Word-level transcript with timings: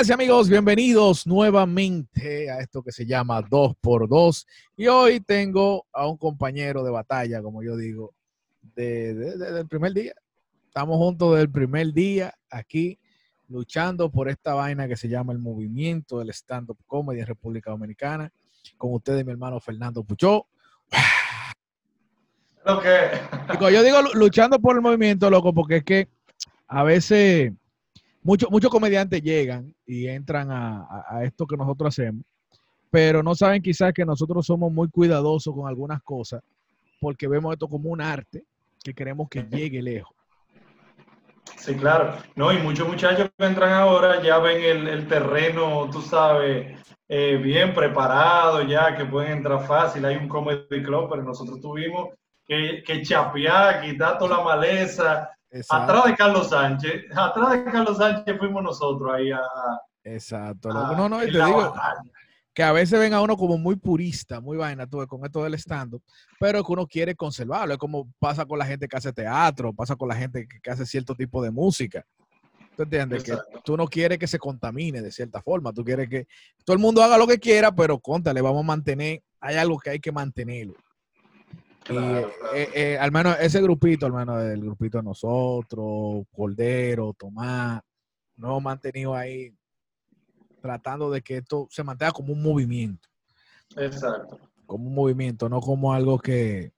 Amigas 0.00 0.08
y 0.08 0.12
amigos, 0.14 0.48
bienvenidos 0.48 1.26
nuevamente 1.26 2.50
a 2.50 2.60
esto 2.60 2.82
que 2.82 2.90
se 2.90 3.04
llama 3.04 3.42
2x2. 3.42 4.46
Y 4.78 4.86
hoy 4.86 5.20
tengo 5.20 5.84
a 5.92 6.06
un 6.06 6.16
compañero 6.16 6.82
de 6.82 6.90
batalla, 6.90 7.42
como 7.42 7.62
yo 7.62 7.76
digo, 7.76 8.14
de, 8.74 9.12
de- 9.12 9.36
de- 9.36 9.52
del 9.52 9.68
primer 9.68 9.92
día. 9.92 10.14
Estamos 10.68 10.96
juntos 10.96 11.36
del 11.36 11.50
primer 11.50 11.92
día 11.92 12.32
aquí 12.48 12.98
luchando 13.50 14.10
por 14.10 14.30
esta 14.30 14.54
vaina 14.54 14.88
que 14.88 14.96
se 14.96 15.06
llama 15.06 15.34
el 15.34 15.38
movimiento 15.38 16.18
del 16.20 16.30
stand-up 16.30 16.78
comedy 16.86 17.20
en 17.20 17.26
República 17.26 17.70
Dominicana. 17.70 18.32
Con 18.78 18.94
ustedes, 18.94 19.22
mi 19.26 19.32
hermano 19.32 19.60
Fernando 19.60 20.02
Puchó. 20.02 20.46
Lo 22.64 22.80
que 22.80 22.88
Y 23.52 23.56
cuando 23.58 23.70
yo 23.70 23.82
digo 23.82 24.00
lu- 24.00 24.14
luchando 24.14 24.58
por 24.58 24.76
el 24.76 24.80
movimiento, 24.80 25.28
loco, 25.28 25.52
porque 25.52 25.76
es 25.76 25.84
que 25.84 26.08
a 26.68 26.84
veces 26.84 27.52
muchos 28.22 28.50
muchos 28.50 28.70
comediantes 28.70 29.22
llegan 29.22 29.74
y 29.86 30.06
entran 30.08 30.50
a, 30.50 30.82
a- 30.82 31.04
a 31.18 31.24
esto 31.24 31.46
que 31.46 31.56
nosotros 31.56 31.88
hacemos, 31.88 32.24
pero 32.90 33.22
no 33.22 33.34
saben 33.34 33.62
quizás 33.62 33.92
que 33.92 34.04
nosotros 34.04 34.44
somos 34.46 34.72
muy 34.72 34.88
cuidadosos 34.88 35.54
con 35.54 35.68
algunas 35.68 36.02
cosas 36.02 36.42
porque 37.00 37.28
vemos 37.28 37.52
esto 37.52 37.68
como 37.68 37.88
un 37.90 38.00
arte 38.00 38.44
que 38.82 38.92
queremos 38.94 39.28
que 39.28 39.42
llegue 39.42 39.80
lejos. 39.82 40.14
Sí, 41.56 41.74
claro. 41.74 42.14
No, 42.36 42.52
y 42.52 42.58
muchos 42.58 42.86
muchachos 42.88 43.30
que 43.36 43.44
entran 43.44 43.72
ahora 43.72 44.22
ya 44.22 44.38
ven 44.38 44.62
el, 44.62 44.88
el 44.88 45.06
terreno, 45.08 45.88
tú 45.90 46.00
sabes, 46.00 46.78
eh, 47.08 47.36
bien 47.36 47.74
preparado 47.74 48.62
ya, 48.62 48.96
que 48.96 49.04
pueden 49.04 49.32
entrar 49.38 49.66
fácil. 49.66 50.04
Hay 50.04 50.16
un 50.16 50.28
comedy 50.28 50.82
club, 50.82 51.08
pero 51.10 51.22
nosotros 51.22 51.60
tuvimos 51.60 52.10
que, 52.46 52.82
que 52.84 53.02
chapear, 53.02 53.80
quitar 53.82 54.18
toda 54.18 54.38
la 54.38 54.44
maleza. 54.44 55.30
Atrás 55.68 56.04
de 56.04 56.16
Carlos 56.16 56.48
Sánchez, 56.48 57.04
atrás 57.16 57.50
de 57.52 57.64
Carlos 57.64 57.96
Sánchez 57.96 58.38
fuimos 58.38 58.62
nosotros 58.62 59.10
ahí 59.12 59.32
a, 59.32 59.40
Exacto. 60.04 60.70
a-. 60.70 60.96
No, 60.96 61.08
no, 61.08 61.18
te 61.20 61.26
digo 61.26 61.56
batalla. 61.56 62.02
que 62.54 62.62
a 62.62 62.72
veces 62.72 62.98
ven 62.98 63.14
a 63.14 63.20
uno 63.20 63.36
como 63.36 63.58
muy 63.58 63.76
purista, 63.76 64.40
muy 64.40 64.56
vaina, 64.56 64.86
tú 64.86 64.98
ves, 64.98 65.06
con 65.06 65.24
esto 65.24 65.42
del 65.42 65.54
stand-up, 65.54 66.02
pero 66.38 66.62
que 66.64 66.72
uno 66.72 66.86
quiere 66.86 67.14
conservarlo. 67.14 67.74
Es 67.74 67.78
como 67.78 68.08
pasa 68.18 68.44
con 68.46 68.58
la 68.58 68.66
gente 68.66 68.86
que 68.86 68.96
hace 68.96 69.12
teatro, 69.12 69.72
pasa 69.72 69.96
con 69.96 70.08
la 70.08 70.14
gente 70.16 70.46
que, 70.46 70.60
que 70.60 70.70
hace 70.70 70.86
cierto 70.86 71.14
tipo 71.14 71.42
de 71.42 71.50
música. 71.50 72.04
¿Tú 72.76 72.84
entiendes? 72.84 73.24
Que 73.24 73.36
tú 73.64 73.76
no 73.76 73.86
quieres 73.86 74.18
que 74.18 74.26
se 74.26 74.38
contamine 74.38 75.02
de 75.02 75.12
cierta 75.12 75.42
forma. 75.42 75.72
Tú 75.72 75.84
quieres 75.84 76.08
que 76.08 76.26
todo 76.64 76.74
el 76.74 76.80
mundo 76.80 77.02
haga 77.02 77.18
lo 77.18 77.26
que 77.26 77.38
quiera, 77.38 77.72
pero 77.72 77.98
contale, 77.98 78.40
vamos 78.40 78.62
a 78.62 78.66
mantener. 78.66 79.22
Hay 79.40 79.56
algo 79.56 79.78
que 79.78 79.90
hay 79.90 80.00
que 80.00 80.12
mantenerlo. 80.12 80.74
Y 81.90 81.94
Claro, 81.94 82.18
eh, 82.28 82.32
claro. 82.38 82.54
eh, 82.54 82.68
eh, 82.74 82.98
al 82.98 83.10
menos 83.12 83.36
ese 83.40 83.60
grupito, 83.60 84.06
al 84.06 84.12
menos 84.12 84.42
el 84.44 84.60
grupito 84.60 84.98
de 84.98 85.04
nosotros, 85.04 86.24
Cordero, 86.30 87.12
Tomás, 87.18 87.82
nos 88.36 88.48
hemos 88.50 88.62
mantenido 88.62 89.14
ahí 89.14 89.52
tratando 90.62 91.10
de 91.10 91.20
que 91.22 91.38
esto 91.38 91.66
se 91.70 91.82
mantenga 91.82 92.12
como 92.12 92.32
un 92.32 92.42
movimiento 92.42 93.08
Exacto. 93.76 94.38
como 94.66 94.88
un 94.88 94.94
movimiento, 94.94 95.48
no 95.48 95.60
como 95.60 95.92
algo 95.92 96.18
que, 96.18 96.72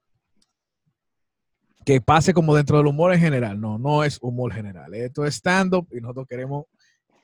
que 1.84 2.00
pase 2.00 2.32
como 2.32 2.54
dentro 2.54 2.78
del 2.78 2.86
humor 2.86 3.12
en 3.12 3.20
general. 3.20 3.60
No, 3.60 3.78
no 3.78 4.04
es 4.04 4.18
humor 4.22 4.52
general. 4.52 4.94
Esto 4.94 5.24
es 5.26 5.34
stand-up 5.34 5.88
y 5.92 6.00
nosotros 6.00 6.26
queremos 6.28 6.64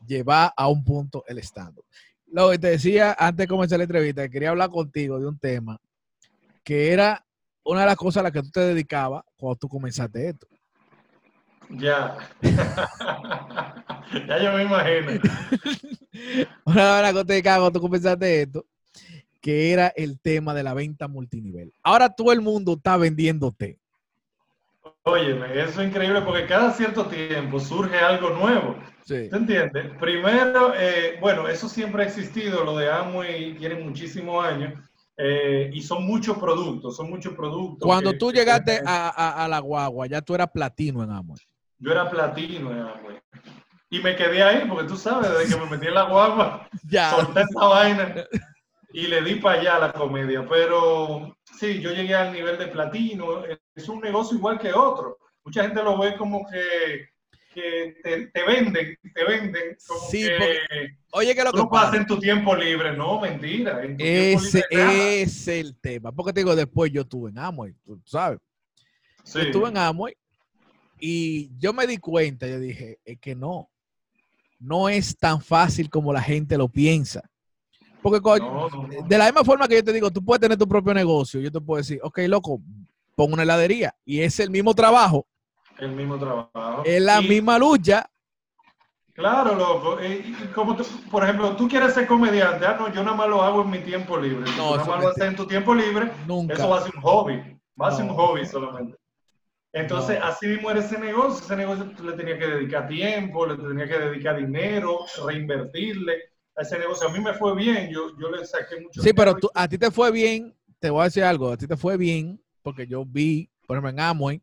llevar 0.07 0.53
a 0.57 0.69
un 0.69 0.85
punto 0.85 1.25
el 1.27 1.39
stand-up. 1.39 1.85
Lo 2.27 2.51
que 2.51 2.59
te 2.59 2.69
decía 2.71 3.17
antes 3.19 3.45
de 3.45 3.49
comenzar 3.49 3.79
la 3.79 3.85
entrevista, 3.85 4.23
que 4.23 4.31
quería 4.31 4.51
hablar 4.51 4.69
contigo 4.69 5.19
de 5.19 5.27
un 5.27 5.39
tema 5.39 5.81
que 6.63 6.93
era 6.93 7.25
una 7.69 7.81
de 7.81 7.87
las 7.87 7.97
cosas 7.97 8.21
a 8.21 8.23
las 8.23 8.33
que 8.33 8.43
tú 8.43 8.51
te 8.51 8.61
dedicabas 8.61 9.23
cuando 9.37 9.57
tú 9.57 9.69
comenzaste 9.69 10.31
esto. 10.31 10.47
Ya. 11.69 12.17
ya 14.27 14.43
yo 14.43 14.53
me 14.55 14.63
imagino. 14.63 15.21
Una 16.65 16.97
de 16.97 17.03
las 17.03 17.13
cosas 17.13 17.25
que 17.25 17.27
te 17.27 17.33
dedicabas 17.35 17.59
cuando 17.61 17.79
tú 17.79 17.81
comenzaste 17.83 18.43
esto, 18.43 18.65
que 19.43 19.71
era 19.71 19.89
el 19.89 20.19
tema 20.19 20.55
de 20.55 20.63
la 20.63 20.73
venta 20.73 21.09
multinivel. 21.09 21.71
Ahora 21.83 22.09
todo 22.09 22.33
el 22.33 22.41
mundo 22.41 22.73
está 22.73 22.97
vendiéndote. 22.97 23.79
Óyeme, 25.03 25.61
eso 25.61 25.83
es 25.83 25.89
increíble 25.89 26.23
porque 26.23 26.47
cada 26.47 26.73
cierto 26.73 27.05
tiempo 27.05 27.61
surge 27.61 27.99
algo 27.99 28.31
nuevo. 28.31 28.77
Sí. 29.05 29.29
¿Te 29.29 29.37
entiendes? 29.37 29.91
Primero, 30.01 30.73
eh, 30.75 31.19
bueno, 31.21 31.47
eso 31.47 31.69
siempre 31.69 32.03
ha 32.03 32.07
existido, 32.07 32.65
lo 32.65 32.79
de 32.79 32.91
Amway 32.91 33.57
tiene 33.57 33.75
muchísimos 33.75 34.43
años 34.43 34.88
eh, 35.21 35.69
y 35.73 35.83
son 35.83 36.07
muchos 36.07 36.39
productos, 36.39 36.97
son 36.97 37.11
muchos 37.11 37.35
productos. 37.35 37.85
Cuando 37.87 38.13
que- 38.13 38.19
tú 38.19 38.31
llegaste 38.33 38.81
a, 38.87 39.09
a- 39.09 39.45
a 39.45 39.49
la 39.49 39.59
guagua, 39.59 40.07
ya 40.07 40.23
tú 40.23 40.35
eras 40.35 40.49
platino 40.53 41.03
en 41.03 41.11
Amway. 41.11 41.41
Yo 41.79 41.91
era 41.93 42.09
platino 42.09 42.71
en 42.71 42.79
Amway. 42.79 43.19
Y 43.91 43.99
me 44.01 44.15
quedé 44.15 44.43
ahí 44.43 44.65
porque 44.69 44.87
tú 44.87 44.97
sabes, 44.97 45.31
desde 45.31 45.55
que 45.55 45.61
me 45.61 45.71
metí 45.71 45.87
en 45.89 45.95
la 45.95 46.05
guagua, 46.05 46.69
Ya. 46.89 47.11
solté 47.11 47.41
esa 47.41 47.67
vaina 47.67 48.15
y 48.93 49.07
le 49.09 49.21
di 49.23 49.35
para 49.37 49.61
allá 49.61 49.79
la 49.79 49.93
comedia. 49.93 50.47
Pero 50.49 51.37
sí, 51.59 51.81
yo 51.81 51.91
llegué 51.93 52.15
al 52.15 52.33
nivel 52.33 52.57
de 52.59 52.69
platino. 52.69 53.43
Es 53.75 53.89
un 53.89 54.01
negocio 54.01 54.37
igual 54.37 54.59
que 54.59 54.73
otro. 54.73 55.19
Mucha 55.45 55.63
gente 55.63 55.83
lo 55.83 55.99
ve 55.99 56.17
como 56.17 56.47
que, 56.49 57.09
que 57.61 57.97
te, 58.03 58.27
te 58.29 58.43
venden, 58.45 58.97
te 59.15 59.25
venden. 59.25 59.77
Como 59.87 60.01
Sí, 60.11 60.23
que 60.23 60.97
Oye, 61.13 61.35
que 61.35 61.45
lo 61.45 61.53
tú 61.53 61.63
que 61.65 61.69
pasa 61.71 61.97
en 61.97 62.07
tu 62.07 62.19
tiempo 62.19 62.55
libre. 62.55 62.97
No, 62.97 63.21
mentira. 63.21 63.83
Ese 63.99 64.63
libre, 64.71 64.85
nada. 64.85 64.93
es 65.15 65.49
el 65.49 65.77
tema. 65.77 66.13
Porque 66.13 66.33
te 66.33 66.41
digo, 66.41 66.55
después 66.55 66.93
yo 66.93 67.03
estuve 67.03 67.31
en 67.31 67.39
Amway, 67.39 67.75
tú 67.85 68.01
sabes. 68.05 68.39
Sí. 69.25 69.39
Yo 69.39 69.45
estuve 69.45 69.69
en 69.71 69.79
Amway 69.79 70.15
y 71.01 71.51
yo 71.59 71.73
me 71.73 71.87
di 71.87 71.99
cuenta, 71.99 72.47
yo 72.47 72.59
dije, 72.59 72.99
es 73.05 73.19
que 73.19 73.35
no. 73.35 73.69
No 74.61 74.89
es 74.89 75.17
tan 75.17 75.41
fácil 75.41 75.89
como 75.89 76.13
la 76.13 76.23
gente 76.23 76.59
lo 76.59 76.69
piensa. 76.69 77.23
Porque 78.03 78.21
coño, 78.21 78.45
No, 78.45 78.69
no, 78.69 78.87
no. 78.89 79.07
de 79.09 79.19
la 79.19 79.27
misma 79.27 79.45
forma 79.45 79.67
que 79.69 79.77
yo 79.77 79.85
te 79.85 79.93
digo, 79.93 80.11
tú 80.11 80.25
puedes 80.25 80.41
tener 80.41 80.57
tu 80.59 80.67
propio 80.69 80.95
negocio, 80.95 81.41
yo 81.41 81.51
te 81.51 81.61
puedo 81.61 81.79
decir, 81.79 81.99
ok, 82.03 82.19
loco, 82.29 82.61
pon 83.15 83.33
una 83.33 83.43
heladería 83.43 83.95
y 84.05 84.21
es 84.21 84.39
el 84.41 84.51
mismo 84.51 84.75
trabajo, 84.75 85.27
El 85.79 85.93
mismo 85.93 86.19
trabajo. 86.19 86.83
es 86.85 87.01
la 87.01 87.21
Y- 87.21 87.29
misma 87.29 87.59
lucha. 87.59 88.09
Claro, 89.15 89.55
loco. 89.57 89.99
Eh, 90.01 90.25
y 90.27 90.33
como 90.49 90.77
tú- 90.77 90.85
por 91.11 91.25
ejemplo, 91.25 91.57
tú 91.57 91.67
quieres 91.69 91.93
ser 91.95 92.07
comediante. 92.07 92.65
Ah, 92.67 92.77
no, 92.79 92.93
yo 92.93 93.03
nada 93.03 93.17
más 93.17 93.29
lo 93.29 93.43
hago 93.43 93.63
en 93.63 93.71
mi 93.71 93.79
tiempo 93.81 94.17
libre. 94.17 94.47
Si 94.47 94.57
No, 94.57 94.71
tú 94.73 94.77
nada 94.77 94.87
más 94.89 95.03
lo 95.03 95.09
haces 95.11 95.25
en 95.25 95.37
tu 95.37 95.47
tiempo 95.47 95.75
libre, 95.75 96.11
Nunca. 96.27 96.55
eso 96.55 96.69
va 96.69 96.79
a 96.79 96.83
ser 96.83 96.95
un 96.95 97.03
hobby. 97.03 97.59
Va 97.81 97.89
a 97.89 97.93
ser 97.93 98.05
No. 98.05 98.13
un 98.13 98.19
hobby 98.19 98.47
solamente. 98.47 98.97
Entonces, 99.73 100.19
No. 100.21 100.27
así 100.27 100.47
mismo 100.47 100.71
era 100.71 100.81
ese 100.81 100.99
negocio. 100.99 101.45
Ese 101.45 101.57
negocio 101.57 101.91
tú 101.97 102.05
le 102.05 102.13
tenías 102.13 102.39
que 102.39 102.47
dedicar 102.47 102.87
tiempo, 102.89 103.47
le 103.47 103.57
tenías 103.57 103.89
que 103.89 103.99
dedicar 103.99 104.37
dinero, 104.37 105.01
reinvertirle 105.27 106.15
a 106.57 106.63
ese 106.63 106.79
negocio. 106.79 107.09
A 107.09 107.13
mí 107.13 107.19
me 107.21 107.35
fue 107.35 107.55
bien. 107.57 107.91
Yo, 107.93 108.17
yo 108.19 108.31
le 108.31 108.45
saqué 108.47 108.81
mucho 108.81 109.03
Sí, 109.03 109.13
pero 109.13 109.35
tú, 109.35 109.51
a 109.55 109.67
ti 109.69 109.79
te 109.79 109.91
fue 109.91 110.11
bien, 110.13 110.55
te 110.79 110.91
voy 110.91 111.03
a 111.03 111.05
decir 111.05 111.25
algo, 111.25 111.51
a 111.53 111.57
ti 111.57 111.67
te 111.67 111.77
fue 111.77 111.97
bien, 111.97 112.41
porque 112.63 112.87
yo 112.87 113.05
vi, 113.05 113.51
por 113.67 113.77
ejemplo, 113.77 113.91
en 113.91 114.01
Amway, 114.01 114.41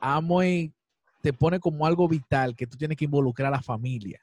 Amway 0.00 0.72
te 1.22 1.32
pone 1.32 1.60
como 1.60 1.86
algo 1.86 2.08
vital 2.08 2.54
que 2.54 2.66
tú 2.66 2.76
tienes 2.76 2.96
que 2.96 3.04
involucrar 3.04 3.48
a 3.48 3.56
la 3.56 3.62
familia. 3.62 4.20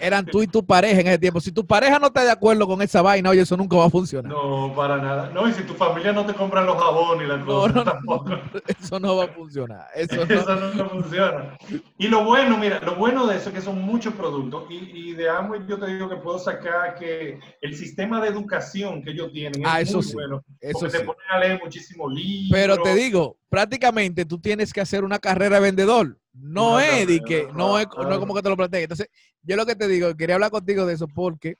Eran 0.00 0.26
tú 0.26 0.42
y 0.42 0.46
tu 0.46 0.64
pareja 0.64 1.00
en 1.00 1.06
ese 1.08 1.18
tiempo. 1.18 1.40
Si 1.40 1.52
tu 1.52 1.66
pareja 1.66 1.98
no 1.98 2.08
está 2.08 2.24
de 2.24 2.30
acuerdo 2.30 2.66
con 2.66 2.82
esa 2.82 3.02
vaina, 3.02 3.30
oye, 3.30 3.40
eso 3.42 3.56
nunca 3.56 3.76
va 3.76 3.86
a 3.86 3.90
funcionar. 3.90 4.30
no, 4.30 4.72
para 4.74 4.98
nada. 4.98 5.30
No, 5.30 5.48
y 5.48 5.52
si 5.52 5.62
tu 5.62 5.74
familia 5.74 6.12
no 6.12 6.24
te 6.26 6.34
compra 6.34 6.62
los 6.62 6.76
jabones 6.76 7.26
y 7.26 7.28
las 7.28 7.44
cosas, 7.44 7.74
no, 7.74 7.84
no, 7.84 7.90
tampoco. 7.92 8.30
Eso 8.66 9.00
no 9.00 9.16
va 9.16 9.24
a 9.24 9.28
funcionar. 9.28 9.86
Eso 9.94 10.24
no. 10.26 10.34
Eso 10.34 10.56
no, 10.74 10.88
funciona. 10.90 11.56
Y 11.98 12.08
lo 12.08 12.24
bueno, 12.24 12.58
mira, 12.58 12.80
lo 12.80 12.96
bueno 12.96 13.26
de 13.26 13.36
eso 13.36 13.48
es 13.50 13.54
que 13.54 13.60
son 13.60 13.80
muchos 13.82 14.14
productos. 14.14 14.64
Y, 14.70 15.10
y 15.10 15.12
de 15.14 15.28
Amway 15.28 15.66
yo 15.66 15.78
te 15.78 15.86
digo 15.86 16.08
que 16.08 16.16
puedo 16.16 16.38
sacar 16.38 16.94
que 16.96 17.38
el 17.60 17.76
sistema 17.76 18.20
de 18.20 18.28
educación 18.28 19.02
que 19.02 19.10
ellos 19.10 19.32
tienen 19.32 19.62
es 19.62 19.66
Ah, 19.68 19.80
eso 19.80 19.98
muy 19.98 20.02
sí, 20.06 20.14
bueno. 20.14 20.44
eso 20.60 20.78
porque 20.80 20.90
sí. 20.92 20.98
te 20.98 21.04
ponen 21.04 21.22
a 21.30 21.38
leer 21.38 21.60
muchísimos 21.62 22.12
libros. 22.12 22.50
Pero 22.52 22.76
te 22.78 22.94
digo, 22.94 23.36
prácticamente 23.48 24.24
tú 24.24 24.38
tienes 24.38 24.72
que 24.72 24.80
hacer 24.80 25.04
una 25.04 25.18
carrera 25.18 25.56
de 25.56 25.62
vendedor. 25.62 26.18
No 26.38 26.74
Una 26.74 26.98
es 26.98 27.06
de 27.06 27.20
que, 27.20 27.48
no 27.54 27.78
es, 27.78 27.86
no 27.96 28.12
es 28.12 28.18
como 28.18 28.34
que 28.34 28.42
te 28.42 28.48
lo 28.48 28.56
plantees. 28.56 28.84
Entonces, 28.84 29.08
yo 29.42 29.56
lo 29.56 29.66
que 29.66 29.74
te 29.74 29.88
digo, 29.88 30.14
quería 30.14 30.34
hablar 30.34 30.50
contigo 30.50 30.84
de 30.86 30.94
eso 30.94 31.08
porque, 31.08 31.56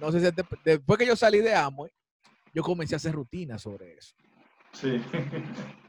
no 0.00 0.12
sé 0.12 0.20
si 0.20 0.32
te- 0.32 0.44
después 0.64 0.98
que 0.98 1.06
yo 1.06 1.16
salí 1.16 1.38
de 1.38 1.54
Amway, 1.54 1.90
yo 2.54 2.62
comencé 2.62 2.94
a 2.94 2.96
hacer 2.96 3.12
rutinas 3.14 3.62
sobre 3.62 3.94
eso. 3.94 4.14
Sí. 4.72 5.02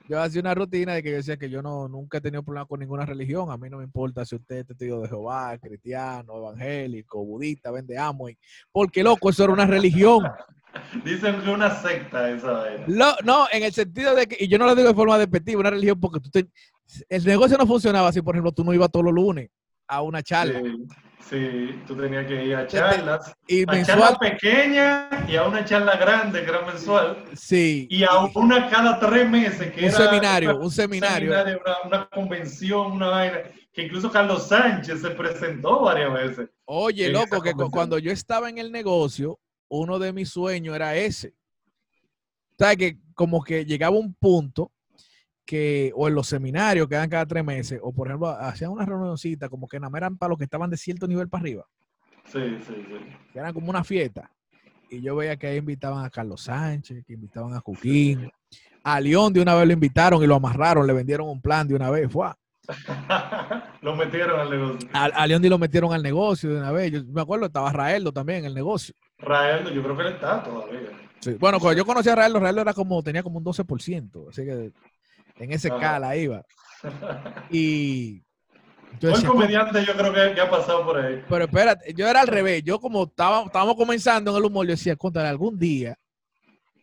Yo 0.10 0.22
hacía 0.22 0.42
una 0.42 0.54
rutina 0.54 0.94
de 0.94 1.02
que 1.02 1.12
yo 1.12 1.16
decía 1.18 1.38
que 1.38 1.50
yo 1.50 1.62
no, 1.62 1.88
nunca 1.88 2.18
he 2.18 2.22
tenido 2.22 2.44
problema 2.44 2.66
con 2.66 2.80
ninguna 2.82 3.06
religión. 3.06 3.50
A 3.52 3.58
mí 3.58 3.70
no 3.70 3.78
me 3.78 3.86
importa 3.86 4.26
si 4.26 4.36
usted 4.36 4.58
es 4.58 4.68
testigo 4.68 5.02
de 5.02 5.08
Jehová, 5.08 5.58
cristiano, 5.58 6.36
evangélico, 6.38 7.24
budista, 7.24 7.72
vende 7.72 7.98
Amway. 7.98 8.38
Porque, 8.72 9.02
loco, 9.02 9.30
eso 9.30 9.46
era 9.46 9.54
una 9.54 9.66
religión. 9.66 10.24
Dicen 11.06 11.42
que 11.42 11.50
una 11.50 11.74
secta 11.82 12.30
esa 12.30 12.52
vaina. 12.52 12.84
Lo- 12.88 13.16
no, 13.24 13.48
en 13.52 13.64
el 13.64 13.72
sentido 13.72 14.14
de 14.14 14.28
que, 14.28 14.44
y 14.44 14.48
yo 14.50 14.58
no 14.58 14.66
lo 14.66 14.76
digo 14.76 14.90
de 14.90 14.94
forma 14.96 15.18
despectiva, 15.18 15.62
una 15.62 15.70
religión, 15.70 16.00
porque 16.00 16.20
tú 16.20 16.30
te- 16.30 16.50
el 17.08 17.24
negocio 17.24 17.58
no 17.58 17.66
funcionaba 17.66 18.10
así, 18.10 18.22
por 18.22 18.36
ejemplo, 18.36 18.52
tú 18.52 18.64
no 18.66 18.74
ibas 18.74 18.92
todos 18.92 19.06
los 19.06 19.14
lunes 19.14 19.50
a 19.88 20.02
una 20.02 20.22
charla. 20.22 20.60
Sí, 20.62 20.86
sí, 21.30 21.82
tú 21.88 21.96
tenías 21.96 22.26
que 22.28 22.46
ir 22.46 22.56
a 22.56 22.60
Te- 22.68 22.68
te- 22.68 22.78
charlas. 22.78 23.34
Y 23.48 23.64
A 23.64 23.72
mensual, 23.72 24.00
charla 24.00 24.20
pequeña 24.20 25.10
y 25.28 25.36
a 25.36 25.44
una 25.48 25.64
charla 25.66 25.96
grande 25.98 26.44
que 26.44 26.50
era 26.50 26.62
mensual. 26.66 27.24
sí. 27.36 27.88
Y 27.90 28.04
a 28.04 28.20
una 28.36 28.70
cada 28.70 29.00
tres 29.00 29.30
meses. 29.30 29.72
Que 29.74 29.80
Un 29.82 29.86
era 29.88 29.98
seminario, 29.98 30.56
una- 30.56 30.66
un 30.66 30.72
seminario. 30.72 31.32
una, 31.32 31.78
una 31.86 32.10
convención, 32.10 32.92
una 32.94 33.08
vaina. 33.08 33.38
que 33.74 33.82
incluso 33.82 34.12
Carlos 34.12 34.48
Sánchez 34.48 35.02
se 35.02 35.10
presentó 35.10 35.82
varias 35.82 36.14
veces. 36.14 36.50
Oye, 36.66 37.10
loco, 37.10 37.42
que 37.42 37.54
cuando 37.72 37.98
yo 37.98 38.12
estaba 38.12 38.48
en 38.48 38.60
el 38.60 38.72
negocio, 38.72 39.40
uno 39.68 39.98
de 39.98 40.14
mis 40.14 40.30
sueños 40.30 40.76
era 40.76 40.96
ese. 40.96 41.34
¿Sabes? 42.60 42.78
Que 42.78 42.98
como 43.16 43.44
que 43.44 43.66
llegaba 43.66 43.98
un 43.98 44.14
punto 44.14 44.72
que, 45.46 45.92
o 45.96 46.08
en 46.08 46.16
los 46.16 46.28
seminarios 46.28 46.88
que 46.88 46.96
dan 46.96 47.10
cada 47.10 47.26
tres 47.26 47.44
meses, 47.44 47.80
o 47.82 47.92
por 47.92 48.08
ejemplo, 48.08 48.30
hacían 48.30 48.72
una 48.72 48.86
reunioncita 48.86 49.50
como 49.50 49.68
que 49.68 49.80
nada 49.80 49.98
eran 49.98 50.18
para 50.18 50.30
los 50.30 50.38
que 50.38 50.46
estaban 50.46 50.70
de 50.70 50.78
cierto 50.78 51.08
nivel 51.08 51.30
para 51.30 51.42
arriba. 51.42 51.66
Sí, 52.26 52.58
sí, 52.66 52.74
sí. 52.88 53.16
Que 53.32 53.40
eran 53.40 53.54
como 53.54 53.70
una 53.70 53.84
fiesta. 53.84 54.30
Y 54.90 55.02
yo 55.02 55.16
veía 55.16 55.36
que 55.38 55.48
ahí 55.48 55.58
invitaban 55.58 56.06
a 56.06 56.10
Carlos 56.10 56.42
Sánchez, 56.42 57.04
que 57.06 57.14
invitaban 57.14 57.54
a 57.54 57.60
Joaquín. 57.60 58.32
A 58.84 59.00
León 59.00 59.34
de 59.34 59.42
una 59.42 59.56
vez 59.56 59.68
lo 59.68 59.74
invitaron 59.74 60.24
y 60.24 60.28
lo 60.28 60.36
amarraron, 60.36 60.86
le 60.86 60.94
vendieron 60.94 61.28
un 61.28 61.42
plan 61.42 61.68
de 61.68 61.76
una 61.76 61.90
vez. 61.90 62.12
Fue. 62.12 62.28
lo 63.82 63.96
metieron 63.96 64.40
al 64.40 64.50
negocio. 64.50 64.90
A, 64.94 65.06
a 65.06 65.28
León 65.28 65.50
lo 65.50 65.58
metieron 65.58 65.94
al 65.94 66.04
negocio 66.04 66.50
de 66.50 66.58
una 66.58 66.72
vez. 66.72 66.92
Yo 66.92 67.04
me 67.06 67.22
acuerdo, 67.22 67.48
estaba 67.48 67.72
Raeldo 67.72 68.12
también 68.12 68.40
en 68.40 68.46
el 68.46 68.54
negocio. 68.54 68.94
Raeldo, 69.18 69.72
yo 69.72 69.84
creo 69.84 69.98
que 69.98 70.04
él 70.04 70.14
está 70.14 70.44
todavía. 70.44 70.90
Bueno, 71.40 71.60
cuando 71.60 71.78
yo 71.78 71.86
conocí 71.86 72.10
a 72.10 72.16
Raeldo, 72.16 72.40
Raeldo 72.40 72.62
era 72.62 72.74
como, 72.74 73.02
tenía 73.02 73.24
como 73.24 73.40
un 73.40 73.46
12%. 73.46 74.30
Así 74.30 74.44
que 74.46 74.72
en 75.38 75.52
ese 75.52 75.70
cala 75.70 76.16
iba. 76.16 76.44
Y 77.50 78.22
yo 79.00 79.12
comediante 79.26 79.86
yo 79.86 79.94
creo 79.96 80.34
que, 80.34 80.42
ha 80.42 80.50
pasado 80.50 80.86
por 80.86 80.98
ahí. 80.98 81.24
Pero 81.28 81.46
espérate, 81.46 81.94
yo 81.94 82.08
era 82.08 82.22
al 82.22 82.28
revés. 82.28 82.64
Yo 82.64 82.80
como 82.80 83.04
estaba, 83.04 83.44
estábamos 83.44 83.76
comenzando 83.76 84.32
en 84.32 84.38
el 84.38 84.46
humor, 84.46 84.66
yo 84.66 84.72
decía, 84.72 84.96
contra 84.96 85.30
algún 85.30 85.58
día, 85.58 85.98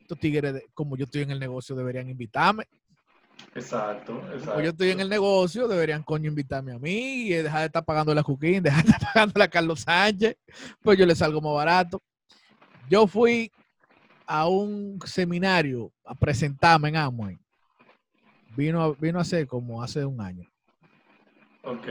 estos 0.00 0.18
tigres, 0.18 0.64
como 0.74 0.96
yo 0.96 1.04
estoy 1.04 1.22
en 1.22 1.30
el 1.30 1.38
negocio, 1.38 1.76
deberían 1.76 2.08
invitarme. 2.08 2.66
Exacto, 3.54 4.18
exacto. 4.32 4.50
Como 4.50 4.60
yo 4.60 4.70
estoy 4.70 4.90
en 4.90 5.00
el 5.00 5.08
negocio, 5.08 5.68
deberían 5.68 6.02
coño 6.02 6.28
invitarme 6.28 6.72
a 6.72 6.78
mí 6.78 7.28
y 7.28 7.30
dejar 7.30 7.60
de 7.60 7.66
estar 7.66 7.84
pagando 7.84 8.14
la 8.14 8.22
Juquín, 8.22 8.62
dejar 8.62 8.84
de 8.84 8.90
estar 8.90 9.12
pagando 9.14 9.42
a 9.42 9.48
Carlos 9.48 9.80
Sánchez, 9.80 10.36
pues 10.82 10.98
yo 10.98 11.06
le 11.06 11.14
salgo 11.14 11.40
más 11.40 11.54
barato. 11.54 12.02
Yo 12.88 13.06
fui 13.06 13.50
a 14.26 14.48
un 14.48 14.98
seminario 15.04 15.92
a 16.04 16.14
presentarme 16.14 16.88
en 16.88 16.96
Amway 16.96 17.38
vino, 18.56 18.94
vino 18.94 19.20
a 19.20 19.24
ser 19.24 19.46
como 19.46 19.82
hace 19.82 20.04
un 20.04 20.20
año. 20.20 20.48
Ok. 21.62 21.86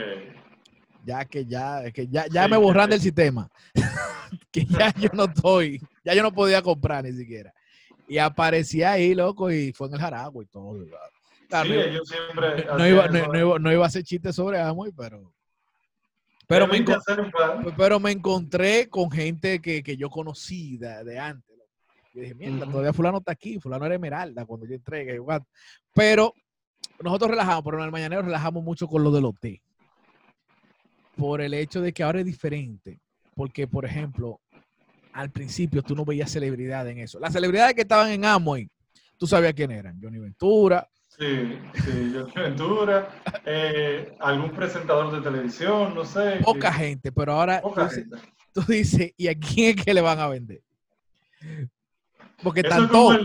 Ya 1.06 1.26
que 1.26 1.46
ya, 1.46 1.92
que 1.92 2.08
ya, 2.08 2.26
ya 2.28 2.48
me 2.48 2.58
borran 2.58 2.90
del 2.90 3.00
sistema. 3.00 3.50
que 4.52 4.66
ya 4.66 4.94
yo 4.96 5.10
no 5.14 5.26
estoy, 5.26 5.82
ya 6.04 6.14
yo 6.14 6.24
no 6.24 6.32
podía 6.32 6.62
comprar 6.62 7.04
ni 7.04 7.14
siquiera. 7.14 7.54
Y 8.08 8.18
aparecía 8.18 8.94
ahí, 8.94 9.14
loco, 9.14 9.52
y 9.52 9.72
fue 9.72 9.88
en 9.88 9.94
el 9.94 10.00
Jaragua 10.00 10.44
y 10.44 10.48
todo. 10.48 10.84
sí, 10.84 10.90
yo 11.94 12.04
siempre. 12.06 12.66
No 12.66 12.88
iba, 12.88 13.08
no, 13.08 13.72
iba, 13.72 13.84
a 13.84 13.88
hacer 13.88 14.04
chistes 14.04 14.36
sobre 14.36 14.60
Amway, 14.60 14.92
pero. 14.92 15.34
Pero 16.48 16.68
me, 16.68 16.84
pero 17.78 18.00
me 18.00 18.12
encontré 18.12 18.90
con 18.90 19.12
gente 19.12 19.62
que, 19.62 19.84
que 19.84 19.96
yo 19.96 20.10
conocí 20.10 20.78
de, 20.78 21.20
antes. 21.20 21.56
Yo 22.12 22.22
dije, 22.22 22.34
mierda, 22.34 22.66
todavía 22.66 22.92
fulano 22.92 23.20
está 23.20 23.34
aquí, 23.34 23.60
fulano 23.60 23.86
era 23.86 23.94
Esmeralda 23.94 24.46
cuando 24.46 24.66
yo 24.66 24.74
entré. 24.74 25.20
Pero 25.94 26.34
nosotros 27.02 27.32
relajamos, 27.32 27.64
pero 27.64 27.80
en 27.80 27.86
el 27.86 27.92
mañanero 27.92 28.22
relajamos 28.22 28.64
mucho 28.64 28.88
con 28.88 29.04
lo 29.04 29.12
del 29.12 29.26
hotel. 29.26 29.62
Por 31.16 31.42
el 31.42 31.54
hecho 31.54 31.82
de 31.82 31.94
que 31.94 32.04
ahora 32.04 32.20
es 32.20 32.26
diferente. 32.26 33.00
Porque, 33.36 33.68
por 33.68 33.86
ejemplo, 33.86 34.40
al 35.14 35.32
principio 35.32 35.82
tú 35.82 35.96
no 35.96 36.06
veías 36.06 36.32
celebridad 36.32 36.88
en 36.88 37.00
eso. 37.00 37.20
Las 37.20 37.34
celebridades 37.34 37.74
que 37.74 37.82
estaban 37.82 38.10
en 38.10 38.26
Amway, 38.26 38.70
tú 39.18 39.28
sabías 39.28 39.54
quién 39.54 39.72
eran. 39.72 40.00
Johnny 40.02 40.20
Ventura. 40.20 40.88
Sí, 41.08 41.58
sí, 41.74 42.14
Johnny 42.14 42.34
Ventura. 42.36 43.10
Eh, 43.46 44.16
algún 44.20 44.52
presentador 44.52 45.12
de 45.12 45.22
televisión, 45.22 45.96
no 45.96 46.06
sé. 46.06 46.40
Poca 46.44 46.72
gente, 46.72 47.12
pero 47.12 47.34
ahora 47.34 47.62
tú, 48.54 48.62
Dices, 48.68 49.14
¿y 49.16 49.28
a 49.28 49.36
quién 49.36 49.78
es 49.80 49.86
que 49.86 49.94
le 49.94 50.02
van 50.02 50.20
a 50.20 50.28
vender? 50.28 50.62
Porque 52.44 52.64
tanto... 52.64 53.18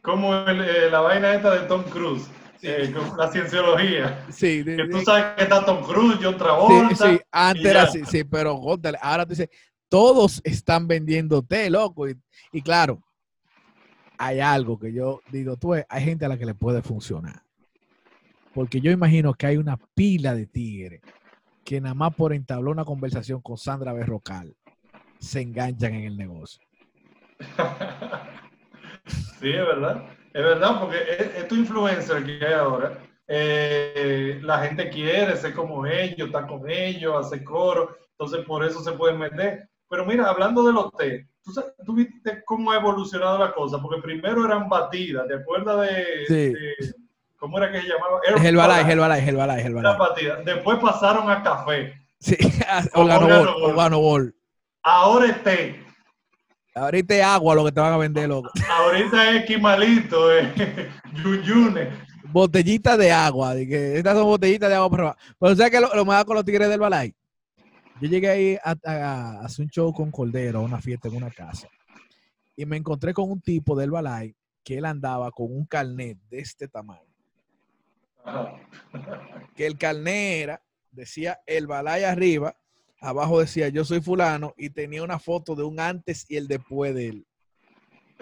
como, 0.00 0.34
eh, 0.34 0.90
la 0.90 1.00
vaina 1.00 1.34
esta 1.34 1.52
de 1.52 1.68
Tom 1.68 1.84
Cruise 1.84 2.28
eh, 2.62 2.94
la 3.18 3.30
cienciología. 3.30 4.24
Sí, 4.30 4.64
que 4.64 4.86
tú 4.88 5.00
sabes 5.02 5.36
que 5.36 5.42
está 5.42 5.64
Tom 5.64 5.82
Cruise, 5.82 6.18
John 6.22 6.38
Travolta. 6.38 6.94
Sí, 6.94 7.16
sí, 7.16 7.20
antes 7.30 7.64
era 7.64 7.82
así, 7.82 8.04
sí, 8.04 8.24
pero 8.24 8.58
ahora 9.00 9.26
tú 9.26 9.30
dices, 9.30 9.48
todos 9.88 10.40
están 10.44 10.86
vendiendo 10.86 11.42
té, 11.42 11.68
loco. 11.68 12.06
Y, 12.08 12.62
claro, 12.62 13.02
hay 14.16 14.40
algo 14.40 14.78
que 14.78 14.92
yo 14.92 15.20
digo, 15.30 15.56
tú, 15.56 15.74
hay 15.74 16.04
gente 16.04 16.24
a 16.24 16.28
la 16.28 16.38
que 16.38 16.46
le 16.46 16.54
puede 16.54 16.82
funcionar. 16.82 17.42
Porque 18.54 18.80
yo 18.80 18.90
imagino 18.90 19.34
que 19.34 19.46
hay 19.46 19.56
una 19.56 19.78
pila 19.94 20.34
de 20.34 20.46
tigres 20.46 21.00
que 21.64 21.80
nada 21.80 21.94
más 21.94 22.14
por 22.14 22.32
entablar 22.32 22.72
una 22.72 22.84
conversación 22.84 23.40
con 23.40 23.56
Sandra 23.56 23.92
Berrocal 23.92 24.54
se 25.18 25.40
enganchan 25.40 25.94
en 25.94 26.04
el 26.04 26.16
negocio. 26.16 26.62
sí, 29.06 29.48
es 29.48 29.66
verdad. 29.66 30.04
Es 30.34 30.42
verdad, 30.42 30.80
porque 30.80 30.98
estos 31.36 31.58
influencers 31.58 32.24
que 32.24 32.44
hay 32.44 32.52
ahora, 32.54 32.98
eh, 33.28 34.38
la 34.42 34.58
gente 34.60 34.88
quiere 34.88 35.36
ser 35.36 35.54
como 35.54 35.86
ellos, 35.86 36.28
estar 36.28 36.46
con 36.46 36.68
ellos, 36.70 37.26
hacer 37.26 37.44
coro, 37.44 37.94
entonces 38.12 38.44
por 38.46 38.64
eso 38.64 38.82
se 38.82 38.92
pueden 38.92 39.18
meter. 39.18 39.68
Pero 39.88 40.06
mira, 40.06 40.28
hablando 40.28 40.66
del 40.66 40.78
hotel, 40.78 41.28
¿tú, 41.42 41.52
¿tú, 41.84 41.94
viste 41.94 42.42
cómo 42.46 42.72
ha 42.72 42.76
evolucionado 42.76 43.38
la 43.38 43.52
cosa? 43.52 43.80
Porque 43.80 44.00
primero 44.00 44.46
eran 44.46 44.70
batidas, 44.70 45.28
¿te 45.28 45.34
acuerdas 45.34 45.86
de, 45.86 46.76
cómo 47.36 47.58
era 47.58 47.70
que 47.70 47.82
se 47.82 47.88
llamaba? 47.88 48.20
Herbalife, 48.26 48.92
Herbalife, 48.92 49.28
Herbalife, 49.28 49.66
Herbalife. 49.66 49.98
Batidas. 49.98 50.44
Después 50.46 50.78
pasaron 50.78 51.30
a 51.30 51.42
café. 51.42 51.94
Sí, 52.20 52.36
Organo 52.94 54.00
Ball. 54.00 54.34
Ahora 54.82 55.26
es 55.26 55.42
té. 55.42 55.84
Ahorita 56.74 57.14
es 57.14 57.22
agua 57.22 57.54
lo 57.54 57.64
que 57.66 57.72
te 57.72 57.80
van 57.80 57.92
a 57.92 57.98
vender, 57.98 58.28
loco. 58.28 58.50
Ahorita 58.76 59.30
es 59.30 59.44
quimalito, 59.46 60.32
eh. 60.32 60.52
yuyune. 61.24 61.90
Botellita 62.24 62.96
de 62.96 63.12
agua. 63.12 63.54
Que 63.54 63.98
estas 63.98 64.14
son 64.14 64.24
botellitas 64.24 64.68
de 64.68 64.76
agua. 64.76 64.90
Pero, 64.90 65.16
pero 65.38 65.56
¿sabes 65.56 65.70
qué 65.70 65.80
lo, 65.80 65.94
lo 65.94 66.04
más 66.04 66.24
con 66.24 66.36
los 66.36 66.44
tigres 66.44 66.68
del 66.68 66.80
balay? 66.80 67.14
Yo 68.00 68.08
llegué 68.08 68.28
ahí 68.28 68.58
a, 68.64 69.40
hacer 69.44 69.64
un 69.64 69.70
show 69.70 69.92
con 69.92 70.10
Cordero, 70.10 70.62
una 70.62 70.80
fiesta 70.80 71.08
en 71.08 71.16
una 71.16 71.30
casa. 71.30 71.68
Y 72.56 72.66
me 72.66 72.76
encontré 72.76 73.12
con 73.12 73.30
un 73.30 73.40
tipo 73.40 73.76
del 73.76 73.90
balay 73.90 74.34
que 74.64 74.78
él 74.78 74.84
andaba 74.84 75.30
con 75.30 75.54
un 75.54 75.64
carnet 75.66 76.18
de 76.30 76.40
este 76.40 76.68
tamaño. 76.68 77.00
Que 79.54 79.66
el 79.66 79.76
carnet 79.78 80.42
era, 80.42 80.62
decía 80.90 81.40
el 81.46 81.66
balay 81.66 82.04
arriba 82.04 82.56
abajo 83.02 83.40
decía 83.40 83.68
yo 83.68 83.84
soy 83.84 84.00
fulano 84.00 84.54
y 84.56 84.70
tenía 84.70 85.02
una 85.02 85.18
foto 85.18 85.54
de 85.56 85.64
un 85.64 85.80
antes 85.80 86.24
y 86.30 86.36
el 86.36 86.48
después 86.48 86.94
de 86.94 87.08
él. 87.08 87.26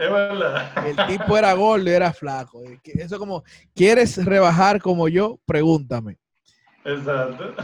Es 0.01 0.11
verdad. 0.11 0.87
El 0.87 1.19
tipo 1.19 1.37
era 1.37 1.53
gordo 1.53 1.85
y 1.91 1.93
era 1.93 2.11
flaco. 2.11 2.63
Eso 2.85 3.19
como, 3.19 3.45
¿quieres 3.75 4.25
rebajar 4.25 4.81
como 4.81 5.09
yo? 5.09 5.39
Pregúntame. 5.45 6.17
Exacto. 6.83 7.55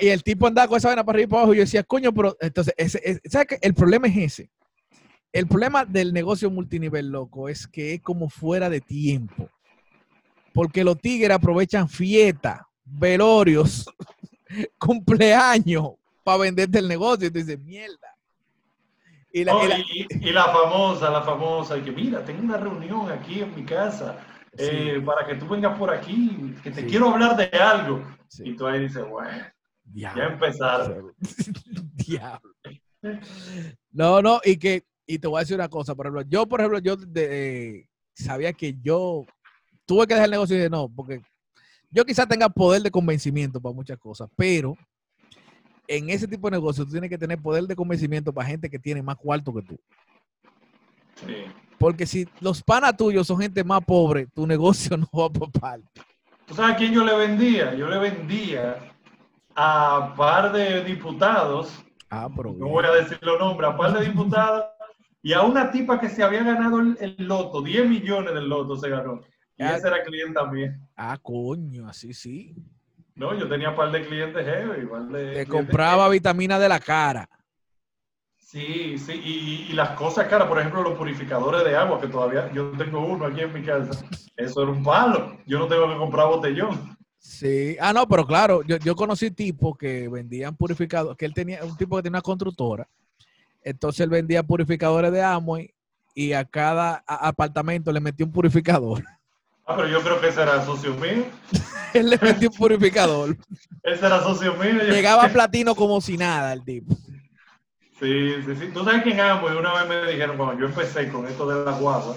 Y, 0.00 0.08
el 0.08 0.24
tipo 0.24 0.48
andaba 0.48 0.66
con 0.66 0.78
esa 0.78 0.88
vaina 0.88 1.04
para 1.04 1.14
arriba 1.14 1.26
y 1.26 1.30
para 1.30 1.40
abajo 1.42 1.54
y 1.54 1.58
yo 1.58 1.62
decía, 1.62 1.84
coño, 1.84 2.12
pero 2.12 2.36
entonces, 2.40 2.74
ese, 2.76 3.20
¿sabes 3.30 3.46
qué? 3.46 3.58
El 3.62 3.72
problema 3.72 4.08
es 4.08 4.16
ese. 4.16 4.50
El 5.32 5.46
problema 5.46 5.84
del 5.84 6.12
negocio 6.12 6.50
multinivel, 6.50 7.10
loco, 7.10 7.48
es 7.48 7.68
que 7.68 7.94
es 7.94 8.02
como 8.02 8.28
fuera 8.28 8.68
de 8.68 8.80
tiempo. 8.80 9.48
Porque 10.52 10.82
los 10.82 10.98
tigres 10.98 11.30
aprovechan 11.30 11.88
fiestas, 11.88 12.62
velorios, 12.84 13.86
cumpleaños, 14.78 15.92
para 16.24 16.38
venderte 16.38 16.80
el 16.80 16.88
negocio. 16.88 17.28
Y 17.28 17.30
tú 17.30 17.38
dices, 17.38 17.60
mierda. 17.60 18.13
Y 19.36 19.42
la, 19.42 19.52
y, 20.20 20.30
la, 20.30 20.44
famosa, 20.44 21.10
la 21.10 21.20
famosa, 21.22 21.82
que 21.82 21.90
mira, 21.90 22.24
tengo 22.24 22.44
una 22.44 22.56
reunión 22.56 23.10
aquí 23.10 23.40
en 23.40 23.52
mi 23.52 23.64
casa 23.64 24.16
eh, 24.56 25.02
para 25.04 25.26
que 25.26 25.34
tú 25.34 25.48
vengas 25.48 25.76
por 25.76 25.92
aquí, 25.92 26.54
que 26.62 26.70
te 26.70 26.86
quiero 26.86 27.10
hablar 27.10 27.36
de 27.36 27.58
algo. 27.58 28.00
Y 28.38 28.54
tú 28.54 28.64
ahí 28.64 28.82
dices, 28.82 29.04
bueno, 29.04 29.44
ya 29.92 30.14
empezaron. 30.30 31.12
Diablo. 32.06 32.54
No, 33.90 34.22
no, 34.22 34.40
y 34.44 34.56
que, 34.56 34.84
y 35.04 35.18
te 35.18 35.26
voy 35.26 35.38
a 35.38 35.40
decir 35.40 35.56
una 35.56 35.68
cosa, 35.68 35.96
por 35.96 36.06
ejemplo, 36.06 36.22
yo, 36.28 36.46
por 36.46 36.60
ejemplo, 36.60 36.78
yo 36.78 36.94
de, 36.94 37.88
sabía 38.14 38.52
que 38.52 38.76
yo 38.82 39.26
tuve 39.84 40.06
que 40.06 40.14
dejar 40.14 40.26
el 40.26 40.30
negocio 40.30 40.54
y 40.54 40.58
dije, 40.60 40.70
no, 40.70 40.88
porque 40.94 41.20
yo 41.90 42.04
quizás 42.04 42.28
tenga 42.28 42.48
poder 42.48 42.82
de 42.82 42.90
convencimiento 42.92 43.60
para 43.60 43.74
muchas 43.74 43.98
cosas, 43.98 44.30
pero 44.36 44.76
en 45.86 46.10
ese 46.10 46.26
tipo 46.26 46.48
de 46.48 46.56
negocio 46.56 46.84
tú 46.84 46.92
tienes 46.92 47.10
que 47.10 47.18
tener 47.18 47.40
poder 47.40 47.64
de 47.64 47.76
convencimiento 47.76 48.32
para 48.32 48.48
gente 48.48 48.70
que 48.70 48.78
tiene 48.78 49.02
más 49.02 49.16
cuarto 49.16 49.52
que 49.54 49.62
tú. 49.62 49.78
Porque 51.78 52.06
si 52.06 52.28
los 52.40 52.62
panas 52.62 52.96
tuyos 52.96 53.26
son 53.26 53.40
gente 53.40 53.62
más 53.62 53.84
pobre, 53.84 54.26
tu 54.26 54.46
negocio 54.46 54.96
no 54.96 55.08
va 55.12 55.30
por 55.30 55.50
parte. 55.52 56.02
¿Tú 56.46 56.54
sabes 56.54 56.74
a 56.74 56.76
quién 56.76 56.92
yo 56.92 57.04
le 57.04 57.14
vendía? 57.16 57.74
Yo 57.74 57.88
le 57.88 57.98
vendía 57.98 58.92
a 59.54 60.14
par 60.16 60.52
de 60.52 60.84
diputados. 60.84 61.84
Ah, 62.10 62.28
pero 62.34 62.52
no 62.52 62.68
voy 62.68 62.84
a 62.84 62.92
decir 62.92 63.18
los 63.22 63.38
nombres, 63.38 63.70
a 63.70 63.76
par 63.76 63.98
de 63.98 64.04
diputados 64.04 64.64
y 65.22 65.32
a 65.32 65.42
una 65.42 65.70
tipa 65.70 65.98
que 65.98 66.10
se 66.10 66.22
había 66.22 66.42
ganado 66.42 66.80
el, 66.80 67.16
loto, 67.18 67.62
10 67.62 67.88
millones 67.88 68.34
del 68.34 68.46
loto 68.46 68.76
se 68.76 68.90
ganó. 68.90 69.20
Y 69.56 69.64
ese 69.64 69.88
era 69.88 70.02
cliente 70.02 70.34
también. 70.34 70.86
Ah, 70.96 71.16
coño, 71.20 71.88
así 71.88 72.12
sí. 72.12 72.54
No, 73.16 73.38
yo 73.38 73.48
tenía 73.48 73.70
un 73.70 73.76
par 73.76 73.92
de 73.92 74.04
clientes 74.04 74.44
heavy. 74.44 74.86
par 74.86 75.02
de 75.04 75.32
Te 75.32 75.46
compraba 75.46 76.08
vitamina 76.08 76.58
de 76.58 76.68
la 76.68 76.80
cara. 76.80 77.28
Sí, 78.38 78.98
sí, 78.98 79.20
y, 79.24 79.66
y 79.70 79.72
las 79.72 79.90
cosas 79.90 80.28
caras, 80.28 80.46
por 80.46 80.58
ejemplo, 80.58 80.82
los 80.82 80.94
purificadores 80.94 81.64
de 81.64 81.76
agua, 81.76 82.00
que 82.00 82.06
todavía 82.06 82.52
yo 82.52 82.70
tengo 82.72 83.00
uno 83.00 83.26
aquí 83.26 83.40
en 83.40 83.52
mi 83.52 83.62
casa, 83.62 84.04
eso 84.36 84.62
era 84.62 84.70
un 84.70 84.82
palo. 84.82 85.38
Yo 85.46 85.58
no 85.58 85.66
tengo 85.66 85.88
que 85.88 85.96
comprar 85.96 86.28
botellón. 86.28 86.96
Sí. 87.18 87.76
Ah, 87.80 87.92
no, 87.92 88.06
pero 88.06 88.26
claro, 88.26 88.62
yo, 88.62 88.76
yo 88.76 88.94
conocí 88.94 89.30
tipos 89.30 89.76
que 89.78 90.08
vendían 90.08 90.54
purificadores, 90.56 91.16
que 91.16 91.24
él 91.24 91.32
tenía, 91.34 91.64
un 91.64 91.76
tipo 91.76 91.96
que 91.96 92.02
tenía 92.02 92.18
una 92.18 92.22
constructora. 92.22 92.86
Entonces 93.62 94.00
él 94.00 94.10
vendía 94.10 94.42
purificadores 94.42 95.10
de 95.10 95.22
Amway 95.22 95.72
y 96.14 96.32
a 96.32 96.44
cada 96.44 97.02
apartamento 97.06 97.90
le 97.90 98.00
metió 98.00 98.26
un 98.26 98.32
purificador. 98.32 99.02
Ah, 99.66 99.76
pero 99.76 99.88
yo 99.88 100.00
creo 100.02 100.20
que 100.20 100.28
ese 100.28 100.42
era 100.42 100.64
socio 100.64 100.94
mío. 100.94 101.24
él 101.94 102.10
le 102.10 102.18
metió 102.18 102.50
un 102.50 102.56
purificador. 102.56 103.36
Ese 103.82 104.06
era 104.06 104.22
socio 104.22 104.54
mío. 104.54 104.82
Llegaba 104.82 105.28
platino 105.28 105.74
como 105.74 106.00
si 106.00 106.18
nada 106.18 106.52
el 106.52 106.64
tipo. 106.64 106.94
Sí, 108.00 108.34
sí, 108.44 108.56
sí. 108.56 108.70
Tú 108.74 108.84
sabes 108.84 109.02
que 109.02 109.12
en 109.12 109.20
Amway 109.20 109.56
una 109.56 109.72
vez 109.74 109.88
me 109.88 110.12
dijeron, 110.12 110.36
cuando 110.36 110.60
yo 110.60 110.66
empecé 110.66 111.08
con 111.08 111.26
esto 111.26 111.46
de 111.48 111.64
la 111.64 111.78
guagua, 111.78 112.16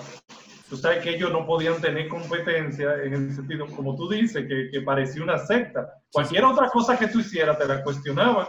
tú 0.69 0.75
sabes 0.75 1.03
que 1.03 1.11
ellos 1.11 1.31
no 1.31 1.45
podían 1.45 1.79
tener 1.79 2.09
competencia 2.09 2.95
en 3.03 3.13
el 3.13 3.35
sentido, 3.35 3.67
como 3.67 3.95
tú 3.95 4.09
dices, 4.09 4.45
que, 4.47 4.69
que 4.71 4.81
parecía 4.81 5.23
una 5.23 5.37
secta. 5.37 5.87
Cualquier 6.11 6.43
otra 6.43 6.69
cosa 6.69 6.97
que 6.97 7.07
tú 7.07 7.19
hicieras 7.19 7.57
te 7.57 7.65
la 7.65 7.81
cuestionaban. 7.83 8.47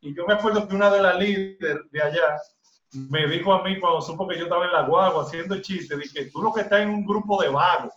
Y 0.00 0.16
yo 0.16 0.26
me 0.26 0.34
acuerdo 0.34 0.66
que 0.66 0.74
una 0.74 0.90
de 0.90 1.02
las 1.02 1.16
líderes 1.16 1.78
de 1.92 2.02
allá 2.02 2.36
me 2.92 3.26
dijo 3.28 3.52
a 3.52 3.62
mí 3.62 3.78
cuando 3.78 4.02
supo 4.02 4.26
que 4.26 4.36
yo 4.36 4.44
estaba 4.44 4.64
en 4.64 4.72
la 4.72 4.82
guagua 4.82 5.22
haciendo 5.22 5.60
chistes, 5.60 5.98
dije, 5.98 6.30
tú 6.32 6.42
lo 6.42 6.52
que 6.52 6.62
estás 6.62 6.80
en 6.80 6.90
un 6.90 7.06
grupo 7.06 7.40
de 7.40 7.48
vagos. 7.48 7.92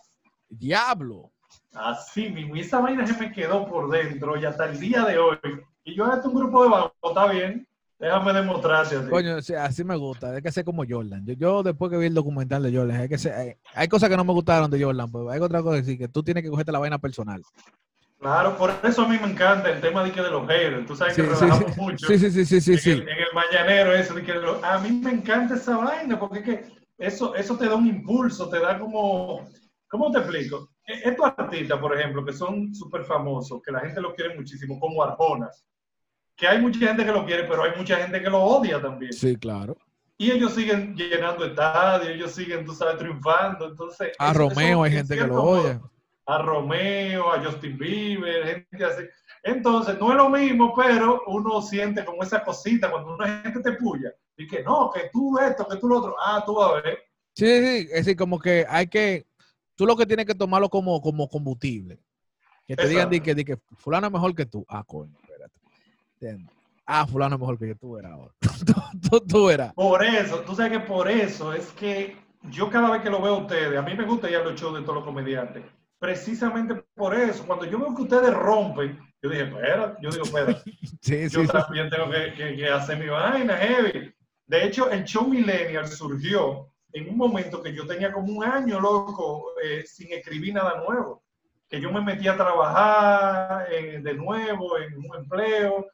Diablo. 0.48 1.32
Así 1.74 2.30
mismo, 2.30 2.56
y 2.56 2.60
esa 2.60 2.80
vaina 2.80 3.06
se 3.06 3.18
me 3.18 3.32
quedó 3.32 3.66
por 3.66 3.90
dentro 3.90 4.36
y 4.40 4.44
hasta 4.44 4.66
el 4.66 4.78
día 4.80 5.04
de 5.04 5.18
hoy. 5.18 5.38
Y 5.84 5.94
yo, 5.94 6.06
este 6.06 6.20
es 6.20 6.26
un 6.26 6.34
grupo 6.34 6.64
de 6.64 6.70
vagos, 6.70 6.92
está 7.02 7.26
bien, 7.28 7.66
déjame 7.98 8.32
demostrarte 8.32 8.96
a 8.96 9.00
ti. 9.04 9.10
Coño, 9.10 9.42
sí, 9.42 9.54
así 9.54 9.84
me 9.84 9.96
gusta. 9.96 10.30
Hay 10.32 10.42
que 10.42 10.50
ser 10.50 10.64
como 10.64 10.84
Jordan. 10.88 11.24
Yo, 11.26 11.34
yo 11.34 11.62
después 11.62 11.90
que 11.90 11.98
vi 11.98 12.06
el 12.06 12.14
documental 12.14 12.62
de 12.62 12.74
Jordan, 12.76 13.00
hay 13.02 13.08
que 13.08 13.18
ser, 13.18 13.34
hay, 13.34 13.52
hay 13.74 13.88
cosas 13.88 14.08
que 14.08 14.16
no 14.16 14.24
me 14.24 14.32
gustaron 14.32 14.70
de 14.70 14.82
Jordan, 14.82 15.12
pero 15.12 15.30
hay 15.30 15.40
otra 15.40 15.62
cosa 15.62 15.78
que 15.78 15.84
sí, 15.84 15.98
que 15.98 16.08
tú 16.08 16.22
tienes 16.22 16.42
que 16.42 16.50
cogerte 16.50 16.72
la 16.72 16.78
vaina 16.78 16.98
personal. 16.98 17.42
Claro, 18.18 18.56
por 18.56 18.72
eso 18.82 19.02
a 19.02 19.08
mí 19.08 19.18
me 19.20 19.30
encanta 19.30 19.70
el 19.70 19.80
tema 19.82 20.02
de, 20.02 20.10
que 20.10 20.22
de 20.22 20.30
los 20.30 20.48
haters. 20.48 20.86
Tú 20.86 20.96
sabes 20.96 21.14
que 21.14 21.22
sí, 21.22 21.28
relajamos 21.28 21.74
sí. 21.74 21.80
mucho 21.80 22.06
Sí, 22.06 22.18
sí, 22.18 22.30
sí, 22.30 22.46
sí, 22.46 22.60
sí, 22.62 22.72
en, 22.72 22.78
sí. 22.78 22.90
El, 22.92 23.02
en 23.02 23.08
el 23.18 23.34
mañanero 23.34 23.92
eso. 23.92 24.14
De 24.14 24.22
que 24.24 24.32
lo- 24.32 24.64
a 24.64 24.78
mí 24.78 24.90
me 24.90 25.10
encanta 25.12 25.54
esa 25.54 25.76
vaina 25.76 26.18
porque 26.18 26.38
es 26.38 26.44
que 26.44 26.64
eso, 26.96 27.34
eso 27.34 27.58
te 27.58 27.66
da 27.66 27.74
un 27.74 27.86
impulso, 27.86 28.48
te 28.48 28.58
da 28.58 28.78
como... 28.78 29.46
¿Cómo 29.88 30.10
te 30.10 30.18
explico? 30.18 30.70
E- 30.86 31.08
Estos 31.10 31.26
artistas, 31.36 31.78
por 31.78 31.96
ejemplo, 31.98 32.24
que 32.24 32.32
son 32.32 32.74
súper 32.74 33.04
famosos, 33.04 33.60
que 33.64 33.72
la 33.72 33.80
gente 33.80 34.00
los 34.00 34.14
quiere 34.14 34.34
muchísimo, 34.34 34.78
como 34.80 35.02
Arjonas, 35.02 35.64
que 36.36 36.46
hay 36.46 36.60
mucha 36.60 36.78
gente 36.88 37.04
que 37.04 37.12
lo 37.12 37.24
quiere, 37.24 37.44
pero 37.44 37.62
hay 37.62 37.72
mucha 37.76 37.96
gente 37.96 38.20
que 38.20 38.28
lo 38.30 38.42
odia 38.42 38.80
también. 38.80 39.12
Sí, 39.12 39.36
claro. 39.36 39.76
Y 40.18 40.30
ellos 40.30 40.54
siguen 40.54 40.94
llenando 40.96 41.44
estadios, 41.44 42.08
ellos 42.08 42.32
siguen, 42.32 42.64
tú 42.64 42.74
sabes, 42.74 42.98
triunfando. 42.98 43.66
Entonces, 43.68 44.12
A 44.18 44.30
eso- 44.30 44.38
Romeo 44.38 44.58
eso, 44.58 44.82
hay 44.84 44.90
en 44.92 44.96
gente 44.98 45.14
que 45.16 45.26
lo 45.26 45.34
modo, 45.34 45.62
odia. 45.62 45.80
a 46.26 46.38
Romeo, 46.42 47.32
a 47.32 47.44
Justin 47.44 47.78
Bieber, 47.78 48.44
gente 48.70 48.84
así. 48.84 49.02
Entonces, 49.42 49.98
no 50.00 50.10
es 50.10 50.16
lo 50.16 50.28
mismo, 50.30 50.74
pero 50.74 51.22
uno 51.26 51.62
siente 51.62 52.04
como 52.04 52.22
esa 52.22 52.42
cosita 52.42 52.90
cuando 52.90 53.14
una 53.14 53.42
gente 53.42 53.60
te 53.60 53.72
puya 53.72 54.10
y 54.36 54.46
que 54.46 54.62
no, 54.62 54.90
que 54.92 55.08
tú 55.12 55.38
esto, 55.38 55.66
que 55.68 55.76
tú 55.76 55.86
lo 55.88 55.98
otro. 55.98 56.16
Ah, 56.18 56.42
tú 56.44 56.54
vas 56.56 56.70
a 56.70 56.80
ver. 56.82 56.98
Sí, 57.34 57.46
sí, 57.46 57.88
es 57.90 58.04
decir, 58.06 58.16
como 58.16 58.38
que 58.40 58.66
hay 58.68 58.86
que, 58.88 59.26
tú 59.76 59.86
lo 59.86 59.96
que 59.96 60.06
tienes 60.06 60.26
que 60.26 60.34
tomarlo 60.34 60.68
como, 60.68 61.00
como 61.00 61.28
combustible. 61.28 61.98
Que 62.66 62.74
te 62.74 62.88
digan 62.88 63.08
di 63.08 63.18
Exacto. 63.18 63.24
que, 63.24 63.34
di 63.36 63.44
que 63.44 63.76
fulano 63.76 64.08
es 64.08 64.12
mejor 64.12 64.34
que 64.34 64.44
tú. 64.46 64.64
Ah, 64.68 64.82
coño, 64.84 65.14
espérate. 65.22 65.54
¿Entiendes? 66.14 66.52
Ah, 66.84 67.06
fulano 67.06 67.36
es 67.36 67.40
mejor 67.40 67.58
que 67.58 67.68
yo, 67.68 67.76
tú 67.76 67.96
eras 67.96 68.12
ahora. 68.12 68.34
tú, 68.66 69.08
tú, 69.08 69.20
tú 69.26 69.50
eras. 69.50 69.72
Por 69.74 70.04
eso, 70.04 70.40
tú 70.40 70.54
sabes 70.56 70.72
que 70.72 70.80
por 70.80 71.08
eso 71.08 71.52
es 71.52 71.66
que 71.72 72.16
yo 72.50 72.68
cada 72.70 72.90
vez 72.90 73.02
que 73.02 73.10
lo 73.10 73.20
veo 73.22 73.34
a 73.36 73.38
ustedes, 73.38 73.78
a 73.78 73.82
mí 73.82 73.94
me 73.94 74.04
gusta 74.04 74.28
ir 74.30 74.36
a 74.36 74.42
los 74.44 74.60
shows 74.60 74.74
de 74.74 74.82
todos 74.82 74.96
los 74.96 75.04
comediantes. 75.04 75.64
Precisamente 75.98 76.74
por 76.94 77.14
eso, 77.14 77.46
cuando 77.46 77.64
yo 77.64 77.78
veo 77.78 77.94
que 77.94 78.02
ustedes 78.02 78.32
rompen, 78.34 78.98
yo 79.22 79.30
dije, 79.30 79.44
espera, 79.44 79.96
yo 80.02 80.10
digo, 80.10 80.24
espera, 80.24 80.54
Sí, 80.62 80.72
sí, 81.02 81.28
yo 81.30 81.42
sí. 81.42 81.48
también 81.48 81.88
tengo 81.90 82.10
que, 82.10 82.32
que- 82.34 82.56
que 82.56 82.68
hacer 82.68 82.98
mi 82.98 83.06
vaina 83.08 83.56
heavy. 83.56 84.12
De 84.46 84.64
hecho, 84.64 84.90
el 84.90 85.04
show 85.04 85.26
Millennial 85.26 85.88
surgió 85.88 86.68
en 86.98 87.08
un 87.10 87.16
momento 87.16 87.62
que 87.62 87.74
yo 87.74 87.86
tenía 87.86 88.12
como 88.12 88.32
un 88.32 88.44
año, 88.44 88.80
loco, 88.80 89.52
eh, 89.62 89.84
sin 89.86 90.12
escribir 90.12 90.54
nada 90.54 90.76
nuevo. 90.86 91.22
Que 91.68 91.80
yo 91.80 91.90
me 91.90 92.00
metí 92.00 92.28
a 92.28 92.36
trabajar 92.36 93.66
eh, 93.72 94.00
de 94.02 94.14
nuevo 94.14 94.78
en 94.78 94.96
un 94.96 95.16
empleo 95.16 95.86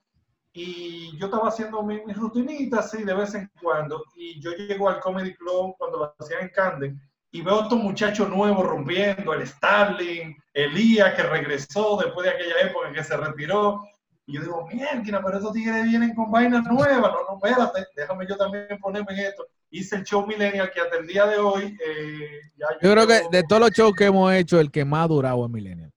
y 0.53 1.17
yo 1.19 1.27
estaba 1.27 1.49
haciendo 1.49 1.83
mi- 1.83 2.05
mis 2.05 2.17
rutinitas 2.17 2.87
así 2.87 3.05
de 3.05 3.15
vez 3.15 3.35
en 3.35 3.51
cuando. 3.63 4.05
Y 4.17 4.41
yo 4.41 4.53
llego 4.53 4.89
al 4.89 5.01
Comedy 5.01 5.35
Club 5.35 5.75
cuando 5.79 5.99
lo 5.99 6.15
hacían 6.19 6.43
en 6.43 6.49
Camden 6.51 7.01
y 7.31 7.41
veo 7.41 7.61
a 7.61 7.63
estos 7.63 7.79
muchachos 7.79 8.29
nuevos 8.29 8.67
rompiendo, 8.67 9.33
el 9.33 9.47
Starling, 9.47 10.37
Elías 10.53 11.15
que 11.15 11.23
regresó 11.23 11.97
después 11.97 12.27
de 12.27 12.35
aquella 12.35 12.61
época 12.61 12.93
que 12.93 13.03
se 13.03 13.17
retiró. 13.17 13.83
Y 14.27 14.35
yo 14.35 14.43
digo, 14.43 14.67
mierda, 14.73 15.23
pero 15.25 15.39
estos 15.39 15.53
tigres 15.55 15.85
vienen 15.85 16.15
con 16.15 16.31
vainas 16.31 16.65
nuevas. 16.65 17.11
No, 17.13 17.19
no, 17.29 17.41
espérate, 17.45 17.87
déjame 17.97 18.27
yo 18.29 18.37
también 18.37 18.79
ponerme 18.81 19.13
en 19.15 19.19
esto. 19.21 19.47
Hice 19.75 19.97
el 19.97 20.05
show 20.05 20.27
Millennial 20.27 20.71
que 20.71 20.81
hasta 20.81 20.99
el 20.99 21.07
día 21.07 21.27
de 21.27 21.39
hoy 21.39 21.77
eh, 21.85 22.41
ya 22.57 22.67
Yo 22.81 22.93
creo 22.93 23.07
que 23.07 23.23
de 23.31 23.43
todos 23.43 23.61
los 23.61 23.71
shows 23.71 23.95
que 23.95 24.05
hemos 24.05 24.33
hecho, 24.33 24.61
el 24.61 24.71
que 24.71 24.85
más 24.85 25.07
ha 25.07 25.09
durado 25.09 25.45
es 25.47 25.51
Millennial. 25.51 25.91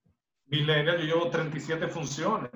Millennial, 0.48 0.98
yo 1.00 1.06
llevo 1.06 1.30
37 1.30 1.88
funciones. 1.90 2.50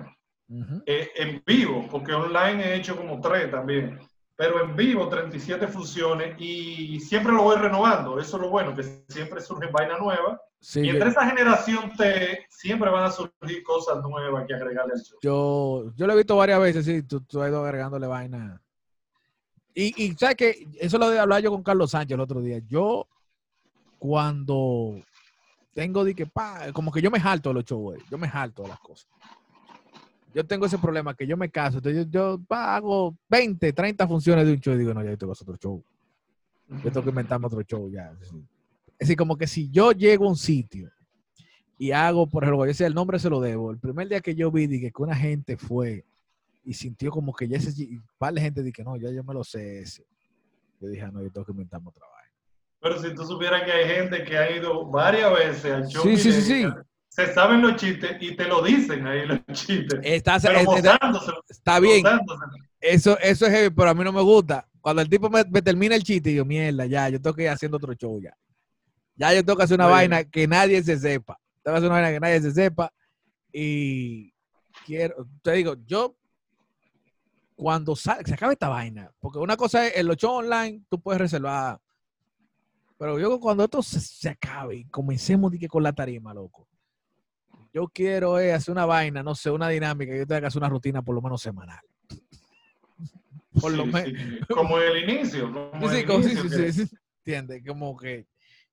Eh, 0.84 1.10
en 1.14 1.42
vivo, 1.46 1.86
porque 1.88 2.12
online 2.12 2.64
he 2.64 2.74
hecho 2.74 2.96
como 2.96 3.20
tres 3.20 3.52
también, 3.52 4.00
pero 4.34 4.64
en 4.64 4.74
vivo 4.74 5.08
37 5.08 5.68
funciones 5.68 6.34
y 6.38 6.98
siempre 6.98 7.32
lo 7.32 7.44
voy 7.44 7.56
renovando. 7.56 8.18
Eso 8.18 8.36
es 8.36 8.42
lo 8.42 8.50
bueno, 8.50 8.74
que 8.74 8.82
siempre 9.08 9.40
surgen 9.40 9.70
vainas 9.70 10.00
nuevas. 10.00 10.40
Sí, 10.58 10.80
y 10.80 10.86
yo, 10.86 10.92
entre 10.94 11.10
esa 11.10 11.24
generación 11.26 11.92
T 11.96 12.46
siempre 12.48 12.90
van 12.90 13.04
a 13.04 13.10
surgir 13.12 13.62
cosas 13.62 14.02
nuevas 14.02 14.44
que 14.46 14.54
agregarle 14.54 14.94
al 14.94 15.00
show. 15.00 15.18
yo, 15.22 15.92
yo 15.94 16.06
lo 16.06 16.14
he 16.14 16.16
visto 16.16 16.34
varias 16.34 16.60
veces, 16.60 16.84
sí, 16.84 17.02
tú, 17.02 17.20
tú 17.20 17.40
has 17.40 17.48
ido 17.48 17.64
agregándole 17.64 18.08
vaina. 18.08 18.60
Y, 19.74 20.04
y 20.04 20.14
sabes 20.14 20.36
que 20.36 20.68
eso 20.80 20.98
lo 20.98 21.10
de 21.10 21.18
hablar 21.18 21.42
yo 21.42 21.50
con 21.50 21.62
Carlos 21.62 21.92
Sánchez 21.92 22.14
el 22.14 22.20
otro 22.20 22.40
día. 22.40 22.60
Yo, 22.68 23.06
cuando 23.98 25.00
tengo 25.74 26.04
de 26.04 26.14
que, 26.14 26.26
pa, 26.26 26.72
como 26.72 26.90
que 26.90 27.00
yo 27.00 27.10
me 27.10 27.20
jalto 27.20 27.50
de 27.50 27.54
los 27.54 27.64
shows, 27.64 27.98
yo 28.10 28.18
me 28.18 28.28
jalto 28.28 28.62
de 28.62 28.68
las 28.68 28.80
cosas. 28.80 29.08
Yo 30.34 30.46
tengo 30.46 30.66
ese 30.66 30.78
problema 30.78 31.14
que 31.14 31.26
yo 31.26 31.36
me 31.36 31.50
caso, 31.50 31.78
entonces 31.78 32.06
yo, 32.06 32.36
yo 32.36 32.40
pa, 32.46 32.76
hago 32.76 33.16
20, 33.28 33.72
30 33.72 34.06
funciones 34.06 34.46
de 34.46 34.52
un 34.52 34.60
show 34.60 34.74
y 34.74 34.78
digo, 34.78 34.94
no, 34.94 35.02
ya 35.04 35.16
tengo 35.16 35.32
otro 35.32 35.56
show. 35.56 35.82
Yo 36.68 36.92
tengo 36.92 37.02
que 37.02 37.10
inventarme 37.10 37.46
otro 37.46 37.62
show 37.62 37.90
ya. 37.90 38.12
Es 38.20 38.30
decir, 38.98 39.16
como 39.16 39.36
que 39.36 39.46
si 39.46 39.70
yo 39.70 39.92
llego 39.92 40.26
a 40.26 40.28
un 40.28 40.36
sitio 40.36 40.90
y 41.78 41.90
hago, 41.90 42.28
por 42.28 42.44
ejemplo, 42.44 42.64
yo 42.64 42.68
decía, 42.68 42.86
el 42.86 42.94
nombre 42.94 43.18
se 43.18 43.30
lo 43.30 43.40
debo. 43.40 43.70
El 43.70 43.78
primer 43.78 44.08
día 44.08 44.20
que 44.20 44.34
yo 44.34 44.50
vi 44.50 44.66
dije, 44.66 44.92
que 44.92 45.02
una 45.02 45.16
gente 45.16 45.56
fue 45.56 46.04
y 46.62 46.74
sintió 46.74 47.10
como 47.10 47.32
que 47.34 47.48
ya 47.48 47.56
ese, 47.56 47.72
par 48.18 48.34
de 48.34 48.40
gente 48.40 48.62
dije, 48.62 48.82
no, 48.84 48.96
ya 48.96 49.10
yo 49.10 49.24
me 49.24 49.34
lo 49.34 49.42
sé 49.44 49.80
ese. 49.80 50.04
Yo 50.80 50.88
dije, 50.88 51.02
ah, 51.02 51.10
no, 51.12 51.22
yo 51.22 51.30
tengo 51.30 51.44
que 51.46 51.52
inventarme 51.52 51.88
otra 51.88 52.06
vaina. 52.06 52.34
Pero 52.80 52.98
si 53.02 53.14
tú 53.14 53.24
supieras 53.26 53.62
que 53.64 53.72
hay 53.72 53.88
gente 53.88 54.24
que 54.24 54.38
ha 54.38 54.50
ido 54.56 54.86
varias 54.86 55.32
veces 55.32 55.72
al 55.72 55.86
show 55.86 56.02
Sí, 56.02 56.16
sí, 56.16 56.32
sí, 56.32 56.42
sí. 56.42 56.66
Se 57.08 57.34
saben 57.34 57.60
los 57.60 57.76
chistes 57.76 58.16
y 58.20 58.36
te 58.36 58.44
lo 58.46 58.62
dicen 58.62 59.06
ahí 59.06 59.26
los 59.26 59.40
chistes. 59.52 59.98
Está, 60.02 60.38
pero 60.38 60.58
está- 60.60 60.96
gozándose, 60.98 61.32
está 61.48 61.80
bien, 61.80 62.04
eso, 62.80 63.18
eso 63.18 63.46
es 63.46 63.52
heavy, 63.52 63.70
pero 63.74 63.90
a 63.90 63.94
mí 63.94 64.04
no 64.04 64.12
me 64.12 64.22
gusta. 64.22 64.66
Cuando 64.80 65.02
el 65.02 65.08
tipo 65.10 65.28
me, 65.28 65.44
me 65.50 65.60
termina 65.60 65.96
el 65.96 66.02
chiste, 66.02 66.32
yo, 66.32 66.44
mierda, 66.44 66.86
ya, 66.86 67.08
yo 67.08 67.20
tengo 67.20 67.34
que 67.36 67.42
ir 67.42 67.48
haciendo 67.50 67.76
otro 67.76 67.92
show 67.94 68.18
ya. 68.20 68.32
Ya 69.16 69.34
yo 69.34 69.44
tengo 69.44 69.56
que 69.58 69.64
hacer 69.64 69.74
una 69.76 69.84
Bueno. 69.84 69.96
vaina 69.96 70.24
que 70.24 70.46
nadie 70.46 70.82
se 70.82 70.96
sepa. 70.98 71.36
Tengo 71.62 71.74
que 71.74 71.78
hacer 71.78 71.90
una 71.90 72.00
vaina 72.00 72.12
que 72.12 72.20
nadie 72.20 72.40
se 72.40 72.52
sepa. 72.52 72.90
Y 73.52 74.32
quiero, 74.86 75.26
te 75.42 75.52
digo, 75.52 75.74
yo, 75.84 76.16
cuando 77.60 77.94
sale, 77.94 78.22
se 78.24 78.32
acaba 78.32 78.52
esta 78.54 78.70
vaina, 78.70 79.12
porque 79.20 79.38
una 79.38 79.54
cosa 79.54 79.86
es, 79.86 80.02
los 80.02 80.16
shows 80.16 80.44
online, 80.44 80.80
tú 80.88 80.98
puedes 80.98 81.20
reservar. 81.20 81.78
Pero 82.96 83.18
yo 83.18 83.38
cuando 83.38 83.64
esto 83.64 83.82
se, 83.82 84.00
se 84.00 84.30
acabe 84.30 84.76
y 84.76 84.84
comencemos 84.86 85.52
que 85.60 85.68
con 85.68 85.82
la 85.82 85.92
tarima, 85.92 86.32
loco. 86.32 86.66
Yo 87.74 87.86
quiero 87.88 88.40
eh, 88.40 88.54
hacer 88.54 88.72
una 88.72 88.86
vaina, 88.86 89.22
no 89.22 89.34
sé, 89.34 89.50
una 89.50 89.68
dinámica, 89.68 90.16
yo 90.16 90.26
tengo 90.26 90.40
que 90.40 90.46
hacer 90.46 90.58
una 90.60 90.70
rutina 90.70 91.02
por 91.02 91.14
lo 91.14 91.20
menos 91.20 91.42
semanal. 91.42 91.80
Por 93.60 93.72
lo 93.72 93.84
Sí, 93.84 93.90
menos. 93.90 94.20
sí, 94.22 94.54
Como 94.54 94.78
el 94.78 95.10
inicio. 95.10 95.52
Como 95.52 95.90
Sí, 95.90 95.96
el 95.98 96.06
como- 96.06 96.20
inicio 96.20 96.42
sí, 96.44 96.48
que- 96.56 96.72
sí, 96.72 96.86
sí. 96.86 96.96
¿Entiendes? 97.18 97.62
Como 97.66 97.94
que 97.96 98.26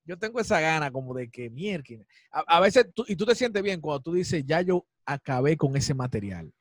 yo 0.06 0.18
tengo 0.18 0.40
esa 0.40 0.62
gana 0.62 0.92
como 0.92 1.14
de 1.14 1.30
que 1.30 1.50
mierda. 1.50 1.84
A, 2.32 2.40
a 2.58 2.60
veces, 2.62 2.88
tú, 2.94 3.04
y 3.08 3.16
tú 3.18 3.26
te 3.26 3.36
sientes 3.36 3.62
bien 3.62 3.82
cuando 3.82 4.00
tú 4.02 4.14
dices, 4.14 4.46
ya 4.46 4.62
yo 4.62 4.86
acabé 5.06 5.58
con 5.58 5.76
ese 5.76 5.94
material. 5.94 6.54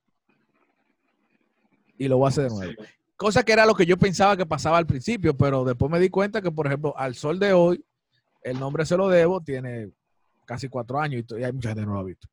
Y 1.99 2.09
lo 2.09 2.19
voy 2.19 2.27
a 2.27 2.29
hacer 2.29 2.45
de 2.45 2.51
nuevo. 2.51 2.73
Sí. 2.79 2.89
Cosa 3.17 3.43
que 3.43 3.53
era 3.53 3.65
lo 3.65 3.75
que 3.75 3.87
yo 3.87 3.97
pensaba 3.97 4.37
que 4.37 4.45
pasaba 4.45 4.77
al 4.77 4.87
principio, 4.87 5.37
pero 5.37 5.65
después 5.65 5.91
me 5.91 5.99
di 5.99 6.11
cuenta 6.11 6.43
que, 6.43 6.51
por 6.51 6.67
ejemplo, 6.67 6.95
al 6.97 7.15
sol 7.15 7.39
de 7.39 7.53
hoy, 7.53 7.83
el 8.43 8.61
nombre 8.61 8.85
se 8.85 8.97
lo 8.97 9.09
debo, 9.09 9.41
tiene 9.41 9.91
casi 10.45 10.69
cuatro 10.69 11.01
años 11.01 11.25
y, 11.29 11.41
y 11.41 11.45
hay 11.45 11.53
mucha 11.53 11.71
gente 11.71 11.81
que 11.81 11.87
no 11.87 11.95
lo 11.95 12.01
ha 12.01 12.05
visto. 12.05 12.29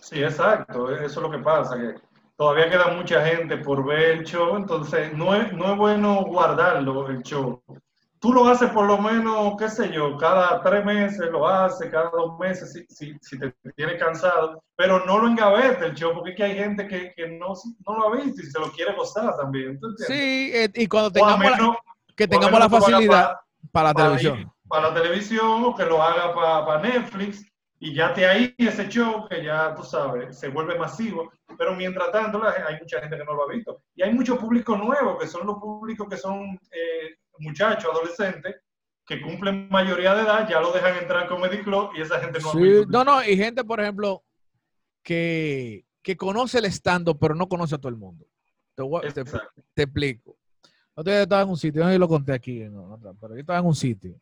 Sí, 0.00 0.22
exacto, 0.22 0.94
eso 0.94 1.04
es 1.04 1.16
lo 1.16 1.30
que 1.30 1.38
pasa, 1.38 1.76
que 1.76 1.94
todavía 2.36 2.70
queda 2.70 2.88
mucha 2.94 3.24
gente 3.24 3.56
por 3.58 3.84
ver 3.84 4.18
el 4.18 4.24
show, 4.24 4.56
entonces 4.56 5.12
no 5.14 5.34
es, 5.34 5.52
no 5.52 5.72
es 5.72 5.78
bueno 5.78 6.24
guardarlo 6.24 7.08
el 7.08 7.22
show. 7.22 7.62
Tú 8.22 8.32
lo 8.32 8.46
haces 8.46 8.70
por 8.70 8.86
lo 8.86 8.98
menos, 8.98 9.56
qué 9.58 9.68
sé 9.68 9.90
yo, 9.90 10.16
cada 10.16 10.62
tres 10.62 10.84
meses 10.84 11.28
lo 11.32 11.48
haces, 11.48 11.90
cada 11.90 12.08
dos 12.10 12.38
meses, 12.38 12.72
si, 12.72 12.86
si, 12.88 13.18
si 13.20 13.36
te 13.36 13.52
tienes 13.74 14.00
cansado, 14.00 14.62
pero 14.76 15.04
no 15.04 15.18
lo 15.18 15.26
engavete 15.26 15.86
el 15.86 15.94
show, 15.94 16.14
porque 16.14 16.30
es 16.30 16.36
que 16.36 16.44
hay 16.44 16.54
gente 16.54 16.86
que, 16.86 17.12
que 17.16 17.26
no, 17.30 17.52
no, 17.84 17.98
lo 17.98 18.08
ha 18.08 18.16
visto 18.22 18.40
y 18.40 18.46
se 18.46 18.60
lo 18.60 18.70
quiere 18.70 18.94
gozar 18.94 19.36
también. 19.36 19.76
Sí, 20.06 20.52
eh, 20.54 20.70
y 20.72 20.86
cuando 20.86 21.10
tengamos 21.10 21.38
menos, 21.40 21.58
la, 21.58 21.76
que 22.14 22.28
tengamos 22.28 22.60
la 22.60 22.70
facilidad 22.70 23.36
para, 23.72 23.88
la 23.88 23.94
televisión. 23.94 24.52
para 24.68 24.90
la 24.90 24.94
televisión 24.94 25.64
o 25.64 25.74
que 25.74 25.84
lo 25.84 26.00
haga 26.00 26.32
para, 26.32 26.64
para 26.64 26.80
Netflix 26.80 27.44
y 27.80 27.92
ya 27.92 28.14
te 28.14 28.24
ahí 28.24 28.54
ese 28.56 28.88
show 28.88 29.26
que 29.28 29.42
ya 29.42 29.74
tú 29.74 29.82
sabes, 29.82 30.38
se 30.38 30.46
vuelve 30.46 30.78
masivo, 30.78 31.32
pero 31.58 31.74
mientras 31.74 32.12
tanto 32.12 32.40
hay 32.44 32.78
mucha 32.78 33.00
gente 33.00 33.16
que 33.16 33.24
no 33.24 33.34
lo 33.34 33.42
ha 33.42 33.52
visto. 33.52 33.82
Y 33.96 34.04
hay 34.04 34.14
mucho 34.14 34.38
público 34.38 34.76
nuevo, 34.76 35.18
que 35.18 35.26
son 35.26 35.44
los 35.44 35.56
públicos 35.56 36.06
que 36.08 36.16
son 36.16 36.60
eh, 36.70 36.91
muchachos, 37.42 37.90
adolescentes, 37.92 38.56
que 39.06 39.20
cumplen 39.20 39.68
mayoría 39.68 40.14
de 40.14 40.22
edad, 40.22 40.48
ya 40.48 40.60
lo 40.60 40.72
dejan 40.72 40.96
entrar 40.96 41.26
con 41.28 41.40
Comedy 41.40 41.62
Club 41.62 41.90
y 41.96 42.02
esa 42.02 42.20
gente 42.20 42.40
no 42.40 42.52
visto. 42.54 42.90
No, 42.90 43.04
no, 43.04 43.24
y 43.24 43.36
gente, 43.36 43.64
por 43.64 43.80
ejemplo, 43.80 44.22
que, 45.02 45.84
que 46.02 46.16
conoce 46.16 46.58
el 46.58 46.66
stand 46.66 47.08
pero 47.20 47.34
no 47.34 47.48
conoce 47.48 47.74
a 47.74 47.78
todo 47.78 47.90
el 47.90 47.96
mundo. 47.96 48.26
Te, 48.74 49.24
te, 49.74 49.82
explico. 49.82 50.36
Yo 50.96 51.12
estaba 51.12 51.42
en 51.42 51.48
un 51.48 51.56
sitio, 51.56 51.90
yo 51.90 51.98
lo 51.98 52.08
conté 52.08 52.32
aquí, 52.32 52.64
pero 53.20 53.34
yo 53.34 53.40
estaba 53.40 53.58
en 53.58 53.66
un 53.66 53.74
sitio 53.74 54.14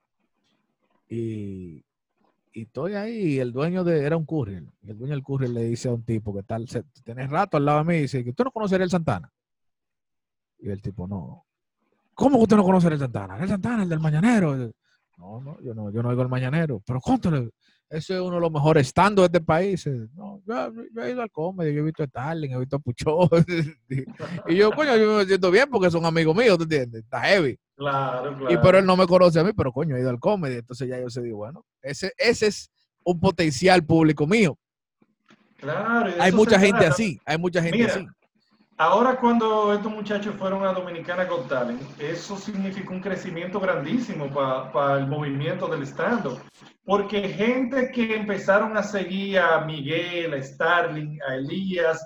y 1.08 1.84
y 2.52 2.62
estoy 2.62 2.94
ahí 2.94 3.34
y 3.34 3.38
el 3.38 3.52
dueño 3.52 3.84
de, 3.84 4.04
era 4.04 4.16
un 4.16 4.26
courier, 4.26 4.64
y 4.82 4.90
el 4.90 4.98
dueño 4.98 5.14
del 5.14 5.22
courier 5.22 5.50
le 5.50 5.64
dice 5.64 5.88
a 5.88 5.92
un 5.92 6.02
tipo 6.02 6.34
que 6.34 6.42
tal, 6.42 6.66
tenés 7.04 7.30
rato 7.30 7.56
al 7.56 7.64
lado 7.64 7.78
de 7.78 7.84
mí, 7.84 7.94
y 7.96 8.00
dice, 8.02 8.24
que 8.24 8.30
usted 8.30 8.44
no 8.44 8.50
conocería 8.50 8.84
el 8.84 8.90
Santana. 8.90 9.32
Y 10.58 10.68
el 10.68 10.82
tipo, 10.82 11.06
no. 11.06 11.46
¿Cómo 12.20 12.36
usted 12.36 12.54
no 12.54 12.64
conoce 12.64 12.88
el 12.88 12.98
Santana? 12.98 13.38
El 13.38 13.48
Santana, 13.48 13.82
el 13.82 13.88
del 13.88 13.98
Mañanero. 13.98 14.54
No, 15.16 15.40
no, 15.40 15.58
yo 15.62 15.72
no, 15.72 15.90
yo 15.90 16.02
no 16.02 16.10
oigo 16.10 16.20
el 16.20 16.28
Mañanero. 16.28 16.82
Pero 16.86 17.00
cuéntale, 17.00 17.48
ese 17.88 18.16
es 18.16 18.20
uno 18.20 18.34
de 18.34 18.42
los 18.42 18.52
mejores 18.52 18.88
estando 18.88 19.22
de 19.22 19.26
este 19.26 19.40
país. 19.40 19.88
No, 20.14 20.42
yo, 20.46 21.02
he 21.02 21.12
ido 21.12 21.22
al 21.22 21.30
comedy, 21.30 21.72
yo 21.72 21.80
he 21.80 21.84
visto 21.84 22.02
a 22.02 22.06
Starling, 22.06 22.52
he 22.52 22.58
visto 22.58 22.76
a 22.76 22.78
Puchó. 22.78 23.20
y 24.48 24.54
yo, 24.54 24.70
coño, 24.72 24.98
yo 24.98 25.16
me 25.16 25.24
siento 25.24 25.50
bien 25.50 25.70
porque 25.70 25.90
son 25.90 26.04
amigos 26.04 26.36
míos, 26.36 26.58
¿tú 26.58 26.64
entiendes? 26.64 27.04
Está 27.04 27.22
heavy. 27.22 27.58
Claro, 27.74 28.36
claro. 28.36 28.52
Y 28.52 28.58
pero 28.58 28.78
él 28.78 28.84
no 28.84 28.98
me 28.98 29.06
conoce 29.06 29.40
a 29.40 29.44
mí, 29.44 29.52
pero 29.56 29.72
coño, 29.72 29.96
he 29.96 30.00
ido 30.00 30.10
al 30.10 30.20
comedy. 30.20 30.56
Entonces 30.56 30.90
ya 30.90 31.00
yo 31.00 31.08
se 31.08 31.22
digo, 31.22 31.38
bueno, 31.38 31.64
ese, 31.80 32.12
ese 32.18 32.48
es 32.48 32.70
un 33.02 33.18
potencial 33.18 33.82
público 33.82 34.26
mío. 34.26 34.58
Claro. 35.56 36.12
Hay 36.20 36.32
mucha 36.32 36.60
gente 36.60 36.84
así, 36.84 37.18
hay 37.24 37.38
mucha 37.38 37.62
gente 37.62 37.82
así. 37.84 38.06
Ahora 38.80 39.20
cuando 39.20 39.74
estos 39.74 39.92
muchachos 39.92 40.34
fueron 40.38 40.64
a 40.64 40.72
Dominicana 40.72 41.26
Got 41.26 41.48
Talent, 41.48 41.82
eso 42.00 42.34
significó 42.38 42.94
un 42.94 43.02
crecimiento 43.02 43.60
grandísimo 43.60 44.30
para 44.32 44.96
el 44.96 45.06
movimiento 45.06 45.66
del 45.66 45.82
stand 45.82 46.40
porque 46.86 47.28
gente 47.28 47.90
que 47.90 48.16
empezaron 48.16 48.78
a 48.78 48.82
seguir 48.82 49.38
a 49.38 49.60
Miguel, 49.66 50.32
a 50.32 50.42
Starling, 50.42 51.20
a 51.28 51.34
Elías, 51.34 52.02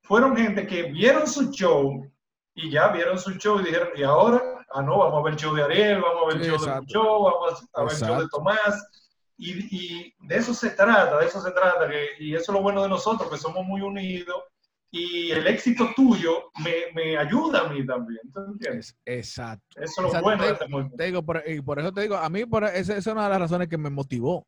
fueron 0.00 0.34
gente 0.34 0.66
que 0.66 0.84
vieron 0.84 1.26
su 1.26 1.50
show 1.50 2.10
y 2.54 2.70
ya 2.70 2.88
vieron 2.88 3.18
su 3.18 3.32
show 3.32 3.60
y 3.60 3.64
dijeron, 3.64 3.90
y 3.94 4.02
ahora, 4.02 4.40
ah, 4.72 4.80
no, 4.80 5.00
vamos 5.00 5.20
a 5.20 5.22
ver 5.24 5.34
el 5.34 5.38
show 5.38 5.54
de 5.54 5.64
Ariel, 5.64 6.00
vamos 6.00 6.22
a 6.22 6.26
ver 6.28 6.36
el 6.38 6.50
show 6.50 6.64
de 6.64 6.80
Pucho, 6.80 7.22
vamos 7.24 7.68
a 7.74 7.82
ver 7.82 7.92
el 7.92 7.98
show 7.98 8.20
de 8.22 8.28
Tomás. 8.30 8.88
Y, 9.36 9.76
y, 9.76 10.14
de 10.20 10.36
eso 10.36 10.54
se 10.54 10.70
trata, 10.70 11.18
de 11.18 11.26
eso 11.26 11.42
se 11.42 11.50
trata, 11.50 11.86
que, 11.90 12.08
y 12.20 12.34
eso 12.34 12.52
es 12.52 12.56
lo 12.56 12.62
bueno 12.62 12.82
de 12.82 12.88
nosotros, 12.88 13.30
que 13.30 13.36
somos 13.36 13.66
muy 13.66 13.82
unidos 13.82 14.44
y 14.92 15.30
el 15.30 15.46
éxito 15.46 15.90
tuyo 15.94 16.50
me, 16.64 16.92
me 16.94 17.16
ayuda 17.16 17.60
a 17.60 17.72
mí 17.72 17.86
también. 17.86 18.20
entiendes? 18.34 18.96
Exacto. 19.04 19.80
Eso 19.80 20.06
es 20.06 20.12
lo 20.14 20.22
bueno 20.22 20.44
de 20.44 20.52
este 20.52 20.66
Te 20.96 21.04
digo, 21.04 21.22
por, 21.22 21.42
y 21.46 21.60
por 21.60 21.78
eso 21.78 21.92
te 21.92 22.02
digo, 22.02 22.16
a 22.16 22.28
mí 22.28 22.44
por, 22.44 22.64
esa, 22.64 22.96
es 22.96 23.06
una 23.06 23.24
de 23.24 23.30
las 23.30 23.40
razones 23.40 23.68
que 23.68 23.78
me 23.78 23.90
motivó 23.90 24.46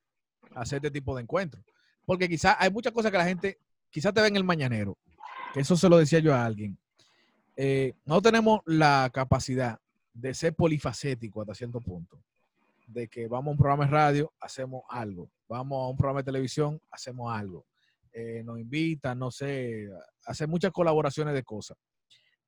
a 0.55 0.63
hacer 0.63 0.77
este 0.77 0.91
tipo 0.91 1.15
de 1.15 1.23
encuentros. 1.23 1.65
Porque 2.05 2.29
quizás 2.29 2.57
hay 2.59 2.71
muchas 2.71 2.93
cosas 2.93 3.13
que 3.13 3.19
la 3.19 3.25
gente, 3.25 3.59
quizás 3.91 4.13
te 4.13 4.21
ve 4.21 4.29
en 4.29 4.37
el 4.37 4.45
mañanero, 4.45 4.99
que 5.55 5.61
eso 5.61 5.77
se 5.77 5.89
lo 5.89 5.97
decía 5.97 6.19
yo 6.19 6.35
a 6.35 6.45
alguien. 6.45 6.77
Eh, 7.57 7.95
no 8.05 8.21
tenemos 8.21 8.61
la 8.65 9.11
capacidad 9.13 9.79
de 10.13 10.35
ser 10.35 10.55
polifacético 10.55 11.43
hasta 11.43 11.55
cierto 11.55 11.81
punto. 11.81 12.19
De 12.89 13.07
que 13.07 13.29
vamos 13.29 13.49
a 13.49 13.51
un 13.53 13.57
programa 13.57 13.85
de 13.85 13.91
radio, 13.93 14.33
hacemos 14.41 14.83
algo. 14.89 15.31
Vamos 15.49 15.85
a 15.85 15.89
un 15.89 15.97
programa 15.97 16.21
de 16.21 16.25
televisión, 16.25 16.81
hacemos 16.91 17.33
algo 17.33 17.65
eh, 18.13 18.43
nos 18.45 18.59
invitan, 18.59 19.19
no 19.19 19.31
sé, 19.31 19.89
hacer 20.27 20.49
muchas 20.49 20.73
colaboraciones 20.73 21.35
de 21.35 21.43
cosas. 21.43 21.77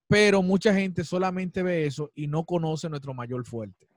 Pero 0.07 0.43
mucha 0.43 0.75
gente 0.75 1.05
solamente 1.05 1.63
ve 1.63 1.87
eso 1.87 2.11
y 2.15 2.27
no 2.27 2.45
conoce 2.45 2.89
nuestro 2.89 3.15
mayor 3.15 3.47
fuerte. 3.47 3.89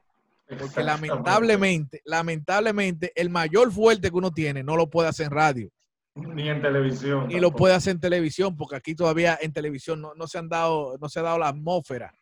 Porque 0.47 0.81
lamentablemente, 0.81 2.01
lamentablemente, 2.05 3.11
el 3.15 3.29
mayor 3.29 3.71
fuerte 3.71 4.09
que 4.09 4.15
uno 4.15 4.31
tiene 4.31 4.63
no 4.63 4.77
lo 4.77 4.89
puede 4.89 5.09
hacer 5.09 5.25
en 5.25 5.31
radio. 5.31 5.69
Ni 6.15 6.49
en 6.49 6.61
televisión. 6.61 7.27
Ni 7.27 7.39
lo 7.39 7.51
puede 7.51 7.75
hacer 7.75 7.91
en 7.91 7.99
televisión, 7.99 8.55
porque 8.55 8.77
aquí 8.77 8.95
todavía 8.95 9.37
en 9.41 9.51
televisión 9.51 10.01
no, 10.01 10.15
no 10.15 10.25
se 10.27 10.37
han 10.37 10.47
dado, 10.47 10.97
no 10.99 11.09
se 11.09 11.19
ha 11.19 11.23
dado 11.23 11.37
la 11.37 11.49
atmósfera 11.49 12.13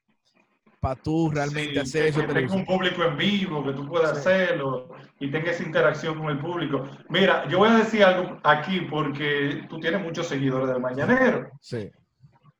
para 0.79 0.95
tú 0.95 1.31
realmente 1.31 1.79
hacer 1.79 2.07
eso. 2.07 2.21
Que 2.21 2.33
tenga 2.33 2.53
un 2.53 2.65
público 2.65 3.03
en 3.03 3.17
vivo, 3.17 3.63
que 3.63 3.73
tú 3.73 3.87
puedas 3.87 4.11
hacerlo 4.11 4.89
y 5.19 5.31
tenga 5.31 5.51
esa 5.51 5.63
interacción 5.63 6.17
con 6.17 6.29
el 6.29 6.39
público. 6.39 6.83
Mira, 7.09 7.47
yo 7.47 7.59
voy 7.59 7.69
a 7.69 7.77
decir 7.77 8.03
algo 8.03 8.39
aquí 8.43 8.81
porque 8.81 9.65
tú 9.69 9.79
tienes 9.79 10.01
muchos 10.01 10.27
seguidores 10.27 10.67
del 10.67 10.81
Mañanero. 10.81 11.49
Sí. 11.61 11.89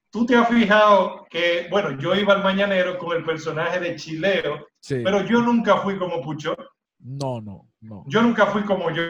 Tú 0.10 0.25
te 0.25 0.36
has 0.36 0.47
fijado 0.47 1.25
que, 1.30 1.67
bueno, 1.69 1.99
yo 1.99 2.15
iba 2.15 2.34
al 2.34 2.43
Mañanero 2.43 2.97
con 2.97 3.17
el 3.17 3.25
personaje 3.25 3.80
de 3.80 3.95
Chileo, 3.95 4.65
pero 4.88 5.25
yo 5.25 5.41
nunca 5.41 5.78
fui 5.78 5.97
como 5.97 6.21
Pucho. 6.21 6.56
No, 6.99 7.41
no, 7.41 7.67
no. 7.82 8.04
Yo 8.08 8.21
nunca 8.21 8.47
fui 8.47 8.63
como 8.63 8.89
yo. 8.91 9.06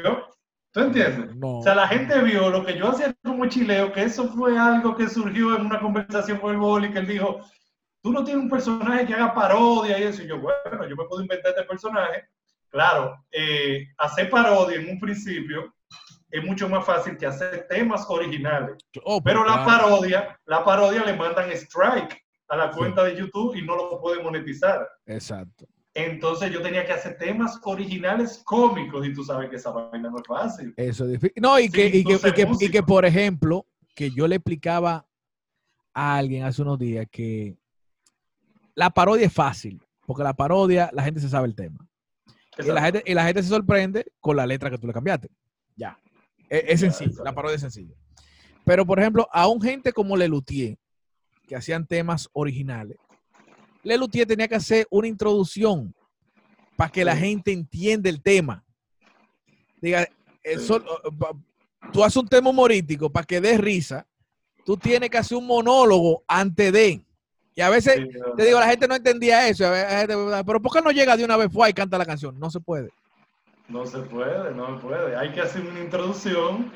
¿Tú 0.71 0.81
entiendes? 0.81 1.33
No. 1.37 1.59
O 1.59 1.63
sea, 1.63 1.73
la 1.73 1.87
gente 1.87 2.21
vio 2.21 2.49
lo 2.49 2.65
que 2.65 2.77
yo 2.77 2.89
hacía 2.89 3.15
como 3.23 3.45
chileo, 3.45 3.93
que 3.93 4.03
eso 4.03 4.27
fue 4.27 4.59
algo 4.59 4.93
que 4.97 5.07
surgió 5.07 5.55
en 5.55 5.67
una 5.67 5.79
conversación 5.79 6.39
con 6.39 6.51
el 6.51 6.57
boli, 6.57 6.91
que 6.91 6.99
él 6.99 7.07
dijo, 7.07 7.39
tú 8.05 8.11
no 8.11 8.23
tienes 8.23 8.43
un 8.43 8.49
personaje 8.51 9.07
que 9.07 9.15
haga 9.15 9.33
parodia 9.33 9.97
y 9.97 10.03
eso. 10.03 10.21
Y 10.21 10.27
yo, 10.27 10.39
bueno, 10.39 10.87
yo 10.87 10.95
me 10.95 11.05
puedo 11.05 11.23
inventar 11.23 11.49
este 11.49 11.63
personaje. 11.63 12.25
Claro, 12.69 13.25
eh, 13.31 13.87
hacer 13.97 14.29
parodia 14.29 14.79
en 14.79 14.89
un 14.89 14.99
principio 14.99 15.73
es 16.29 16.43
mucho 16.43 16.69
más 16.69 16.85
fácil 16.85 17.17
que 17.17 17.25
hacer 17.25 17.65
temas 17.67 18.05
originales. 18.07 18.77
Oh, 19.05 19.23
Pero 19.23 19.43
la 19.43 19.65
parodia, 19.65 20.39
la 20.45 20.63
parodia 20.63 21.03
le 21.03 21.15
mandan 21.15 21.49
strike 21.49 22.23
a 22.49 22.55
la 22.55 22.69
cuenta 22.69 23.03
de 23.05 23.15
YouTube 23.15 23.55
y 23.55 23.63
no 23.63 23.75
lo 23.75 23.99
puede 23.99 24.21
monetizar. 24.21 24.87
Exacto. 25.07 25.65
Entonces 25.95 26.51
yo 26.51 26.61
tenía 26.61 26.85
que 26.85 26.93
hacer 26.93 27.17
temas 27.17 27.59
originales 27.63 28.43
cómicos 28.45 29.03
y 29.07 29.13
tú 29.13 29.23
sabes 29.23 29.49
que 29.49 29.55
esa 29.55 29.71
vaina 29.71 30.11
no 30.11 30.19
es 30.19 30.27
fácil. 30.27 30.75
Eso 30.77 31.05
es 31.05 31.13
difícil. 31.13 31.41
No, 31.41 31.59
y 31.59 31.69
que, 31.69 31.87
y, 31.87 32.03
que, 32.03 32.13
y, 32.13 32.31
que, 32.33 32.47
y 32.59 32.69
que, 32.69 32.83
por 32.83 33.03
ejemplo, 33.03 33.65
que 33.95 34.11
yo 34.11 34.27
le 34.27 34.35
explicaba 34.35 35.07
a 35.91 36.17
alguien 36.17 36.43
hace 36.43 36.61
unos 36.61 36.77
días 36.77 37.07
que 37.09 37.57
la 38.75 38.89
parodia 38.89 39.25
es 39.25 39.33
fácil, 39.33 39.81
porque 40.05 40.23
la 40.23 40.33
parodia, 40.33 40.89
la 40.93 41.03
gente 41.03 41.19
se 41.19 41.29
sabe 41.29 41.47
el 41.47 41.55
tema. 41.55 41.88
Y 42.57 42.63
la, 42.63 42.81
gente, 42.81 43.03
y 43.05 43.13
la 43.13 43.25
gente 43.25 43.43
se 43.43 43.49
sorprende 43.49 44.05
con 44.19 44.35
la 44.35 44.45
letra 44.45 44.69
que 44.69 44.77
tú 44.77 44.88
le 44.88 44.93
cambiaste. 44.93 45.29
Ya. 45.75 45.99
E, 46.49 46.65
es, 46.67 46.79
sencillo, 46.79 47.23
la 47.23 47.33
parodia 47.33 47.55
es 47.55 47.61
sencilla. 47.61 47.95
Pero, 48.63 48.85
por 48.85 48.99
ejemplo, 48.99 49.27
a 49.31 49.47
un 49.47 49.61
gente 49.61 49.91
como 49.91 50.15
Lelutier, 50.15 50.77
que 51.47 51.55
hacían 51.55 51.85
temas 51.85 52.29
originales, 52.33 52.97
Lelutier 53.83 54.27
tenía 54.27 54.47
que 54.47 54.55
hacer 54.55 54.88
una 54.89 55.07
introducción 55.07 55.93
para 56.75 56.91
que 56.91 57.05
la 57.05 57.15
gente 57.15 57.51
entienda 57.51 58.09
el 58.09 58.21
tema. 58.21 58.63
Diga, 59.81 60.07
tú 61.93 62.03
haces 62.03 62.17
un 62.17 62.27
tema 62.27 62.49
humorístico 62.49 63.11
para 63.11 63.25
que 63.25 63.39
dé 63.39 63.57
risa, 63.57 64.07
tú 64.65 64.75
tienes 64.75 65.09
que 65.09 65.17
hacer 65.17 65.38
un 65.38 65.45
monólogo 65.45 66.23
antes 66.27 66.73
de. 66.73 67.04
Y 67.55 67.61
a 67.61 67.69
veces, 67.69 67.95
te 68.35 68.45
digo, 68.45 68.59
la 68.59 68.67
gente 68.67 68.87
no 68.87 68.95
entendía 68.95 69.47
eso. 69.47 69.65
pero 70.45 70.61
¿por 70.61 70.73
qué 70.73 70.81
no 70.81 70.91
llega 70.91 71.15
de 71.15 71.23
una 71.23 71.37
vez 71.37 71.49
fue 71.51 71.69
y 71.69 71.73
canta 71.73 71.97
la 71.97 72.05
canción? 72.05 72.37
No 72.37 72.49
se 72.49 72.59
puede. 72.59 72.89
No 73.69 73.85
se 73.85 73.99
puede, 73.99 74.53
no 74.53 74.75
se 74.75 74.85
puede. 74.85 75.15
Hay 75.15 75.31
que 75.31 75.41
hacer 75.41 75.61
una 75.61 75.79
introducción 75.79 76.71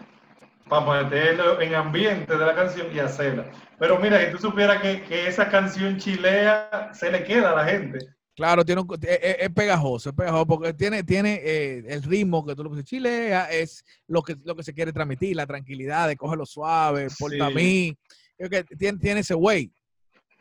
para 0.69 1.03
meterlo 1.03 1.59
en 1.59 1.75
ambiente 1.75 2.35
de 2.35 2.45
la 2.45 2.55
canción 2.55 2.87
y 2.93 2.99
hacerla. 2.99 3.51
Pero 3.77 3.99
mira, 3.99 4.25
si 4.25 4.31
tú 4.31 4.37
supieras 4.37 4.81
que, 4.81 5.03
que 5.03 5.27
esa 5.27 5.49
canción 5.49 5.97
chilea 5.97 6.91
se 6.93 7.11
le 7.11 7.23
queda 7.25 7.51
a 7.51 7.55
la 7.55 7.65
gente. 7.65 7.99
Claro, 8.35 8.63
tiene 8.63 8.81
es, 9.01 9.49
pegajoso, 9.49 10.11
es 10.11 10.15
pegajoso 10.15 10.47
porque 10.47 10.73
tiene, 10.73 11.03
tiene 11.03 11.41
eh, 11.43 11.83
el 11.87 12.01
ritmo 12.03 12.45
que 12.45 12.55
tú 12.55 12.63
lo. 12.63 12.81
Chilea 12.81 13.51
es 13.51 13.83
lo 14.07 14.21
que, 14.21 14.37
lo 14.45 14.55
que 14.55 14.63
se 14.63 14.73
quiere 14.73 14.93
transmitir, 14.93 15.35
la 15.35 15.45
tranquilidad 15.45 16.07
de 16.07 16.15
cógelo 16.15 16.45
suave, 16.45 17.09
porta 17.19 17.49
mí. 17.49 17.97
Que 18.37 18.63
tiene, 18.63 18.97
tiene 18.97 19.19
ese 19.19 19.35
way. 19.35 19.69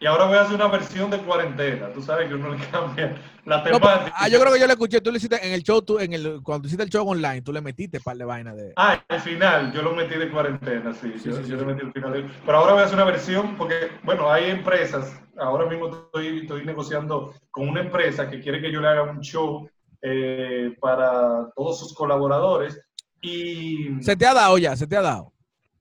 Y 0.00 0.06
ahora 0.06 0.26
voy 0.26 0.36
a 0.36 0.42
hacer 0.42 0.54
una 0.54 0.68
versión 0.68 1.10
de 1.10 1.18
cuarentena. 1.18 1.92
Tú 1.92 2.00
sabes 2.00 2.28
que 2.28 2.34
uno 2.34 2.50
le 2.50 2.64
cambia 2.68 3.16
la 3.44 3.64
temática. 3.64 4.12
ah, 4.14 4.28
yo 4.28 4.38
creo 4.38 4.52
que 4.52 4.60
yo 4.60 4.66
le 4.66 4.74
escuché, 4.74 5.00
tú 5.00 5.10
le 5.10 5.16
hiciste 5.16 5.44
en 5.44 5.52
el 5.52 5.62
show, 5.62 5.82
tú, 5.82 5.98
en 5.98 6.12
el, 6.12 6.40
cuando 6.42 6.66
hiciste 6.66 6.84
el 6.84 6.90
show 6.90 7.08
online, 7.08 7.42
tú 7.42 7.52
le 7.52 7.60
metiste 7.60 8.00
par 8.00 8.16
de 8.16 8.24
vainas 8.24 8.56
de. 8.56 8.72
Ah, 8.76 9.02
al 9.08 9.20
final, 9.20 9.72
yo 9.72 9.82
lo 9.82 9.94
metí 9.94 10.14
de 10.14 10.30
cuarentena, 10.30 10.94
sí. 10.94 11.14
sí, 11.18 11.30
yo, 11.30 11.42
sí, 11.42 11.50
yo 11.50 11.56
le 11.56 11.64
metí 11.64 11.84
al 11.84 11.92
final. 11.92 12.30
Pero 12.46 12.58
ahora 12.58 12.74
voy 12.74 12.82
a 12.82 12.84
hacer 12.84 12.96
una 12.96 13.04
versión, 13.04 13.56
porque, 13.56 13.90
bueno, 14.04 14.30
hay 14.30 14.50
empresas, 14.50 15.20
ahora 15.36 15.66
mismo 15.66 15.88
estoy, 15.88 16.40
estoy 16.42 16.64
negociando 16.64 17.34
con 17.50 17.68
una 17.68 17.80
empresa 17.80 18.30
que 18.30 18.40
quiere 18.40 18.60
que 18.60 18.70
yo 18.70 18.80
le 18.80 18.88
haga 18.88 19.02
un 19.02 19.20
show 19.20 19.68
eh, 20.00 20.76
para 20.80 21.50
todos 21.56 21.80
sus 21.80 21.92
colaboradores. 21.92 22.80
Y... 23.20 24.00
Se 24.00 24.14
te 24.14 24.26
ha 24.26 24.34
dado 24.34 24.58
ya, 24.58 24.76
se 24.76 24.86
te 24.86 24.96
ha 24.96 25.02
dado. 25.02 25.32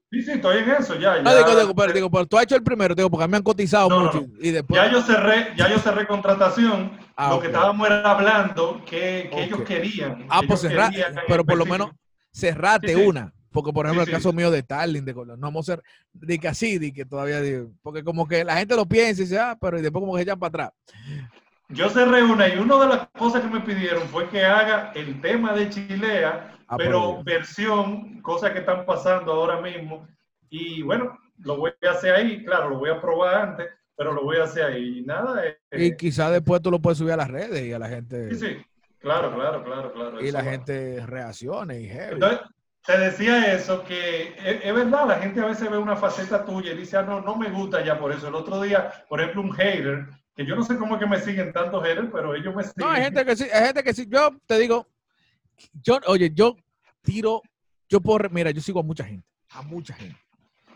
Sí, 0.10 0.24
sí, 0.24 0.32
estoy 0.32 0.60
en 0.60 0.70
eso 0.70 0.96
ya. 0.98 1.22
No, 1.22 1.36
digo, 1.36 1.60
digo, 1.60 1.76
pero, 1.76 1.94
digo, 1.94 2.10
pero 2.10 2.26
tú 2.26 2.38
has 2.38 2.44
hecho 2.44 2.56
el 2.56 2.64
primero, 2.64 2.96
digo, 2.96 3.10
porque 3.10 3.28
me 3.28 3.38
han 3.38 3.44
cotizado 3.44 3.90
mucho. 3.90 4.26
Y 4.40 4.52
después... 4.52 4.82
Ya 4.82 4.90
yo 4.90 5.02
cerré, 5.02 5.54
ya 5.58 5.70
yo 5.70 5.80
cerré 5.80 6.08
contratación. 6.08 6.98
Ah, 7.18 7.32
lo 7.32 7.42
que 7.42 7.48
estábamos 7.48 7.86
era 7.86 8.10
hablando 8.10 8.82
que, 8.86 9.30
que 9.32 9.44
ellos 9.44 9.62
querían. 9.62 10.26
Ah, 10.30 10.42
pues 10.48 10.62
cerrar, 10.62 10.94
pero 11.28 11.44
por 11.44 11.58
lo 11.58 11.66
menos 11.66 11.92
cerrate 12.32 12.96
una. 12.96 13.34
Porque, 13.52 13.74
por 13.74 13.86
ejemplo, 13.86 14.04
el 14.04 14.12
caso 14.12 14.32
mío 14.32 14.52
de 14.52 14.62
Starling, 14.62 15.04
de, 15.04 15.14
no 15.14 15.36
vamos 15.40 15.68
a 15.68 15.74
ser, 15.74 15.84
de 16.14 16.38
que 16.38 16.48
así, 16.48 16.78
de 16.78 16.94
que 16.94 17.06
todavía, 17.06 17.42
digo, 17.42 17.72
porque 17.82 18.04
como 18.04 18.28
que 18.28 18.44
la 18.44 18.58
gente 18.58 18.76
lo 18.76 18.86
piensa 18.86 19.22
y 19.22 19.26
dice, 19.26 19.40
ah, 19.40 19.58
pero 19.60 19.82
después 19.82 20.00
como 20.00 20.14
que 20.14 20.20
se 20.20 20.24
echan 20.24 20.40
para 20.40 20.50
atrás. 20.50 20.72
Yo 21.70 21.90
cerré 21.90 22.24
una 22.24 22.48
y 22.48 22.58
una 22.58 22.80
de 22.80 22.88
las 22.88 23.08
cosas 23.10 23.42
que 23.42 23.50
me 23.50 23.60
pidieron 23.60 24.08
fue 24.08 24.30
que 24.30 24.46
haga 24.46 24.92
el 24.96 25.20
tema 25.22 25.54
de 25.54 25.70
Chilea 25.70 26.58
Ah, 26.68 26.76
pero 26.78 27.24
versión, 27.24 28.22
cosas 28.22 28.52
que 28.52 28.60
están 28.60 28.86
pasando 28.86 29.32
ahora 29.32 29.62
mismo. 29.62 30.06
Y 30.50 30.82
bueno, 30.82 31.18
lo 31.40 31.58
voy 31.58 31.72
a 31.88 31.92
hacer 31.92 32.16
ahí, 32.16 32.44
claro, 32.44 32.70
lo 32.70 32.80
voy 32.80 32.90
a 32.90 33.00
probar 33.00 33.36
antes, 33.36 33.68
pero 33.96 34.12
lo 34.12 34.24
voy 34.24 34.38
a 34.38 34.44
hacer 34.44 34.66
ahí. 34.66 35.00
Y 35.00 35.02
nada. 35.04 35.46
Eh, 35.46 35.58
y 35.72 35.96
quizás 35.96 36.32
después 36.32 36.62
tú 36.62 36.70
lo 36.70 36.80
puedes 36.80 36.98
subir 36.98 37.14
a 37.14 37.18
las 37.18 37.30
redes 37.30 37.64
y 37.64 37.72
a 37.72 37.80
la 37.80 37.88
gente. 37.88 38.30
Sí, 38.32 38.36
sí, 38.36 38.66
claro, 39.00 39.34
claro, 39.34 39.64
claro, 39.64 39.94
claro. 39.94 40.22
Y 40.22 40.30
la 40.32 40.44
gente 40.44 41.06
reaccione 41.06 41.80
y 41.80 41.90
Entonces, 41.90 42.42
te 42.86 42.98
decía 42.98 43.54
eso, 43.54 43.86
que 43.86 44.36
es, 44.44 44.74
verdad, 44.74 45.08
la 45.08 45.20
gente 45.20 45.40
a 45.40 45.46
veces 45.46 45.72
ve 45.72 45.78
una 45.78 45.96
faceta 45.96 46.44
tuya 46.44 46.74
y 46.74 46.78
dice, 46.78 46.98
ah, 46.98 47.04
no, 47.04 47.22
no 47.22 47.38
me 47.38 47.50
gusta 47.50 47.82
ya 47.84 47.98
por 47.98 48.12
eso. 48.12 48.28
El 48.28 48.36
otro 48.36 48.62
día, 48.62 48.92
por 49.08 49.22
ejemplo, 49.22 49.42
un 49.42 49.54
hater, 49.54 50.06
que 50.38 50.46
yo 50.46 50.56
no 50.56 50.64
sé 50.64 50.78
cómo 50.78 50.96
es 50.96 51.00
que 51.02 51.08
me 51.08 51.20
siguen 51.20 51.52
tantos 51.52 51.84
haters, 51.84 52.10
pero 52.12 52.36
ellos 52.36 52.56
me 52.56 52.64
siguen. 52.64 52.76
No, 52.78 52.90
hay 52.92 53.04
gente 53.04 53.26
que 53.26 53.36
sí, 53.36 53.44
hay 53.52 53.66
gente 53.66 53.84
que 53.84 53.94
sí. 53.94 54.06
Yo 54.08 54.40
te 54.46 54.60
digo, 54.60 54.88
yo, 55.84 56.00
oye, 56.06 56.32
yo 56.32 56.56
tiro, 57.02 57.42
yo 57.90 58.00
puedo, 58.00 58.30
mira, 58.30 58.52
yo 58.52 58.62
sigo 58.62 58.80
a 58.80 58.84
mucha 58.84 59.04
gente, 59.04 59.28
a 59.50 59.64
mucha 59.64 59.96
gente. 59.96 60.20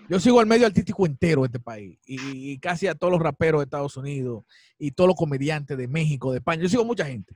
Yo 0.10 0.20
sigo 0.20 0.40
al 0.40 0.48
medio 0.48 0.66
artístico 0.66 1.06
entero 1.06 1.42
de 1.44 1.46
este 1.46 1.60
país 1.60 1.98
y, 2.06 2.58
casi 2.58 2.88
a 2.88 2.96
todos 2.96 3.14
los 3.14 3.22
raperos 3.22 3.62
de 3.62 3.66
Estados 3.66 3.96
Unidos 3.96 4.44
y 4.78 4.92
todos 4.92 5.08
los 5.08 5.16
comediantes 5.16 5.78
de 5.78 5.88
México, 5.88 6.32
de 6.32 6.40
España. 6.40 6.64
Yo 6.64 6.70
sigo 6.70 6.82
a 6.82 6.86
mucha 6.86 7.06
gente 7.06 7.36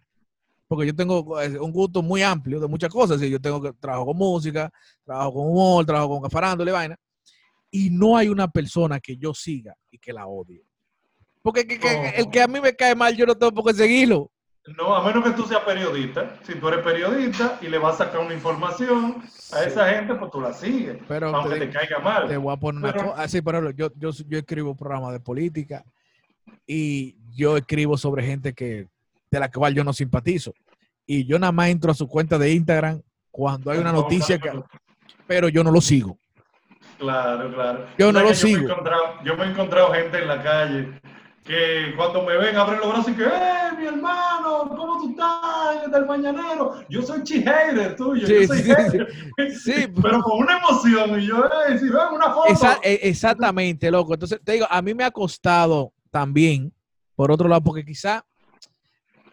porque 0.68 0.88
yo 0.88 0.96
tengo 0.96 1.40
eh, 1.40 1.60
un 1.60 1.72
gusto 1.72 2.02
muy 2.02 2.24
amplio 2.24 2.60
de 2.60 2.68
muchas 2.68 2.90
cosas. 2.90 3.22
Yo 3.22 3.40
tengo 3.40 3.62
que 3.62 3.72
trabajo 3.74 4.08
con 4.08 4.18
música, 4.18 4.72
trabajo 5.06 5.36
con 5.36 5.48
humor, 5.48 5.86
trabajo 5.86 6.20
con 6.20 6.30
farándole, 6.30 6.72
vaina. 6.72 6.98
Y 7.70 7.92
no 7.92 8.18
hay 8.18 8.30
una 8.30 8.50
persona 8.50 9.00
que 9.00 9.16
yo 9.16 9.34
siga 9.34 9.76
y 9.92 10.00
que 10.00 10.12
la 10.12 10.26
odie. 10.26 10.66
Porque 11.46 11.62
el 12.18 12.32
que 12.32 12.42
a 12.42 12.48
mí 12.48 12.60
me 12.60 12.76
cae 12.76 12.96
mal, 12.96 13.16
yo 13.16 13.24
no 13.28 13.36
tengo 13.36 13.54
por 13.54 13.66
qué 13.66 13.76
seguirlo. 13.76 14.32
No, 14.80 14.96
a 14.96 15.04
menos 15.06 15.24
que 15.24 15.30
tú 15.30 15.44
seas 15.44 15.62
periodista. 15.62 16.40
Si 16.42 16.56
tú 16.56 16.68
eres 16.70 16.84
periodista 16.84 17.60
y 17.62 17.68
le 17.68 17.78
vas 17.78 18.02
a 18.02 18.06
sacar 18.06 18.22
una 18.22 18.34
información 18.34 19.22
a 19.54 19.62
esa 19.62 19.88
gente, 19.90 20.16
pues 20.16 20.32
tú 20.32 20.42
la 20.42 20.54
sigues. 20.54 20.98
Pero 21.08 21.28
aunque 21.28 21.60
te, 21.60 21.70
caiga 21.70 22.00
mal. 22.00 22.28
Te 22.28 22.38
voy 22.38 22.52
a 22.52 22.58
poner 22.58 22.84
una 22.84 22.94
cosa. 22.94 23.22
Así, 23.22 23.38
ah, 23.38 23.42
por 23.44 23.54
ejemplo, 23.54 23.76
yo, 23.76 23.92
yo, 23.96 24.10
yo 24.28 24.40
escribo 24.40 24.76
programas 24.76 25.12
de 25.12 25.20
política 25.20 25.86
y 26.66 27.16
yo 27.36 27.58
escribo 27.58 27.96
sobre 27.96 28.26
gente 28.26 28.54
que 28.54 28.88
de 29.30 29.40
la 29.40 29.52
cual 29.52 29.76
yo 29.76 29.84
no 29.84 29.94
simpatizo. 29.94 30.52
Y 31.06 31.28
yo 31.28 31.38
nada 31.38 31.52
más 31.52 31.70
entro 31.70 31.92
a 31.92 31.94
su 31.94 32.08
cuenta 32.08 32.40
de 32.40 32.54
Instagram 32.54 33.04
cuando 33.30 33.70
hay 33.70 33.78
una 33.78 33.92
noticia 33.92 34.40
que... 34.40 34.52
Pero 35.28 35.48
yo 35.50 35.64
no 35.64 35.70
lo 35.70 35.80
sigo. 35.80 36.18
Claro, 36.98 37.54
claro. 37.54 37.86
Yo 38.00 38.12
no 38.12 38.22
lo 38.22 38.34
sigo. 38.34 38.68
yo 39.24 39.38
me 39.38 39.46
he 39.46 39.50
encontrado 39.52 39.94
gente 39.94 40.18
en 40.18 40.28
la 40.28 40.42
calle 40.42 41.02
que 41.46 41.94
cuando 41.96 42.24
me 42.24 42.36
ven 42.38 42.58
abren 42.58 42.80
los 42.80 42.90
brazos 42.90 43.12
y 43.12 43.16
que, 43.16 43.24
¡eh, 43.24 43.78
mi 43.78 43.86
hermano! 43.86 44.68
¿Cómo 44.68 45.00
tú 45.00 45.12
estás? 45.12 45.92
Del 45.92 46.06
mañanero. 46.08 46.84
Yo 46.90 47.04
soy 47.04 47.22
chihater 47.22 47.96
tuyo, 47.96 48.28
yo 48.28 48.48
soy 48.48 48.64
sí, 48.64 49.52
Sí, 49.64 49.88
pero 50.02 50.22
con 50.24 50.40
una 50.40 50.58
emoción. 50.58 51.22
Y 51.22 51.28
yo, 51.28 51.46
¡eh, 51.46 51.78
si 51.78 51.86
ven 51.86 52.08
una 52.14 52.32
foto! 52.34 52.80
E, 52.82 53.00
exactamente, 53.04 53.92
loco. 53.92 54.16
Entonces, 54.16 54.40
te 54.44 54.54
digo, 54.54 54.66
a 54.68 54.82
mí 54.82 54.96
me 54.96 55.04
ha 55.04 55.12
costado 55.12 55.94
también, 56.10 56.74
por 57.16 57.32
otro 57.32 57.48
lado, 57.48 57.62
porque 57.62 57.86
quizá 57.86 58.26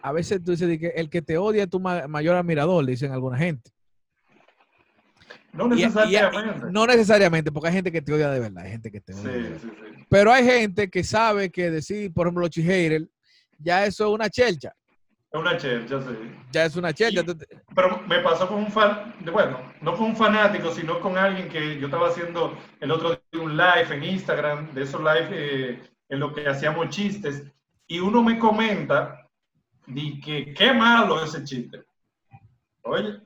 a 0.02 0.12
veces 0.12 0.44
tú 0.44 0.50
dices 0.50 0.78
que 0.78 0.88
el 0.88 1.08
que 1.08 1.22
te 1.22 1.38
odia 1.38 1.62
es 1.62 1.70
tu 1.70 1.80
mayor 1.80 2.36
admirador, 2.36 2.84
dicen 2.84 3.12
alguna 3.12 3.38
gente. 3.38 3.70
No 5.52 5.68
necesariamente. 5.68 6.66
no 6.70 6.86
necesariamente, 6.86 7.52
porque 7.52 7.68
hay 7.68 7.74
gente 7.74 7.92
que 7.92 8.00
te 8.00 8.12
odia 8.12 8.30
de 8.30 8.40
verdad, 8.40 8.64
hay 8.64 8.70
gente 8.72 8.90
que 8.90 9.00
te 9.00 9.12
odia. 9.12 9.32
Sí, 9.32 9.54
sí, 9.60 9.68
sí. 9.70 10.04
Pero 10.08 10.32
hay 10.32 10.44
gente 10.44 10.88
que 10.88 11.04
sabe 11.04 11.50
que 11.50 11.70
decir, 11.70 12.12
por 12.12 12.26
ejemplo, 12.26 12.42
los 12.42 12.50
ya 13.58 13.86
eso 13.86 14.06
es 14.06 14.14
una 14.14 14.28
chelcha. 14.28 14.74
Es 15.30 15.40
una 15.40 15.56
chelcha, 15.56 16.00
sí. 16.02 16.34
Ya 16.50 16.64
es 16.64 16.76
una 16.76 16.92
chelcha. 16.92 17.22
pero 17.74 18.02
me 18.06 18.18
pasó 18.20 18.48
con 18.48 18.58
un 18.58 18.70
fan, 18.70 19.14
bueno, 19.32 19.60
no 19.80 19.94
con 19.96 20.06
un 20.06 20.16
fanático, 20.16 20.70
sino 20.72 21.00
con 21.00 21.16
alguien 21.16 21.48
que 21.48 21.78
yo 21.78 21.86
estaba 21.86 22.08
haciendo 22.08 22.58
el 22.80 22.90
otro 22.90 23.10
día 23.10 23.42
un 23.42 23.56
live 23.56 23.94
en 23.94 24.04
Instagram, 24.04 24.72
de 24.74 24.82
esos 24.82 25.00
live 25.00 25.28
eh, 25.30 25.80
en 26.08 26.20
lo 26.20 26.34
que 26.34 26.46
hacíamos 26.46 26.88
chistes, 26.88 27.44
y 27.86 28.00
uno 28.00 28.22
me 28.22 28.38
comenta, 28.38 29.28
di 29.86 30.20
que 30.20 30.52
qué 30.54 30.72
malo 30.72 31.22
ese 31.22 31.44
chiste. 31.44 31.82
Oye, 32.82 33.20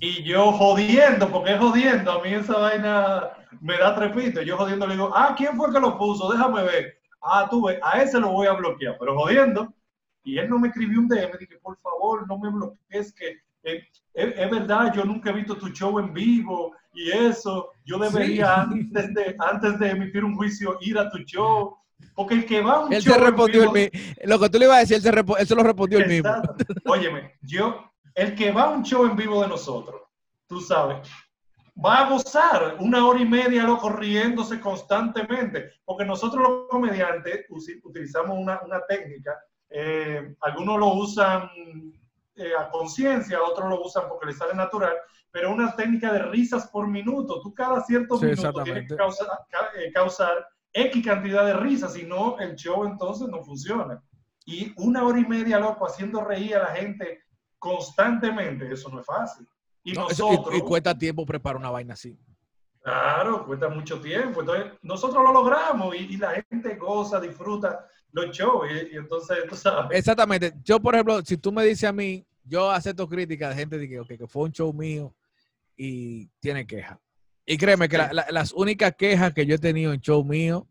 y 0.00 0.24
yo 0.24 0.52
jodiendo, 0.52 1.28
porque 1.30 1.52
es 1.52 1.58
jodiendo, 1.58 2.12
a 2.12 2.22
mí 2.22 2.34
esa 2.34 2.58
vaina 2.58 3.30
me 3.60 3.78
da 3.78 3.94
trepito. 3.94 4.42
Yo 4.42 4.56
jodiendo 4.56 4.86
le 4.86 4.94
digo, 4.94 5.12
ah, 5.14 5.34
¿quién 5.36 5.56
fue 5.56 5.72
que 5.72 5.78
lo 5.80 5.96
puso? 5.96 6.30
Déjame 6.32 6.64
ver. 6.64 6.98
Ah, 7.22 7.46
tú 7.48 7.66
ves, 7.66 7.78
a 7.82 8.02
ese 8.02 8.18
lo 8.18 8.32
voy 8.32 8.48
a 8.48 8.54
bloquear, 8.54 8.96
pero 8.98 9.16
jodiendo. 9.16 9.72
Y 10.24 10.38
él 10.38 10.48
no 10.48 10.58
me 10.58 10.68
escribió 10.68 10.98
un 10.98 11.08
DM, 11.08 11.38
dije, 11.38 11.58
por 11.62 11.78
favor, 11.80 12.26
no 12.28 12.38
me 12.38 12.50
bloquees, 12.50 13.12
que 13.12 13.38
eh, 13.62 13.84
es, 14.14 14.50
verdad, 14.50 14.92
yo 14.92 15.04
nunca 15.04 15.30
he 15.30 15.34
visto 15.34 15.56
tu 15.56 15.68
show 15.68 15.98
en 15.98 16.12
vivo 16.12 16.74
y 16.92 17.10
eso, 17.10 17.70
yo 17.84 17.98
debería 17.98 18.62
antes, 18.62 19.14
de, 19.14 19.36
antes 19.38 19.78
de 19.78 19.90
emitir 19.90 20.24
un 20.24 20.36
juicio 20.36 20.78
ir 20.80 20.98
a 20.98 21.08
tu 21.10 21.18
show. 21.18 21.76
Porque 22.14 22.34
el 22.34 22.44
que 22.44 22.60
va 22.60 22.74
a 22.74 22.80
un 22.80 22.92
él 22.92 23.00
show. 23.00 23.14
Él 23.14 23.20
se 23.20 23.24
respondió 23.24 23.62
el 23.62 23.70
mismo. 23.70 24.14
Lo 24.24 24.40
que 24.40 24.48
tú 24.50 24.58
le 24.58 24.64
ibas 24.64 24.76
a 24.76 24.80
decir, 24.80 24.96
él 24.96 25.02
se, 25.02 25.10
él 25.10 25.46
se 25.46 25.54
lo 25.54 25.62
respondió 25.62 25.98
el 26.00 26.08
mismo. 26.08 26.30
Óyeme, 26.86 27.36
yo 27.42 27.91
el 28.14 28.34
que 28.34 28.52
va 28.52 28.64
a 28.64 28.70
un 28.70 28.82
show 28.82 29.04
en 29.04 29.16
vivo 29.16 29.42
de 29.42 29.48
nosotros, 29.48 30.02
tú 30.46 30.60
sabes, 30.60 31.08
va 31.84 32.00
a 32.00 32.10
gozar 32.10 32.76
una 32.80 33.06
hora 33.06 33.20
y 33.20 33.24
media 33.24 33.64
loco 33.64 33.88
riéndose 33.88 34.60
constantemente, 34.60 35.72
porque 35.84 36.04
nosotros 36.04 36.42
los 36.42 36.68
comediantes 36.68 37.46
utilizamos 37.82 38.38
una, 38.38 38.60
técnica, 38.88 39.38
eh, 39.70 40.34
algunos 40.40 40.78
lo 40.78 40.94
usan 40.94 41.50
eh, 42.36 42.52
a 42.58 42.68
conciencia, 42.70 43.42
otros 43.42 43.68
lo 43.68 43.82
usan 43.82 44.04
porque 44.08 44.26
les 44.26 44.38
sale 44.38 44.54
natural, 44.54 44.94
pero 45.30 45.50
una 45.50 45.74
técnica 45.74 46.12
de 46.12 46.20
risas 46.20 46.68
por 46.68 46.86
minuto. 46.86 47.40
Tú 47.40 47.54
cada 47.54 47.82
cierto 47.82 48.18
minuto 48.18 48.62
tienes 48.62 48.88
que 48.88 48.96
causar, 48.96 49.28
eh, 49.78 49.90
causar 49.92 50.46
X 50.72 51.04
cantidad 51.04 51.46
de 51.46 51.54
risas, 51.54 51.94
si 51.94 52.04
no 52.04 52.38
el 52.38 52.54
show 52.54 52.84
entonces 52.84 53.28
no 53.28 53.42
funciona. 53.42 54.02
Y 54.44 54.72
una 54.76 55.04
hora 55.04 55.20
y 55.20 55.24
media, 55.24 55.58
loco, 55.58 55.86
haciendo 55.86 56.22
reír 56.22 56.56
a 56.56 56.64
la 56.64 56.74
gente 56.74 57.22
constantemente, 57.62 58.72
eso 58.72 58.88
no 58.88 58.98
es 58.98 59.06
fácil. 59.06 59.46
Y, 59.84 59.92
nosotros, 59.92 60.52
y, 60.52 60.60
cuesta 60.62 60.98
tiempo 60.98 61.24
preparar 61.24 61.58
una 61.58 61.70
vaina 61.70 61.94
así. 61.94 62.18
Claro, 62.82 63.46
cuesta 63.46 63.68
mucho 63.68 64.00
tiempo. 64.00 64.40
Entonces, 64.40 64.72
nosotros 64.82 65.22
lo 65.22 65.32
logramos 65.32 65.94
y, 65.94 66.16
la 66.16 66.44
gente 66.50 66.74
goza, 66.74 67.20
disfruta 67.20 67.86
los 68.10 68.36
shows. 68.36 68.68
Y, 68.68 68.96
entonces, 68.96 69.38
tú 69.48 69.54
sabes. 69.54 69.96
Exactamente. 69.96 70.54
Yo, 70.64 70.80
por 70.80 70.94
ejemplo, 70.94 71.22
si 71.24 71.36
tú 71.36 71.52
me 71.52 71.64
dices 71.64 71.88
a 71.88 71.92
mí, 71.92 72.26
yo 72.44 72.68
acepto 72.68 73.08
críticas 73.08 73.50
de 73.50 73.54
gente 73.54 73.78
de 73.78 73.88
que, 73.88 74.18
que 74.18 74.26
fue 74.26 74.42
un 74.42 74.52
show 74.52 74.72
mío 74.72 75.14
y 75.76 76.26
tiene 76.40 76.66
quejas. 76.66 76.98
Y 77.46 77.56
créeme 77.56 77.88
que 77.88 77.96
las 78.30 78.52
únicas 78.52 78.92
quejas 78.96 79.32
que 79.32 79.46
yo 79.46 79.54
he 79.54 79.58
tenido 79.58 79.92
en 79.92 80.00
show 80.00 80.24
mío, 80.24 80.66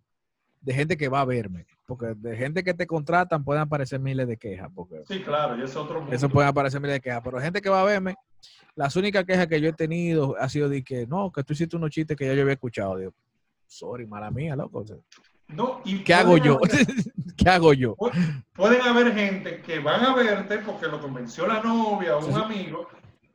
de 0.60 0.74
gente 0.74 0.98
que 0.98 1.08
va 1.08 1.22
a 1.22 1.26
verme, 1.26 1.66
porque 1.92 2.14
de 2.16 2.38
gente 2.38 2.64
que 2.64 2.74
te 2.74 2.88
contratan 2.88 3.44
pueden 3.44 3.64
aparecer 3.64 4.00
miles 4.00 4.26
de 4.26 4.38
quejas. 4.38 4.70
Porque 4.74 5.04
sí, 5.06 5.20
claro, 5.20 5.58
y 5.58 5.64
es 5.64 5.76
otro 5.76 6.00
mundo. 6.00 6.16
Eso 6.16 6.30
puede 6.30 6.48
aparecer 6.48 6.80
miles 6.80 6.94
de 6.94 7.02
quejas, 7.02 7.20
pero 7.22 7.38
gente 7.38 7.62
que 7.62 7.68
va 7.68 7.82
a 7.82 7.84
verme, 7.84 8.16
las 8.76 8.96
únicas 8.96 9.26
quejas 9.26 9.48
que 9.48 9.60
yo 9.60 9.68
he 9.68 9.74
tenido 9.74 10.38
ha 10.40 10.48
sido 10.48 10.70
de 10.70 10.86
que 10.86 11.06
no, 11.06 11.34
que 11.34 11.44
tú 11.44 11.52
hiciste 11.52 11.76
unos 11.76 11.90
chistes 11.90 12.16
que 12.16 12.26
ya 12.26 12.34
yo 12.34 12.44
había 12.44 12.54
escuchado. 12.54 12.96
Digo, 12.96 13.14
sorry, 13.68 14.08
mala 14.08 14.32
mía, 14.32 14.56
loco. 14.56 14.86
no, 15.50 15.82
y 15.84 16.02
¿Qué 16.02 16.14
hago 16.14 16.38
yo? 16.38 16.62
¿Qué 17.36 17.50
hago 17.50 17.74
yo? 17.74 17.98
Pueden 18.54 18.82
haber 18.84 19.14
gente 19.14 19.62
que 19.62 19.80
van 19.80 20.06
a 20.06 20.16
verte 20.16 20.60
porque 20.60 20.88
lo 20.88 21.02
convenció 21.02 21.46
la 21.46 21.62
novia 21.62 22.16
o 22.16 22.26
un 22.26 22.36
amigo 22.36 22.88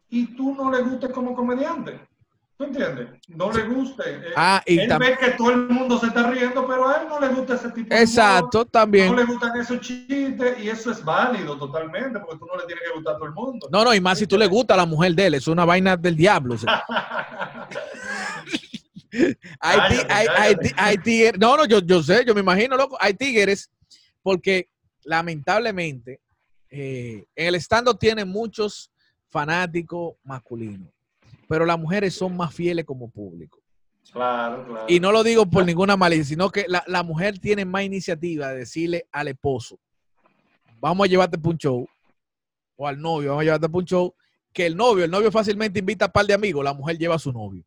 y 0.09 0.35
tú 0.35 0.55
no 0.55 0.71
le 0.71 0.81
gustes 0.81 1.11
como 1.11 1.35
comediante. 1.35 2.01
¿Tú 2.59 2.64
entiendes? 2.64 3.09
No 3.29 3.53
le 3.53 3.62
guste. 3.64 4.03
Eh, 4.09 4.33
Ah, 4.35 4.62
y 4.64 4.79
él 4.81 4.90
ve 4.99 5.16
que 5.21 5.31
todo 5.33 5.51
el 5.51 5.69
mundo 5.69 5.99
se 5.99 6.07
está 6.07 6.31
riendo, 6.31 6.66
pero 6.66 6.88
a 6.88 7.03
él 7.03 7.09
no 7.09 7.21
le 7.21 7.29
gusta 7.29 7.55
ese 7.55 7.69
tipo 7.71 7.88
de 7.90 7.95
humor. 7.97 7.99
Exacto, 8.01 8.64
también. 8.64 9.09
No 9.09 9.16
le 9.16 9.25
gustan 9.27 9.61
esos 9.61 9.81
chistes 9.81 10.59
y 10.59 10.69
eso 10.71 10.90
es 10.90 11.05
válido 11.05 11.59
totalmente, 11.59 12.19
porque 12.19 12.38
tú 12.38 12.47
no 12.47 12.57
le 12.57 12.64
tienes 12.66 12.83
que 12.85 12.95
gustar 12.95 13.14
a 13.14 13.19
todo 13.19 13.27
el 13.27 13.35
mundo. 13.35 13.69
No, 13.71 13.85
no, 13.85 13.95
y 13.95 14.01
más 14.01 14.19
si 14.19 14.27
tú 14.27 14.38
le 14.38 14.47
gusta 14.47 14.73
a 14.73 14.79
la 14.79 14.87
mujer 14.87 15.14
de 15.14 15.27
él, 15.27 15.35
es 15.35 15.47
una 15.49 15.66
vaina 15.66 15.97
del 15.99 16.16
diablo. 16.16 16.55
o 16.55 16.59
sea. 16.59 16.83
Hay, 19.61 19.79
Cállate, 19.79 20.12
hay, 20.77 20.97
cállate. 20.99 21.38
no, 21.38 21.57
no, 21.57 21.64
yo, 21.64 21.79
yo 21.79 22.03
sé, 22.03 22.23
yo 22.27 22.35
me 22.35 22.40
imagino, 22.40 22.77
loco, 22.77 22.99
hay 23.01 23.14
tigres, 23.14 23.71
porque 24.23 24.69
lamentablemente 25.05 26.21
eh, 26.69 27.25
en 27.35 27.47
el 27.47 27.55
stand 27.55 27.97
tiene 27.99 28.25
muchos 28.27 28.90
fanáticos 29.31 30.16
masculinos, 30.23 30.90
pero 31.49 31.65
las 31.67 31.79
mujeres 31.79 32.15
son 32.15 32.37
más 32.37 32.55
fieles 32.55 32.85
como 32.85 33.11
público. 33.11 33.61
Claro, 34.13 34.65
claro. 34.67 34.85
Y 34.89 35.01
no 35.01 35.11
lo 35.13 35.23
digo 35.25 35.47
por 35.47 35.65
ninguna 35.67 35.97
malicia, 35.97 36.25
sino 36.25 36.51
que 36.51 36.65
la, 36.69 36.83
la 36.87 37.03
mujer 37.03 37.39
tiene 37.39 37.65
más 37.65 37.83
iniciativa 37.83 38.49
de 38.49 38.59
decirle 38.61 39.07
al 39.13 39.29
esposo, 39.29 39.79
vamos 40.81 41.07
a 41.07 41.09
llevarte 41.11 41.37
para 41.39 41.51
un 41.51 41.59
show, 41.59 41.89
o 42.77 42.87
al 42.87 43.01
novio, 43.01 43.31
vamos 43.31 43.43
a 43.43 43.45
llevarte 43.45 43.69
para 43.69 43.79
un 43.79 43.85
show, 43.85 44.15
que 44.53 44.67
el 44.67 44.77
novio, 44.77 45.05
el 45.05 45.11
novio 45.11 45.31
fácilmente 45.33 45.81
invita 45.81 46.07
a 46.07 46.09
un 46.09 46.13
par 46.13 46.27
de 46.27 46.35
amigos, 46.35 46.65
la 46.65 46.73
mujer 46.73 46.97
lleva 46.99 47.17
a 47.17 47.19
su 47.19 47.33
novio. 47.33 47.63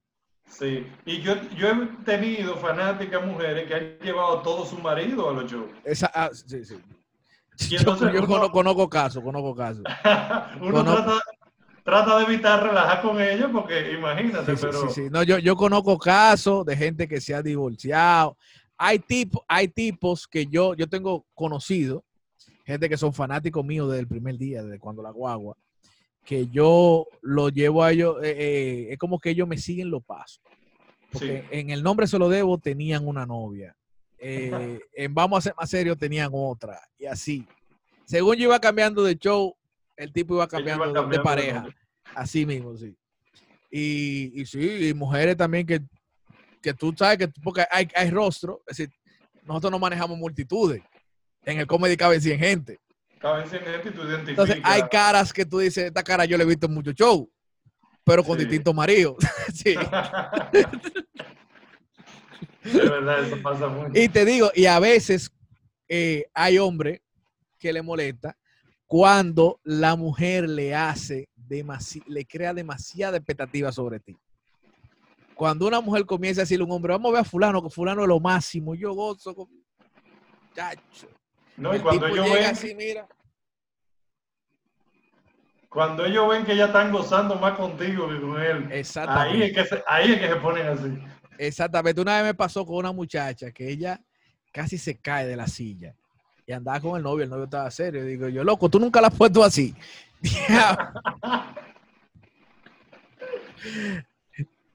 Sí, 0.49 0.87
y 1.05 1.21
yo, 1.21 1.35
yo 1.55 1.67
he 1.69 1.87
tenido 2.05 2.55
fanáticas 2.55 3.23
mujeres 3.23 3.67
que 3.67 3.73
han 3.75 3.99
llevado 3.99 4.39
a 4.39 4.43
todo 4.43 4.65
su 4.65 4.77
marido 4.79 5.29
a 5.29 5.33
los 5.33 5.51
shows. 5.51 5.69
Esa, 5.83 6.09
ah, 6.13 6.29
sí, 6.33 6.65
sí. 6.65 6.75
Y 7.59 7.63
Yo, 7.71 7.77
entonces 7.79 8.13
yo 8.13 8.23
uno- 8.23 8.49
conozco 8.51 8.89
casos, 8.89 9.21
conozco 9.23 9.53
casos. 9.53 9.83
Uno 10.61 10.83
trata, 10.83 11.19
trata 11.89 12.17
de 12.17 12.25
evitar 12.25 12.63
relajar 12.63 13.01
con 13.01 13.19
ellos 13.19 13.49
porque 13.51 13.93
imagínate, 13.93 14.55
Sí, 14.55 14.61
pero 14.61 14.81
sí, 14.87 14.87
sí. 14.93 15.09
No, 15.09 15.23
yo, 15.23 15.39
yo 15.39 15.55
conozco 15.55 15.97
casos 15.97 16.65
de 16.65 16.77
gente 16.77 17.07
que 17.07 17.19
se 17.19 17.33
ha 17.33 17.41
divorciado. 17.41 18.37
Hay, 18.77 18.99
tipo, 18.99 19.43
hay 19.47 19.67
tipos 19.67 20.27
que 20.27 20.45
yo, 20.45 20.73
yo 20.75 20.87
tengo 20.87 21.25
conocido, 21.33 22.05
gente 22.65 22.87
que 22.87 22.97
son 22.97 23.13
fanáticos 23.13 23.65
míos 23.65 23.89
desde 23.89 24.01
el 24.01 24.07
primer 24.07 24.37
día, 24.37 24.63
desde 24.63 24.79
cuando 24.79 25.01
la 25.01 25.11
guagua, 25.11 25.57
que 26.23 26.47
yo 26.47 27.07
lo 27.21 27.49
llevo 27.49 27.83
a 27.83 27.91
ellos, 27.91 28.17
eh, 28.23 28.35
eh, 28.37 28.87
es 28.91 28.97
como 28.97 29.19
que 29.19 29.31
ellos 29.31 29.47
me 29.47 29.57
siguen 29.57 29.89
los 29.89 30.03
pasos. 30.03 30.41
Porque 31.11 31.43
en 31.49 31.71
el 31.71 31.81
nombre 31.81 32.05
se 32.05 32.19
lo 32.19 32.29
debo 32.29 32.59
tenían 32.59 33.07
una 33.07 33.25
novia. 33.25 33.75
Eh, 34.19 34.79
en 34.93 35.13
Vamos 35.13 35.39
a 35.39 35.41
ser 35.41 35.55
más 35.57 35.69
serios 35.69 35.97
tenían 35.97 36.29
otra. 36.31 36.79
Y 36.97 37.05
así. 37.05 37.47
Según 38.05 38.35
yo 38.35 38.43
iba 38.45 38.59
cambiando 38.59 39.03
de 39.03 39.17
show, 39.17 39.55
el 39.99 40.11
tipo 40.13 40.35
iba 40.35 40.47
cambiando, 40.47 40.85
de- 40.85 40.89
de, 40.89 40.93
cambiando 40.95 41.17
de 41.17 41.23
pareja. 41.23 41.65
Así 42.15 42.45
mismo, 42.45 42.75
sí. 42.77 42.95
Y, 43.69 44.31
y 44.41 44.45
sí, 44.45 44.87
y 44.89 44.93
mujeres 44.93 45.35
también 45.37 45.65
que, 45.67 45.81
que 46.61 46.73
tú 46.73 46.93
sabes 46.97 47.17
que, 47.17 47.27
porque 47.43 47.65
hay, 47.69 47.87
hay 47.95 48.09
rostro, 48.09 48.61
es 48.65 48.77
decir, 48.77 48.93
nosotros 49.43 49.71
no 49.71 49.79
manejamos 49.79 50.17
multitudes. 50.17 50.81
En 51.45 51.59
el 51.59 51.67
comedy 51.67 51.95
caben 51.97 52.21
100 52.21 52.39
gente. 52.39 52.79
Caben 53.19 53.47
100 53.47 53.61
gente 53.63 53.89
y 53.89 53.91
tú 53.91 54.01
identificas. 54.03 54.29
Entonces 54.29 54.59
hay 54.63 54.81
caras 54.89 55.31
que 55.33 55.45
tú 55.45 55.59
dices, 55.59 55.85
esta 55.85 56.01
cara 56.03 56.25
yo 56.25 56.37
le 56.37 56.43
he 56.43 56.47
visto 56.47 56.65
en 56.67 56.73
muchos 56.73 56.95
shows, 56.95 57.27
pero 58.03 58.23
con 58.23 58.37
Sí. 58.37 58.45
distintos 58.45 58.73
maridos. 58.73 59.17
sí. 59.53 59.75
De 62.63 62.89
verdad, 62.89 63.23
eso 63.25 63.41
pasa 63.41 63.67
mucho. 63.67 63.91
Y 63.99 64.09
te 64.09 64.25
digo, 64.25 64.51
y 64.55 64.65
a 64.65 64.79
veces 64.79 65.31
eh, 65.87 66.25
hay 66.33 66.57
hombres 66.57 67.01
que 67.57 67.71
le 67.73 67.81
molesta 67.81 68.37
cuando 68.89 69.59
la 69.63 69.95
mujer 69.95 70.49
le 70.49 70.73
hace 70.73 71.29
demasi 71.35 72.01
le 72.07 72.25
crea 72.25 72.55
demasiada 72.55 73.17
expectativa 73.17 73.71
sobre 73.71 73.99
ti. 73.99 74.17
Cuando 75.35 75.67
una 75.67 75.79
mujer 75.79 76.07
comienza 76.07 76.41
a 76.41 76.43
decirle 76.43 76.63
a 76.63 76.65
un 76.65 76.71
hombre, 76.71 76.93
vamos 76.93 77.09
a 77.09 77.13
ver 77.13 77.21
a 77.21 77.23
fulano, 77.23 77.61
que 77.61 77.69
fulano 77.69 78.01
es 78.01 78.07
lo 78.07 78.19
máximo, 78.19 78.73
yo 78.73 78.95
gozo 78.95 79.35
con... 79.35 79.47
Chacho. 80.55 81.07
No, 81.55 81.75
y 81.75 81.79
cuando 81.79 82.07
ellos, 82.07 82.33
ven, 82.33 82.45
así, 82.45 82.73
mira. 82.73 83.07
cuando 85.69 86.03
ellos 86.03 86.27
ven 86.27 86.43
que 86.43 86.55
ya 86.55 86.65
están 86.65 86.91
gozando 86.91 87.35
más 87.35 87.55
contigo 87.59 88.09
que 88.09 88.19
con 88.19 88.41
él, 88.41 88.67
ahí 88.71 88.79
Exactamente. 88.79 89.45
es, 89.45 89.53
que 89.53 89.65
se, 89.65 89.83
ahí 89.85 90.13
es 90.13 90.19
que 90.19 90.27
se 90.29 90.35
ponen 90.37 90.67
así. 90.67 90.97
Exactamente. 91.37 92.01
Una 92.01 92.15
vez 92.15 92.23
me 92.23 92.33
pasó 92.33 92.65
con 92.65 92.77
una 92.77 92.91
muchacha 92.91 93.51
que 93.51 93.69
ella 93.69 94.01
casi 94.51 94.79
se 94.79 94.97
cae 94.97 95.27
de 95.27 95.35
la 95.35 95.45
silla 95.45 95.95
y 96.49 96.51
andaba 96.51 96.79
con 96.79 96.97
el 96.97 97.03
novio, 97.03 97.25
el 97.25 97.29
novio 97.29 97.43
estaba 97.43 97.69
serio. 97.69 98.03
Digo 98.03 98.27
yo, 98.27 98.43
loco, 98.43 98.69
tú 98.69 98.79
nunca 98.79 98.99
la 98.99 99.09
has 99.09 99.13
puesto 99.15 99.43
así. 99.43 99.75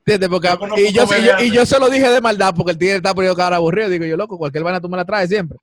¿Entiendes? 0.06 0.28
Porque, 0.28 0.48
Yo 0.48 0.76
y, 0.76 0.82
yo, 0.82 0.86
y, 0.86 0.92
yo, 0.92 1.04
comediantes. 1.04 1.46
y 1.46 1.50
yo 1.50 1.66
se 1.66 1.80
lo 1.80 1.90
dije 1.90 2.08
de 2.08 2.20
maldad 2.20 2.54
porque 2.56 2.70
el 2.70 2.78
tigre 2.78 2.94
está 2.96 3.12
poniendo 3.12 3.34
cara 3.34 3.56
aburrido. 3.56 3.88
Digo 3.88 4.04
yo, 4.04 4.16
loco, 4.16 4.38
cualquier 4.38 4.62
vaina 4.62 4.80
tú 4.80 4.88
me 4.88 4.96
la 4.96 5.04
traes 5.04 5.28
siempre. 5.28 5.58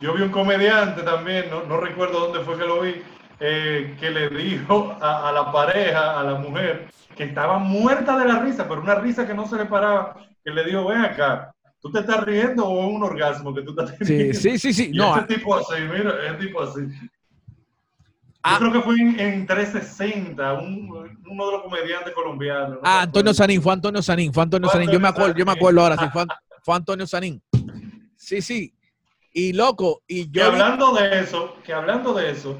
Yo 0.00 0.14
vi 0.14 0.22
un 0.22 0.30
comediante 0.30 1.02
también, 1.02 1.50
no, 1.50 1.64
no 1.64 1.78
recuerdo 1.78 2.20
dónde 2.20 2.44
fue 2.44 2.56
que 2.56 2.64
lo 2.64 2.82
vi, 2.82 2.94
eh, 3.40 3.96
que 3.98 4.10
le 4.12 4.28
dijo 4.28 4.96
a, 5.00 5.28
a 5.28 5.32
la 5.32 5.50
pareja, 5.50 6.20
a 6.20 6.22
la 6.22 6.34
mujer, 6.36 6.86
que 7.16 7.24
estaba 7.24 7.58
muerta 7.58 8.16
de 8.16 8.26
la 8.26 8.38
risa, 8.38 8.68
pero 8.68 8.80
una 8.80 8.94
risa 8.94 9.26
que 9.26 9.34
no 9.34 9.48
se 9.48 9.56
le 9.56 9.64
paraba, 9.64 10.24
que 10.44 10.52
le 10.52 10.62
dijo, 10.62 10.86
ven 10.86 11.00
acá, 11.00 11.52
¿tú 11.86 11.92
te 11.92 12.00
estás 12.00 12.24
riendo 12.24 12.66
o 12.66 12.88
es 12.88 12.94
un 12.96 13.02
orgasmo 13.02 13.54
que 13.54 13.62
tú 13.62 13.70
estás 13.70 13.90
Sí, 13.98 14.04
teniendo? 14.04 14.38
sí, 14.40 14.58
sí, 14.58 14.72
sí. 14.72 14.90
Y 14.92 14.96
No, 14.96 15.16
ese 15.16 15.26
tipo 15.26 15.54
así, 15.54 15.74
mira, 15.90 16.14
ese 16.26 16.46
tipo 16.46 16.62
así. 16.62 16.80
Ah. 18.42 18.58
Yo 18.60 18.70
creo 18.70 18.72
que 18.74 18.80
fue 18.82 18.94
en, 19.00 19.18
en 19.18 19.46
360, 19.46 20.52
un- 20.54 21.18
uno 21.28 21.46
de 21.46 21.52
los 21.52 21.62
comediantes 21.62 22.12
colombianos. 22.14 22.70
¿no? 22.76 22.80
Ah, 22.84 23.02
Antonio 23.02 23.34
Sanín, 23.34 23.60
fue 23.60 23.72
Antonio 23.72 24.00
Sanín, 24.02 24.32
fue 24.32 24.42
Antonio 24.44 24.68
Sanín. 24.68 24.90
Yo 24.90 25.00
me 25.00 25.08
acuerdo, 25.08 25.34
yo 25.36 25.44
me 25.44 25.52
acuerdo 25.52 25.80
ahora, 25.82 25.96
sí, 25.96 26.04
fue, 26.12 26.24
fue 26.62 26.76
Antonio 26.76 27.06
Sanín. 27.06 27.42
Sí, 28.16 28.40
sí. 28.40 28.72
Y 29.32 29.52
loco, 29.52 30.02
y 30.06 30.30
Que 30.30 30.38
yo. 30.40 30.46
hablando 30.46 30.92
de 30.94 31.20
eso, 31.20 31.56
que 31.64 31.72
hablando 31.72 32.14
de 32.14 32.30
eso, 32.30 32.58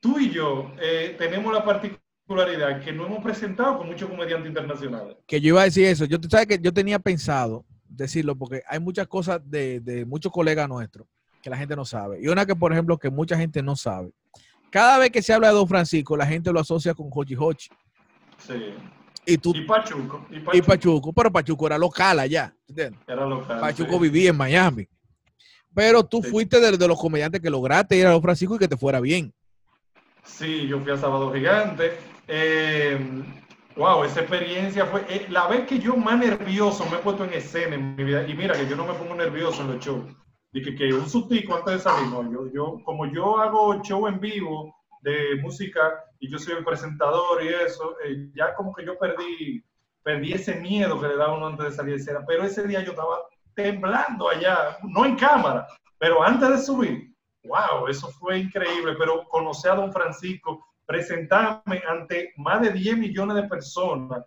tú 0.00 0.18
y 0.20 0.30
yo 0.30 0.70
eh, 0.80 1.16
tenemos 1.18 1.52
la 1.52 1.64
particularidad 1.64 2.80
que 2.84 2.92
no 2.92 3.06
hemos 3.06 3.22
presentado 3.24 3.78
con 3.78 3.86
muchos 3.88 4.08
comediantes 4.10 4.48
internacionales. 4.48 5.16
que 5.26 5.40
yo 5.40 5.48
iba 5.48 5.62
a 5.62 5.64
decir 5.64 5.86
eso. 5.86 6.04
Yo, 6.04 6.20
tú 6.20 6.28
sabes 6.28 6.46
que 6.46 6.58
yo 6.60 6.72
tenía 6.72 6.98
pensado 6.98 7.64
decirlo 7.96 8.36
porque 8.36 8.62
hay 8.68 8.80
muchas 8.80 9.06
cosas 9.06 9.40
de, 9.44 9.80
de 9.80 10.04
muchos 10.04 10.32
colegas 10.32 10.68
nuestros 10.68 11.06
que 11.42 11.50
la 11.50 11.56
gente 11.56 11.74
no 11.74 11.84
sabe. 11.84 12.20
Y 12.22 12.28
una 12.28 12.46
que, 12.46 12.54
por 12.54 12.72
ejemplo, 12.72 12.96
que 12.98 13.10
mucha 13.10 13.36
gente 13.36 13.62
no 13.62 13.74
sabe. 13.76 14.12
Cada 14.70 14.98
vez 14.98 15.10
que 15.10 15.20
se 15.22 15.32
habla 15.32 15.48
de 15.48 15.54
Don 15.54 15.68
Francisco, 15.68 16.16
la 16.16 16.26
gente 16.26 16.52
lo 16.52 16.60
asocia 16.60 16.94
con 16.94 17.08
Hochi 17.10 17.34
Hochi. 17.36 17.68
Sí. 18.38 18.74
Y 19.26 19.38
tú, 19.38 19.52
Y 19.54 19.62
Pachuco. 19.62 20.26
Y 20.30 20.40
Pachuco, 20.40 20.56
y 20.56 20.62
Pachuco, 20.62 21.12
pero 21.12 21.30
Pachuco 21.32 21.66
era 21.66 21.78
local 21.78 22.20
allá. 22.20 22.54
¿entiendes? 22.68 23.00
era 23.06 23.26
local. 23.26 23.60
Pachuco 23.60 23.92
sí. 23.94 23.98
vivía 23.98 24.30
en 24.30 24.36
Miami. 24.36 24.88
Pero 25.74 26.04
tú 26.04 26.22
Sí. 26.22 26.30
fuiste 26.30 26.60
de, 26.60 26.76
de 26.76 26.88
los 26.88 26.98
comediantes 26.98 27.40
que 27.40 27.50
lograste 27.50 27.96
ir 27.96 28.06
a 28.06 28.10
Don 28.10 28.22
Francisco 28.22 28.56
y 28.56 28.58
que 28.58 28.68
te 28.68 28.76
fuera 28.76 29.00
bien. 29.00 29.32
Sí, 30.24 30.66
yo 30.68 30.80
fui 30.80 30.92
a 30.92 30.96
Sábado 30.96 31.32
Gigante. 31.32 31.92
Eh, 32.28 32.98
wow, 33.76 34.04
esa 34.04 34.20
experiencia 34.20 34.86
fue 34.86 35.04
eh, 35.08 35.26
la 35.28 35.46
vez 35.48 35.66
que 35.66 35.78
yo 35.78 35.96
más 35.96 36.18
nervioso 36.18 36.84
me 36.90 36.96
he 36.96 37.00
puesto 37.00 37.24
en 37.24 37.34
escena 37.34 37.74
en 37.74 37.96
mi 37.96 38.04
vida. 38.04 38.26
Y 38.26 38.34
mira 38.34 38.54
que 38.54 38.66
yo 38.66 38.76
no 38.76 38.86
me 38.86 38.94
pongo 38.94 39.14
nervioso 39.14 39.62
en 39.62 39.68
los 39.68 39.84
shows. 39.84 40.04
Dije 40.52 40.74
que 40.74 40.92
un 40.92 41.08
sustico 41.08 41.56
antes 41.56 41.74
de 41.74 41.80
salir. 41.80 42.08
No, 42.08 42.30
yo, 42.30 42.52
yo, 42.52 42.78
como 42.84 43.06
yo 43.06 43.38
hago 43.38 43.82
show 43.82 44.06
en 44.06 44.20
vivo 44.20 44.74
de 45.00 45.36
música 45.42 46.04
y 46.20 46.30
yo 46.30 46.38
soy 46.38 46.54
el 46.54 46.64
presentador 46.64 47.42
y 47.42 47.48
eso, 47.48 47.96
eh, 48.04 48.28
ya 48.34 48.54
como 48.54 48.72
que 48.74 48.84
yo 48.84 48.98
perdí, 48.98 49.64
perdí 50.02 50.32
ese 50.32 50.56
miedo 50.56 51.00
que 51.00 51.08
le 51.08 51.16
da 51.16 51.32
uno 51.32 51.46
antes 51.46 51.66
de 51.66 51.72
salir 51.72 51.94
de 51.94 52.00
escena. 52.00 52.24
Pero 52.26 52.44
ese 52.44 52.66
día 52.66 52.82
yo 52.82 52.90
estaba 52.90 53.18
temblando 53.54 54.28
allá, 54.28 54.76
no 54.82 55.04
en 55.04 55.16
cámara, 55.16 55.66
pero 55.98 56.22
antes 56.22 56.48
de 56.48 56.58
subir. 56.58 57.12
Wow, 57.44 57.88
eso 57.88 58.08
fue 58.08 58.38
increíble, 58.38 58.94
pero 58.96 59.24
conocer 59.28 59.72
a 59.72 59.76
Don 59.76 59.92
Francisco, 59.92 60.64
presentarme 60.86 61.82
ante 61.88 62.32
más 62.36 62.60
de 62.62 62.70
10 62.72 62.96
millones 62.98 63.36
de 63.36 63.44
personas 63.48 64.24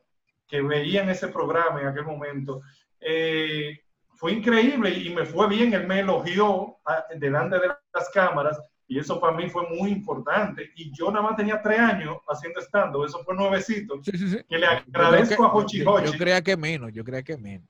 que 0.48 0.62
veían 0.62 1.10
ese 1.10 1.28
programa 1.28 1.82
en 1.82 1.88
aquel 1.88 2.06
momento, 2.06 2.62
eh, 3.00 3.80
fue 4.16 4.32
increíble 4.32 4.90
y 4.92 5.14
me 5.14 5.26
fue 5.26 5.48
bien, 5.50 5.74
él 5.74 5.86
me 5.88 6.00
elogió 6.00 6.78
a- 6.86 7.06
delante 7.18 7.60
de 7.60 7.68
las 7.94 8.10
cámaras 8.14 8.58
y 8.88 9.00
eso 9.00 9.20
para 9.20 9.36
mí 9.36 9.50
fue 9.50 9.68
muy 9.70 9.90
importante. 9.92 10.72
Y 10.76 10.92
yo 10.96 11.12
nada 11.12 11.24
más 11.24 11.36
tenía 11.36 11.62
tres 11.62 11.80
años 11.80 12.18
haciendo 12.28 12.62
stand 12.62 12.96
eso 13.06 13.24
fue 13.24 13.36
nuevecito, 13.36 14.02
Sí, 14.04 14.12
sí, 14.18 14.30
sí. 14.30 14.38
que 14.48 14.58
le 14.58 14.66
Yo 14.68 14.72
que- 14.86 14.92
agradezco 15.00 15.44
a 15.44 15.54
Hochi 15.54 15.80
yo- 15.80 15.84
yo 15.86 16.10
Hochi. 16.10 16.18
creía 16.18 16.42
que 16.42 16.56
menos, 16.56 16.92
yo 16.94 17.04
creía 17.04 17.24
que 17.24 17.38
menos. 17.38 17.68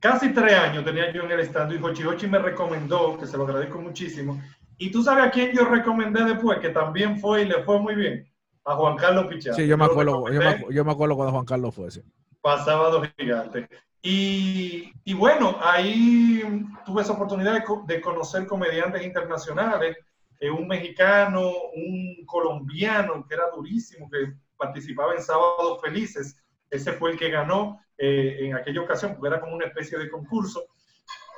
Casi 0.00 0.32
tres 0.32 0.54
años 0.54 0.84
tenía 0.84 1.10
yo 1.12 1.22
en 1.24 1.32
el 1.32 1.40
stand 1.40 1.72
y 1.72 1.82
Hochi 1.82 2.04
Hochi 2.04 2.28
me 2.28 2.38
recomendó, 2.38 3.18
que 3.18 3.26
se 3.26 3.36
lo 3.36 3.44
agradezco 3.44 3.80
muchísimo. 3.80 4.40
Y 4.78 4.90
tú 4.90 5.02
sabes 5.02 5.24
a 5.26 5.30
quién 5.30 5.52
yo 5.52 5.64
recomendé 5.64 6.24
después, 6.24 6.58
que 6.60 6.70
también 6.70 7.18
fue 7.18 7.42
y 7.42 7.46
le 7.46 7.62
fue 7.64 7.80
muy 7.80 7.94
bien, 7.94 8.26
a 8.64 8.74
Juan 8.76 8.96
Carlos 8.96 9.26
Pichardo. 9.26 9.56
Sí, 9.56 9.66
yo 9.66 9.76
me 9.76 9.84
acuerdo, 9.84 10.30
yo 10.32 10.40
me, 10.40 10.64
yo 10.70 10.84
me 10.84 10.92
acuerdo 10.92 11.16
cuando 11.16 11.32
Juan 11.32 11.44
Carlos 11.44 11.74
fue 11.74 11.88
ese. 11.88 12.04
para 12.40 12.64
Sábado 12.64 13.02
Gigante. 13.18 13.68
Y, 14.00 14.92
y 15.04 15.14
bueno, 15.14 15.58
ahí 15.60 16.42
tuve 16.86 17.02
esa 17.02 17.12
oportunidad 17.12 17.54
de, 17.54 17.64
de 17.86 18.00
conocer 18.00 18.46
comediantes 18.46 19.04
internacionales, 19.04 19.96
eh, 20.40 20.50
un 20.50 20.68
mexicano, 20.68 21.50
un 21.74 22.24
colombiano 22.24 23.26
que 23.26 23.34
era 23.34 23.50
durísimo, 23.54 24.08
que 24.08 24.34
participaba 24.56 25.14
en 25.14 25.22
Sábados 25.22 25.80
Felices, 25.82 26.40
ese 26.70 26.92
fue 26.92 27.10
el 27.12 27.18
que 27.18 27.30
ganó 27.30 27.80
eh, 27.96 28.36
en 28.40 28.54
aquella 28.54 28.82
ocasión, 28.82 29.14
porque 29.14 29.28
era 29.28 29.40
como 29.40 29.56
una 29.56 29.66
especie 29.66 29.98
de 29.98 30.08
concurso. 30.08 30.64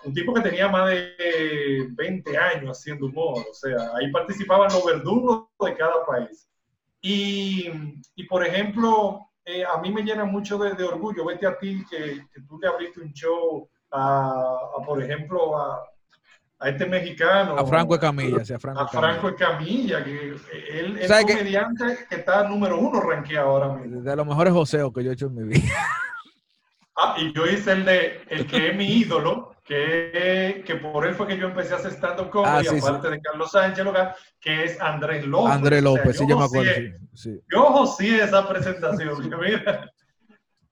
Un 0.04 0.14
tipo 0.14 0.32
que 0.32 0.40
tenía 0.40 0.68
más 0.68 0.88
de 0.88 1.88
20 1.90 2.38
años 2.38 2.78
haciendo 2.78 3.06
humor, 3.06 3.44
o 3.50 3.54
sea, 3.54 3.90
ahí 3.96 4.10
participaban 4.10 4.72
los 4.72 4.84
verdugos 4.84 5.48
de 5.60 5.76
cada 5.76 6.04
país. 6.06 6.48
Y, 7.02 7.70
y 8.14 8.24
por 8.24 8.44
ejemplo, 8.46 9.30
eh, 9.44 9.64
a 9.64 9.78
mí 9.80 9.90
me 9.90 10.02
llena 10.02 10.24
mucho 10.24 10.58
de, 10.58 10.84
orgullo, 10.84 11.24
vete 11.24 11.46
a 11.46 11.58
ti, 11.58 11.84
que, 11.90 12.26
tú 12.46 12.58
le 12.60 12.68
abriste 12.68 13.00
un 13.00 13.12
show 13.12 13.68
a, 13.90 14.58
por 14.86 15.02
ejemplo, 15.02 15.58
a, 15.58 15.82
a, 16.58 16.68
este 16.68 16.86
mexicano. 16.86 17.56
A 17.56 17.66
Franco 17.66 17.98
Camilla, 17.98 18.44
sí, 18.44 18.52
a 18.52 18.58
Franco, 18.58 18.80
a 18.80 18.88
Franco 18.88 19.34
Camilla, 19.34 20.04
que 20.04 20.36
él 20.70 20.98
es 20.98 21.10
un 21.10 21.22
comediante 21.22 22.06
que, 22.08 22.16
está 22.16 22.46
número 22.46 22.78
uno 22.78 23.00
rankeado 23.00 23.48
ahora 23.48 23.68
mismo. 23.72 24.02
De 24.02 24.16
los 24.16 24.26
mejores 24.26 24.52
joseos 24.52 24.92
que 24.92 25.02
yo 25.02 25.10
he 25.10 25.14
hecho 25.14 25.26
en 25.26 25.34
mi 25.34 25.42
vida. 25.44 25.74
Ah, 26.96 27.16
y 27.18 27.32
yo 27.32 27.46
hice 27.46 27.72
el 27.72 27.84
de, 27.86 28.20
el 28.28 28.46
que 28.46 28.68
es 28.68 28.76
mi 28.76 28.84
ídolo, 28.84 29.54
que, 29.70 30.64
que 30.66 30.74
por 30.76 31.06
él 31.06 31.14
fue 31.14 31.28
que 31.28 31.38
yo 31.38 31.46
empecé 31.46 31.74
a 31.74 31.76
hacer 31.76 31.92
stand-up 31.92 32.28
comedy, 32.28 32.66
ah, 32.66 32.76
aparte 32.76 33.08
de 33.08 33.20
Carlos 33.20 33.52
Sánchez 33.52 33.86
que 34.40 34.64
es 34.64 34.80
Andrés 34.80 35.24
López. 35.24 35.52
Andrés 35.52 35.80
López, 35.80 36.16
sí, 36.16 36.24
yo 36.28 36.36
me 36.36 36.44
acuerdo. 36.44 36.72
Sí, 37.14 37.40
Yo 37.52 37.86
sí 37.86 38.18
esa 38.18 38.48
presentación, 38.48 39.30
mira, 39.40 39.88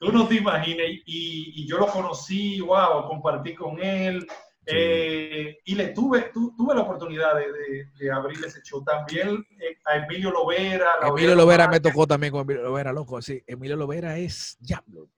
tú 0.01 0.11
no 0.11 0.27
te 0.27 0.35
imaginas, 0.35 0.87
y, 0.89 1.63
y, 1.63 1.69
yo 1.69 1.79
lo 1.79 1.87
conocí, 1.87 2.61
wow, 2.61 3.07
compartí 3.07 3.55
con 3.55 3.81
él, 3.81 4.27
eh, 4.67 5.59
y 5.65 5.75
le 5.77 5.89
tuve, 5.91 6.33
tuve 6.33 6.75
la 6.75 6.81
oportunidad 6.81 7.37
de, 7.37 7.87
de, 7.97 8.11
abrir 8.11 8.45
ese 8.45 8.61
show. 8.63 8.83
También 8.83 9.47
eh, 9.61 9.79
a 9.85 9.99
Emilio 9.99 10.33
Lovera. 10.33 10.89
Emilio 11.07 11.37
Lovera 11.37 11.69
me 11.69 11.79
tocó 11.79 12.05
también 12.05 12.33
con 12.33 12.41
Emilio 12.41 12.65
Lovera, 12.65 12.93
loco, 12.93 13.23
sí, 13.23 13.41
Emilio 13.47 13.77
Lovera 13.77 14.19
es 14.19 14.57
diablo. 14.59 15.09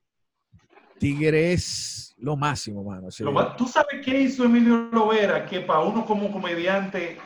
Tigre 0.98 1.54
es 1.54 2.09
lo 2.20 2.36
máximo, 2.36 2.84
mano. 2.84 3.08
¿Tú 3.56 3.66
sabes 3.66 4.04
qué 4.04 4.20
hizo 4.20 4.44
Emilio 4.44 4.88
Lovera? 4.92 5.46
Que 5.46 5.60
para 5.60 5.80
uno 5.80 6.04
como 6.04 6.30
comediante, 6.30 7.18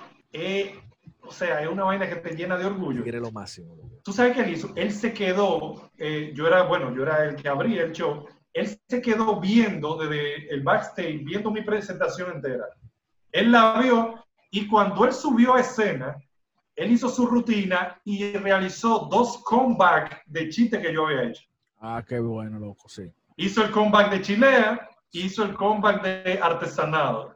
o 1.23 1.33
sea, 1.33 1.63
es 1.63 1.69
una 1.69 1.85
vaina 1.85 2.09
que 2.09 2.17
te 2.17 2.35
llena 2.35 2.57
de 2.57 2.67
orgullo. 2.67 3.05
Es 3.05 3.15
lo 3.15 3.31
máximo. 3.31 3.77
¿Tú 4.03 4.13
sabes 4.13 4.35
qué 4.35 4.43
él 4.43 4.53
hizo? 4.53 4.73
Él 4.77 4.93
se 4.93 5.13
quedó, 5.13 5.91
eh, 5.99 6.33
yo 6.35 6.47
era, 6.47 6.63
bueno, 6.63 6.95
yo 6.95 7.03
era 7.03 7.25
el 7.25 7.37
que 7.37 7.49
abría 7.49 7.83
el 7.83 7.93
show, 7.93 8.27
él 8.53 8.69
se 8.89 9.01
quedó 9.03 9.41
viendo 9.41 9.97
desde 9.97 10.49
el 10.53 10.63
backstage, 10.63 11.25
viendo 11.25 11.51
mi 11.51 11.63
presentación 11.63 12.33
entera. 12.33 12.67
Él 13.33 13.51
la 13.51 13.81
vio 13.81 14.25
y 14.51 14.69
cuando 14.69 15.05
él 15.05 15.13
subió 15.13 15.55
a 15.55 15.61
escena, 15.61 16.17
él 16.77 16.93
hizo 16.93 17.09
su 17.09 17.27
rutina 17.27 18.01
y 18.05 18.33
realizó 18.33 19.09
dos 19.11 19.39
comebacks 19.39 20.19
de 20.27 20.49
chiste 20.49 20.81
que 20.81 20.93
yo 20.93 21.07
había 21.07 21.25
hecho. 21.25 21.43
Ah, 21.81 22.05
qué 22.07 22.21
bueno, 22.21 22.59
loco, 22.59 22.89
sí. 22.89 23.11
Hizo 23.37 23.65
el 23.65 23.71
comeback 23.71 24.11
de 24.11 24.23
Chilea, 24.23 24.89
hizo 25.13 25.45
el 25.45 25.55
comeback 25.55 26.03
de 26.03 26.39
Artesanado. 26.41 27.35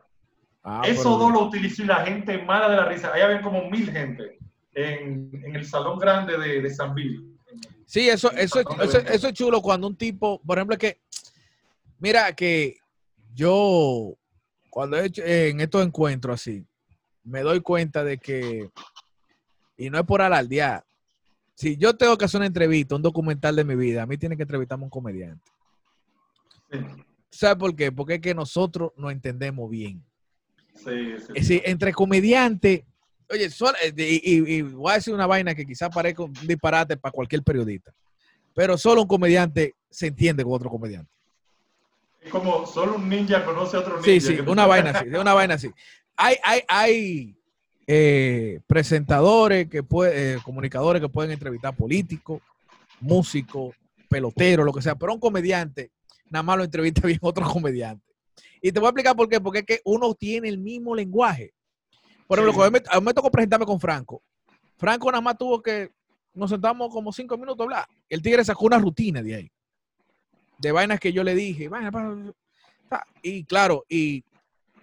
Ah, 0.62 0.82
Eso 0.84 1.16
dos 1.16 1.32
lo 1.32 1.42
utilizó 1.42 1.82
y 1.82 1.86
la 1.86 2.04
gente 2.04 2.38
mala 2.42 2.68
de 2.68 2.76
la 2.76 2.84
risa. 2.84 3.12
Ahí 3.12 3.22
había 3.22 3.40
como 3.40 3.68
mil 3.70 3.90
gente 3.90 4.38
en, 4.72 5.30
el 5.54 5.64
salón 5.64 5.98
grande 5.98 6.36
de, 6.36 6.70
San 6.70 6.94
Bill. 6.94 7.38
Sí, 7.86 8.08
eso, 8.08 8.30
eso, 8.32 8.60
eso, 8.80 9.28
es 9.28 9.32
chulo 9.32 9.62
cuando 9.62 9.86
un 9.86 9.96
tipo, 9.96 10.40
por 10.42 10.58
ejemplo, 10.58 10.76
que, 10.76 11.00
mira 11.98 12.32
que 12.34 12.76
yo, 13.34 14.14
cuando 14.68 14.98
he 14.98 15.06
hecho 15.06 15.22
en 15.24 15.60
estos 15.60 15.84
encuentros 15.86 16.40
así, 16.40 16.66
me 17.24 17.40
doy 17.40 17.60
cuenta 17.60 18.04
de 18.04 18.18
que, 18.18 18.68
y 19.76 19.90
no 19.90 19.98
es 19.98 20.04
por 20.04 20.20
alardear, 20.20 20.84
si 21.54 21.76
yo 21.76 21.96
tengo 21.96 22.16
que 22.18 22.26
hacer 22.26 22.38
una 22.38 22.46
entrevista, 22.46 22.94
un 22.94 23.02
documental 23.02 23.56
de 23.56 23.64
mi 23.64 23.74
vida, 23.74 24.02
a 24.02 24.06
mí 24.06 24.18
tiene 24.18 24.36
que 24.36 24.42
entrevistarme 24.42 24.84
un 24.84 24.90
comediante. 24.90 25.50
¿Sabes 27.30 27.56
por 27.56 27.74
qué? 27.74 27.92
Porque 27.92 28.14
es 28.14 28.20
que 28.20 28.34
nosotros 28.34 28.92
no 28.96 29.10
entendemos 29.10 29.70
bien. 29.70 30.02
Sí, 30.74 30.84
sí. 30.84 31.26
Es 31.34 31.48
decir, 31.48 31.62
entre 31.64 31.92
comediantes, 31.92 32.82
oye, 33.30 33.46
eh, 33.46 34.20
y, 34.22 34.62
voy 34.62 34.92
a 34.92 34.94
decir 34.96 35.14
una 35.14 35.26
vaina 35.26 35.54
que 35.54 35.66
quizás 35.66 35.90
parezca 35.90 36.22
un 36.22 36.32
disparate 36.32 36.96
para 36.96 37.12
cualquier 37.12 37.42
periodista, 37.42 37.92
pero 38.54 38.78
solo 38.78 39.02
un 39.02 39.08
comediante 39.08 39.74
se 39.90 40.08
entiende 40.08 40.44
con 40.44 40.54
otro 40.54 40.70
comediante. 40.70 41.10
Es 42.20 42.30
como 42.30 42.66
solo 42.66 42.96
un 42.96 43.08
ninja 43.08 43.44
conoce 43.44 43.76
a 43.76 43.80
otro 43.80 44.00
ninja. 44.00 44.04
Sí, 44.04 44.20
sí, 44.20 44.38
una 44.46 44.66
vaina 44.66 44.90
así, 44.90 45.08
una 45.08 45.34
vaina 45.34 45.54
así. 45.54 45.70
Hay, 46.16 46.36
hay, 46.42 46.60
hay 46.68 47.36
eh, 47.86 48.60
presentadores, 48.66 49.68
que 49.68 49.82
puede, 49.82 50.34
eh, 50.34 50.38
comunicadores 50.42 51.00
que 51.00 51.08
pueden 51.08 51.30
entrevistar 51.30 51.74
políticos, 51.76 52.42
músicos, 53.00 53.74
peloteros, 54.08 54.66
lo 54.66 54.72
que 54.72 54.82
sea, 54.82 54.94
pero 54.94 55.14
un 55.14 55.20
comediante 55.20 55.90
nada 56.30 56.42
más 56.42 56.58
lo 56.58 56.64
entrevista 56.64 57.00
bien 57.06 57.18
otro 57.22 57.46
comediante. 57.48 58.04
Y 58.60 58.72
te 58.72 58.80
voy 58.80 58.86
a 58.86 58.90
explicar 58.90 59.16
por 59.16 59.28
qué, 59.28 59.40
porque 59.40 59.60
es 59.60 59.64
que 59.66 59.80
uno 59.84 60.14
tiene 60.14 60.48
el 60.48 60.58
mismo 60.58 60.94
lenguaje. 60.94 61.52
Por 62.26 62.38
ejemplo, 62.38 62.62
a 62.62 62.70
mí 63.00 63.06
me 63.06 63.14
tocó 63.14 63.30
presentarme 63.30 63.64
con 63.64 63.80
Franco. 63.80 64.22
Franco 64.76 65.10
nada 65.10 65.22
más 65.22 65.38
tuvo 65.38 65.62
que, 65.62 65.90
nos 66.34 66.50
sentamos 66.50 66.92
como 66.92 67.12
cinco 67.12 67.36
minutos 67.36 67.60
a 67.60 67.64
hablar. 67.64 67.88
El 68.08 68.22
tigre 68.22 68.44
sacó 68.44 68.66
una 68.66 68.78
rutina 68.78 69.22
de 69.22 69.34
ahí. 69.34 69.52
De 70.58 70.72
vainas 70.72 71.00
que 71.00 71.12
yo 71.12 71.24
le 71.24 71.34
dije. 71.34 71.70
Y 73.22 73.44
claro, 73.44 73.84
y 73.88 74.24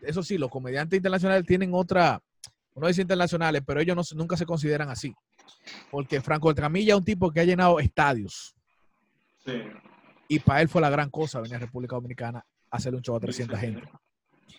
eso 0.02 0.24
sí, 0.24 0.38
los 0.38 0.50
comediantes 0.50 0.98
internacionales 0.98 1.46
tienen 1.46 1.74
otra, 1.74 2.22
uno 2.74 2.88
dice 2.88 3.02
internacionales, 3.02 3.62
pero 3.66 3.80
ellos 3.80 4.14
nunca 4.16 4.38
se 4.38 4.46
consideran 4.46 4.90
así. 4.90 5.14
Porque 5.92 6.22
Franco 6.22 6.54
Camilla 6.54 6.94
es 6.94 7.00
un 7.00 7.06
tipo 7.06 7.32
que 7.32 7.40
ha 7.40 7.46
llenado 7.46 7.80
estadios. 7.80 8.56
Sí. 9.46 9.62
Y 10.28 10.40
para 10.40 10.62
él 10.62 10.70
fue 10.70 10.82
la 10.82 10.90
gran 10.90 11.10
cosa 11.10 11.40
venir 11.40 11.56
a 11.56 11.60
República 11.60 11.96
Dominicana 11.96 12.46
a 12.70 12.78
hacerle 12.78 12.98
un 12.98 13.04
show 13.04 13.16
a 13.16 13.20
300 13.20 13.60
gente. 13.60 13.88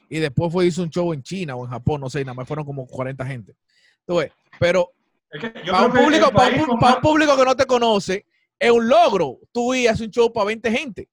Y 0.09 0.19
después 0.19 0.53
fue 0.53 0.67
hizo 0.67 0.83
un 0.83 0.91
show 0.91 1.13
en 1.13 1.23
China 1.23 1.57
o 1.57 1.65
en 1.65 1.71
Japón, 1.71 2.01
no 2.01 2.09
sé, 2.09 2.21
y 2.21 2.25
nada 2.25 2.35
más 2.35 2.47
fueron 2.47 2.65
como 2.65 2.87
40 2.87 3.27
gente. 3.27 3.57
Entonces, 4.01 4.33
pero 4.61 4.93
para, 5.31 5.87
un 5.87 5.93
público, 5.93 6.31
para, 6.31 6.63
un, 6.63 7.01
público 7.01 7.37
que 7.37 7.45
no 7.45 7.57
te 7.57 7.67
conoce, 7.67 8.27
es 8.59 8.71
un 8.71 8.89
logro. 8.89 9.39
Tú 9.53 9.75
y 9.75 9.87
haces 9.87 10.07
un 10.07 10.11
show 10.11 10.33
para 10.33 10.47
20 10.47 10.71
gente. 10.71 11.09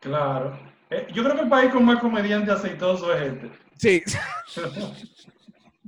Claro. 0.00 0.58
Eh, 0.90 1.08
yo 1.12 1.22
creo 1.24 1.34
que 1.34 1.42
el 1.42 1.48
país 1.48 1.72
con 1.72 1.84
más 1.84 1.98
comediante 2.00 2.50
aceitoso 2.50 3.12
es 3.14 3.32
este. 3.32 3.50
Sí. 3.76 4.02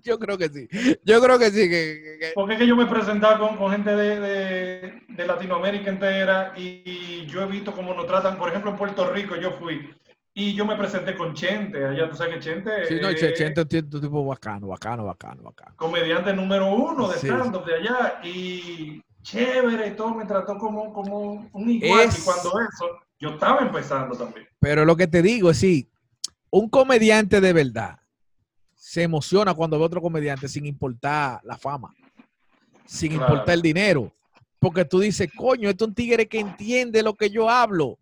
yo 0.05 0.19
creo 0.19 0.39
que 0.39 0.49
sí. 0.49 0.69
Yo 1.05 1.21
creo 1.21 1.39
que 1.39 1.51
sí. 1.51 1.69
Que, 1.69 2.33
Porque 2.35 2.55
es 2.55 2.59
que 2.61 2.67
yo 2.67 2.77
me 2.77 2.87
presentaba 2.87 3.39
con, 3.39 3.57
con 3.57 3.73
gente 3.73 3.97
de, 3.97 5.01
de, 5.09 5.27
Latinoamérica 5.27 5.91
entera 5.91 6.53
y 6.57 7.27
yo 7.27 7.43
he 7.43 7.47
visto 7.47 7.73
cómo 7.73 7.95
nos 7.95 8.07
tratan. 8.07 8.37
Por 8.37 8.51
ejemplo, 8.51 8.71
en 8.71 8.77
Puerto 8.77 9.11
Rico 9.11 9.35
yo 9.37 9.53
fui 9.53 9.91
y 10.35 10.55
yo 10.55 10.67
me 10.67 10.77
presenté 10.77 11.17
con 11.17 11.35
Chente. 11.35 11.85
Allá 11.85 12.09
tú 12.11 12.17
sabes 12.17 12.35
que 12.35 12.41
Chente. 12.41 12.87
Sí, 12.87 12.99
no, 13.01 13.13
Chente 13.15 13.63
es 13.63 13.83
un 13.83 14.01
tipo 14.01 14.25
bacano, 14.25 14.69
bacano, 14.69 15.07
bacano, 15.07 15.43
bacano. 15.43 15.75
Comediante 15.77 16.33
número 16.35 16.75
uno 16.75 17.09
de 17.09 17.17
stand-up 17.17 17.65
de 17.65 17.75
allá 17.77 18.21
y 18.23 19.03
chévere 19.23 19.89
y 19.89 19.91
todo. 19.93 20.15
Me 20.15 20.27
trató 20.27 20.59
como, 20.59 20.93
como 20.93 21.49
un 21.51 21.71
igual. 21.71 22.09
Y 22.09 22.21
cuando 22.23 22.51
eso, 22.61 23.01
yo 23.19 23.31
estaba 23.31 23.61
empezando 23.61 24.17
también. 24.17 24.47
Pero 24.61 24.85
lo 24.85 24.97
que 24.97 25.07
te 25.07 25.23
digo 25.23 25.51
es 25.51 25.59
sí, 25.59 25.89
un 26.51 26.69
comediante 26.69 27.41
de 27.41 27.53
verdad 27.53 28.04
se 28.95 29.03
emociona 29.03 29.53
cuando 29.55 29.77
ve 29.77 29.85
otro 29.87 30.01
comediante 30.01 30.47
sin 30.47 30.67
importar 30.67 31.41
la 31.43 31.59
fama, 31.59 31.93
sin 32.87 33.11
importar 33.11 33.55
el 33.55 33.61
dinero. 33.61 34.13
Porque 34.61 34.85
tú 34.85 35.01
dices, 35.01 35.29
coño, 35.37 35.69
este 35.69 35.83
es 35.83 35.89
un 35.89 35.95
tigre 35.97 36.29
que 36.29 36.39
entiende 36.39 37.03
lo 37.03 37.13
que 37.15 37.29
yo 37.29 37.51
hablo. 37.51 37.99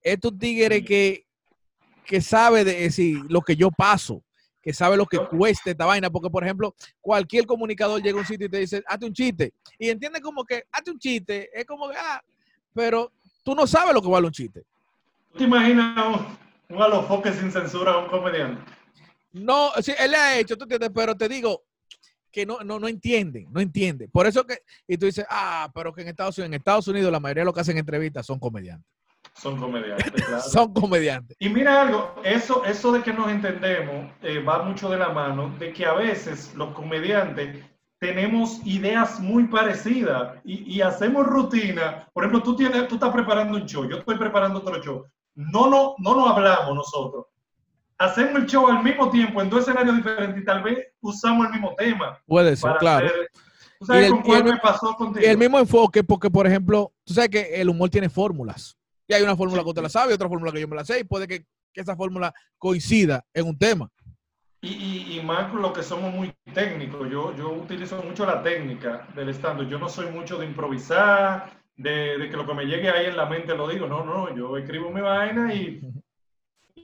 Este 0.00 0.28
es 0.28 0.32
un 0.32 0.38
tigre 0.38 0.84
que, 0.84 1.26
que 2.04 2.20
sabe 2.20 2.62
de, 2.62 2.74
decir, 2.74 3.18
lo 3.28 3.40
que 3.40 3.56
yo 3.56 3.72
paso, 3.72 4.22
que 4.62 4.72
sabe 4.72 4.96
lo 4.96 5.06
que 5.06 5.18
cuesta 5.18 5.72
esta 5.72 5.84
vaina. 5.84 6.10
Porque, 6.10 6.30
por 6.30 6.44
ejemplo, 6.44 6.76
cualquier 7.00 7.44
comunicador 7.44 8.00
llega 8.00 8.16
a 8.16 8.20
un 8.20 8.26
sitio 8.26 8.46
y 8.46 8.50
te 8.50 8.58
dice, 8.58 8.84
hazte 8.86 9.04
un 9.04 9.12
chiste. 9.12 9.52
Y 9.80 9.88
entiende 9.88 10.20
como 10.20 10.44
que, 10.44 10.62
hazte 10.70 10.92
un 10.92 10.98
chiste. 11.00 11.50
Es 11.52 11.66
como 11.66 11.88
que, 11.88 11.96
ah, 11.96 12.22
pero 12.72 13.10
tú 13.42 13.52
no 13.52 13.66
sabes 13.66 13.92
lo 13.92 14.00
que 14.00 14.08
vale 14.08 14.28
un 14.28 14.32
chiste. 14.32 14.62
¿Tú 15.32 15.38
te 15.38 15.44
imaginas 15.44 16.06
un, 16.06 16.76
un 16.76 16.82
alofoque 16.82 17.32
sin 17.32 17.50
censura 17.50 17.94
a 17.94 17.98
un 17.98 18.08
comediante? 18.08 18.75
No, 19.36 19.70
sí, 19.82 19.92
él 19.98 20.12
le 20.12 20.16
ha 20.16 20.38
hecho, 20.38 20.56
tú 20.56 20.64
entiendes, 20.64 20.90
pero 20.94 21.14
te 21.14 21.28
digo 21.28 21.64
que 22.32 22.46
no, 22.46 22.60
no, 22.60 22.78
no 22.78 22.88
entienden, 22.88 23.46
no 23.50 23.60
entienden. 23.60 24.10
Por 24.10 24.26
eso 24.26 24.44
que, 24.44 24.58
y 24.88 24.96
tú 24.96 25.06
dices, 25.06 25.26
ah, 25.28 25.70
pero 25.74 25.92
que 25.92 26.02
en 26.02 26.08
Estados 26.08 26.38
Unidos, 26.38 26.48
en 26.48 26.54
Estados 26.54 26.88
Unidos 26.88 27.12
la 27.12 27.20
mayoría 27.20 27.42
de 27.42 27.46
los 27.46 27.54
que 27.54 27.60
hacen 27.60 27.78
entrevistas 27.78 28.24
son 28.24 28.38
comediantes. 28.38 28.90
Son 29.34 29.60
comediantes, 29.60 30.10
claro. 30.26 30.42
son 30.42 30.72
comediantes. 30.72 31.36
Y 31.38 31.50
mira 31.50 31.82
algo, 31.82 32.14
eso, 32.24 32.64
eso 32.64 32.92
de 32.92 33.02
que 33.02 33.12
nos 33.12 33.28
entendemos 33.28 34.10
eh, 34.22 34.38
va 34.38 34.62
mucho 34.62 34.88
de 34.88 34.98
la 34.98 35.10
mano 35.10 35.54
de 35.58 35.72
que 35.72 35.84
a 35.84 35.92
veces 35.92 36.54
los 36.54 36.72
comediantes 36.72 37.62
tenemos 37.98 38.60
ideas 38.66 39.20
muy 39.20 39.48
parecidas 39.48 40.38
y, 40.44 40.76
y, 40.76 40.80
hacemos 40.80 41.26
rutina. 41.26 42.08
Por 42.12 42.24
ejemplo, 42.24 42.42
tú, 42.42 42.56
tienes, 42.56 42.88
tú 42.88 42.94
estás 42.94 43.12
preparando 43.12 43.56
un 43.56 43.66
show, 43.66 43.88
yo 43.88 43.98
estoy 43.98 44.16
preparando 44.16 44.60
otro 44.60 44.82
show. 44.82 45.06
No, 45.34 45.68
no, 45.68 45.94
no 45.98 46.14
nos 46.14 46.30
hablamos 46.30 46.74
nosotros 46.74 47.26
hacemos 47.98 48.42
el 48.42 48.46
show 48.46 48.68
al 48.68 48.82
mismo 48.82 49.10
tiempo 49.10 49.40
en 49.40 49.50
dos 49.50 49.60
escenarios 49.60 49.96
diferentes 49.96 50.42
y 50.42 50.44
tal 50.44 50.62
vez 50.62 50.86
usamos 51.00 51.46
el 51.46 51.52
mismo 51.52 51.74
tema. 51.76 52.18
Puede 52.26 52.56
ser, 52.56 52.76
claro. 52.78 53.08
¿Tú 53.78 53.86
sabes 53.86 54.06
el- 54.06 54.10
con 54.12 54.22
cuál 54.22 54.46
el- 54.46 54.52
me 54.54 54.58
pasó 54.58 54.94
contigo? 54.94 55.26
El 55.26 55.38
mismo 55.38 55.58
enfoque, 55.58 56.02
porque, 56.04 56.30
por 56.30 56.46
ejemplo, 56.46 56.92
tú 57.04 57.14
sabes 57.14 57.30
que 57.30 57.60
el 57.60 57.68
humor 57.68 57.90
tiene 57.90 58.08
fórmulas. 58.08 58.76
Y 59.08 59.14
hay 59.14 59.22
una 59.22 59.36
fórmula 59.36 59.60
Sí, 59.60 59.64
que 59.64 59.68
usted 59.70 59.82
la 59.82 59.88
sabe 59.88 60.10
y 60.12 60.14
otra 60.14 60.28
fórmula 60.28 60.50
que 60.52 60.60
yo 60.60 60.68
me 60.68 60.76
la 60.76 60.84
sé, 60.84 61.00
y 61.00 61.04
puede 61.04 61.28
que, 61.28 61.44
que 61.72 61.80
esa 61.80 61.94
fórmula 61.94 62.32
coincida 62.58 63.24
en 63.34 63.46
un 63.46 63.56
tema. 63.58 63.88
Y, 64.62 64.68
y, 65.14 65.18
y 65.18 65.22
más 65.22 65.50
con 65.50 65.62
lo 65.62 65.72
que 65.72 65.82
somos 65.82 66.12
muy 66.12 66.32
técnicos. 66.54 67.08
Yo, 67.10 67.36
yo 67.36 67.52
utilizo 67.52 68.02
mucho 68.02 68.24
la 68.26 68.42
técnica 68.42 69.06
del 69.14 69.28
stand 69.28 69.68
Yo 69.68 69.78
no 69.78 69.88
soy 69.88 70.06
mucho 70.10 70.38
de 70.38 70.46
improvisar, 70.46 71.60
de, 71.76 72.18
de 72.18 72.30
que 72.30 72.36
lo 72.36 72.46
que 72.46 72.54
me 72.54 72.64
llegue 72.64 72.88
ahí 72.88 73.06
en 73.06 73.16
la 73.16 73.26
mente 73.26 73.54
lo 73.54 73.68
digo. 73.68 73.86
No, 73.86 74.04
no, 74.04 74.34
yo 74.34 74.56
escribo 74.56 74.90
mi 74.90 75.02
vaina 75.02 75.54
y, 75.54 75.82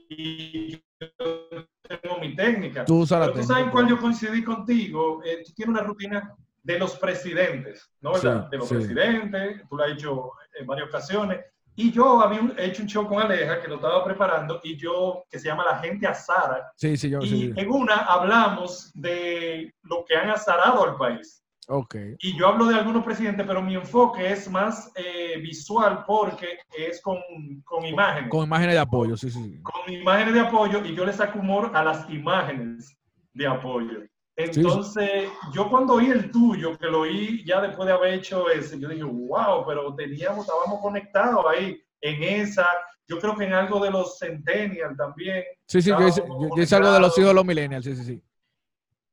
y 0.09 0.81
yo 1.19 1.65
tengo 2.01 2.17
mi 2.19 2.35
técnica. 2.35 2.85
Tú 2.85 2.99
usas 2.99 3.19
la 3.27 3.33
tú 3.33 3.43
sabes 3.43 3.67
cuál 3.71 3.87
yo 3.87 3.99
coincidí 3.99 4.43
contigo. 4.43 5.21
Eh, 5.23 5.43
tú 5.45 5.51
tienes 5.53 5.75
una 5.75 5.83
rutina 5.83 6.33
de 6.61 6.79
los 6.79 6.95
presidentes, 6.97 7.89
¿no? 8.01 8.15
Sí, 8.15 8.27
de 8.49 8.57
los 8.57 8.67
sí. 8.69 8.75
presidentes, 8.75 9.61
tú 9.69 9.75
lo 9.77 9.83
has 9.83 9.91
hecho 9.91 10.31
en 10.57 10.65
varias 10.65 10.87
ocasiones. 10.87 11.41
Y 11.75 11.91
yo 11.91 12.21
había 12.21 12.39
un- 12.39 12.53
hecho 12.57 12.83
un 12.83 12.87
show 12.87 13.07
con 13.07 13.19
Aleja 13.21 13.59
que 13.59 13.67
lo 13.67 13.75
estaba 13.75 14.03
preparando 14.05 14.61
y 14.63 14.77
yo, 14.77 15.23
que 15.29 15.39
se 15.39 15.47
llama 15.47 15.65
La 15.65 15.79
Gente 15.79 16.05
Azara, 16.07 16.71
Sí, 16.75 16.95
sí, 16.95 17.09
yo 17.09 17.19
y 17.19 17.27
sí. 17.27 17.53
en 17.55 17.71
una 17.71 17.95
hablamos 17.95 18.91
de 18.93 19.73
lo 19.81 20.05
que 20.05 20.15
han 20.15 20.29
azarado 20.29 20.83
al 20.87 20.95
país. 20.97 21.42
Ok. 21.67 21.95
Y 22.19 22.37
yo 22.37 22.47
hablo 22.47 22.65
de 22.65 22.75
algunos 22.75 23.03
presidentes, 23.03 23.45
pero 23.47 23.61
mi 23.61 23.75
enfoque 23.75 24.31
es 24.31 24.49
más 24.49 24.91
eh, 24.95 25.37
visual 25.39 26.03
porque 26.05 26.57
es 26.77 27.01
con, 27.01 27.17
con 27.63 27.85
imágenes. 27.85 28.29
Con 28.29 28.43
imágenes 28.45 28.75
de 28.75 28.79
apoyo, 28.79 29.15
sí, 29.17 29.29
sí. 29.31 29.61
con 29.61 29.93
imágenes 29.93 30.33
de 30.33 30.39
apoyo 30.41 30.83
y 30.83 30.95
yo 30.95 31.05
le 31.05 31.13
saco 31.13 31.39
humor 31.39 31.71
a 31.73 31.83
las 31.83 32.09
imágenes 32.09 32.97
de 33.33 33.47
apoyo. 33.47 33.99
Entonces, 34.35 35.29
yo 35.53 35.69
cuando 35.69 35.93
oí 35.93 36.07
el 36.07 36.31
tuyo, 36.31 36.77
que 36.77 36.87
lo 36.87 37.01
oí 37.01 37.43
ya 37.45 37.61
después 37.61 37.87
de 37.87 37.93
haber 37.93 38.15
hecho 38.15 38.49
ese, 38.49 38.79
yo 38.79 38.89
dije, 38.89 39.03
wow, 39.03 39.63
pero 39.65 39.93
teníamos, 39.95 40.39
estábamos 40.47 40.81
conectados 40.81 41.45
ahí 41.47 41.79
en 42.01 42.23
esa. 42.41 42.67
Yo 43.07 43.19
creo 43.19 43.35
que 43.35 43.43
en 43.45 43.53
algo 43.53 43.79
de 43.83 43.91
los 43.91 44.17
Centennial 44.17 44.95
también. 44.97 45.43
Sí, 45.67 45.81
sí, 45.81 45.89
yo 45.91 46.07
hice, 46.07 46.23
yo- 46.27 46.77
algo 46.77 46.91
de 46.93 46.99
los 46.99 47.17
hijos 47.17 47.29
de 47.29 47.33
los 47.33 47.45
millennials, 47.45 47.85
sí, 47.85 47.95
sí, 47.95 48.03
sí. 48.03 48.23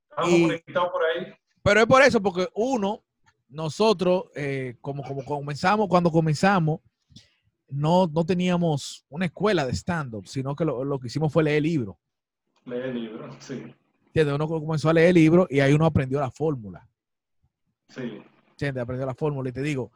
Estábamos 0.08 0.38
Y- 0.38 0.42
conectados 0.42 0.88
por 0.90 1.02
ahí. 1.04 1.34
Pero 1.62 1.80
es 1.80 1.86
por 1.86 2.02
eso, 2.02 2.22
porque 2.22 2.48
uno, 2.54 3.02
nosotros, 3.48 4.24
eh, 4.34 4.76
como, 4.80 5.02
como 5.02 5.24
comenzamos, 5.24 5.88
cuando 5.88 6.10
comenzamos, 6.10 6.80
no, 7.68 8.06
no 8.06 8.24
teníamos 8.24 9.04
una 9.08 9.26
escuela 9.26 9.66
de 9.66 9.72
stand-up, 9.72 10.26
sino 10.26 10.56
que 10.56 10.64
lo, 10.64 10.84
lo 10.84 10.98
que 10.98 11.06
hicimos 11.06 11.32
fue 11.32 11.44
leer 11.44 11.62
libros. 11.62 11.96
Lee 12.64 12.76
el 12.76 12.94
libro, 12.94 13.30
sí, 13.38 13.74
¿Entiendes? 14.06 14.34
Uno 14.34 14.48
comenzó 14.48 14.90
a 14.90 14.92
leer 14.92 15.14
libros 15.14 15.46
y 15.50 15.60
ahí 15.60 15.72
uno 15.72 15.86
aprendió 15.86 16.18
la 16.18 16.30
fórmula. 16.30 16.86
sí. 17.88 18.22
¿Entiendes? 18.50 18.82
Aprendió 18.82 19.06
la 19.06 19.14
fórmula. 19.14 19.48
Y 19.48 19.52
te 19.52 19.62
digo, 19.62 19.90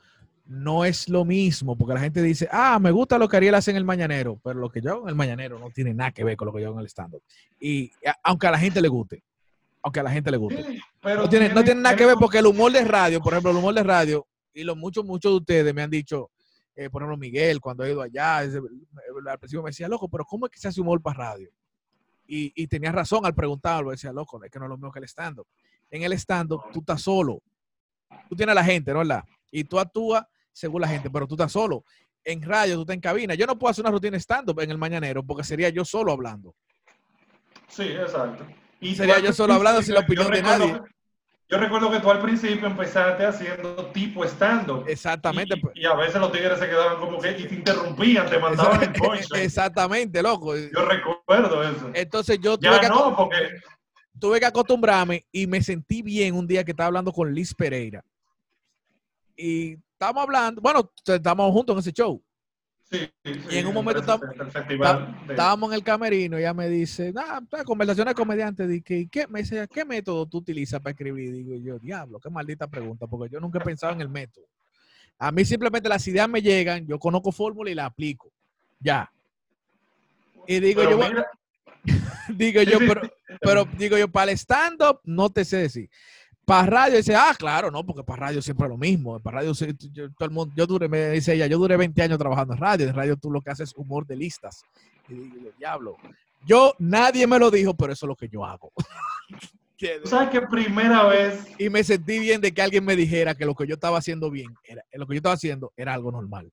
no 0.47 0.87
es 0.87 1.09
lo 1.09 1.25
mismo, 1.25 1.77
porque 1.77 1.95
la 1.95 2.01
gente 2.01 2.23
dice, 2.23 2.49
ah, 2.51 2.79
me 2.79 2.91
gusta 2.91 3.19
lo 3.19 3.29
que 3.29 3.37
Ariel 3.37 3.55
hace 3.55 3.71
en 3.71 3.77
el 3.77 3.85
Mañanero, 3.85 4.41
pero 4.43 4.59
lo 4.59 4.71
que 4.71 4.81
yo 4.81 4.93
hago 4.93 5.03
en 5.03 5.11
el 5.11 5.15
Mañanero 5.15 5.59
no 5.59 5.71
tiene 5.71 5.93
nada 5.93 6.13
que 6.13 6.25
ver 6.25 6.37
con 6.37 6.47
lo 6.47 6.53
que 6.53 6.63
yo 6.63 6.69
hago 6.69 6.77
en 6.77 6.83
el 6.83 6.89
stand-up. 6.89 7.23
Y 7.61 7.93
aunque 8.23 8.47
a 8.47 8.53
la 8.53 8.59
gente 8.59 8.81
le 8.81 8.89
guste, 8.89 9.23
aunque 9.85 10.01
a 10.01 10.03
la 10.03 10.11
gente 10.11 10.31
le 10.31 10.37
guste. 10.39 10.81
Pero 11.01 11.23
No 11.23 11.29
tiene, 11.29 11.51
no 11.51 11.63
tiene 11.63 11.83
nada 11.83 11.95
que 11.95 12.07
ver 12.07 12.17
porque 12.19 12.39
el 12.39 12.47
humor 12.47 12.73
de 12.73 12.83
radio, 12.85 13.21
por 13.21 13.35
ejemplo, 13.35 13.51
el 13.53 13.59
humor 13.59 13.75
de 13.75 13.83
radio, 13.83 14.27
y 14.55 14.65
los 14.65 14.77
muchos, 14.77 15.05
muchos 15.05 15.31
de 15.33 15.37
ustedes 15.37 15.75
me 15.75 15.83
han 15.83 15.91
dicho, 15.91 16.31
eh, 16.75 16.89
por 16.89 17.03
ejemplo, 17.03 17.19
Miguel, 17.19 17.61
cuando 17.61 17.85
he 17.85 17.91
ido 17.91 18.01
allá, 18.03 18.43
ese- 18.43 18.59
al 18.59 19.39
principio 19.39 19.63
me 19.63 19.69
decía, 19.71 19.87
loco, 19.87 20.09
pero 20.09 20.25
¿cómo 20.25 20.47
es 20.47 20.53
que 20.53 20.59
se 20.59 20.69
hace 20.69 20.81
humor 20.81 21.03
para 21.03 21.19
radio? 21.33 21.51
Y, 22.27 22.51
y 22.57 22.67
tenía 22.67 22.91
razón 22.93 23.27
al 23.27 23.35
preguntarlo, 23.35 23.91
decía, 23.91 24.11
loco, 24.13 24.43
es 24.43 24.51
que 24.51 24.59
no 24.59 24.65
es 24.65 24.69
lo 24.71 24.77
mismo 24.79 24.91
que 24.91 24.99
el 25.01 25.05
stand-up. 25.05 25.47
En 25.91 26.03
el 26.03 26.13
stand-up 26.15 26.63
tú 26.73 26.81
estás 26.81 27.03
solo. 27.03 27.43
Tú 28.29 28.35
tienes 28.35 28.53
a 28.53 28.55
la 28.55 28.65
gente, 28.65 28.93
¿no 28.93 29.03
es 29.03 29.09
verdad? 29.09 29.25
Y 29.51 29.65
tú 29.65 29.79
actúas 29.79 30.25
según 30.51 30.81
la 30.81 30.89
gente, 30.89 31.11
pero 31.11 31.27
tú 31.27 31.35
estás 31.35 31.53
solo. 31.53 31.85
En 32.25 32.41
radio 32.43 32.77
tú 32.77 32.81
estás 32.81 32.95
en 32.95 33.01
cabina. 33.03 33.35
Yo 33.35 33.45
no 33.47 33.59
puedo 33.59 33.71
hacer 33.71 33.83
una 33.85 33.91
rutina 33.91 34.17
stand-up 34.17 34.59
en 34.61 34.71
el 34.71 34.79
mañanero 34.79 35.23
porque 35.23 35.45
sería 35.45 35.69
yo 35.69 35.85
solo 35.85 36.11
hablando. 36.13 36.55
Sí, 37.69 37.83
exacto. 37.83 38.47
Y 38.85 38.95
Sería 38.95 39.19
yo 39.19 39.33
solo 39.33 39.55
hablando 39.55 39.81
sin 39.81 39.95
la 39.95 40.01
opinión 40.01 40.31
de 40.31 40.43
recuerdo 40.43 40.67
nadie. 40.67 40.81
Yo 41.49 41.59
recuerdo 41.59 41.91
que 41.91 42.01
tú 42.01 42.11
al 42.11 42.21
principio 42.21 42.67
empezaste 42.67 43.25
haciendo 43.25 43.87
tipo 43.93 44.25
stand-up. 44.25 44.85
Exactamente. 44.87 45.55
Y, 45.57 45.61
pues. 45.61 45.77
y 45.77 45.87
a 45.87 45.95
veces 45.95 46.17
los 46.17 46.31
tigres 46.31 46.59
se 46.59 46.67
quedaban 46.67 46.99
como 46.99 47.19
que 47.19 47.31
y 47.31 47.47
te 47.47 47.55
interrumpían, 47.55 48.29
te 48.29 48.39
mandaban 48.39 48.83
el 48.83 48.93
punchline. 48.93 49.43
Exactamente, 49.43 50.23
loco. 50.23 50.55
Yo 50.55 50.85
recuerdo 50.85 51.63
eso. 51.63 51.91
Entonces 51.95 52.39
yo 52.43 52.59
tuve 52.59 52.73
Ya 52.73 52.81
que, 52.81 52.89
no, 52.91 53.17
porque 53.17 53.37
tuve 54.19 54.39
que 54.39 54.47
acostumbrarme 54.47 55.25
y 55.33 55.47
me 55.47 55.63
sentí 55.63 56.03
bien 56.03 56.35
un 56.35 56.47
día 56.47 56.63
que 56.63 56.73
estaba 56.73 56.89
hablando 56.89 57.11
con 57.11 57.33
Liz 57.33 57.55
Pereira. 57.55 58.05
Y 59.35 59.79
estábamos 59.93 60.25
hablando, 60.25 60.61
bueno, 60.61 60.93
estábamos 61.07 61.53
juntos 61.53 61.75
en 61.75 61.81
ese 61.81 61.93
show. 61.93 62.23
Sí, 62.99 63.11
sí, 63.25 63.41
Y 63.51 63.57
en 63.57 63.67
un 63.67 63.75
momento 63.75 64.01
de- 64.01 65.31
Estábamos 65.31 65.71
en 65.71 65.75
el 65.75 65.83
camerino 65.83 66.39
y 66.39 66.43
ella 66.43 66.55
me 66.55 66.69
dice, 66.69 67.13
conversaciones 67.65 68.13
de 68.13 68.15
comediante, 68.15 68.67
di 68.67 68.83
que, 68.83 69.09
¿qué? 69.09 69.27
Me 69.27 69.41
dice, 69.41 69.67
¿qué 69.73 69.85
método 69.85 70.27
tú 70.27 70.39
utilizas 70.39 70.81
para 70.81 70.93
escribir? 70.93 71.33
Digo 71.33 71.57
yo, 71.57 71.79
diablo, 71.79 72.21
qué 72.21 72.31
maldita 72.31 72.67
pregunta, 72.67 73.07
porque 73.07 73.33
yo 73.33 73.41
nunca 73.41 73.59
he 73.59 73.63
pensado 73.63 73.93
en 73.93 74.01
el 74.01 74.09
método. 74.09 74.47
A 75.19 75.33
mí 75.33 75.45
simplemente 75.45 75.89
las 75.89 76.07
ideas 76.07 76.29
me 76.29 76.43
llegan, 76.43 76.87
yo 76.87 76.99
conozco 76.99 77.33
fórmula 77.33 77.71
y 77.71 77.75
la 77.75 77.87
aplico. 77.87 78.31
Ya. 78.81 79.11
Y 80.47 80.61
digo 80.61 80.83
Pero 80.83 80.91
yo, 80.93 80.97
bueno, 80.99 81.25
digo 82.29 82.63
yo, 82.63 82.79
pero, 82.79 83.01
pero 83.41 83.65
digo 83.77 83.97
yo, 83.97 84.09
para 84.09 84.31
el 84.33 84.39
stand-up 84.39 85.01
no 85.05 85.31
te 85.31 85.45
sé 85.45 85.59
decir. 85.59 85.91
Para 86.45 86.67
radio 86.67 86.97
dice, 86.99 87.15
ah, 87.15 87.35
claro, 87.39 87.71
no, 87.71 87.85
porque 87.85 88.03
para 88.05 88.27
radio 88.27 88.43
siempre 88.43 88.67
es 88.67 88.71
lo 88.71 88.77
mismo. 88.77 89.19
Para 89.21 89.39
radio, 89.39 89.53
yo, 89.93 90.11
todo 90.13 90.27
el 90.27 90.31
mundo, 90.31 90.53
yo 90.57 90.67
duré, 90.67 90.89
me 90.89 91.11
dice 91.11 91.35
ella, 91.35 91.47
yo 91.47 91.59
duré 91.59 91.77
20 91.77 92.03
años 92.03 92.19
trabajando 92.19 92.53
en 92.55 92.61
radio. 92.61 92.89
En 92.89 92.95
radio 92.95 93.17
tú 93.17 93.31
lo 93.31 93.41
que 93.41 93.51
haces 93.51 93.71
es 93.71 93.77
humor 93.77 94.07
de 94.07 94.17
listas. 94.17 94.63
Y 95.09 95.15
digo, 95.15 95.37
yo, 95.45 95.51
diablo. 95.59 95.97
Yo, 96.47 96.75
nadie 96.79 97.27
me 97.27 97.39
lo 97.39 97.51
dijo, 97.51 97.75
pero 97.75 97.93
eso 97.95 98.05
es 98.07 98.09
lo 98.09 98.17
que 98.17 98.29
yo 98.29 98.45
hago. 98.45 98.71
tú 100.03 100.09
sabes 100.09 100.29
que 100.31 100.41
primera 100.43 101.05
vez, 101.05 101.47
y 101.59 101.69
me 101.71 101.83
sentí 101.85 102.19
bien 102.19 102.41
de 102.41 102.53
que 102.53 102.63
alguien 102.63 102.85
me 102.85 102.97
dijera 102.97 103.35
que 103.35 103.45
lo 103.47 103.55
que 103.55 103.67
yo 103.67 103.75
estaba 103.75 103.99
haciendo 103.99 104.31
bien, 104.31 104.55
era, 104.65 104.83
lo 104.93 105.07
que 105.07 105.15
yo 105.15 105.19
estaba 105.19 105.35
haciendo 105.35 105.73
era 105.77 105.95
algo 105.95 106.11
normal. 106.13 106.51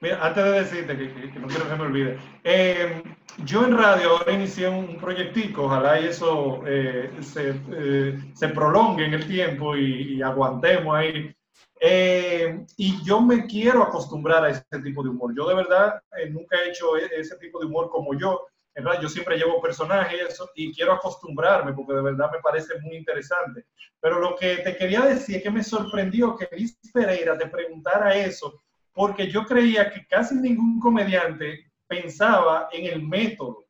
mira, 0.00 0.24
antes 0.26 0.44
de 0.44 0.50
decirte 0.50 0.96
que, 0.96 1.12
que- 1.14 1.32
que 1.32 1.38
no 1.38 1.46
quiero 1.48 1.68
que 1.68 1.74
me 1.76 1.82
olvide, 1.82 2.18
eh, 2.44 3.02
yo 3.44 3.64
en 3.64 3.76
radio 3.76 4.10
ahora 4.10 4.32
inicié 4.32 4.68
un, 4.68 4.96
proyectico, 4.98 5.64
ojalá 5.64 6.00
y 6.00 6.06
eso 6.06 6.62
eh, 6.66 7.10
se, 7.20 7.54
eh, 7.72 8.18
se 8.34 8.48
prolongue 8.48 9.04
en 9.04 9.14
el 9.14 9.26
tiempo 9.26 9.76
y, 9.76 10.14
y 10.14 10.22
aguantemos 10.22 10.94
ahí. 10.96 11.34
Eh, 11.80 12.64
y 12.78 13.04
yo 13.04 13.20
me 13.20 13.46
quiero 13.46 13.82
acostumbrar 13.82 14.44
a 14.44 14.50
ese 14.50 14.64
tipo 14.82 15.02
de 15.02 15.10
humor. 15.10 15.34
Yo 15.36 15.46
de 15.46 15.54
verdad 15.54 16.00
eh, 16.18 16.30
nunca 16.30 16.56
he 16.56 16.70
hecho 16.70 16.96
e- 16.96 17.10
ese 17.12 17.36
tipo 17.36 17.60
de 17.60 17.66
humor 17.66 17.90
como 17.90 18.18
yo. 18.18 18.46
En 18.74 18.84
verdad, 18.84 19.00
yo 19.00 19.08
siempre 19.08 19.38
llevo 19.38 19.60
personajes 19.60 20.38
y 20.54 20.72
quiero 20.72 20.92
acostumbrarme 20.92 21.72
porque 21.72 21.94
de 21.94 22.02
verdad 22.02 22.30
me 22.30 22.40
parece 22.40 22.78
muy 22.80 22.96
interesante. 22.96 23.64
Pero 24.00 24.20
lo 24.20 24.36
que 24.36 24.58
te 24.58 24.76
quería 24.76 25.00
decir 25.02 25.36
es 25.36 25.42
que 25.42 25.50
me 25.50 25.64
sorprendió 25.64 26.36
que 26.36 26.48
Liz 26.54 26.78
Pereira 26.92 27.38
te 27.38 27.46
preguntara 27.46 28.14
eso, 28.14 28.62
porque 28.92 29.30
yo 29.30 29.44
creía 29.46 29.90
que 29.90 30.06
casi 30.06 30.34
ningún 30.34 30.78
comediante 30.78 31.70
pensaba 31.86 32.68
en 32.72 32.86
el 32.86 33.02
método 33.02 33.64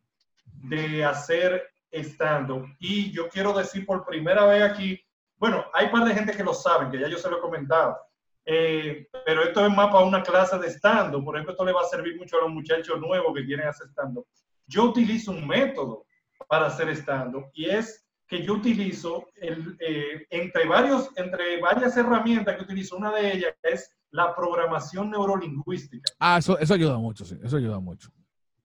de 0.45 1.05
hacer 1.05 1.71
stand-up. 1.93 2.67
Y 2.79 3.13
yo 3.13 3.29
quiero 3.29 3.53
decir 3.53 3.87
por 3.87 4.05
primera 4.05 4.47
vez 4.47 4.63
aquí, 4.63 5.01
bueno, 5.37 5.65
hay 5.73 5.87
un 5.87 5.93
par 5.93 6.05
de 6.05 6.15
gente 6.15 6.33
que 6.33 6.45
lo 6.45 6.55
saben, 6.55 6.91
que 6.91 6.99
ya 6.99 7.09
yo 7.09 7.19
se 7.19 7.29
lo 7.29 7.39
he 7.39 7.41
comentado, 7.41 7.97
eh, 8.45 9.09
pero 9.25 9.43
esto 9.43 9.67
es 9.67 9.75
más 9.75 9.89
para 9.89 10.05
una 10.05 10.23
clase 10.23 10.59
de 10.59 10.71
stand-up. 10.71 11.25
Por 11.25 11.37
ejemplo, 11.37 11.53
esto 11.53 11.65
le 11.65 11.73
va 11.73 11.83
a 11.83 11.85
servir 11.85 12.17
mucho 12.17 12.39
a 12.39 12.43
los 12.43 12.51
muchachos 12.51 13.01
nuevos 13.01 13.35
que 13.35 13.45
quieren 13.45 13.69
hacer 13.69 13.89
stand-up. 13.89 14.27
Yo 14.67 14.85
utilizo 14.85 15.33
un 15.33 15.47
método 15.47 16.07
para 16.49 16.67
hacer 16.67 16.89
stand-up 16.91 17.51
y 17.53 17.67
es 17.67 18.07
que 18.27 18.43
yo 18.43 18.55
utilizo 18.55 19.29
el, 19.37 19.77
eh, 19.81 20.27
entre, 20.31 20.67
varios, 20.67 21.11
entre 21.17 21.61
varias 21.61 21.97
herramientas 21.97 22.57
que 22.57 22.63
utilizo, 22.63 22.97
una 22.97 23.13
de 23.13 23.35
ellas 23.35 23.55
es 23.63 23.96
la 24.11 24.35
programación 24.35 25.11
neurolingüística 25.11 26.13
Ah, 26.19 26.39
eso, 26.39 26.59
eso 26.59 26.75
ayuda 26.75 26.97
mucho, 26.99 27.25
sí, 27.25 27.37
eso 27.43 27.57
ayuda 27.57 27.79
mucho. 27.81 28.11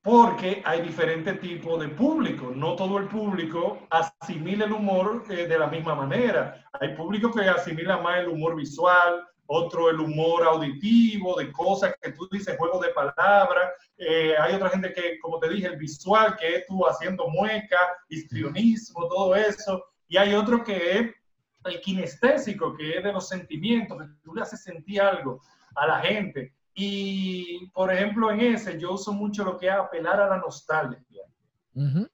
porque 0.04 0.62
hay 0.66 0.82
diferentes 0.82 1.40
tipos 1.40 1.80
de 1.80 1.90
público. 1.90 2.52
No 2.56 2.76
todo 2.76 2.98
el 2.98 3.08
público 3.08 3.86
asimila 3.90 4.66
el 4.66 4.72
humor 4.74 5.24
eh, 5.30 5.46
de 5.48 5.60
la 5.60 5.68
misma 5.68 5.94
manera. 5.94 6.66
Hay 6.80 6.96
público 6.96 7.32
que 7.32 7.42
asimila 7.42 7.98
más 7.98 8.20
el 8.20 8.30
humor 8.30 8.56
visual, 8.56 9.24
otro 9.46 9.90
el 9.92 10.00
humor 10.00 10.44
auditivo, 10.44 11.38
de 11.38 11.52
cosas 11.52 11.94
que 12.02 12.14
tú 12.14 12.28
dices, 12.32 12.58
juego 12.58 12.80
de 12.82 12.90
palabras. 12.90 13.74
Eh, 13.98 14.34
hay 14.40 14.56
otra 14.56 14.70
gente 14.70 14.92
que, 14.94 15.20
como 15.20 15.38
te 15.40 15.50
dije, 15.50 15.68
el 15.68 15.78
visual, 15.78 16.36
que 16.36 16.56
es 16.56 16.66
tú 16.66 16.84
haciendo 16.88 17.28
mueca, 17.28 17.78
histrionismo, 18.10 19.08
todo 19.08 19.36
eso. 19.36 19.84
Y 20.08 20.18
hay 20.18 20.34
otro 20.34 20.64
que 20.64 20.98
es 20.98 21.12
el 21.66 21.82
kinestésico, 21.82 22.76
que 22.76 22.98
es 22.98 23.04
de 23.04 23.14
los 23.14 23.28
sentimientos, 23.28 23.98
que 23.98 24.08
tú 24.24 24.34
le 24.34 24.42
haces 24.42 24.64
sentir 24.64 25.02
algo 25.02 25.42
a 25.76 25.88
la 25.88 26.00
gente. 26.00 26.54
Y, 26.74 27.68
por 27.68 27.92
ejemplo, 27.92 28.32
en 28.32 28.42
ese 28.42 28.80
yo 28.80 28.94
uso 28.94 29.14
mucho 29.14 29.44
lo 29.44 29.58
que 29.58 29.68
es 29.68 29.74
apelar 29.74 30.20
a 30.22 30.28
la 30.28 30.38
nostalgia. 30.38 31.24
Ujú. 31.74 32.08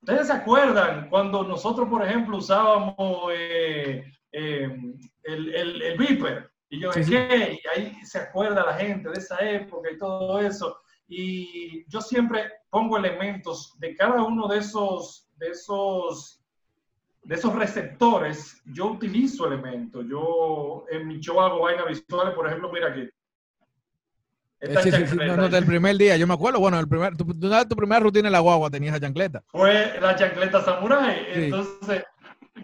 ¿Ustedes 0.00 0.28
se 0.28 0.32
acuerdan 0.32 1.08
cuando 1.10 1.42
nosotros, 1.42 1.88
por 1.88 2.06
ejemplo, 2.06 2.38
usábamos 2.38 3.30
eh, 3.34 4.04
eh, 4.32 5.96
Viper. 5.98 6.50
Y 6.70 6.80
yo, 6.80 6.90
¿qué? 6.90 7.60
Y 7.62 7.68
ahí 7.68 7.94
se 8.04 8.18
acuerda 8.18 8.64
la 8.64 8.74
gente 8.74 9.08
de 9.08 9.18
esa 9.18 9.38
época 9.40 9.90
y 9.90 9.98
todo 9.98 10.38
eso. 10.38 10.78
Y 11.08 11.84
yo 11.88 12.00
siempre 12.00 12.52
pongo 12.70 12.98
elementos 12.98 13.74
de 13.78 13.96
cada 13.96 14.22
uno 14.22 14.46
de 14.48 14.58
esos, 14.58 15.28
de 15.36 15.48
esos, 15.48 16.37
de 17.28 17.34
esos 17.34 17.54
receptores. 17.54 18.62
Yo 18.64 18.86
utilizo 18.86 19.46
elementos. 19.46 20.04
Yo 20.08 20.86
en 20.90 21.06
mi 21.06 21.20
show 21.20 21.38
hago 21.40 21.60
vainas 21.60 21.86
visuales, 21.86 22.34
por 22.34 22.46
ejemplo, 22.46 22.72
mira 22.72 22.88
aquí. 22.88 23.06
Eh, 24.60 24.74
sí, 24.82 24.90
sí, 24.90 25.06
sí, 25.06 25.16
no, 25.16 25.48
del 25.48 25.66
primer 25.66 25.96
día, 25.96 26.16
yo 26.16 26.26
me 26.26 26.34
acuerdo, 26.34 26.58
bueno, 26.58 26.80
el 26.80 26.88
primer, 26.88 27.16
tu, 27.16 27.24
tu, 27.24 27.76
primera 27.76 28.00
rutina 28.00 28.26
en 28.26 28.32
la 28.32 28.40
guagua 28.40 28.70
tenías 28.70 28.94
esa 28.94 29.06
chancleta. 29.06 29.44
Fue 29.46 30.00
la 30.00 30.16
chancleta 30.16 30.64
samurai, 30.64 31.26
entonces 31.32 32.02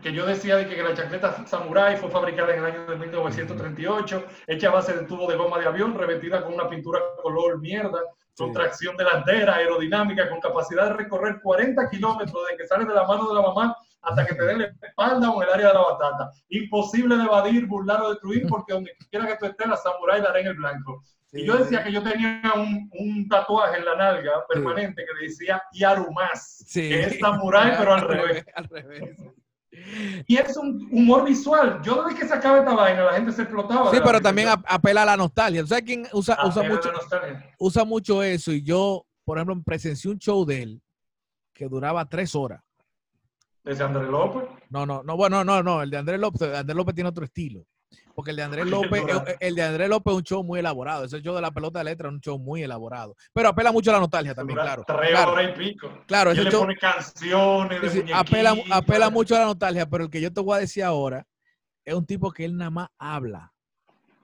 que 0.03 0.13
yo 0.13 0.27
decía 0.27 0.57
de 0.57 0.67
que 0.67 0.83
la 0.83 0.93
chancleta 0.93 1.47
Samurai 1.47 1.97
fue 1.97 2.11
fabricada 2.11 2.53
en 2.53 2.65
el 2.65 2.65
año 2.65 2.87
de 2.87 2.97
1938, 2.97 4.25
hecha 4.49 4.69
a 4.69 4.73
base 4.73 4.93
de 4.93 5.05
tubo 5.05 5.31
de 5.31 5.37
goma 5.37 5.61
de 5.61 5.67
avión, 5.67 5.97
revestida 5.97 6.43
con 6.43 6.55
una 6.55 6.69
pintura 6.69 6.99
color 7.23 7.61
mierda, 7.61 8.01
con 8.37 8.53
tracción 8.53 8.97
delantera, 8.97 9.57
aerodinámica, 9.57 10.29
con 10.29 10.41
capacidad 10.41 10.87
de 10.87 10.95
recorrer 10.95 11.41
40 11.43 11.89
kilómetros 11.89 12.43
desde 12.45 12.57
que 12.59 12.67
sale 12.67 12.85
de 12.85 12.95
la 12.95 13.07
mano 13.07 13.29
de 13.29 13.35
la 13.35 13.43
mamá 13.43 13.77
hasta 14.03 14.27
que 14.27 14.35
te 14.35 14.45
dé 14.45 14.57
la 14.57 14.65
espalda 14.83 15.31
o 15.31 15.43
en 15.43 15.49
el 15.49 15.55
área 15.55 15.69
de 15.69 15.75
la 15.75 15.81
batata. 15.81 16.31
Imposible 16.49 17.17
de 17.17 17.25
evadir, 17.25 17.67
burlar 17.67 18.03
o 18.03 18.11
destruir, 18.11 18.47
porque 18.49 18.75
donde 18.75 18.93
quiera 19.11 19.27
que 19.27 19.37
tú 19.37 19.47
estés, 19.47 19.67
la 19.67 19.77
Samurai 19.77 20.21
dará 20.21 20.41
en 20.41 20.49
el 20.49 20.55
blanco. 20.55 21.03
y 21.33 21.45
yo 21.45 21.57
decía 21.57 21.83
que 21.83 21.93
yo 21.93 22.03
tenía 22.03 22.43
un, 22.55 22.91
un, 22.93 23.29
tatuaje 23.29 23.79
en 23.79 23.85
la 23.85 23.97
nalga 23.97 24.47
permanente 24.47 25.05
que 25.05 25.27
decía 25.27 25.63
Yarumas, 25.73 26.65
que 26.73 27.03
es 27.03 27.19
Samurai, 27.19 27.75
pero 27.79 27.95
al 27.95 28.01
revés. 28.09 28.45
al 28.55 28.69
revés. 28.69 29.17
Y 30.27 30.37
es 30.37 30.57
un 30.57 30.89
humor 30.91 31.25
visual. 31.25 31.81
Yo 31.83 32.05
desde 32.05 32.21
que 32.21 32.29
se 32.29 32.35
acaba 32.35 32.59
esta 32.59 32.75
vaina, 32.75 33.05
la 33.05 33.15
gente 33.15 33.33
se 33.33 33.43
explotaba. 33.43 33.91
Sí, 33.91 33.99
pero 34.05 34.21
también 34.21 34.49
apela 34.67 35.03
a 35.03 35.07
la 35.07 35.17
nostalgia. 35.17 35.67
¿Sabes 35.67 35.85
quién 35.85 36.07
usa, 36.13 36.39
usa 36.45 36.63
mucho, 36.63 36.91
usa 37.59 37.85
mucho 37.85 38.23
eso? 38.23 38.53
Y 38.53 38.63
yo, 38.63 39.07
por 39.25 39.39
ejemplo, 39.39 39.61
presencié 39.65 40.11
un 40.11 40.19
show 40.19 40.45
de 40.45 40.63
él 40.63 40.83
que 41.53 41.69
duraba 41.69 42.09
tres 42.09 42.35
horas. 42.35 42.63
¿De 43.63 43.83
Andrés 43.83 44.09
López? 44.09 44.43
No, 44.69 44.85
no, 44.85 45.03
no, 45.03 45.17
bueno, 45.17 45.43
no, 45.43 45.63
no, 45.63 45.83
el 45.83 45.91
de 45.91 45.97
Andrés 45.97 46.21
López, 46.21 46.43
Andrés 46.55 46.77
López 46.77 46.95
tiene 46.95 47.09
otro 47.09 47.25
estilo. 47.25 47.65
Porque 48.15 48.31
el 48.31 48.37
de 48.37 48.43
Andrés 48.45 48.67
López, 48.67 49.03
el, 49.41 49.55
de 49.57 49.63
Andrés 49.63 49.89
López 49.89 50.13
es 50.13 50.17
un 50.19 50.23
show 50.23 50.45
muy 50.45 50.61
elaborado. 50.61 51.05
Ese 51.05 51.21
show 51.21 51.35
de 51.35 51.41
la 51.41 51.51
pelota 51.51 51.81
de 51.81 51.87
letra 51.87 52.09
es 52.09 52.15
un 52.15 52.21
show 52.21 52.39
muy 52.39 52.63
elaborado. 52.63 53.17
Pero 53.33 53.49
apela 53.49 53.73
mucho 53.73 53.91
a 53.91 53.95
la 53.95 54.01
nostalgia 54.01 54.35
también, 54.35 54.59
claro. 54.59 54.85
Tres 54.87 55.11
claro. 55.11 55.33
horas 55.33 55.51
y 55.51 55.59
pico. 55.59 55.91
Claro, 56.07 56.31
ese 56.31 56.45
show, 56.45 56.61
pone 56.61 56.77
canciones 56.77 57.83
de 57.83 57.91
sí, 57.91 58.05
apela, 58.15 58.55
apela 58.71 59.11
mucho 59.11 59.35
a 59.35 59.41
la 59.41 59.45
nostalgia, 59.47 59.87
pero 59.87 60.05
el 60.05 60.11
que 60.11 60.21
yo 60.21 60.33
te 60.33 60.41
voy 60.41 60.57
a 60.57 60.61
decir 60.61 60.85
ahora 60.85 61.27
es 61.85 61.95
un 61.95 62.07
tipo 62.07 62.31
que 62.31 62.45
él 62.45 62.57
nada 62.57 62.71
más 62.71 62.89
habla. 62.99 63.53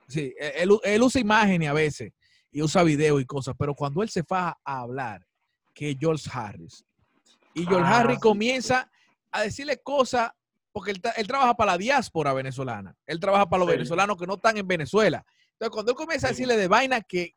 Sí, 0.06 0.32
e, 0.38 0.62
él, 0.62 0.70
él 0.84 1.02
usa 1.02 1.20
imágenes 1.20 1.68
a 1.68 1.72
veces 1.72 2.12
y 2.52 2.62
usa 2.62 2.84
video 2.84 3.18
y 3.18 3.24
cosas, 3.26 3.54
pero 3.58 3.74
cuando 3.74 4.02
él 4.02 4.08
se 4.08 4.22
faja 4.22 4.56
a 4.64 4.80
hablar, 4.80 5.26
que 5.74 5.90
es 5.90 5.96
George 5.98 6.28
Harris. 6.32 6.84
Y 7.54 7.64
George 7.66 7.88
ah, 7.88 7.98
Harris 7.98 8.16
sí. 8.16 8.22
comienza 8.22 8.90
a 9.32 9.42
decirle 9.42 9.80
cosas 9.82 10.30
porque 10.72 10.92
él, 10.92 11.02
él, 11.16 11.26
trabaja 11.26 11.54
para 11.54 11.72
la 11.72 11.78
diáspora 11.78 12.32
venezolana. 12.32 12.96
Él 13.06 13.18
trabaja 13.18 13.48
para 13.48 13.60
los 13.60 13.68
sí. 13.68 13.76
venezolanos 13.76 14.16
que 14.16 14.26
no 14.26 14.34
están 14.34 14.56
en 14.56 14.66
Venezuela. 14.66 15.24
Entonces, 15.52 15.70
cuando 15.70 15.92
él 15.92 15.96
comienza 15.96 16.28
a 16.28 16.30
decirle 16.30 16.56
de 16.56 16.68
vainas 16.68 17.02
que 17.06 17.34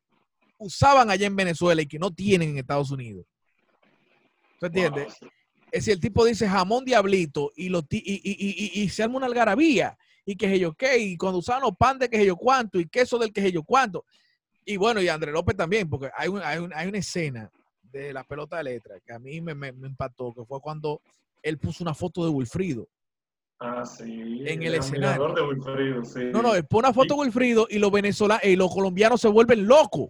usaban 0.58 1.10
allá 1.10 1.28
en 1.28 1.36
Venezuela 1.36 1.82
y 1.82 1.88
que 1.88 2.00
no 2.00 2.12
tienen 2.12 2.52
en 2.52 2.58
Estados 2.58 2.92
Unidos. 2.92 3.26
¿Tú 4.60 4.68
entiendes? 4.68 5.18
Wow. 5.20 5.30
Es 5.72 5.86
decir, 5.86 5.94
el 5.94 6.00
tipo 6.00 6.24
dice 6.24 6.48
jamón 6.48 6.86
diablito 6.86 7.52
y, 7.56 7.70
lo, 7.70 7.80
y, 7.90 7.98
y, 7.98 8.82
y, 8.82 8.90
se 8.90 9.04
arma 9.04 9.18
una 9.18 9.26
algarabía 9.26 9.98
y 10.24 10.36
que 10.36 10.60
yo 10.60 10.74
qué, 10.74 11.00
y 11.00 11.18
cuando 11.18 11.40
usaban 11.40 11.64
los 11.64 11.76
pan 11.76 11.98
de 11.98 12.08
que 12.08 12.24
yo 12.24 12.36
cuánto 12.36 12.80
y 12.80 12.88
queso 12.88 13.18
del 13.18 13.34
que 13.34 13.52
yo 13.52 13.64
cuánto. 13.64 14.06
Y 14.66 14.78
bueno, 14.78 15.02
y 15.02 15.10
André 15.10 15.32
López 15.32 15.58
también, 15.58 15.90
porque 15.90 16.10
hay, 16.16 16.30
un, 16.30 16.42
hay, 16.44 16.60
un, 16.60 16.72
hay 16.74 16.88
una 16.88 17.00
escena 17.00 17.52
de 17.82 18.14
la 18.14 18.24
pelota 18.24 18.58
de 18.58 18.66
letra 18.66 19.00
que 19.06 19.14
a 19.14 19.20
mí 19.20 19.42
me, 19.42 19.56
me, 19.56 19.72
me 19.72 19.88
impactó, 19.88 20.32
que 20.32 20.46
fue 20.46 20.62
cuando 20.62 21.02
él 21.42 21.58
puso 21.58 21.84
una 21.84 21.94
foto 21.94 22.24
de 22.24 22.30
Wilfrido 22.30 22.88
Ah, 23.60 23.86
sí. 23.86 24.44
En 24.46 24.62
el, 24.62 24.68
el 24.70 24.76
escenario. 24.76 25.34
De 25.34 25.42
Wilfrido, 25.42 26.04
sí. 26.04 26.26
No, 26.32 26.42
no, 26.42 26.52
pone 26.68 26.88
una 26.88 26.94
foto 26.94 27.16
de 27.16 27.22
Wilfrido 27.22 27.68
y 27.70 27.80
los 27.80 27.92
venezolanos 27.92 28.44
y 28.44 28.56
los 28.56 28.74
colombianos 28.74 29.22
se 29.22 29.28
vuelven 29.30 29.66
locos. 29.68 30.10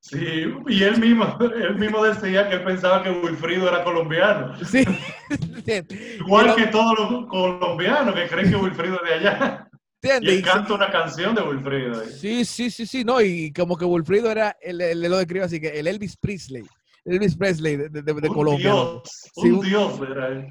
Sí, 0.00 0.52
y 0.68 0.82
él 0.82 1.00
mismo, 1.00 1.38
él 1.40 1.76
mismo 1.76 2.04
decía 2.04 2.48
que 2.48 2.56
él 2.56 2.64
pensaba 2.64 3.02
que 3.02 3.10
Wilfrido 3.10 3.68
era 3.68 3.82
colombiano. 3.82 4.54
Sí. 4.64 4.84
Igual 6.18 6.46
Pero, 6.46 6.56
que 6.56 6.66
todos 6.66 6.98
los 6.98 7.26
colombianos 7.26 8.14
que 8.14 8.28
creen 8.28 8.50
que 8.50 8.56
Wilfrido 8.56 8.96
es 9.02 9.08
de 9.08 9.14
allá. 9.28 9.70
¿Entiendes? 10.02 10.32
Y 10.32 10.36
él 10.38 10.42
canta 10.42 10.74
una 10.74 10.90
canción 10.90 11.34
de 11.34 11.42
Wilfrido. 11.42 12.04
Sí, 12.06 12.44
sí, 12.44 12.70
sí, 12.70 12.86
sí, 12.86 13.04
no, 13.04 13.20
y 13.20 13.52
como 13.52 13.76
que 13.76 13.84
Wilfrido 13.84 14.30
era, 14.30 14.56
él, 14.60 14.80
él 14.80 15.02
lo 15.02 15.18
describe 15.18 15.44
así, 15.44 15.60
que 15.60 15.68
el 15.68 15.86
Elvis 15.86 16.16
Presley, 16.16 16.64
Elvis 17.04 17.36
Presley 17.36 17.76
de, 17.76 17.88
de, 17.88 18.02
de, 18.02 18.12
un 18.12 18.34
Colombia. 18.34 18.72
Dios, 18.72 19.02
sí, 19.34 19.50
un, 19.50 19.58
un 19.58 19.66
dios 19.66 20.00
era 20.10 20.28
él. 20.28 20.48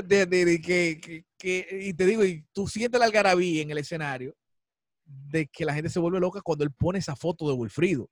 De, 0.00 0.24
de, 0.24 0.44
de 0.46 0.60
que, 0.62 0.98
que, 1.02 1.24
que, 1.36 1.68
y 1.82 1.92
te 1.92 2.06
digo, 2.06 2.24
y 2.24 2.46
tú 2.54 2.66
sientes 2.66 2.98
la 2.98 3.04
algarabía 3.04 3.60
en 3.60 3.70
el 3.70 3.76
escenario 3.76 4.34
de 5.04 5.46
que 5.48 5.66
la 5.66 5.74
gente 5.74 5.90
se 5.90 5.98
vuelve 6.00 6.18
loca 6.18 6.40
cuando 6.40 6.64
él 6.64 6.70
pone 6.72 6.98
esa 6.98 7.14
foto 7.14 7.46
de 7.46 7.52
Wilfrido. 7.52 8.08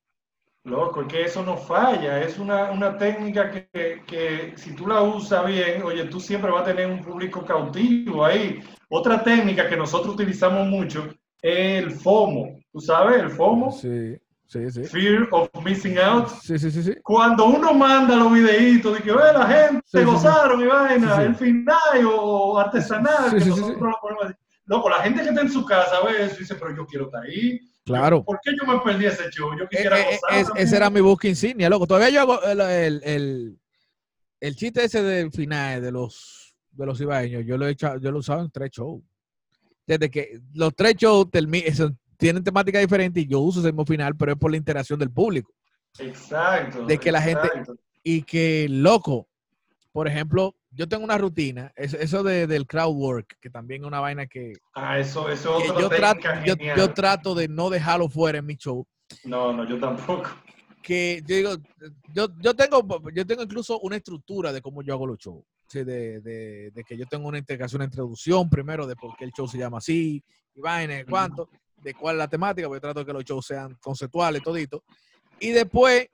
Loco, 0.64 1.00
es 1.00 1.08
que 1.08 1.22
eso 1.22 1.42
no 1.42 1.56
falla, 1.56 2.20
es 2.20 2.38
una, 2.38 2.70
una 2.70 2.98
técnica 2.98 3.50
que, 3.50 4.02
que, 4.06 4.52
si 4.56 4.74
tú 4.74 4.86
la 4.86 5.00
usas 5.00 5.46
bien, 5.46 5.82
oye, 5.82 6.04
tú 6.04 6.20
siempre 6.20 6.50
vas 6.50 6.62
a 6.62 6.66
tener 6.66 6.86
un 6.86 7.02
público 7.02 7.46
cautivo 7.46 8.26
ahí. 8.26 8.60
Otra 8.90 9.24
técnica 9.24 9.66
que 9.66 9.76
nosotros 9.76 10.14
utilizamos 10.14 10.68
mucho 10.68 11.08
es 11.40 11.82
el 11.82 11.92
FOMO, 11.92 12.60
¿tú 12.70 12.78
sabes? 12.78 13.22
El 13.22 13.30
FOMO. 13.30 13.72
Sí. 13.72 14.19
Sí, 14.50 14.68
sí. 14.68 14.82
Fear 14.82 15.28
of 15.30 15.48
missing 15.64 15.96
out. 15.98 16.28
Sí, 16.42 16.58
sí, 16.58 16.72
sí, 16.72 16.82
sí. 16.82 16.94
Cuando 17.04 17.44
uno 17.44 17.72
manda 17.72 18.16
los 18.16 18.32
videitos 18.32 18.96
de 18.96 19.00
que 19.00 19.12
ve 19.12 19.32
la 19.32 19.46
gente 19.46 19.80
sí, 19.84 20.02
gozaron 20.02 20.60
y 20.60 20.66
vaina, 20.66 21.22
el 21.22 21.36
final 21.36 21.76
o 22.12 22.58
artesanal, 22.58 23.30
que 23.30 23.44
nosotros 23.44 23.80
lo 23.80 23.96
ponemos 24.02 24.24
así. 24.24 24.34
Loco, 24.64 24.90
la 24.90 25.04
gente 25.04 25.22
que 25.22 25.28
está 25.28 25.40
en 25.42 25.52
su 25.52 25.64
casa 25.64 26.00
ve 26.04 26.24
eso 26.24 26.34
y 26.34 26.38
dice, 26.40 26.56
pero 26.56 26.74
yo 26.74 26.84
quiero 26.84 27.04
estar 27.06 27.22
ahí. 27.22 27.60
Claro. 27.84 28.24
¿Por 28.24 28.40
qué 28.42 28.50
yo 28.60 28.66
me 28.66 28.80
perdí 28.80 29.06
ese 29.06 29.30
show? 29.30 29.56
Yo 29.56 29.68
quisiera 29.68 30.00
eh, 30.00 30.18
gozar. 30.20 30.58
Eh, 30.58 30.62
ese 30.62 30.76
era 30.76 30.90
mi 30.90 31.00
busca 31.00 31.28
insignia, 31.28 31.70
loco. 31.70 31.86
Todavía 31.86 32.10
yo 32.10 32.20
hago 32.22 32.42
el, 32.42 32.60
el, 32.60 33.02
el, 33.04 33.58
el 34.40 34.56
chiste 34.56 34.82
ese 34.82 35.00
del 35.00 35.30
final 35.30 35.80
de 35.80 35.92
los 35.92 36.56
de 36.72 36.86
los 36.86 37.00
ibaeños, 37.00 37.44
yo 37.46 37.56
lo 37.56 37.68
he 37.68 37.70
hecho, 37.70 37.98
yo 37.98 38.10
lo 38.10 38.16
he 38.16 38.20
usado 38.20 38.42
en 38.42 38.50
tres 38.50 38.70
shows. 38.70 39.00
Desde 39.86 40.10
que 40.10 40.40
los 40.54 40.74
tres 40.74 40.96
shows 40.96 41.30
tienen 42.20 42.44
temática 42.44 42.78
diferente 42.78 43.20
y 43.20 43.26
yo 43.26 43.40
uso 43.40 43.60
ese 43.60 43.68
mismo 43.72 43.86
final, 43.86 44.14
pero 44.14 44.32
es 44.32 44.38
por 44.38 44.50
la 44.50 44.58
interacción 44.58 44.98
del 44.98 45.10
público. 45.10 45.52
Exacto. 45.98 46.84
De 46.84 46.98
que 46.98 47.10
la 47.10 47.18
exacto. 47.18 47.48
gente, 47.52 47.72
y 48.04 48.22
que 48.22 48.68
loco, 48.68 49.26
por 49.90 50.06
ejemplo, 50.06 50.54
yo 50.70 50.86
tengo 50.86 51.02
una 51.02 51.18
rutina, 51.18 51.72
eso, 51.74 51.96
eso 51.96 52.22
de, 52.22 52.46
del 52.46 52.66
crowd 52.66 52.94
work, 52.94 53.38
que 53.40 53.50
también 53.50 53.82
es 53.82 53.88
una 53.88 54.00
vaina 54.00 54.26
que, 54.26 54.52
ah, 54.74 54.98
eso, 54.98 55.28
eso 55.28 55.58
que 55.58 55.68
yo, 55.80 55.88
trato, 55.88 56.20
yo, 56.44 56.54
yo, 56.76 56.94
trato 56.94 57.34
de 57.34 57.48
no 57.48 57.70
dejarlo 57.70 58.08
fuera 58.08 58.38
en 58.38 58.46
mi 58.46 58.56
show. 58.56 58.86
No, 59.24 59.52
no, 59.52 59.66
yo 59.68 59.80
tampoco. 59.80 60.30
Que 60.82 61.22
yo 61.26 61.36
digo, 61.36 61.50
yo, 62.14 62.28
yo, 62.38 62.54
tengo, 62.54 63.10
yo 63.12 63.26
tengo 63.26 63.42
incluso 63.42 63.80
una 63.80 63.96
estructura 63.96 64.52
de 64.52 64.62
cómo 64.62 64.82
yo 64.82 64.94
hago 64.94 65.06
los 65.06 65.18
shows. 65.18 65.44
Sí, 65.66 65.84
de, 65.84 66.20
de, 66.20 66.70
de, 66.72 66.84
que 66.84 66.96
yo 66.96 67.06
tengo 67.06 67.28
una 67.28 67.38
integración, 67.38 67.80
una 67.80 67.86
introducción 67.86 68.50
primero 68.50 68.86
de 68.86 68.96
por 68.96 69.16
qué 69.16 69.24
el 69.24 69.32
show 69.32 69.46
se 69.46 69.58
llama 69.58 69.78
así, 69.78 70.22
y 70.54 70.60
vaina, 70.60 71.04
cuánto. 71.08 71.48
De 71.82 71.94
cuál 71.94 72.16
es 72.16 72.18
la 72.18 72.28
temática, 72.28 72.68
porque 72.68 72.80
trato 72.80 73.00
de 73.00 73.06
que 73.06 73.12
los 73.12 73.24
shows 73.24 73.46
sean 73.46 73.76
conceptuales, 73.80 74.42
todito. 74.42 74.84
Y 75.38 75.50
después, 75.50 76.08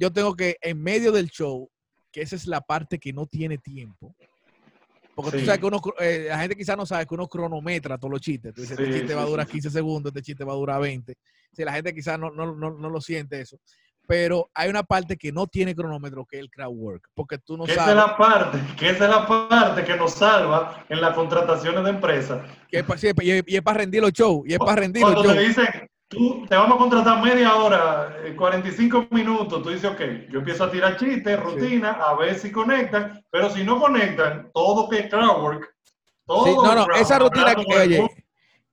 yo 0.00 0.12
tengo 0.12 0.34
que, 0.34 0.56
en 0.60 0.82
medio 0.82 1.12
del 1.12 1.28
show, 1.28 1.70
que 2.10 2.22
esa 2.22 2.34
es 2.34 2.46
la 2.46 2.60
parte 2.60 2.98
que 2.98 3.12
no 3.12 3.26
tiene 3.26 3.58
tiempo, 3.58 4.14
porque 5.16 5.30
sí. 5.30 5.38
tú 5.38 5.46
sabes 5.46 5.60
que 5.60 5.66
uno, 5.66 5.80
eh, 5.98 6.26
la 6.28 6.38
gente 6.38 6.54
quizás 6.54 6.76
no 6.76 6.84
sabe 6.84 7.06
que 7.06 7.14
uno 7.14 7.26
cronometra 7.26 7.96
todos 7.96 8.12
los 8.12 8.20
chistes. 8.20 8.52
Tú 8.52 8.60
dices, 8.60 8.76
sí, 8.76 8.82
este 8.82 8.98
chiste 8.98 9.14
sí, 9.14 9.14
va 9.14 9.22
a 9.22 9.26
durar 9.26 9.46
15 9.46 9.70
segundos, 9.70 10.10
este 10.10 10.20
chiste 10.20 10.44
va 10.44 10.52
a 10.52 10.56
durar 10.56 10.78
20. 10.78 11.16
Si 11.52 11.64
la 11.64 11.72
gente 11.72 11.94
quizás 11.94 12.18
no, 12.18 12.30
no, 12.30 12.54
no, 12.54 12.70
no, 12.70 12.90
lo 12.90 13.00
siente 13.00 13.40
eso. 13.40 13.58
Pero 14.06 14.50
hay 14.54 14.70
una 14.70 14.82
parte 14.82 15.16
que 15.16 15.32
no 15.32 15.46
tiene 15.46 15.74
cronómetro, 15.74 16.24
que 16.24 16.36
es 16.36 16.42
el 16.42 16.50
crowd 16.50 16.74
work. 16.74 17.08
Porque 17.14 17.38
tú 17.38 17.56
no 17.56 17.64
¿Qué 17.64 17.74
sabes. 17.74 17.94
Esa 17.94 18.00
es 18.00 18.08
la 18.08 18.16
parte, 18.16 18.58
que 18.76 18.90
esa 18.90 19.04
es 19.04 19.10
la 19.10 19.26
parte 19.26 19.84
que 19.84 19.96
nos 19.96 20.12
salva 20.12 20.84
en 20.88 21.00
las 21.00 21.14
contrataciones 21.14 21.82
de 21.84 21.90
empresas. 21.90 22.40
Que 22.70 22.78
es, 22.78 23.00
sí, 23.00 23.08
y, 23.20 23.30
es, 23.30 23.44
y 23.46 23.56
es 23.56 23.62
para 23.62 23.78
rendir 23.78 24.02
los 24.02 24.12
shows. 24.12 24.42
Y 24.46 24.52
es 24.52 24.58
para 24.58 24.76
rendir 24.76 25.02
Cuando 25.02 25.22
los 25.22 25.32
shows. 25.32 25.38
te 25.38 25.48
dicen, 25.48 25.88
tú 26.08 26.46
te 26.48 26.54
vamos 26.54 26.76
a 26.76 26.78
contratar 26.78 27.22
media 27.22 27.56
hora, 27.56 28.16
45 28.36 28.98
eh, 28.98 29.08
minutos, 29.10 29.62
tú 29.62 29.70
dices, 29.70 29.90
ok, 29.90 30.00
yo 30.30 30.38
empiezo 30.38 30.64
a 30.64 30.70
tirar 30.70 30.96
chistes, 30.96 31.40
rutina, 31.40 31.94
sí. 31.94 32.00
a 32.04 32.14
ver 32.14 32.38
si 32.38 32.52
conectan, 32.52 33.24
pero 33.30 33.50
si 33.50 33.64
no 33.64 33.80
conectan, 33.80 34.50
todo 34.54 34.88
que 34.88 35.00
es 35.00 35.10
crowdwork, 35.10 35.74
todo 36.24 36.44
sí, 36.44 36.52
no, 36.54 36.74
no, 36.74 36.94
esa 36.94 37.18
rutina 37.18 37.54
que, 37.54 37.76
oye, 37.76 38.26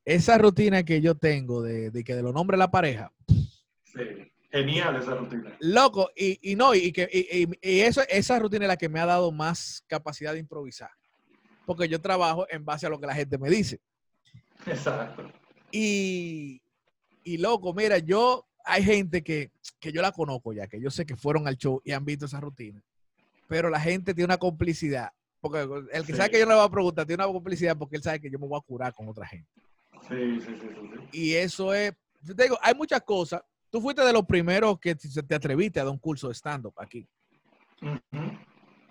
esa 0.06 0.38
rutina 0.38 0.84
que 0.84 1.02
yo 1.02 1.16
tengo 1.16 1.62
de, 1.62 1.90
de 1.90 2.04
que 2.04 2.16
de 2.16 2.24
los 2.24 2.34
nombres 2.34 2.58
de 2.58 2.60
la 2.60 2.72
pareja. 2.72 3.12
Sí. 3.84 4.33
Genial 4.54 4.96
esa 4.98 5.16
rutina. 5.16 5.52
Loco, 5.62 6.12
y, 6.16 6.52
y 6.52 6.56
no, 6.56 6.76
y, 6.76 6.92
que, 6.92 7.10
y, 7.12 7.50
y, 7.68 7.80
eso, 7.82 8.02
esa 8.08 8.38
rutina 8.38 8.66
es 8.66 8.68
la 8.70 8.78
que 8.78 8.88
me 8.88 9.00
ha 9.00 9.06
dado 9.08 9.32
más 9.32 9.84
capacidad 9.88 10.32
de 10.34 10.40
improvisar. 10.40 10.92
Porque 11.66 11.90
yo 11.90 12.00
trabajo 12.00 12.46
en 12.52 12.64
base 12.64 12.86
a 12.86 12.90
lo 12.90 13.00
que 13.00 13.08
la 13.08 13.16
gente 13.16 13.38
me 13.40 13.50
dice. 13.50 13.80
Exacto. 14.68 15.30
Y, 15.72 16.62
y 17.24 17.38
loco, 17.38 17.74
mira, 17.74 17.98
yo, 17.98 18.46
hay 18.64 18.84
gente 18.84 19.24
que, 19.24 19.50
que 19.80 19.92
yo 19.92 20.02
la 20.04 20.12
conozco 20.12 20.54
ya, 20.54 20.68
que 20.68 20.80
yo 20.80 20.92
sé 20.92 21.04
que 21.06 21.16
fueron 21.16 21.48
al 21.48 21.58
show 21.58 21.82
y 21.84 21.92
han 21.92 22.06
visto 22.06 22.26
esa 22.28 22.40
rutina, 22.40 22.80
pero 23.48 23.70
la 23.72 23.80
gente 23.80 24.14
tiene 24.14 24.26
una 24.26 24.38
complicidad. 24.38 25.12
Porque 25.42 25.68
el 25.94 26.06
que 26.06 26.14
Sí. 26.14 26.18
sabe 26.18 26.30
que 26.30 26.40
yo 26.40 26.46
no 26.46 26.52
le 26.52 26.58
voy 26.58 26.68
a 26.68 26.72
preguntar 26.72 27.06
tiene 27.08 27.24
una 27.26 27.34
complicidad 27.34 27.76
porque 27.76 27.96
él 27.98 28.04
sabe 28.04 28.20
que 28.22 28.30
yo 28.30 28.38
me 28.40 28.48
voy 28.48 28.58
a 28.58 28.62
curar 28.66 28.94
con 28.94 29.10
otra 29.10 29.26
gente. 29.26 29.50
Sí, 30.08 30.40
sí, 30.42 30.56
sí, 30.62 30.70
sí. 30.70 31.10
Y 31.12 31.34
eso 31.34 31.74
es, 31.74 31.92
yo 32.22 32.36
te 32.36 32.44
digo, 32.44 32.58
hay 32.62 32.76
muchas 32.76 33.02
cosas. 33.02 33.42
Tú 33.74 33.82
fuiste 33.82 34.04
de 34.04 34.14
los 34.14 34.24
primeros 34.28 34.80
que 34.80 34.94
te 34.94 35.24
te 35.24 35.34
atreviste 35.34 35.80
a 35.80 35.84
dar 35.84 35.92
un 35.92 35.98
curso 35.98 36.28
de 36.28 36.36
stand-up 36.36 36.76
aquí. 36.78 37.08
Ujú. 37.82 37.98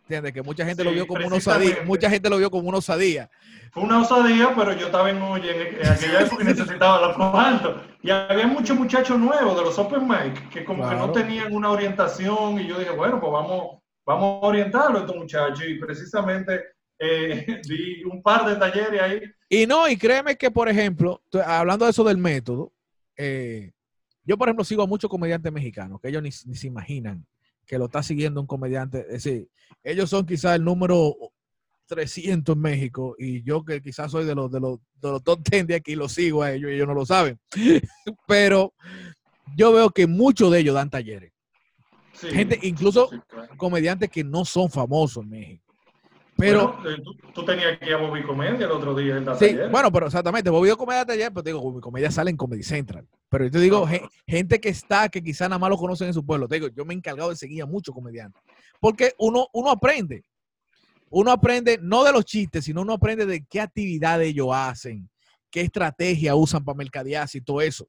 ¿Entiendes? 0.00 0.32
Que 0.32 0.42
mucha 0.42 0.66
gente 0.66 0.82
lo 0.82 0.90
Sí, 0.90 0.96
vio 0.96 1.06
como 1.06 1.24
una 1.24 1.36
osadía. 1.36 1.76
Mucha 1.84 2.10
gente 2.10 2.28
lo 2.28 2.36
vio 2.36 2.50
como 2.50 2.68
una 2.68 2.78
osadía. 2.78 3.30
Fue 3.70 3.84
una 3.84 4.00
osadía, 4.00 4.52
pero 4.56 4.72
yo 4.72 4.86
estaba 4.86 5.08
en 5.10 5.22
Oye 5.22 5.78
en, 5.78 5.86
aquella 5.86 6.22
época 6.22 6.42
y 6.42 6.46
necesitaba 6.46 7.16
los 7.16 7.16
altos. 7.32 7.80
Y 8.02 8.10
había 8.10 8.48
muchos 8.48 8.76
muchachos 8.76 9.20
nuevos 9.20 9.56
de 9.56 9.62
los 9.62 9.78
Open 9.78 10.02
Mic 10.08 10.48
que 10.48 10.64
como 10.64 10.82
que 10.82 10.88
Claro. 10.88 11.06
no 11.06 11.12
tenían 11.12 11.54
una 11.54 11.70
orientación 11.70 12.58
y 12.58 12.66
yo 12.66 12.76
dije, 12.80 12.90
bueno, 12.90 13.20
pues 13.20 13.32
vamos, 13.32 13.78
vamos 14.04 14.42
a 14.42 14.46
orientarlo 14.48 14.98
a 14.98 15.00
estos 15.02 15.14
muchachos. 15.14 15.62
Y 15.64 15.76
precisamente 15.76 16.60
eh, 16.98 17.60
di 17.68 18.02
un 18.02 18.20
par 18.20 18.46
de 18.46 18.56
talleres 18.56 19.00
ahí. 19.00 19.22
Y 19.48 19.64
no, 19.64 19.88
y 19.88 19.96
créeme 19.96 20.36
que, 20.36 20.50
por 20.50 20.68
ejemplo, 20.68 21.22
hablando 21.46 21.84
de 21.84 21.92
eso 21.92 22.02
del 22.02 22.18
método, 22.18 22.72
eh, 23.16 23.70
yo, 24.24 24.36
por 24.38 24.48
ejemplo, 24.48 24.64
sigo 24.64 24.82
a 24.82 24.86
muchos 24.86 25.10
comediantes 25.10 25.52
mexicanos 25.52 26.00
que 26.00 26.08
ellos 26.08 26.22
ni, 26.22 26.30
ni 26.46 26.56
se 26.56 26.66
imaginan 26.66 27.26
que 27.66 27.78
lo 27.78 27.86
está 27.86 28.02
siguiendo 28.02 28.40
un 28.40 28.46
comediante. 28.46 29.00
Es 29.00 29.24
decir, 29.24 29.48
ellos 29.84 30.10
son 30.10 30.26
quizás 30.26 30.56
el 30.56 30.64
número 30.64 31.14
300 31.86 32.54
en 32.56 32.60
México 32.62 33.14
y 33.18 33.42
yo 33.42 33.64
que 33.64 33.80
quizás 33.80 34.10
soy 34.10 34.24
de 34.24 34.34
los, 34.34 34.50
de 34.50 34.60
los, 34.60 34.78
de 35.00 35.10
los 35.10 35.22
top 35.22 35.40
10 35.48 35.66
de 35.66 35.74
aquí, 35.76 35.94
los 35.94 36.12
sigo 36.12 36.42
a 36.42 36.52
ellos 36.52 36.70
y 36.70 36.74
ellos 36.74 36.88
no 36.88 36.94
lo 36.94 37.04
saben. 37.06 37.38
Pero 38.26 38.72
yo 39.56 39.72
veo 39.72 39.90
que 39.90 40.06
muchos 40.06 40.50
de 40.50 40.60
ellos 40.60 40.74
dan 40.74 40.90
talleres. 40.90 41.32
Sí, 42.14 42.28
Gente, 42.30 42.58
incluso- 42.62 43.08
sí, 43.10 43.16
claro. 43.26 43.56
Comediantes 43.56 44.10
que 44.10 44.22
no 44.24 44.44
son 44.44 44.70
famosos 44.70 45.22
en 45.24 45.30
México. 45.30 45.64
Pero... 46.36 46.74
Bueno, 46.82 46.90
eh, 46.90 47.02
tú, 47.04 47.14
tú 47.32 47.44
tenías 47.44 47.78
que 47.78 47.86
ir 47.86 47.94
a 47.94 47.98
Bobby 47.98 48.22
Comedia 48.22 48.66
el 48.66 48.70
otro 48.72 48.94
día 48.94 49.16
en 49.16 49.24
Sí, 49.24 49.46
taller. 49.54 49.70
bueno, 49.70 49.92
pero 49.92 50.06
exactamente, 50.06 50.50
Bobby 50.50 50.70
comedia 50.76 51.04
taller, 51.04 51.30
pero 51.32 51.42
digo, 51.42 51.60
Bobby 51.60 51.80
comedia 51.80 52.10
sale 52.10 52.30
en 52.30 52.36
Comedy 52.36 52.62
Central. 52.62 53.06
Pero 53.32 53.46
yo 53.46 53.50
te 53.50 53.60
digo, 53.60 53.86
gen- 53.86 54.02
gente 54.26 54.60
que 54.60 54.68
está, 54.68 55.08
que 55.08 55.22
quizá 55.22 55.48
nada 55.48 55.58
más 55.58 55.70
lo 55.70 55.78
conocen 55.78 56.08
en 56.08 56.12
su 56.12 56.24
pueblo. 56.24 56.46
Te 56.46 56.56
digo, 56.56 56.68
yo 56.68 56.84
me 56.84 56.92
he 56.92 56.96
encargado 56.98 57.30
de 57.30 57.36
seguir 57.36 57.62
a 57.62 57.66
muchos 57.66 57.94
comediantes. 57.94 58.42
Porque 58.78 59.14
uno, 59.18 59.48
uno 59.54 59.70
aprende. 59.70 60.22
Uno 61.08 61.30
aprende 61.32 61.78
no 61.80 62.04
de 62.04 62.12
los 62.12 62.26
chistes, 62.26 62.66
sino 62.66 62.82
uno 62.82 62.92
aprende 62.92 63.24
de 63.24 63.42
qué 63.46 63.62
actividades 63.62 64.28
ellos 64.28 64.48
hacen, 64.52 65.08
qué 65.50 65.62
estrategia 65.62 66.34
usan 66.34 66.62
para 66.62 66.76
mercadearse 66.76 67.38
y 67.38 67.40
todo 67.40 67.62
eso. 67.62 67.88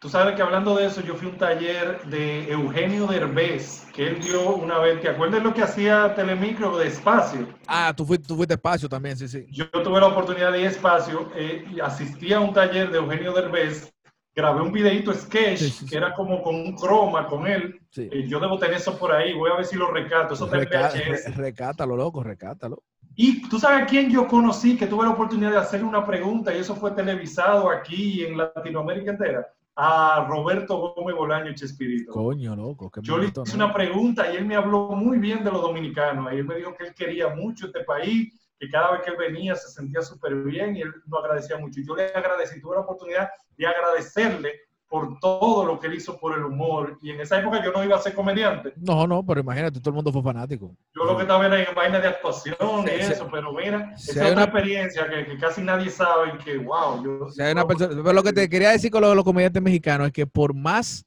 Tú 0.00 0.08
sabes 0.08 0.34
que 0.34 0.40
hablando 0.40 0.74
de 0.76 0.86
eso, 0.86 1.02
yo 1.02 1.14
fui 1.14 1.28
a 1.28 1.30
un 1.32 1.36
taller 1.36 2.02
de 2.06 2.50
Eugenio 2.50 3.06
Derbez, 3.06 3.86
que 3.94 4.06
él 4.08 4.20
dio 4.20 4.56
una 4.56 4.78
vez, 4.78 4.98
¿te 5.02 5.10
acuerdas 5.10 5.42
lo 5.42 5.52
que 5.52 5.62
hacía 5.62 6.14
Telemicro 6.14 6.78
de 6.78 6.88
espacio? 6.88 7.46
Ah, 7.66 7.92
tú 7.94 8.06
fuiste, 8.06 8.26
tú 8.26 8.34
fuiste 8.34 8.54
espacio 8.54 8.88
también, 8.88 9.14
sí, 9.18 9.28
sí. 9.28 9.44
Yo 9.50 9.70
tuve 9.70 10.00
la 10.00 10.06
oportunidad 10.06 10.52
de 10.52 10.60
ir 10.60 10.66
a 10.68 10.70
espacio 10.70 11.30
eh, 11.36 11.66
y 11.70 11.80
asistí 11.80 12.32
a 12.32 12.40
un 12.40 12.54
taller 12.54 12.90
de 12.90 12.96
Eugenio 12.96 13.34
Derbez, 13.34 13.92
grabé 14.40 14.60
un 14.62 14.72
videito 14.72 15.12
sketch 15.12 15.58
Sí, 15.58 15.70
sí, 15.70 15.86
que 15.86 15.96
era 15.96 16.12
como 16.14 16.42
con 16.42 16.54
un 16.54 16.74
croma 16.74 17.26
con 17.26 17.46
él. 17.46 17.80
Eh, 17.96 18.26
yo 18.28 18.40
debo 18.40 18.58
tener 18.58 18.76
eso 18.76 18.96
por 18.98 19.12
ahí, 19.12 19.32
voy 19.34 19.50
a 19.50 19.56
ver 19.56 19.64
si 19.64 19.76
lo 19.76 19.90
recato, 19.90 20.34
eso 20.34 20.46
Reca- 20.48 20.90
re- 20.90 21.32
recátalo, 21.34 21.96
loco, 21.96 22.22
recátalo. 22.22 22.82
Y 23.16 23.48
tú 23.48 23.58
sabes 23.58 23.82
a 23.82 23.86
quién 23.86 24.10
yo 24.10 24.26
conocí, 24.26 24.76
que 24.76 24.86
tuve 24.86 25.04
la 25.04 25.10
oportunidad 25.10 25.50
de 25.50 25.58
hacerle 25.58 25.86
una 25.86 26.06
pregunta 26.06 26.54
y 26.54 26.58
eso 26.60 26.74
fue 26.74 26.92
televisado 26.92 27.68
aquí 27.68 28.24
en 28.24 28.38
Latinoamérica 28.38 29.10
entera, 29.10 29.46
a 29.76 30.26
Roberto 30.28 30.94
Gómez 30.94 31.16
Bolaño 31.16 31.52
Chespirito. 31.54 32.12
Coño, 32.12 32.54
loco. 32.56 32.90
qué 32.90 33.00
Yo 33.02 33.16
le 33.16 33.22
bonito, 33.22 33.42
hice 33.46 33.56
¿no? 33.58 33.64
una 33.66 33.74
pregunta 33.74 34.32
y 34.32 34.36
él 34.36 34.46
me 34.46 34.56
habló 34.56 34.90
muy 34.90 35.18
bien 35.18 35.44
de 35.44 35.50
los 35.50 35.60
dominicanos. 35.60 36.32
Y 36.32 36.36
él 36.36 36.44
me 36.44 36.56
dijo 36.56 36.74
que 36.74 36.84
él 36.86 36.94
quería 36.94 37.28
mucho 37.28 37.66
este 37.66 37.80
país, 37.84 38.32
que 38.60 38.68
cada 38.68 38.92
vez 38.92 39.00
que 39.02 39.10
él 39.10 39.16
venía 39.16 39.56
se 39.56 39.68
sentía 39.70 40.02
súper 40.02 40.34
bien 40.34 40.76
y 40.76 40.82
él 40.82 40.92
lo 41.08 41.18
agradecía 41.18 41.56
mucho. 41.56 41.80
Yo 41.84 41.96
le 41.96 42.04
agradecí, 42.08 42.60
tuve 42.60 42.76
la 42.76 42.82
oportunidad 42.82 43.30
de 43.56 43.66
agradecerle 43.66 44.52
por 44.86 45.18
todo 45.20 45.64
lo 45.64 45.78
que 45.78 45.86
él 45.86 45.94
hizo 45.94 46.18
por 46.18 46.36
el 46.36 46.44
humor. 46.44 46.98
Y 47.00 47.10
en 47.10 47.20
esa 47.20 47.38
época 47.40 47.64
yo 47.64 47.72
no 47.72 47.82
iba 47.84 47.96
a 47.96 48.00
ser 48.00 48.12
comediante. 48.14 48.74
No, 48.76 49.06
no, 49.06 49.24
pero 49.24 49.40
imagínate, 49.40 49.78
todo 49.80 49.90
el 49.90 49.94
mundo 49.94 50.12
fue 50.12 50.22
fanático. 50.22 50.76
Yo 50.94 51.04
lo 51.04 51.16
que 51.16 51.22
estaba 51.22 51.46
era 51.46 51.62
en 51.62 51.74
vaina 51.74 52.00
de 52.00 52.08
actuación 52.08 52.56
y 52.86 53.02
sí. 53.02 53.12
eso, 53.12 53.28
pero 53.32 53.52
mira, 53.52 53.96
Sí, 53.96 54.10
esa 54.10 54.26
es 54.26 54.32
una- 54.32 54.42
experiencia 54.44 55.08
que, 55.08 55.24
que 55.26 55.38
casi 55.38 55.62
nadie 55.62 55.88
sabe 55.90 56.32
y 56.34 56.38
que, 56.44 56.58
wow, 56.58 57.02
yo... 57.04 57.28
Hay 57.42 57.52
una 57.52 57.66
persona- 57.66 57.94
pero 58.02 58.12
lo 58.12 58.22
que 58.22 58.32
te 58.32 58.48
quería 58.48 58.70
decir 58.72 58.90
con 58.90 59.00
los 59.02 59.24
comediantes 59.24 59.62
mexicanos 59.62 60.08
es 60.08 60.12
que 60.12 60.26
por 60.26 60.54
más 60.54 61.06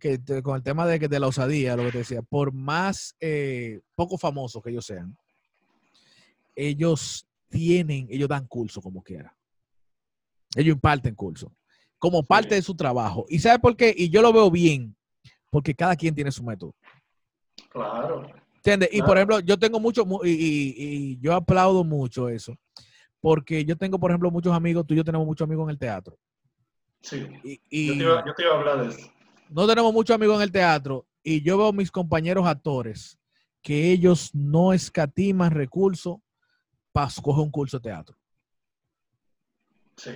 que 0.00 0.16
te- 0.18 0.42
con 0.42 0.56
el 0.56 0.62
tema 0.62 0.86
de, 0.86 0.98
que- 0.98 1.08
de 1.08 1.20
la 1.20 1.26
osadía, 1.28 1.76
lo 1.76 1.84
que 1.84 1.92
te 1.92 1.98
decía, 1.98 2.22
por 2.22 2.52
más 2.52 3.14
eh, 3.20 3.80
poco 3.94 4.16
famosos 4.18 4.62
que 4.62 4.70
ellos 4.70 4.86
sean, 4.86 5.16
ellos 6.58 7.26
tienen, 7.48 8.08
ellos 8.10 8.28
dan 8.28 8.46
curso 8.48 8.80
como 8.82 9.00
quiera. 9.02 9.34
Ellos 10.56 10.74
imparten 10.74 11.14
curso 11.14 11.52
como 11.98 12.22
parte 12.22 12.54
de 12.54 12.62
su 12.62 12.74
trabajo. 12.76 13.26
¿Y 13.28 13.38
sabe 13.38 13.58
por 13.58 13.76
qué? 13.76 13.92
Y 13.96 14.08
yo 14.08 14.22
lo 14.22 14.32
veo 14.32 14.50
bien, 14.50 14.94
porque 15.50 15.74
cada 15.74 15.96
quien 15.96 16.14
tiene 16.14 16.30
su 16.30 16.42
método. 16.44 16.74
Claro. 17.70 18.28
¿Entiendes? 18.56 18.88
Y 18.92 19.02
por 19.02 19.16
ejemplo, 19.16 19.40
yo 19.40 19.58
tengo 19.58 19.80
mucho, 19.80 20.04
mu- 20.04 20.24
y, 20.24 20.30
y- 20.30 20.74
y 20.78 21.18
yo 21.20 21.34
aplaudo 21.34 21.82
mucho 21.84 22.28
eso, 22.28 22.56
porque 23.20 23.64
yo 23.64 23.76
tengo, 23.76 23.98
por 23.98 24.10
ejemplo, 24.10 24.30
muchos 24.30 24.52
amigos, 24.52 24.86
tú 24.86 24.94
y 24.94 24.96
yo 24.98 25.04
tenemos 25.04 25.26
muchos 25.26 25.44
amigos 25.46 25.64
en 25.66 25.70
el 25.70 25.78
teatro. 25.78 26.16
Sí. 27.00 27.26
Y, 27.70 27.86
Yo 27.86 27.92
te, 27.94 27.98
iba, 28.02 28.26
yo 28.26 28.34
te 28.34 28.42
iba 28.42 28.52
a 28.54 28.58
hablar 28.58 28.82
de 28.82 28.88
eso. 28.94 29.10
no 29.48 29.66
tenemos 29.66 29.92
muchos 29.92 30.14
amigos 30.14 30.36
en 30.36 30.42
el 30.42 30.52
teatro, 30.52 31.06
y 31.22 31.42
yo 31.42 31.56
veo 31.58 31.68
a 31.68 31.72
mis 31.72 31.90
compañeros 31.90 32.46
actores 32.46 33.18
que 33.62 33.90
ellos 33.92 34.30
no 34.34 34.72
escatiman 34.72 35.50
recursos 35.50 36.16
para 36.92 37.08
coger 37.22 37.44
un 37.44 37.50
curso 37.50 37.78
de 37.78 37.82
teatro. 37.82 38.16
Sí. 39.96 40.12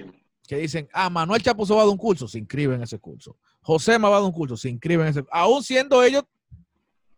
Que 0.46 0.56
dicen, 0.56 0.88
ah, 0.92 1.08
Manuel 1.10 1.42
Chapuzo 1.42 1.74
va 1.76 1.82
a 1.82 1.84
dar 1.84 1.92
un 1.92 1.98
curso, 1.98 2.26
se 2.28 2.38
inscribe 2.38 2.74
en 2.74 2.82
ese 2.82 2.98
curso. 2.98 3.36
José 3.62 3.98
me 3.98 4.08
va 4.08 4.16
a 4.16 4.20
dar 4.20 4.22
un 4.24 4.32
curso, 4.32 4.56
se 4.56 4.68
inscribe 4.68 5.02
en 5.02 5.08
ese 5.10 5.24
Aún 5.30 5.62
siendo 5.62 6.02
ellos 6.02 6.24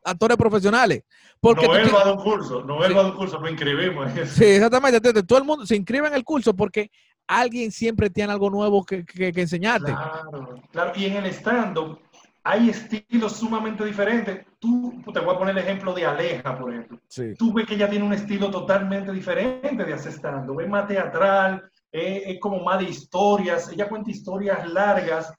actores 0.05 0.37
profesionales. 0.37 1.03
Porque 1.41 1.67
Noel 1.67 1.95
va 1.95 2.03
a 2.03 2.05
dar 2.07 2.17
un 2.17 2.23
curso, 2.23 2.63
Noel 2.65 2.89
Sí. 2.89 2.95
va 2.95 3.01
a 3.01 3.03
dar 3.05 3.13
un 3.13 3.19
curso, 3.19 3.39
lo 3.41 3.49
inscribimos. 3.49 4.11
Sí, 4.31 4.45
exactamente. 4.45 5.01
Todo 5.23 5.39
el 5.39 5.45
mundo 5.45 5.67
se 5.67 5.77
inscribe 5.77 6.07
en 6.09 6.15
el 6.15 6.25
curso 6.25 6.55
porque 6.55 6.91
alguien 7.27 7.73
siempre 7.73 8.11
tiene 8.11 8.33
algo 8.33 8.51
nuevo 8.51 8.85
que, 8.85 9.05
que- 9.05 9.33
que 9.33 9.41
enseñarte. 9.41 9.93
Claro, 9.93 10.63
claro. 10.71 10.93
Y 10.95 11.07
en 11.07 11.17
el 11.17 11.27
stand-up 11.27 11.99
hay 12.43 12.69
estilos 12.71 13.33
sumamente 13.37 13.85
diferentes. 13.85 14.45
Tú, 14.65 15.13
te 15.13 15.21
voy 15.21 15.35
a 15.35 15.39
poner 15.39 15.59
el 15.59 15.63
ejemplo 15.63 15.93
de 15.93 16.07
Aleja, 16.07 16.57
por 16.59 16.73
ejemplo. 16.73 16.99
Sí. 17.07 17.35
Tú 17.35 17.53
ves 17.53 17.67
que 17.67 17.75
ella 17.75 17.91
tiene 17.91 18.07
un 18.07 18.15
estilo 18.15 18.51
totalmente 18.51 19.13
diferente 19.13 19.85
de 19.85 19.93
hacer 19.93 20.13
stand-up. 20.13 20.59
Es 20.61 20.69
más 20.69 20.89
teatral, 20.89 21.71
es, 21.93 22.23
es 22.27 22.41
como 22.41 22.65
más 22.65 22.79
de 22.79 22.87
historias. 22.87 23.71
Ella 23.71 23.91
cuenta 23.91 24.11
historias 24.11 24.67
largas 24.73 25.35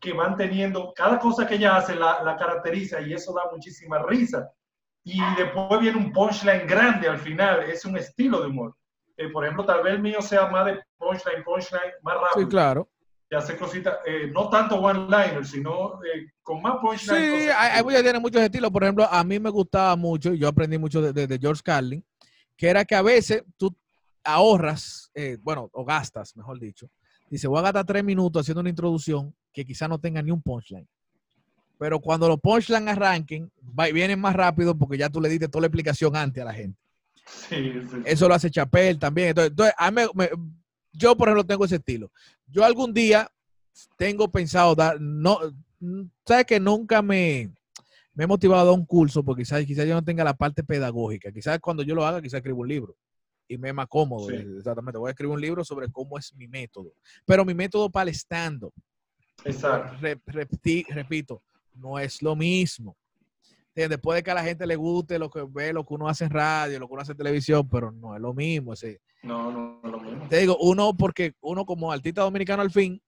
que 0.00 0.14
van 0.14 0.36
teniendo, 0.36 0.94
cada 0.94 1.18
cosa 1.18 1.46
que 1.46 1.56
ella 1.56 1.76
hace 1.76 1.94
la, 1.94 2.22
la 2.22 2.34
caracteriza 2.36 3.02
y 3.02 3.12
eso 3.12 3.34
da 3.34 3.42
muchísima 3.52 4.02
risa. 4.02 4.50
Y 5.04 5.20
después 5.36 5.78
viene 5.78 5.98
un 5.98 6.10
punchline 6.10 6.66
grande 6.66 7.08
al 7.08 7.18
final, 7.18 7.64
es 7.64 7.84
un 7.84 7.98
estilo 7.98 8.40
de 8.40 8.48
humor. 8.48 8.74
Eh, 9.18 9.28
por 9.28 9.44
ejemplo, 9.44 9.66
tal 9.66 9.82
vez 9.82 9.94
el 9.94 10.00
mío 10.00 10.22
sea 10.22 10.46
más 10.46 10.64
de 10.64 10.80
punchline, 10.96 11.44
punchline, 11.44 11.92
más 12.02 12.14
rápido 12.14 12.40
Sí, 12.40 12.48
claro. 12.48 12.88
Y 13.32 13.34
hace 13.34 13.56
cositas, 13.56 13.94
eh, 14.06 14.30
no 14.30 14.50
tanto 14.50 14.76
one-liner, 14.78 15.44
sino 15.46 15.94
eh, 16.04 16.30
con 16.42 16.60
más 16.60 16.74
Sí, 16.74 16.78
punchline. 16.82 17.16
hay, 17.24 17.46
cosas. 17.46 17.56
hay 17.58 17.82
muchos 17.82 17.96
que 17.96 18.02
tienen 18.02 18.22
muchos 18.22 18.42
estilos. 18.42 18.70
Por 18.70 18.82
ejemplo, 18.82 19.08
a 19.10 19.24
mí 19.24 19.40
me 19.40 19.48
gustaba 19.48 19.96
mucho, 19.96 20.34
y 20.34 20.38
yo 20.38 20.48
aprendí 20.48 20.76
mucho 20.76 21.00
de, 21.00 21.14
de- 21.14 21.26
de 21.26 21.38
George 21.38 21.62
Carlin, 21.64 22.04
que 22.58 22.68
era 22.68 22.84
que 22.84 22.94
a 22.94 23.00
veces 23.00 23.42
tú 23.56 23.74
ahorras, 24.22 25.10
eh, 25.14 25.38
bueno, 25.42 25.70
o 25.72 25.82
gastas, 25.82 26.36
mejor 26.36 26.60
dicho. 26.60 26.90
Dice, 27.30 27.48
voy 27.48 27.58
a 27.60 27.62
gastar 27.62 27.86
tres 27.86 28.04
minutos 28.04 28.42
haciendo 28.42 28.60
una 28.60 28.68
introducción 28.68 29.34
que 29.50 29.64
quizá 29.64 29.88
no 29.88 29.98
tenga 29.98 30.20
ni 30.20 30.30
un 30.30 30.42
punchline. 30.42 30.86
Pero 31.78 31.98
cuando 32.00 32.28
los 32.28 32.38
punchlines 32.38 32.86
arranquen, 32.86 33.50
va- 33.78 33.86
vienen 33.86 34.20
más 34.20 34.36
rápido 34.36 34.76
porque 34.76 34.98
ya 34.98 35.08
tú 35.08 35.22
le 35.22 35.30
diste 35.30 35.48
toda 35.48 35.62
la 35.62 35.66
explicación 35.68 36.14
antes 36.14 36.42
a 36.42 36.44
la 36.44 36.52
gente. 36.52 36.78
Sí, 37.24 37.56
sí, 37.72 37.80
sí. 37.90 37.96
Eso 38.04 38.28
lo 38.28 38.34
hace 38.34 38.50
Chapel 38.50 38.98
también. 38.98 39.28
Entonces, 39.28 39.50
entonces, 39.52 39.74
a 39.78 39.90
mí 39.90 40.02
me- 40.14 40.26
me- 40.28 40.30
yo, 40.94 41.16
por 41.16 41.28
ejemplo, 41.28 41.44
tengo 41.46 41.64
ese 41.64 41.76
estilo. 41.76 42.10
Yo 42.52 42.64
algún 42.64 42.92
día 42.92 43.30
tengo 43.96 44.30
pensado 44.30 44.74
dar, 44.74 45.00
no, 45.00 45.38
sabes 46.26 46.44
que 46.44 46.60
nunca 46.60 47.00
me, 47.00 47.50
me 48.14 48.24
he 48.24 48.26
motivado 48.26 48.60
a 48.60 48.64
dar 48.66 48.74
un 48.74 48.84
curso 48.84 49.24
porque 49.24 49.42
quizás, 49.42 49.64
quizás 49.64 49.86
yo 49.86 49.94
no 49.94 50.04
tenga 50.04 50.22
la 50.22 50.34
parte 50.34 50.62
pedagógica. 50.62 51.32
Quizás 51.32 51.58
cuando 51.60 51.82
yo 51.82 51.94
lo 51.94 52.04
haga, 52.04 52.20
quizás 52.20 52.38
escribo 52.38 52.60
un 52.60 52.68
libro 52.68 52.96
y 53.48 53.56
me 53.58 53.68
es 53.68 53.74
más 53.74 53.88
cómodo. 53.88 54.28
Sí. 54.28 54.34
Exactamente. 54.34 54.98
Voy 54.98 55.08
a 55.08 55.12
escribir 55.12 55.34
un 55.34 55.40
libro 55.40 55.64
sobre 55.64 55.90
cómo 55.90 56.18
es 56.18 56.34
mi 56.34 56.46
método. 56.46 56.92
Pero 57.24 57.44
mi 57.44 57.54
método 57.54 57.90
para 57.90 58.10
el 58.10 58.14
stand-up, 58.14 58.72
Exacto. 59.44 59.96
re- 60.00 60.20
repito, 60.26 61.42
no 61.74 61.98
es 61.98 62.20
lo 62.22 62.36
mismo. 62.36 62.96
¿Entiendes? 63.74 64.00
Puede 64.00 64.22
que 64.22 64.30
a 64.30 64.34
la 64.34 64.44
gente 64.44 64.66
le 64.66 64.76
guste 64.76 65.18
lo 65.18 65.30
que 65.30 65.46
ve, 65.48 65.72
lo 65.72 65.86
que 65.86 65.94
uno 65.94 66.06
hace 66.06 66.24
en 66.24 66.30
radio, 66.30 66.78
lo 66.78 66.86
que 66.86 66.92
uno 66.92 67.02
hace 67.02 67.12
en 67.12 67.18
televisión, 67.18 67.66
pero 67.70 67.90
no 67.90 68.14
es 68.14 68.20
lo 68.20 68.34
mismo. 68.34 68.74
No, 69.22 69.50
no, 69.50 69.50
no 69.50 69.80
es 69.82 69.90
lo 69.90 70.00
mismo. 70.00 70.28
te 70.28 70.38
digo, 70.38 70.58
uno, 70.60 70.94
porque 70.94 71.34
uno 71.40 71.64
como 71.64 71.90
artista 71.90 72.20
dominicano 72.20 72.60
al 72.60 72.70
fin, 72.70 73.00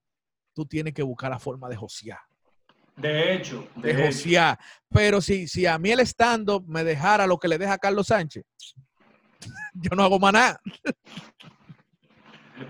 tú 0.55 0.65
tienes 0.65 0.95
que 0.95 1.03
buscar 1.03 1.31
la 1.31 1.39
forma 1.39 1.69
de 1.69 1.77
josear. 1.77 2.21
De 2.97 3.35
hecho, 3.35 3.69
de, 3.77 3.93
de 3.93 4.07
josear. 4.07 4.59
Pero 4.89 5.21
si, 5.21 5.49
si 5.49 5.67
a 5.67 5.79
mí 5.79 5.91
el 5.91 6.01
stand-up 6.01 6.65
me 6.67 6.83
dejara 6.83 7.27
lo 7.27 7.39
que 7.39 7.49
le 7.49 7.59
deja 7.59 7.75
a 7.75 7.79
Carlos 7.79 8.07
Sánchez, 8.07 8.45
yo 9.75 9.95
no 9.95 10.03
hago 10.03 10.19
más 10.19 10.33
nada. 10.33 10.61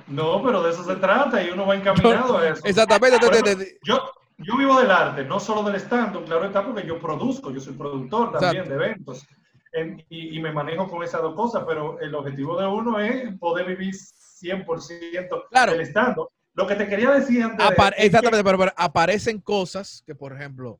No, 0.09 0.42
pero 0.42 0.62
de 0.62 0.70
eso 0.72 0.82
se 0.82 0.97
trata 0.97 1.42
y 1.45 1.51
uno 1.51 1.66
va 1.66 1.76
encaminado 1.76 2.38
a 2.38 2.49
eso. 2.49 2.64
Exactamente. 2.64 3.16
Ejemplo, 3.16 3.64
yo, 3.84 4.11
yo 4.39 4.57
vivo 4.57 4.78
del 4.80 4.91
arte, 4.91 5.24
no 5.24 5.39
solo 5.39 5.62
del 5.62 5.80
stand-up, 5.80 6.24
claro 6.24 6.45
está, 6.45 6.64
porque 6.64 6.87
yo 6.87 6.99
produzco, 6.99 7.51
yo 7.51 7.61
soy 7.61 7.74
productor 7.74 8.32
también 8.32 8.64
Exacto. 8.64 8.70
de 8.70 8.85
eventos 8.85 9.26
en, 9.74 10.05
y, 10.09 10.37
y, 10.37 10.41
me 10.41 10.53
manejo 10.53 10.89
con 10.89 11.03
esas 11.03 11.20
dos 11.20 11.35
cosas, 11.35 11.64
pero 11.66 12.01
el 12.01 12.14
objetivo 12.14 12.59
de 12.59 12.66
uno 12.66 12.99
es 13.01 13.37
poder 13.39 13.66
vivir 13.66 13.95
100% 13.95 15.49
claro. 15.51 15.72
del 15.72 15.80
stand-up. 15.82 16.28
Lo 16.55 16.66
que 16.66 16.76
te 16.76 16.87
quería 16.87 17.11
decir 17.11 17.43
antes. 17.43 17.59
De, 17.59 17.74
exactamente, 17.99 18.39
que, 18.39 18.45
pero, 18.45 18.59
pero, 18.59 18.72
aparecen 18.76 19.41
cosas 19.41 20.03
que, 20.07 20.14
por 20.14 20.32
ejemplo, 20.32 20.78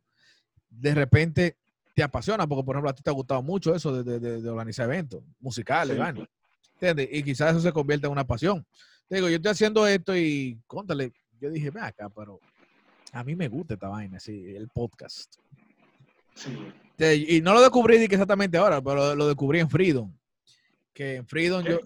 de 0.71 0.95
repente 0.95 1.57
te 1.95 2.05
apasionan, 2.05 2.49
porque, 2.49 2.65
por 2.65 2.77
ejemplo, 2.77 2.91
a 2.91 2.95
ti 2.95 3.03
te 3.03 3.11
ha 3.11 3.15
gustado 3.15 3.43
mucho 3.43 3.75
eso 3.75 4.03
de, 4.03 4.21
de, 4.21 4.41
de 4.41 4.49
organizar 4.49 4.87
eventos 4.87 5.23
musicales, 5.41 5.97
sí. 5.97 6.27
¿entiendes? 6.75 7.09
Y 7.11 7.23
quizás 7.25 7.51
eso 7.51 7.61
se 7.61 7.73
convierta 7.73 8.07
en 8.07 8.13
una 8.13 8.25
pasión. 8.25 8.65
Te 9.09 9.17
digo, 9.17 9.29
yo 9.29 9.37
estoy 9.37 9.51
haciendo 9.51 9.87
esto 9.87 10.17
y, 10.17 10.61
contale, 10.69 11.13
yo 11.41 11.51
dije, 11.51 11.71
ve 11.71 11.81
acá, 11.81 12.09
pero 12.09 12.39
a 13.15 13.23
mí 13.25 13.37
me 13.37 13.49
gusta 13.49 13.75
esta 13.75 13.89
vaina, 13.89 14.19
sí, 14.19 14.45
el 14.55 14.69
podcast. 14.69 15.37
Sí. 16.35 16.53
Y 17.29 17.41
no 17.41 17.55
lo 17.55 17.61
descubrí 17.61 17.97
exactamente 17.97 18.59
ahora, 18.59 18.83
pero 18.83 19.15
lo 19.15 19.27
descubrí 19.29 19.61
en 19.61 19.71
Freedom. 19.71 20.13
Que 20.93 21.17
en 21.17 21.27
Freedom 21.27 21.63
¿Qué? 21.63 21.71
yo, 21.71 21.79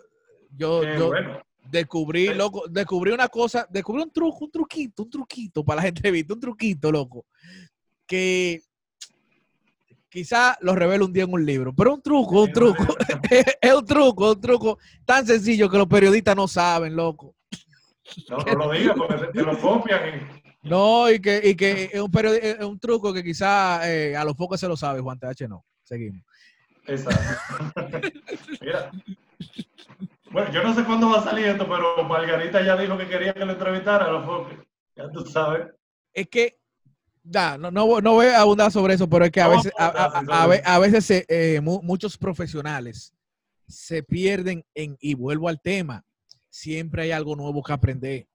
yo, 0.57 0.81
Qué 0.81 0.99
yo 0.99 1.07
bueno. 1.09 1.43
descubrí, 1.71 2.29
Sí. 2.29 2.35
loco, 2.35 2.65
descubrí 2.69 3.13
una 3.13 3.29
cosa, 3.29 3.67
descubrí 3.71 4.03
un 4.03 4.11
truco, 4.11 4.47
un 4.47 4.51
truquito, 4.51 5.03
un 5.03 5.11
truquito 5.11 5.65
para 5.65 5.83
la 5.83 5.89
entrevista, 5.89 6.33
un 6.33 6.41
truquito, 6.41 6.91
loco. 6.91 7.27
Que 8.07 8.63
quizá 10.09 10.57
lo 10.63 10.75
revelo 10.75 11.05
un 11.05 11.13
día 11.13 11.25
en 11.25 11.33
un 11.33 11.45
libro, 11.45 11.75
pero 11.75 11.95
un 11.95 12.01
truco, 12.03 12.43
un 12.43 12.53
truco. 12.53 12.87
es 13.61 13.75
un 13.75 13.85
truco, 13.85 14.33
un 14.33 14.41
truco 14.41 14.79
tan 15.05 15.27
sencillo 15.27 15.69
que 15.69 15.77
los 15.77 15.87
periodistas 15.89 16.35
no 16.35 16.49
saben, 16.49 16.97
loco. 16.97 17.35
No, 18.31 18.39
no 18.39 18.55
lo 18.55 18.73
digas 18.73 18.97
porque 18.97 19.27
te 19.27 19.43
lo 19.43 19.59
copian. 19.61 20.39
No, 20.69 21.11
y 21.11 21.21
que, 21.21 21.41
y 21.45 21.55
que 21.55 21.91
es, 21.93 22.01
un 22.01 22.11
es 22.43 22.61
un 22.65 22.79
truco 22.79 23.13
que 23.13 23.23
quizá 23.25 23.89
eh, 23.91 24.17
a 24.17 24.25
los 24.25 24.35
pocos 24.35 24.59
se 24.61 24.69
lo 24.69 24.77
sabe, 24.77 25.01
Juan 25.01 25.19
TH 25.19 25.49
no. 25.49 25.65
Seguimos. 25.85 26.23
Exacto. 26.87 27.71
Mira. 28.61 28.91
Bueno, 30.31 30.53
yo 30.53 30.63
no 30.63 30.75
sé 30.75 30.85
cuándo 30.85 31.09
va 31.11 31.19
a 31.21 31.25
salir 31.25 31.47
esto, 31.47 31.67
pero 31.69 32.05
Margarita 32.05 32.63
ya 32.65 32.77
dijo 32.77 32.99
que 32.99 33.09
quería 33.09 33.33
que 33.33 33.45
lo 33.45 33.53
entrevistara 33.53 34.07
a 34.07 34.13
los 34.13 34.27
foques. 34.27 34.59
Ya 34.95 35.11
tú 35.11 35.25
sabes. 35.25 35.69
Es 36.13 36.29
que, 36.29 36.59
da, 37.23 37.57
no, 37.57 37.71
no, 37.71 38.01
no 38.01 38.13
voy 38.13 38.27
a 38.27 38.41
abundar 38.41 38.71
sobre 38.71 38.95
eso, 38.95 39.09
pero 39.09 39.25
es 39.25 39.31
que 39.31 39.41
a 39.41 39.49
No, 39.49 39.53
veces, 39.57 39.73
a, 39.79 40.79
veces 40.79 41.05
se, 41.05 41.25
eh, 41.29 41.61
mu- 41.61 41.81
muchos 41.83 42.19
profesionales 42.19 43.15
se 43.67 44.03
pierden 44.03 44.65
en, 44.75 44.97
y 45.01 45.15
vuelvo 45.15 45.49
al 45.49 45.61
tema, 45.61 46.05
siempre 46.51 47.03
hay 47.03 47.13
algo 47.13 47.37
nuevo 47.37 47.63
que 47.63 47.73
aprender. 47.73 48.27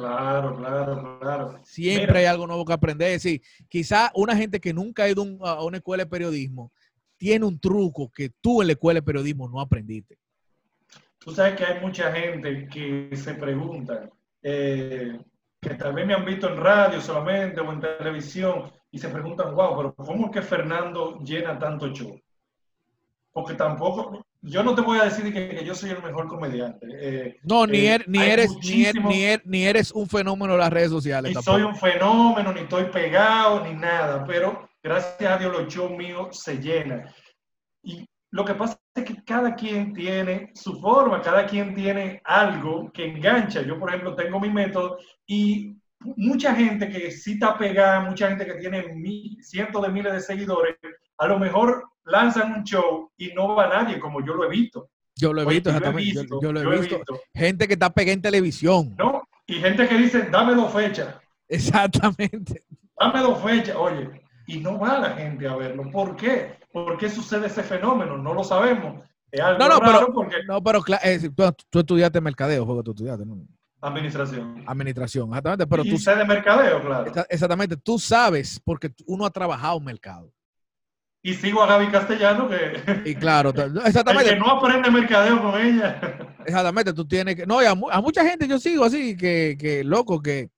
Claro, 0.00 0.56
claro, 0.56 1.18
claro. 1.20 1.60
Siempre 1.64 2.06
Mira. 2.06 2.18
hay 2.20 2.24
algo 2.26 2.46
nuevo 2.46 2.64
que 2.64 2.72
aprender. 2.72 3.20
Sí, 3.20 3.40
quizá 3.68 4.10
una 4.14 4.34
gente 4.36 4.58
que 4.60 4.72
nunca 4.72 5.02
ha 5.04 5.08
ido 5.08 5.22
un- 5.22 5.38
a 5.42 5.62
una 5.62 5.76
escuela 5.76 6.04
de 6.04 6.10
periodismo 6.10 6.72
tiene 7.16 7.44
un 7.44 7.60
truco 7.60 8.10
que 8.10 8.30
tú 8.40 8.62
en 8.62 8.68
la 8.68 8.72
escuela 8.72 8.98
de 9.00 9.04
periodismo 9.04 9.46
no 9.48 9.60
aprendiste. 9.60 10.16
Tú 11.18 11.32
sabes 11.32 11.54
que 11.54 11.64
hay 11.66 11.80
mucha 11.80 12.10
gente 12.12 12.66
que 12.66 13.14
se 13.14 13.34
pregunta, 13.34 14.08
eh, 14.42 15.20
que 15.60 15.74
tal 15.74 15.92
vez 15.92 16.06
me 16.06 16.14
han 16.14 16.24
visto 16.24 16.48
en 16.48 16.56
radio 16.56 16.98
solamente 16.98 17.60
o 17.60 17.70
en 17.70 17.80
televisión, 17.80 18.72
y 18.90 18.98
se 18.98 19.10
preguntan, 19.10 19.54
wow, 19.54 19.76
pero 19.76 19.94
¿cómo 19.94 20.26
es 20.26 20.32
que 20.32 20.40
Fernando 20.40 21.18
llena 21.20 21.58
tanto 21.58 21.88
show? 21.92 22.18
Porque 23.32 23.54
tampoco, 23.54 24.26
yo 24.42 24.62
no 24.62 24.74
te 24.74 24.80
voy 24.82 24.98
a 24.98 25.04
decir 25.04 25.32
que, 25.32 25.48
que 25.50 25.64
yo 25.64 25.74
soy 25.74 25.90
el 25.90 26.02
mejor 26.02 26.26
comediante. 26.26 26.86
eh, 27.00 27.36
No, 27.44 27.66
ni, 27.66 27.78
eh, 27.78 27.94
er- 27.98 28.04
ni, 28.08 28.18
hay 28.18 28.30
eres, 28.30 28.50
ni, 28.50 28.56
er- 28.56 28.94
muchísimos- 28.94 29.14
ni, 29.14 29.22
er- 29.22 29.42
ni 29.44 29.64
eres 29.64 29.92
un 29.92 30.08
fenómeno 30.08 30.54
de 30.54 30.58
las 30.58 30.70
redes 30.72 30.90
sociales. 30.90 31.28
ni 31.30 31.34
tampoco. 31.34 31.56
soy 31.58 31.62
un 31.66 31.76
fenómeno, 31.76 32.52
ni 32.52 32.60
estoy 32.60 32.84
pegado, 32.86 33.64
ni 33.64 33.74
nada, 33.74 34.24
pero 34.26 34.68
gracias 34.82 35.30
a 35.30 35.38
Dios 35.38 35.52
los 35.52 35.72
shows 35.72 35.92
míos 35.92 36.40
se 36.42 36.58
llenan. 36.58 37.04
Y 37.82 38.04
lo 38.32 38.44
que 38.44 38.54
pasa 38.54 38.78
es 38.94 39.04
que 39.04 39.22
cada 39.24 39.54
quien 39.54 39.92
tiene 39.92 40.50
su 40.54 40.80
forma, 40.80 41.20
cada 41.22 41.46
quien 41.46 41.74
tiene 41.74 42.20
algo 42.24 42.90
que 42.92 43.04
engancha. 43.06 43.62
Yo, 43.62 43.78
por 43.78 43.90
ejemplo, 43.90 44.14
tengo 44.16 44.40
mi 44.40 44.50
método 44.50 44.98
y 45.26 45.76
mucha 46.16 46.54
gente 46.54 46.88
que 46.88 47.10
sí 47.12 47.32
está 47.34 47.56
pegada, 47.56 48.00
mucha 48.00 48.28
gente 48.28 48.44
que 48.46 48.54
tiene 48.54 48.88
mil- 48.94 49.36
cientos 49.42 49.82
de 49.82 49.88
miles 49.90 50.12
de 50.14 50.20
seguidores, 50.20 50.76
a 51.18 51.26
lo 51.26 51.38
mejor 51.38 51.84
lanzan 52.04 52.52
un 52.52 52.64
show 52.64 53.10
y 53.16 53.28
no 53.34 53.54
va 53.54 53.68
nadie, 53.68 53.98
como 54.00 54.24
yo 54.24 54.34
lo 54.34 54.44
he 54.44 54.48
visto. 54.50 54.88
Yo 55.16 55.32
lo 55.32 55.42
he 55.42 55.46
visto, 55.46 55.68
exactamente. 55.70 56.26
Yo, 56.42 56.52
lo 56.52 56.60
he 56.72 56.78
visto. 56.80 56.98
Gente 57.34 57.66
que 57.66 57.74
está 57.74 57.90
pegada 57.92 58.14
en 58.14 58.22
televisión. 58.22 58.94
¿no? 58.98 59.22
Y 59.46 59.54
gente 59.54 59.86
que 59.88 59.96
dice, 59.98 60.22
dame 60.30 60.54
dos 60.54 60.72
fechas. 60.72 61.14
Exactamente. 61.48 62.64
dame 62.98 63.20
dos 63.20 63.42
fechas, 63.42 63.76
oye, 63.76 64.22
y 64.46 64.58
no 64.60 64.78
va 64.78 64.98
la 64.98 65.10
gente 65.10 65.46
a 65.48 65.56
verlo. 65.56 65.90
¿Por 65.90 66.16
qué? 66.16 66.58
¿Por 66.72 66.96
qué 66.98 67.08
sucede 67.10 67.46
ese 67.48 67.62
fenómeno? 67.62 68.16
No 68.16 68.32
lo 68.34 68.44
sabemos. 68.44 69.02
Es 69.30 69.40
algo 69.40 69.58
No, 69.58 69.68
no, 69.68 69.80
raro 69.80 69.92
pero- 69.98 70.12
porque 70.14 70.36
No, 70.46 70.62
pero 70.62 70.80
eh, 71.04 71.30
tú, 71.34 71.44
tú 71.68 71.78
estudiaste 71.80 72.20
mercadeo, 72.20 72.66
que 72.76 72.82
tú 72.82 72.90
estudiaste, 72.92 73.26
¿no? 73.26 73.38
administración. 73.82 74.62
Administración, 74.66 75.28
exactamente. 75.28 75.66
Pero 75.66 75.84
y 75.84 75.90
tú, 75.90 75.98
sé 75.98 76.14
de 76.14 76.24
mercadeo, 76.24 76.82
claro. 76.82 77.06
exa- 77.10 77.26
exactamente, 77.30 77.76
tú 77.76 77.98
sabes 77.98 78.60
porque 78.62 78.92
uno 79.06 79.24
ha 79.24 79.30
trabajado 79.30 79.78
en 79.78 79.84
mercado. 79.84 80.32
Y 81.22 81.34
sigo 81.34 81.62
a 81.62 81.66
Gaby 81.66 81.88
Castellano, 81.88 82.48
que 82.48 83.02
Y 83.04 83.14
claro, 83.14 83.50
el 83.56 83.76
exactamente, 83.86 84.30
que 84.30 84.36
no 84.40 84.50
aprende 84.50 84.90
mercadeo 84.90 85.40
con 85.42 85.60
ella. 85.60 86.00
exactamente, 86.46 86.92
tú 86.94 87.06
tienes 87.06 87.36
que, 87.36 87.46
no, 87.46 87.62
y 87.62 87.66
a, 87.66 87.74
mu- 87.74 87.90
a 87.90 88.00
mucha 88.00 88.24
gente 88.24 88.48
yo 88.48 88.58
sigo 88.58 88.84
así, 88.84 89.16
que, 89.16 89.56
que 89.58 89.84
loco, 89.84 90.20
que, 90.22 90.48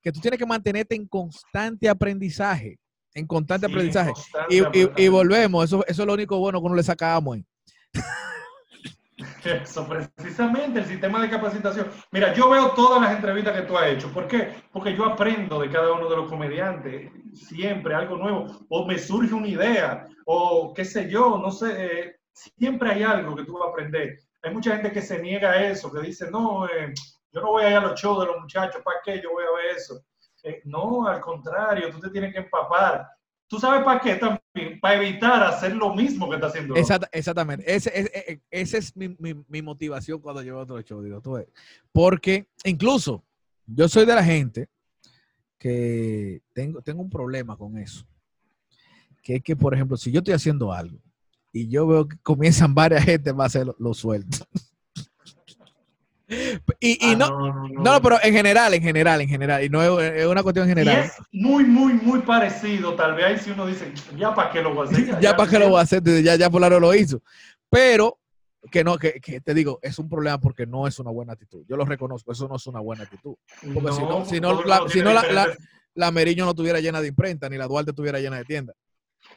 que 0.00 0.12
tú 0.12 0.20
tienes 0.20 0.38
que 0.38 0.46
mantenerte 0.46 0.94
en 0.94 1.06
constante 1.08 1.88
aprendizaje, 1.88 2.78
en 3.14 3.26
constante 3.26 3.66
Sí, 3.66 3.72
aprendizaje. 3.72 4.12
constante 4.12 4.54
Y, 4.54 4.80
y- 4.80 5.04
y 5.04 5.08
volvemos, 5.08 5.64
eso, 5.64 5.84
eso 5.86 6.02
es 6.02 6.06
lo 6.06 6.14
único 6.14 6.38
bueno 6.38 6.60
que 6.60 6.66
uno 6.66 6.74
le 6.76 6.82
sacamos. 6.84 7.36
ahí. 7.36 7.44
Eso, 9.44 9.86
precisamente, 9.86 10.78
el 10.80 10.86
sistema 10.86 11.20
de 11.20 11.28
capacitación. 11.28 11.90
Mira, 12.10 12.32
yo 12.32 12.48
veo 12.48 12.70
todas 12.70 13.02
las 13.02 13.12
entrevistas 13.12 13.54
que 13.54 13.66
tú 13.66 13.76
has 13.76 13.88
hecho. 13.88 14.10
¿Por 14.10 14.26
qué? 14.26 14.54
Porque 14.72 14.96
yo 14.96 15.04
aprendo 15.04 15.60
de 15.60 15.70
cada 15.70 15.92
uno 15.92 16.08
de 16.08 16.16
los 16.16 16.28
comediantes, 16.28 17.12
siempre 17.34 17.94
algo 17.94 18.16
nuevo. 18.16 18.46
O 18.70 18.86
me 18.86 18.98
surge 18.98 19.34
una 19.34 19.48
idea, 19.48 20.06
o 20.24 20.72
qué 20.74 20.84
sé 20.84 21.10
yo, 21.10 21.38
no 21.38 21.50
sé. 21.50 21.74
eh, 21.76 22.16
siempre 22.32 22.90
hay 22.90 23.02
algo 23.02 23.36
que 23.36 23.44
tú 23.44 23.54
vas 23.54 23.66
a 23.66 23.70
aprender. 23.70 24.18
Hay 24.42 24.52
mucha 24.52 24.72
gente 24.72 24.92
que 24.92 25.02
se 25.02 25.20
niega 25.20 25.50
a 25.50 25.64
eso, 25.66 25.92
que 25.92 26.00
dice, 26.00 26.30
no, 26.30 26.66
eh, 26.66 26.92
yo 27.30 27.40
no 27.40 27.48
voy 27.50 27.64
a 27.64 27.70
ir 27.70 27.76
a 27.76 27.80
los 27.80 28.00
shows 28.00 28.20
de 28.20 28.26
los 28.26 28.40
muchachos, 28.40 28.82
¿para 28.82 28.98
qué 29.04 29.20
yo 29.22 29.32
voy 29.32 29.44
a 29.44 29.56
ver 29.56 29.76
eso? 29.76 30.02
Eh, 30.42 30.62
no, 30.64 31.06
al 31.06 31.20
contrario, 31.20 31.90
tú 31.90 32.00
te 32.00 32.10
tienes 32.10 32.32
que 32.32 32.40
empapar. 32.40 33.06
¿Tú 33.46 33.58
sabes 33.60 33.84
para 33.84 34.00
qué 34.00 34.14
también? 34.16 34.80
Para 34.80 34.96
evitar 35.02 35.42
hacer 35.42 35.76
lo 35.76 35.94
mismo 35.94 36.28
que 36.28 36.36
está 36.36 36.46
haciendo. 36.48 36.74
el 36.74 36.80
otro. 36.82 36.94
Exacta- 36.94 37.08
exactamente. 37.12 37.64
Ese, 37.72 37.92
ese, 37.94 38.42
ese 38.50 38.78
es 38.78 38.96
mi, 38.96 39.08
mi- 39.18 39.44
mi 39.48 39.62
motivación 39.62 40.20
cuando 40.20 40.42
llevo 40.42 40.60
otro 40.60 40.80
show. 40.82 41.02
Digo, 41.02 41.20
tú 41.20 41.32
ves. 41.32 41.46
Porque 41.92 42.48
incluso 42.64 43.22
yo 43.66 43.88
soy 43.88 44.06
de 44.06 44.14
la 44.14 44.24
gente 44.24 44.68
que 45.58 46.42
tengo, 46.52 46.82
tengo 46.82 47.02
un 47.02 47.10
problema 47.10 47.56
con 47.56 47.78
eso. 47.78 48.06
Que 49.22 49.36
es 49.36 49.42
que, 49.42 49.56
por 49.56 49.74
ejemplo, 49.74 49.96
si 49.96 50.10
yo 50.12 50.18
estoy 50.18 50.34
haciendo 50.34 50.72
algo 50.72 50.98
y 51.52 51.68
yo 51.68 51.86
veo 51.86 52.08
que 52.08 52.16
comienzan 52.18 52.74
varias 52.74 53.04
gente, 53.04 53.32
va 53.32 53.44
a 53.46 53.50
ser 53.50 53.66
lo, 53.66 53.76
lo 53.78 53.94
suelto. 53.94 54.38
Y 56.80 56.92
y 57.10 57.12
Ah, 57.12 57.16
no, 57.16 57.68
no, 57.68 58.00
pero 58.02 58.18
en 58.22 58.32
general, 58.32 58.72
en 58.74 58.82
general, 58.82 59.20
en 59.20 59.28
general. 59.28 59.62
Y 59.64 59.68
no 59.68 60.00
es, 60.00 60.12
es 60.14 60.26
una 60.26 60.42
cuestión 60.42 60.66
Y 60.66 60.70
general. 60.70 61.04
es 61.04 61.12
muy, 61.32 61.64
muy, 61.64 61.92
muy 61.94 62.20
parecido. 62.20 62.94
Tal 62.94 63.14
vez 63.14 63.24
ahí 63.26 63.38
si 63.38 63.50
uno 63.50 63.66
dice, 63.66 63.92
ya 64.16 64.34
para 64.34 64.50
qué 64.50 64.62
lo 64.62 64.74
voy 64.74 64.86
a 64.86 64.90
hacer. 64.90 65.20
ya 65.20 65.36
para 65.36 65.50
qué 65.50 65.58
lo 65.58 65.68
voy 65.68 65.78
a 65.78 65.82
hacer, 65.82 66.02
ya, 66.22 66.36
ya 66.36 66.48
Polaro 66.50 66.80
lo 66.80 66.94
hizo. 66.94 67.22
Pero 67.68 68.18
que 68.70 68.82
no, 68.82 68.96
que, 68.96 69.20
que 69.20 69.40
te 69.42 69.52
digo, 69.52 69.78
es 69.82 69.98
un 69.98 70.08
problema 70.08 70.38
porque 70.38 70.66
no 70.66 70.86
es 70.86 70.98
una 70.98 71.10
buena 71.10 71.34
actitud. 71.34 71.64
Yo 71.68 71.76
lo 71.76 71.84
reconozco, 71.84 72.32
eso 72.32 72.48
no 72.48 72.56
es 72.56 72.66
una 72.66 72.80
buena 72.80 73.04
actitud. 73.04 73.34
Porque 73.74 73.92
si 73.92 74.00
no, 74.00 74.24
si 74.24 74.40
la, 74.40 74.88
si 74.88 75.02
no 75.02 75.12
la, 75.12 75.54
la, 75.94 76.10
Meriño 76.10 76.44
no 76.44 76.50
estuviera 76.52 76.80
llena 76.80 77.02
de 77.02 77.08
imprenta, 77.08 77.48
ni 77.50 77.58
la 77.58 77.66
Duarte 77.66 77.90
estuviera 77.90 78.18
llena 78.20 78.38
de 78.38 78.44
tiendas. 78.44 78.76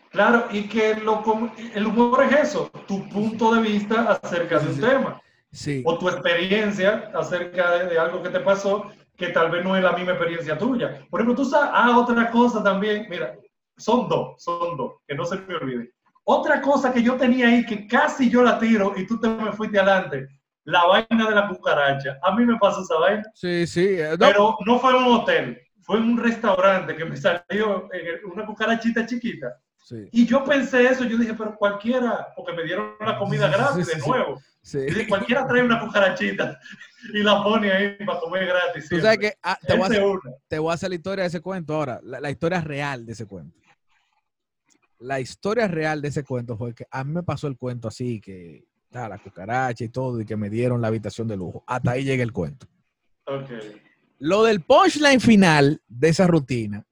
Claro, 0.10 0.48
y 0.52 0.64
que 0.70 0.96
lo, 0.96 1.22
com- 1.22 1.52
el 1.76 1.86
humor 1.86 2.24
es 2.24 2.50
eso, 2.50 2.70
tu 2.88 3.08
punto 3.10 3.54
de 3.56 3.62
vista 3.62 4.20
acerca 4.24 4.60
de 4.60 4.68
un 4.68 4.76
Sí, 4.76 4.82
sí. 4.82 4.88
tema, 4.88 5.22
Sí, 5.58 5.82
o 5.84 5.98
tu 5.98 6.08
experiencia 6.08 7.10
acerca 7.16 7.72
de, 7.72 7.86
de 7.88 7.98
algo 7.98 8.22
que 8.22 8.30
te 8.30 8.42
pasó, 8.42 8.92
que 9.16 9.30
tal 9.30 9.50
vez 9.50 9.64
no 9.64 9.76
es 9.76 9.82
la 9.84 9.94
misma 9.94 10.12
experiencia 10.12 10.56
tuya. 10.56 11.04
Por 11.10 11.20
ejemplo, 11.20 11.44
tú 11.44 11.50
sabes, 11.50 11.72
ah, 11.74 11.98
otra 11.98 12.30
cosa 12.30 12.64
también, 12.64 13.08
mira, 13.10 13.36
son 13.76 14.08
dos, 14.08 14.36
son 14.38 14.78
dos, 14.78 14.94
que 15.08 15.16
no 15.16 15.26
se 15.26 15.38
me 15.38 15.56
olvide. 15.56 15.92
Otra 16.26 16.62
cosa 16.62 16.94
que 16.94 17.02
yo 17.02 17.16
tenía 17.16 17.48
ahí, 17.48 17.66
que 17.66 17.88
casi 17.88 18.30
yo 18.30 18.44
la 18.44 18.60
tiro 18.60 18.94
y 18.96 19.08
tú 19.08 19.20
te 19.20 19.28
me 19.30 19.52
fuiste 19.52 19.80
adelante, 19.80 20.28
la 20.66 20.86
vaina 20.86 21.28
de 21.28 21.34
la 21.34 21.48
cucaracha. 21.48 22.20
A 22.22 22.36
mí 22.36 22.46
me 22.46 22.60
pasó 22.60 22.82
esa 22.82 23.00
vaina. 23.00 23.24
Sí, 23.34 23.66
sí. 23.66 23.96
eh, 23.98 24.12
no, 24.12 24.18
Pero 24.28 24.58
no 24.64 24.78
fue 24.78 24.92
en 24.92 24.98
un 24.98 25.14
hotel, 25.16 25.60
fue 25.82 25.98
en 25.98 26.04
un 26.04 26.18
restaurante 26.18 26.96
que 26.96 27.06
me 27.06 27.18
salió 27.18 27.90
eh, 27.92 28.22
una 28.32 28.46
cucarachita 28.46 29.08
chiquita. 29.08 29.58
sí, 29.84 30.08
Y 30.12 30.28
yo 30.28 30.44
pensé 30.44 30.86
eso, 30.86 31.04
yo 31.04 31.18
dije, 31.18 31.34
pero 31.34 31.56
cualquiera, 31.56 32.28
porque 32.36 32.54
me 32.54 32.64
dieron 32.64 32.92
la 33.00 33.18
comida 33.18 33.48
gratis 33.48 33.88
Sí, 33.88 33.94
sí, 33.96 34.00
de 34.00 34.08
nuevo. 34.08 34.40
Sí. 34.68 34.80
Y 34.80 34.86
dije, 34.86 35.08
cualquiera 35.08 35.48
trae 35.48 35.64
una 35.64 35.80
cucarachita 35.80 36.60
y 37.14 37.24
la 37.24 37.44
pone 37.44 37.72
ahí 37.72 38.06
para 38.06 38.20
comer 38.20 38.46
gratis. 38.46 38.90
Tú 38.90 39.00
sabes 39.00 39.18
que 39.18 39.34
ah, 39.42 39.58
te, 39.66 39.74
voy 39.74 39.84
a 39.84 39.86
hacer, 39.86 40.04
una. 40.04 40.22
te 40.48 40.60
voy 40.60 40.72
a 40.72 40.74
hacer 40.74 40.90
la 40.90 40.96
historia 40.96 41.24
de 41.24 41.28
ese 41.30 41.42
cuento 41.42 41.76
ahora, 41.76 42.00
la, 42.04 42.20
la 42.20 42.30
historia 42.30 42.62
real 42.62 43.06
de 43.06 43.14
ese 43.14 43.26
cuento. 43.26 43.58
La 45.00 45.20
historia 45.20 45.68
real 45.68 46.02
de 46.02 46.08
ese 46.08 46.24
cuento 46.24 46.58
fue 46.58 46.74
que 46.74 46.86
a 46.90 47.04
mí 47.04 47.14
me 47.14 47.24
pasó 47.24 47.48
el 47.48 47.58
cuento 47.58 47.88
así, 47.88 48.20
que 48.20 48.66
ah, 48.94 49.08
la 49.08 49.18
cucaracha 49.18 49.84
y 49.84 49.90
todo, 49.90 50.20
y 50.20 50.26
que 50.26 50.36
me 50.36 50.50
dieron 50.50 50.82
la 50.82 50.88
habitación 50.88 51.28
de 51.28 51.38
lujo. 51.38 51.64
Hasta 51.68 51.92
ahí 51.92 52.04
llega 52.04 52.24
el 52.24 52.34
cuento. 52.34 52.68
Lo 54.20 54.44
del 54.44 54.62
punchline 54.62 55.20
final 55.20 55.82
de 55.88 56.10
esa 56.10 56.28
rutina, 56.28 56.86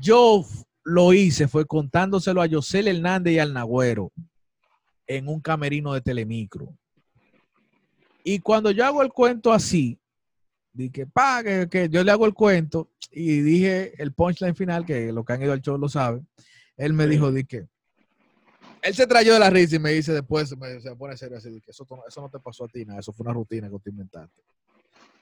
yo 0.00 0.44
lo 0.84 1.12
hice, 1.12 1.48
fue 1.48 1.66
contándoselo 1.66 2.40
a 2.40 2.46
Yosel 2.46 2.88
Hernández 2.88 3.34
y 3.34 3.38
al 3.38 3.52
Nagüero 3.52 4.12
en 5.16 5.28
un 5.28 5.40
camerino 5.40 5.92
de 5.92 6.00
Telemicro. 6.00 6.76
Y 8.24 8.38
cuando 8.40 8.70
yo 8.70 8.84
hago 8.84 9.02
el 9.02 9.12
cuento 9.12 9.52
así, 9.52 9.98
dije, 10.72 11.06
pa, 11.06 11.42
que, 11.42 11.68
que 11.68 11.88
yo 11.88 12.04
le 12.04 12.12
hago 12.12 12.24
el 12.26 12.34
cuento 12.34 12.90
y 13.10 13.40
dije 13.40 14.00
el 14.02 14.12
punchline 14.14 14.54
final, 14.54 14.84
que 14.86 15.12
lo 15.12 15.24
que 15.24 15.32
han 15.32 15.42
ido 15.42 15.52
al 15.52 15.60
show 15.60 15.76
lo 15.76 15.88
saben, 15.88 16.26
él 16.76 16.92
me 16.94 17.04
Sí. 17.04 17.10
dijo, 17.10 17.32
di 17.32 17.44
que, 17.44 17.66
él 18.80 18.94
se 18.94 19.06
trayó 19.06 19.34
de 19.34 19.38
la 19.40 19.50
risa 19.50 19.76
y 19.76 19.78
me 19.78 19.92
dice 19.92 20.12
después, 20.12 20.56
me, 20.56 20.80
se 20.80 20.94
pone 20.96 21.16
serio 21.16 21.38
así, 21.38 21.50
di 21.50 21.60
que 21.60 21.70
eso, 21.70 21.86
no- 21.90 22.02
eso 22.06 22.20
no 22.20 22.30
te 22.30 22.40
pasó 22.40 22.64
a 22.64 22.68
ti, 22.68 22.84
nada, 22.84 23.00
eso 23.00 23.12
fue 23.12 23.24
una 23.24 23.34
rutina 23.34 23.68
que 23.68 23.78
tú 23.78 23.90
inventaste. 23.90 24.42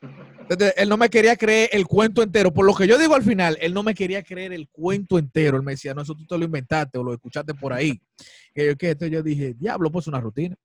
Entonces, 0.02 0.74
él 0.76 0.88
no 0.88 0.96
me 0.96 1.10
quería 1.10 1.36
creer 1.36 1.68
el 1.72 1.86
cuento 1.86 2.22
entero. 2.22 2.52
Por 2.52 2.66
lo 2.66 2.74
que 2.74 2.86
yo 2.86 2.98
digo 2.98 3.14
al 3.14 3.22
final, 3.22 3.56
él 3.60 3.74
no 3.74 3.82
me 3.82 3.94
quería 3.94 4.22
creer 4.22 4.52
el 4.52 4.68
cuento 4.68 5.18
entero. 5.18 5.56
Él 5.56 5.62
me 5.62 5.72
decía, 5.72 5.94
no, 5.94 6.02
eso 6.02 6.14
tú 6.14 6.26
te 6.26 6.36
lo 6.36 6.44
inventaste 6.44 6.98
o 6.98 7.04
lo 7.04 7.12
escuchaste 7.12 7.54
por 7.54 7.72
ahí. 7.72 8.00
Que 8.54 8.66
yo, 8.66 8.76
¿qué? 8.76 8.90
Entonces 8.90 9.12
yo 9.12 9.22
dije, 9.22 9.54
diablo, 9.54 9.90
pues 9.90 10.06
una 10.06 10.20
rutina. 10.20 10.56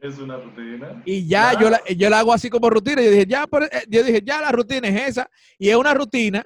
Es 0.00 0.18
una 0.18 0.36
rutina. 0.36 1.02
Y 1.04 1.26
ya 1.26 1.58
yo, 1.58 1.70
la, 1.70 1.80
yo 1.84 2.08
la 2.08 2.20
hago 2.20 2.32
así 2.32 2.48
como 2.48 2.70
rutina. 2.70 3.02
Yo 3.02 3.10
dije, 3.10 3.26
ya, 3.26 3.46
pero, 3.46 3.66
eh, 3.66 3.84
yo 3.88 4.02
dije, 4.02 4.22
ya 4.24 4.40
la 4.40 4.52
rutina 4.52 4.88
es 4.88 5.08
esa. 5.08 5.30
Y 5.58 5.68
es 5.68 5.76
una 5.76 5.94
rutina 5.94 6.44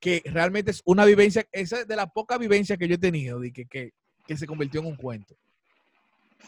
que 0.00 0.22
realmente 0.26 0.72
es 0.72 0.82
una 0.84 1.04
vivencia, 1.04 1.46
esa 1.52 1.80
es 1.80 1.86
de 1.86 1.94
la 1.94 2.08
poca 2.08 2.36
vivencia 2.36 2.76
que 2.76 2.88
yo 2.88 2.96
he 2.96 2.98
tenido, 2.98 3.38
de 3.38 3.52
que, 3.52 3.66
que, 3.66 3.92
que 4.26 4.36
se 4.36 4.48
convirtió 4.48 4.80
en 4.80 4.86
un 4.88 4.96
cuento. 4.96 5.36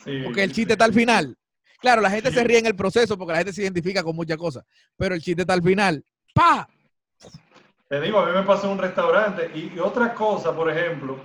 Sí, 0.04 0.22
Porque 0.24 0.42
el 0.42 0.50
chiste 0.50 0.70
sí. 0.70 0.72
está 0.72 0.84
al 0.84 0.92
final. 0.92 1.38
Claro, 1.84 2.02
la 2.02 2.10
gente 2.10 2.32
se 2.32 2.42
ríe 2.44 2.58
en 2.58 2.66
el 2.66 2.74
proceso 2.74 3.16
porque 3.18 3.32
la 3.32 3.38
gente 3.38 3.52
se 3.52 3.62
identifica 3.62 4.02
con 4.02 4.16
muchas 4.16 4.36
cosas. 4.38 4.64
Pero 4.96 5.14
el 5.14 5.20
chiste 5.22 5.42
está 5.42 5.52
al 5.54 5.62
final. 5.62 6.02
¡Pa! 6.34 6.68
Te 7.88 8.00
digo, 8.00 8.18
a 8.18 8.26
mí 8.26 8.32
me 8.32 8.42
pasó 8.42 8.66
en 8.66 8.72
un 8.72 8.78
restaurante 8.78 9.50
y, 9.54 9.72
y 9.74 9.78
otra 9.78 10.14
cosa, 10.14 10.54
por 10.56 10.70
ejemplo, 10.70 11.18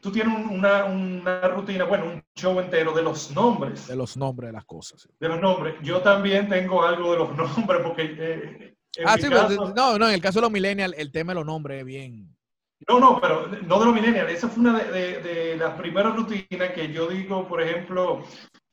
tú 0.00 0.10
tienes 0.10 0.34
un- 0.34 0.48
una, 0.58 0.84
una 0.86 1.40
rutina, 1.48 1.84
bueno, 1.84 2.06
un 2.06 2.22
show 2.34 2.58
entero 2.58 2.92
de 2.92 3.02
los 3.02 3.30
nombres. 3.32 3.86
De 3.86 3.94
los 3.96 4.16
nombres 4.16 4.48
de 4.48 4.52
las 4.54 4.64
cosas. 4.64 5.02
sí. 5.02 5.08
De 5.20 5.28
los 5.28 5.40
nombres. 5.40 5.74
Yo 5.82 6.00
también 6.00 6.48
tengo 6.48 6.82
algo 6.84 7.12
de 7.12 7.18
los 7.18 7.36
nombres 7.56 7.80
porque 7.84 8.14
eh, 8.18 8.74
Ah, 9.04 9.16
sí, 9.16 9.26
pero, 9.28 9.48
no, 9.74 9.98
no, 9.98 10.08
en 10.08 10.14
el 10.14 10.20
caso 10.20 10.38
de 10.40 10.42
los 10.42 10.50
millennials, 10.50 10.96
el 10.98 11.12
tema 11.12 11.30
de 11.32 11.36
los 11.36 11.46
nombres 11.46 11.80
es 11.80 11.84
bien. 11.84 12.34
No, 12.88 12.98
no, 12.98 13.20
pero 13.20 13.46
no 13.46 13.78
de 13.78 13.84
los 13.86 13.94
millennials. 13.94 14.32
Esa 14.32 14.48
fue 14.48 14.62
una 14.62 14.78
de, 14.82 14.90
de- 14.90 15.20
de 15.22 15.56
las 15.56 15.74
primeras 15.78 16.16
rutinas 16.16 16.70
que 16.74 16.90
yo 16.92 17.06
digo, 17.06 17.46
por 17.46 17.60
ejemplo, 17.62 18.24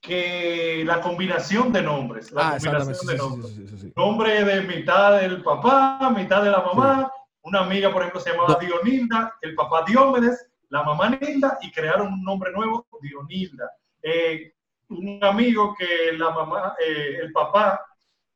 que 0.07 0.83
la 0.85 1.01
combinación 1.01 1.71
de 1.73 1.81
nombres. 1.81 2.31
La 2.31 2.49
Ah, 2.49 2.51
combinación 2.57 3.07
de 3.07 3.17
nombres. 3.17 3.51
sí, 3.51 3.67
sí, 3.67 3.67
sí, 3.67 3.77
sí. 3.79 3.93
Nombre 3.95 4.43
de 4.45 4.61
mitad 4.61 5.19
del 5.19 5.43
papá, 5.43 6.09
mitad 6.15 6.41
de 6.43 6.49
la 6.51 6.61
mamá. 6.61 7.11
Una 7.41 7.59
amiga, 7.59 7.91
por 7.91 8.01
ejemplo, 8.01 8.19
se 8.21 8.31
llamaba 8.31 8.57
Dionilda, 8.59 9.35
el 9.41 9.53
papá 9.55 9.83
Diomedes, 9.85 10.49
la 10.69 10.83
mamá 10.83 11.09
Nilda, 11.09 11.57
y 11.61 11.71
crearon 11.71 12.11
un 12.13 12.23
nombre 12.23 12.51
nuevo, 12.51 12.87
Dionilda. 13.01 13.69
Eh, 14.01 14.53
un 14.89 15.19
amigo 15.23 15.75
que 15.77 16.13
la 16.17 16.29
mamá, 16.31 16.75
eh, 16.85 17.19
el 17.21 17.31
papá, 17.31 17.79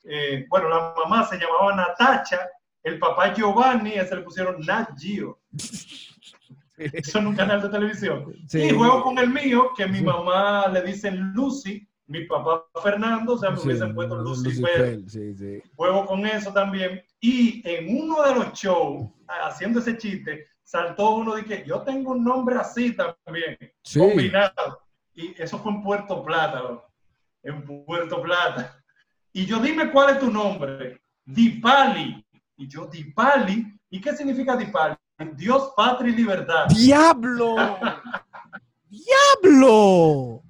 eh, 0.03 0.45
bueno, 0.49 0.69
la 0.69 0.93
mamá 0.97 1.25
se 1.25 1.37
llamaba 1.37 1.73
Natacha, 1.75 2.49
el 2.83 2.99
papá 2.99 3.33
Giovanni, 3.33 3.93
ese 3.93 4.15
le 4.15 4.21
pusieron 4.21 4.59
Nat 4.65 4.89
Gio. 4.97 5.39
Eso 6.77 7.19
en 7.19 7.27
un 7.27 7.35
canal 7.35 7.61
de 7.61 7.69
televisión. 7.69 8.33
Sí. 8.47 8.63
Y 8.63 8.69
juego 8.71 9.03
con 9.03 9.17
el 9.17 9.29
mío, 9.29 9.71
que 9.75 9.87
mi 9.87 10.01
mamá 10.01 10.67
le 10.69 10.81
dicen 10.81 11.33
Lucy, 11.33 11.87
mi 12.07 12.25
papá 12.25 12.65
Fernando, 12.83 13.33
o 13.33 13.37
sea, 13.37 13.51
me 13.51 13.57
Sí, 13.57 13.67
hubiesen 13.67 13.93
puesto 13.93 14.17
Lucifer. 14.17 14.97
Lucifer, 14.97 15.09
sí, 15.09 15.33
sí. 15.35 15.61
Juego 15.75 16.05
con 16.05 16.25
eso 16.25 16.51
también. 16.51 17.01
Y 17.19 17.61
en 17.63 18.01
uno 18.01 18.23
de 18.23 18.35
los 18.35 18.53
shows, 18.53 19.09
haciendo 19.27 19.79
ese 19.79 19.97
chiste, 19.97 20.47
saltó 20.63 21.15
uno 21.15 21.35
de 21.35 21.45
que 21.45 21.63
yo 21.65 21.81
tengo 21.81 22.11
un 22.11 22.23
nombre 22.23 22.55
así 22.55 22.95
también, 22.95 23.57
combinado. 23.93 24.81
Y 25.13 25.33
eso 25.41 25.59
fue 25.59 25.71
en 25.71 25.83
Puerto 25.83 26.23
Plata, 26.23 26.61
en 27.43 27.63
Puerto 27.85 28.21
Plata. 28.21 28.81
Y 29.33 29.45
yo, 29.45 29.59
dime 29.59 29.91
cuál 29.91 30.11
es 30.15 30.19
tu 30.19 30.29
nombre. 30.29 31.01
Dipali. 31.25 32.25
Y 32.57 32.67
yo, 32.67 32.87
Dipali. 32.87 33.79
¿Y 33.89 34.01
qué 34.01 34.15
significa 34.15 34.57
Dipali? 34.57 34.95
Dios, 35.35 35.71
patria 35.75 36.11
y 36.11 36.15
libertad. 36.15 36.67
¡Diablo! 36.69 37.55
¡Diablo! 38.89 40.43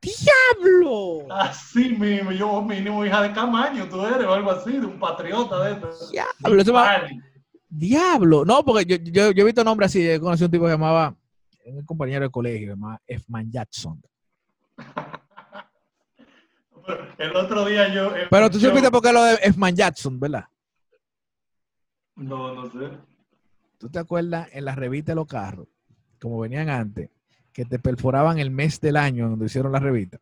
¡Diablo! 0.00 1.26
Así 1.32 1.90
mismo, 1.90 2.32
yo 2.32 2.60
mínimo 2.62 3.04
hija 3.04 3.22
de 3.22 3.32
Camaño, 3.32 3.88
tú 3.88 4.04
eres, 4.04 4.26
o 4.26 4.32
algo 4.32 4.50
así, 4.50 4.72
de 4.72 4.86
un 4.86 4.98
patriota 4.98 5.62
de. 5.64 5.74
Diablo, 6.10 6.62
eso 6.62 6.72
va- 6.72 6.94
Dipali. 6.96 7.20
¡Diablo! 7.68 8.44
No, 8.44 8.64
porque 8.64 8.84
yo, 8.84 8.96
yo, 8.96 9.30
yo 9.30 9.42
he 9.42 9.46
visto 9.46 9.64
nombres 9.64 9.90
así. 9.90 10.04
Yo 10.04 10.20
conocí 10.20 10.44
un 10.44 10.50
tipo 10.50 10.64
que 10.64 10.72
llamaba, 10.72 11.14
un 11.64 11.84
compañero 11.84 12.24
de 12.24 12.30
colegio, 12.30 12.66
se 12.68 12.70
llamaba 12.74 13.00
Efman 13.06 13.50
Jackson. 13.50 14.02
El 17.18 17.36
otro 17.36 17.64
día 17.64 17.92
yo. 17.94 18.14
en 18.16 18.28
Pero 18.28 18.50
tú 18.50 18.58
supiste 18.58 18.90
por 18.90 19.00
qué 19.02 19.12
lo 19.12 19.22
de 19.22 19.34
Efman 19.42 19.74
Jackson, 19.76 20.18
¿verdad? 20.18 20.44
No, 22.16 22.54
no 22.54 22.70
sé. 22.70 22.90
¿Tú 23.82 23.90
te 23.90 23.98
acuerdas 23.98 24.48
en 24.52 24.64
la 24.64 24.76
revista 24.76 25.10
de 25.10 25.16
los 25.16 25.26
carros, 25.26 25.66
como 26.20 26.38
venían 26.38 26.68
antes, 26.68 27.10
que 27.52 27.64
te 27.64 27.80
perforaban 27.80 28.38
el 28.38 28.52
mes 28.52 28.80
del 28.80 28.96
año 28.96 29.28
donde 29.28 29.46
hicieron 29.46 29.72
la 29.72 29.80
revista? 29.80 30.18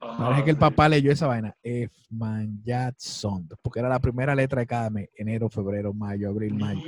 Parece 0.00 0.42
que 0.42 0.50
el 0.50 0.56
papá 0.56 0.88
leyó 0.88 1.12
esa 1.12 1.28
vaina. 1.28 1.54
Efman 1.62 2.64
Jackson, 2.64 3.48
porque 3.62 3.78
era 3.78 3.88
la 3.88 4.00
primera 4.00 4.34
letra 4.34 4.58
de 4.58 4.66
cada 4.66 4.90
mes. 4.90 5.08
Enero, 5.14 5.48
febrero, 5.48 5.94
mayo, 5.94 6.28
abril, 6.28 6.54
mayo. 6.54 6.82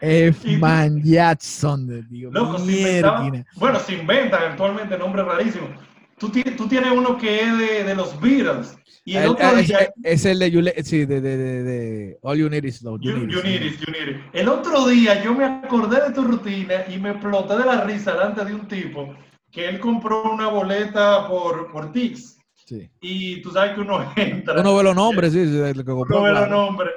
Efman 0.00 1.02
Jackson, 1.02 2.06
digo, 2.08 2.30
Loco, 2.30 2.58
se 2.60 3.44
bueno, 3.56 3.80
se 3.80 3.94
inventan 3.94 4.52
actualmente 4.52 4.96
nombres 4.96 5.26
rarísimos. 5.26 5.70
Tú, 6.18 6.30
tú 6.56 6.68
tienes 6.68 6.90
uno 6.92 7.16
que 7.16 7.40
es 7.42 7.58
de, 7.58 7.84
de 7.84 7.94
los 7.94 8.20
Beatles. 8.20 8.76
Y 9.04 9.16
el, 9.16 9.22
El- 9.24 9.28
otro 9.30 9.56
es, 9.56 9.68
día. 9.68 9.90
es 10.02 10.24
el 10.26 10.38
de, 10.38 10.52
Yule- 10.52 10.82
sí, 10.82 11.06
de, 11.06 11.20
de, 11.20 11.36
de, 11.36 11.62
de 11.62 12.18
All 12.22 12.36
You 12.38 12.50
Need 12.50 12.64
Is 12.64 12.82
Love. 12.82 13.00
You 13.00 13.12
You- 13.12 13.18
Need 13.26 13.28
Is 13.28 13.32
you 13.32 13.36
Love. 13.36 13.44
need 13.46 13.62
it, 13.62 13.80
you 13.80 13.92
need 13.92 14.08
it. 14.16 14.22
El 14.34 14.48
otro 14.48 14.86
día 14.86 15.22
yo 15.22 15.34
me 15.34 15.44
acordé 15.44 16.02
de 16.08 16.12
tu 16.12 16.22
rutina 16.24 16.84
y 16.88 16.98
me 16.98 17.10
exploté 17.10 17.56
de 17.56 17.64
la 17.64 17.82
risa 17.84 18.12
delante 18.12 18.44
de 18.44 18.54
un 18.54 18.68
tipo 18.68 19.14
que 19.50 19.66
él 19.68 19.80
compró 19.80 20.24
una 20.30 20.48
boleta 20.48 21.26
por, 21.26 21.72
por 21.72 21.90
Tix. 21.92 22.36
Sí. 22.66 22.90
Y 23.00 23.40
tú 23.40 23.50
sabes 23.50 23.72
que 23.74 23.80
uno 23.80 24.12
entra. 24.16 24.60
Uno 24.60 24.76
ve 24.76 24.82
los 24.82 24.94
nombres, 24.94 25.32
sí, 25.32 25.46
sí, 25.46 25.56
el 25.56 25.74
que 25.76 25.84
compró, 25.84 26.18
no 26.18 26.24
ve 26.24 26.32
los 26.32 26.50
nombres. 26.50 26.92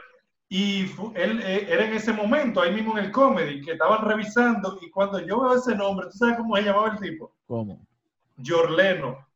Y 0.50 0.82
él 1.16 1.42
eh, 1.46 1.66
era 1.70 1.86
en 1.88 1.94
ese 1.94 2.12
momento, 2.12 2.62
ahí 2.62 2.74
mismo 2.74 2.98
en 2.98 3.06
el 3.06 3.12
comedy, 3.12 3.62
que 3.62 3.72
estaban 3.72 4.04
revisando. 4.06 4.80
Y 4.82 4.90
cuando 4.90 5.26
yo 5.26 5.40
veo 5.40 5.56
ese 5.56 5.74
nombre, 5.76 6.08
¿tú 6.12 6.18
sabes 6.18 6.36
cómo 6.36 6.58
se 6.58 6.64
llamaba 6.64 6.92
el 6.92 7.00
tipo? 7.00 7.34
¿Cómo? 7.46 7.88
Jorleno. 8.46 9.28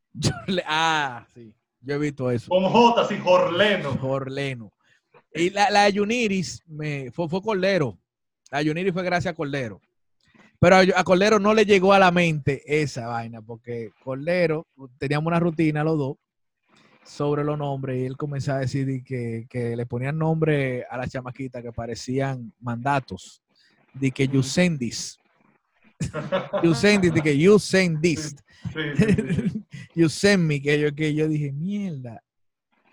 Ah, 0.65 1.27
sí. 1.33 1.53
Yo 1.81 1.95
he 1.95 1.99
visto 1.99 2.31
eso. 2.31 2.49
Con 2.49 2.63
J, 2.63 3.01
así, 3.01 3.17
Jorleno. 3.17 3.97
Jorleno. 3.97 4.71
Y 5.33 5.49
la, 5.49 5.69
la 5.69 5.89
Yuniris 5.89 6.63
me, 6.65 7.11
fue, 7.11 7.29
fue 7.29 7.41
Cordero. 7.41 7.97
La 8.49 8.61
Yuniris 8.61 8.93
fue 8.93 9.03
gracias 9.03 9.33
a 9.33 9.35
Cordero. 9.35 9.81
Pero 10.59 10.77
a, 10.77 10.81
a 10.95 11.03
Cordero 11.03 11.39
no 11.39 11.53
le 11.53 11.65
llegó 11.65 11.93
a 11.93 11.99
la 11.99 12.11
mente 12.11 12.63
esa 12.65 13.07
vaina, 13.07 13.41
porque 13.41 13.91
Cordero, 14.03 14.65
teníamos 14.97 15.27
una 15.27 15.39
rutina 15.39 15.83
los 15.83 15.97
dos 15.97 16.17
sobre 17.03 17.43
los 17.43 17.57
nombres 17.57 18.01
y 18.01 18.05
él 18.05 18.17
comenzaba 18.17 18.59
a 18.59 18.61
decir 18.61 18.87
de 18.87 19.03
que, 19.03 19.45
que 19.49 19.75
le 19.75 19.85
ponían 19.85 20.17
nombre 20.17 20.85
a 20.89 20.97
las 20.97 21.11
chamaquitas 21.11 21.61
que 21.61 21.71
parecían 21.71 22.51
mandatos. 22.59 23.41
De 23.93 24.11
que 24.11 24.27
you 24.27 24.41
send 24.41 24.79
this. 24.79 25.19
You 26.63 26.73
send 26.73 27.03
this, 27.03 27.13
de 27.13 27.21
que 27.21 27.37
you 27.37 27.59
Sí, 28.73 28.81
sí, 28.97 29.33
sí. 29.33 29.63
you 29.95 30.09
send 30.09 30.43
me, 30.43 30.61
que 30.61 30.79
yo, 30.79 30.93
que 30.93 31.13
yo 31.13 31.27
dije, 31.27 31.51
mierda. 31.51 32.21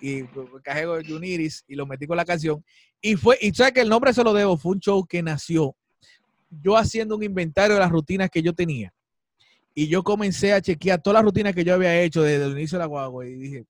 Y 0.01 0.25
cajé 0.63 0.85
con 0.85 1.05
Juniris 1.05 1.65
y 1.69 1.77
lo 1.77 1.87
metí 1.87 2.07
con 2.07 2.17
la 2.17 2.25
canción. 2.25 2.65
Y 3.01 3.17
fue, 3.17 3.39
y 3.41 3.53
sabes 3.53 3.73
que 3.73 3.81
el 3.81 3.89
nombre 3.89 4.13
se 4.13 4.25
lo 4.25 4.33
debo, 4.33 4.57
fue 4.57 4.73
un 4.73 4.81
show 4.81 5.07
que 5.07 5.23
nació 5.23 5.77
yo 6.61 6.77
haciendo 6.77 7.17
un 7.17 7.23
inventario 7.23 7.75
de 7.75 7.81
las 7.81 7.91
rutinas 7.91 8.31
que 8.31 8.43
yo 8.43 8.53
tenía. 8.53 8.93
Y 9.75 9.89
yo 9.89 10.03
comencé 10.03 10.53
a 10.53 10.61
chequear 10.61 11.01
todas 11.01 11.15
las 11.15 11.25
rutinas 11.25 11.55
que 11.55 11.65
yo 11.65 11.75
había 11.75 11.99
hecho 12.03 12.23
desde 12.23 12.45
el 12.45 12.53
inicio 12.53 12.77
de 12.77 12.83
la 12.83 12.87
guagua 12.87 13.27
y 13.27 13.35
dije, 13.35 13.65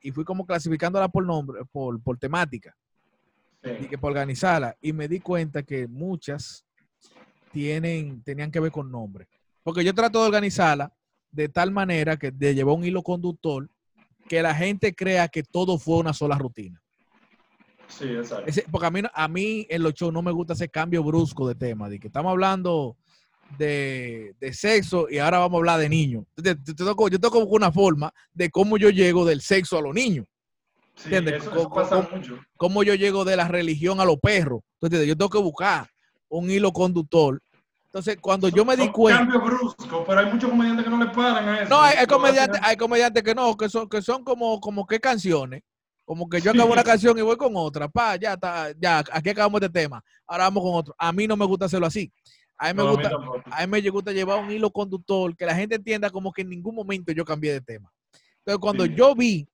y 0.00 0.10
fui 0.10 0.24
como 0.24 0.46
clasificándola 0.46 1.08
por 1.08 1.24
nombre, 1.24 1.60
por, 1.70 2.02
por 2.02 2.18
temática, 2.18 2.74
y 3.62 3.86
que 3.86 3.98
por 3.98 4.10
organizarla. 4.10 4.74
Y 4.80 4.92
me 4.92 5.06
di 5.06 5.20
cuenta 5.20 5.62
que 5.62 5.86
muchas 5.86 6.64
tienen, 7.52 8.22
tenían 8.22 8.50
que 8.50 8.60
ver 8.60 8.72
con 8.72 8.90
nombre. 8.90 9.28
Porque 9.62 9.84
yo 9.84 9.94
trato 9.94 10.20
de 10.20 10.26
organizarla 10.26 10.92
de 11.30 11.48
tal 11.48 11.70
manera 11.70 12.16
que 12.16 12.30
de 12.30 12.54
llevar 12.54 12.74
un 12.74 12.84
hilo 12.84 13.02
conductor 13.02 13.68
que 14.28 14.42
la 14.42 14.54
gente 14.54 14.94
crea 14.94 15.28
que 15.28 15.42
todo 15.42 15.78
fue 15.78 15.98
una 15.98 16.12
sola 16.12 16.36
rutina. 16.36 16.80
Sí, 17.88 18.04
exacto. 18.04 18.50
porque 18.70 18.86
a 18.86 18.90
mí, 18.90 19.02
a 19.12 19.28
mí 19.28 19.66
en 19.68 19.82
los 19.82 19.92
shows 19.92 20.12
no 20.12 20.22
me 20.22 20.32
gusta 20.32 20.54
ese 20.54 20.68
cambio 20.68 21.04
brusco 21.04 21.46
de 21.46 21.54
tema, 21.54 21.90
de 21.90 22.00
que 22.00 22.06
estamos 22.06 22.30
hablando 22.30 22.96
de, 23.58 24.34
sexo 24.52 25.08
y 25.10 25.18
ahora 25.18 25.38
vamos 25.38 25.56
a 25.56 25.58
hablar 25.58 25.80
de 25.80 25.88
niños. 25.88 26.24
yo 26.36 26.54
tengo 26.74 27.30
como 27.30 27.46
una 27.46 27.70
forma 27.72 28.12
de 28.32 28.50
cómo 28.50 28.78
yo 28.78 28.90
llego 28.90 29.24
del 29.24 29.40
sexo 29.40 29.78
a 29.78 29.82
los 29.82 29.94
niños. 29.94 30.26
Sí, 30.94 31.14
Eso, 31.14 31.70
pasa 31.70 32.08
mucho. 32.12 32.38
Cómo 32.56 32.82
yo 32.82 32.94
llego 32.94 33.24
de 33.24 33.36
la 33.36 33.48
religión 33.48 34.00
a 34.00 34.04
los 34.04 34.18
perros. 34.18 34.60
Entonces, 34.80 35.06
yo 35.08 35.16
tengo 35.16 35.30
que 35.30 35.38
buscar 35.38 35.88
un 36.28 36.50
hilo 36.50 36.72
conductor 36.72 37.42
entonces, 37.92 38.16
cuando 38.22 38.48
yo 38.48 38.64
me 38.64 38.74
di 38.74 38.88
cuenta. 38.88 39.18
cambio 39.18 39.42
brusco, 39.42 40.02
pero 40.06 40.20
hay 40.20 40.32
muchos 40.32 40.48
comediantes 40.48 40.82
que 40.82 40.90
no 40.90 41.04
le 41.04 41.10
paran 41.10 41.46
a 41.46 41.60
eso. 41.60 41.68
No, 41.68 41.82
hay, 41.82 42.06
comediantes, 42.06 42.58
hay 42.64 42.74
comediantes 42.74 43.22
que 43.22 43.34
no, 43.34 43.54
que 43.54 43.68
son, 43.68 43.86
que 43.86 44.00
son 44.00 44.24
como, 44.24 44.58
como 44.60 44.86
que 44.86 44.98
canciones. 44.98 45.62
Como 46.06 46.26
que 46.26 46.40
yo 46.40 46.52
acabo 46.52 46.72
una 46.72 46.84
canción 46.84 47.18
y 47.18 47.20
voy 47.20 47.36
con 47.36 47.52
otra. 47.54 47.88
Pa, 47.88 48.16
ya 48.16 48.32
está, 48.32 48.72
ya, 48.80 49.04
aquí 49.12 49.28
acabamos 49.28 49.60
este 49.60 49.80
tema. 49.80 50.02
Ahora 50.26 50.44
vamos 50.44 50.62
con 50.62 50.74
otro. 50.74 50.94
A 50.96 51.12
mí 51.12 51.26
no 51.26 51.36
me 51.36 51.44
gusta 51.44 51.66
hacerlo 51.66 51.86
así. 51.86 52.10
A 52.56 52.72
mí 52.72 52.82
me 52.82 52.90
gusta, 52.90 53.10
a 53.50 53.66
mí 53.66 53.70
me 53.70 53.90
gusta 53.90 54.10
llevar 54.10 54.42
un 54.42 54.50
hilo 54.50 54.70
conductor 54.70 55.36
que 55.36 55.44
la 55.44 55.54
gente 55.54 55.74
entienda 55.74 56.08
como 56.08 56.32
que 56.32 56.40
en 56.40 56.48
ningún 56.48 56.74
momento 56.74 57.12
yo 57.12 57.26
cambié 57.26 57.52
de 57.52 57.60
tema. 57.60 57.92
Entonces, 58.38 58.58
cuando 58.58 58.86
yo 58.86 59.14
vi, 59.14 59.46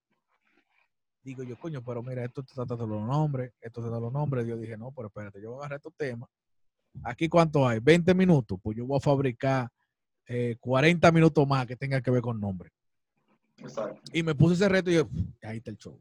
digo 1.24 1.42
yo, 1.42 1.58
coño, 1.58 1.82
pero 1.84 2.04
mira, 2.04 2.24
esto 2.24 2.44
te 2.44 2.54
trata 2.54 2.76
de 2.76 2.86
los 2.86 3.02
nombres, 3.02 3.50
esto 3.60 3.82
te 3.82 3.90
da 3.90 3.98
los 3.98 4.12
nombres. 4.12 4.46
Yo 4.46 4.56
dije, 4.56 4.76
no, 4.76 4.92
pero 4.92 5.08
espérate, 5.08 5.42
yo 5.42 5.50
voy 5.50 5.56
a 5.56 5.58
agarrar 5.62 5.78
estos 5.78 5.94
temas 5.96 6.28
Aquí 7.04 7.28
cuánto 7.28 7.66
hay? 7.66 7.80
20 7.80 8.14
minutos. 8.14 8.58
Pues 8.62 8.76
yo 8.76 8.86
voy 8.86 8.96
a 8.96 9.00
fabricar 9.00 9.68
40 10.60 11.08
eh, 11.08 11.12
minutos 11.12 11.46
más 11.46 11.66
que 11.66 11.76
tengan 11.76 12.02
que 12.02 12.10
ver 12.10 12.22
con 12.22 12.40
nombre. 12.40 12.70
Exacto. 13.58 14.00
Y 14.12 14.22
me 14.22 14.34
puse 14.34 14.54
ese 14.54 14.68
reto 14.68 14.90
y 14.90 14.94
yo, 14.94 15.08
ahí 15.42 15.58
está 15.58 15.70
el 15.70 15.78
show. 15.78 16.00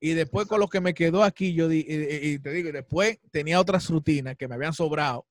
Y 0.00 0.12
después 0.12 0.46
con 0.46 0.60
lo 0.60 0.68
que 0.68 0.80
me 0.80 0.94
quedó 0.94 1.22
aquí, 1.22 1.54
yo 1.54 1.68
di, 1.68 1.78
y, 1.78 2.38
te 2.38 2.50
digo, 2.50 2.70
después 2.70 3.18
tenía 3.30 3.60
otras 3.60 3.88
rutinas 3.88 4.36
que 4.36 4.46
me 4.46 4.54
habían 4.54 4.72
sobrado, 4.72 5.26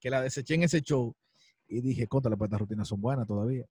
que 0.00 0.10
la 0.10 0.20
deseché 0.20 0.54
en 0.54 0.64
ese 0.64 0.82
show. 0.82 1.14
Y 1.66 1.80
dije, 1.80 2.06
contra, 2.06 2.34
pues 2.36 2.48
estas 2.48 2.60
rutinas 2.60 2.88
son 2.88 3.00
buenas 3.00 3.26
todavía. 3.26 3.66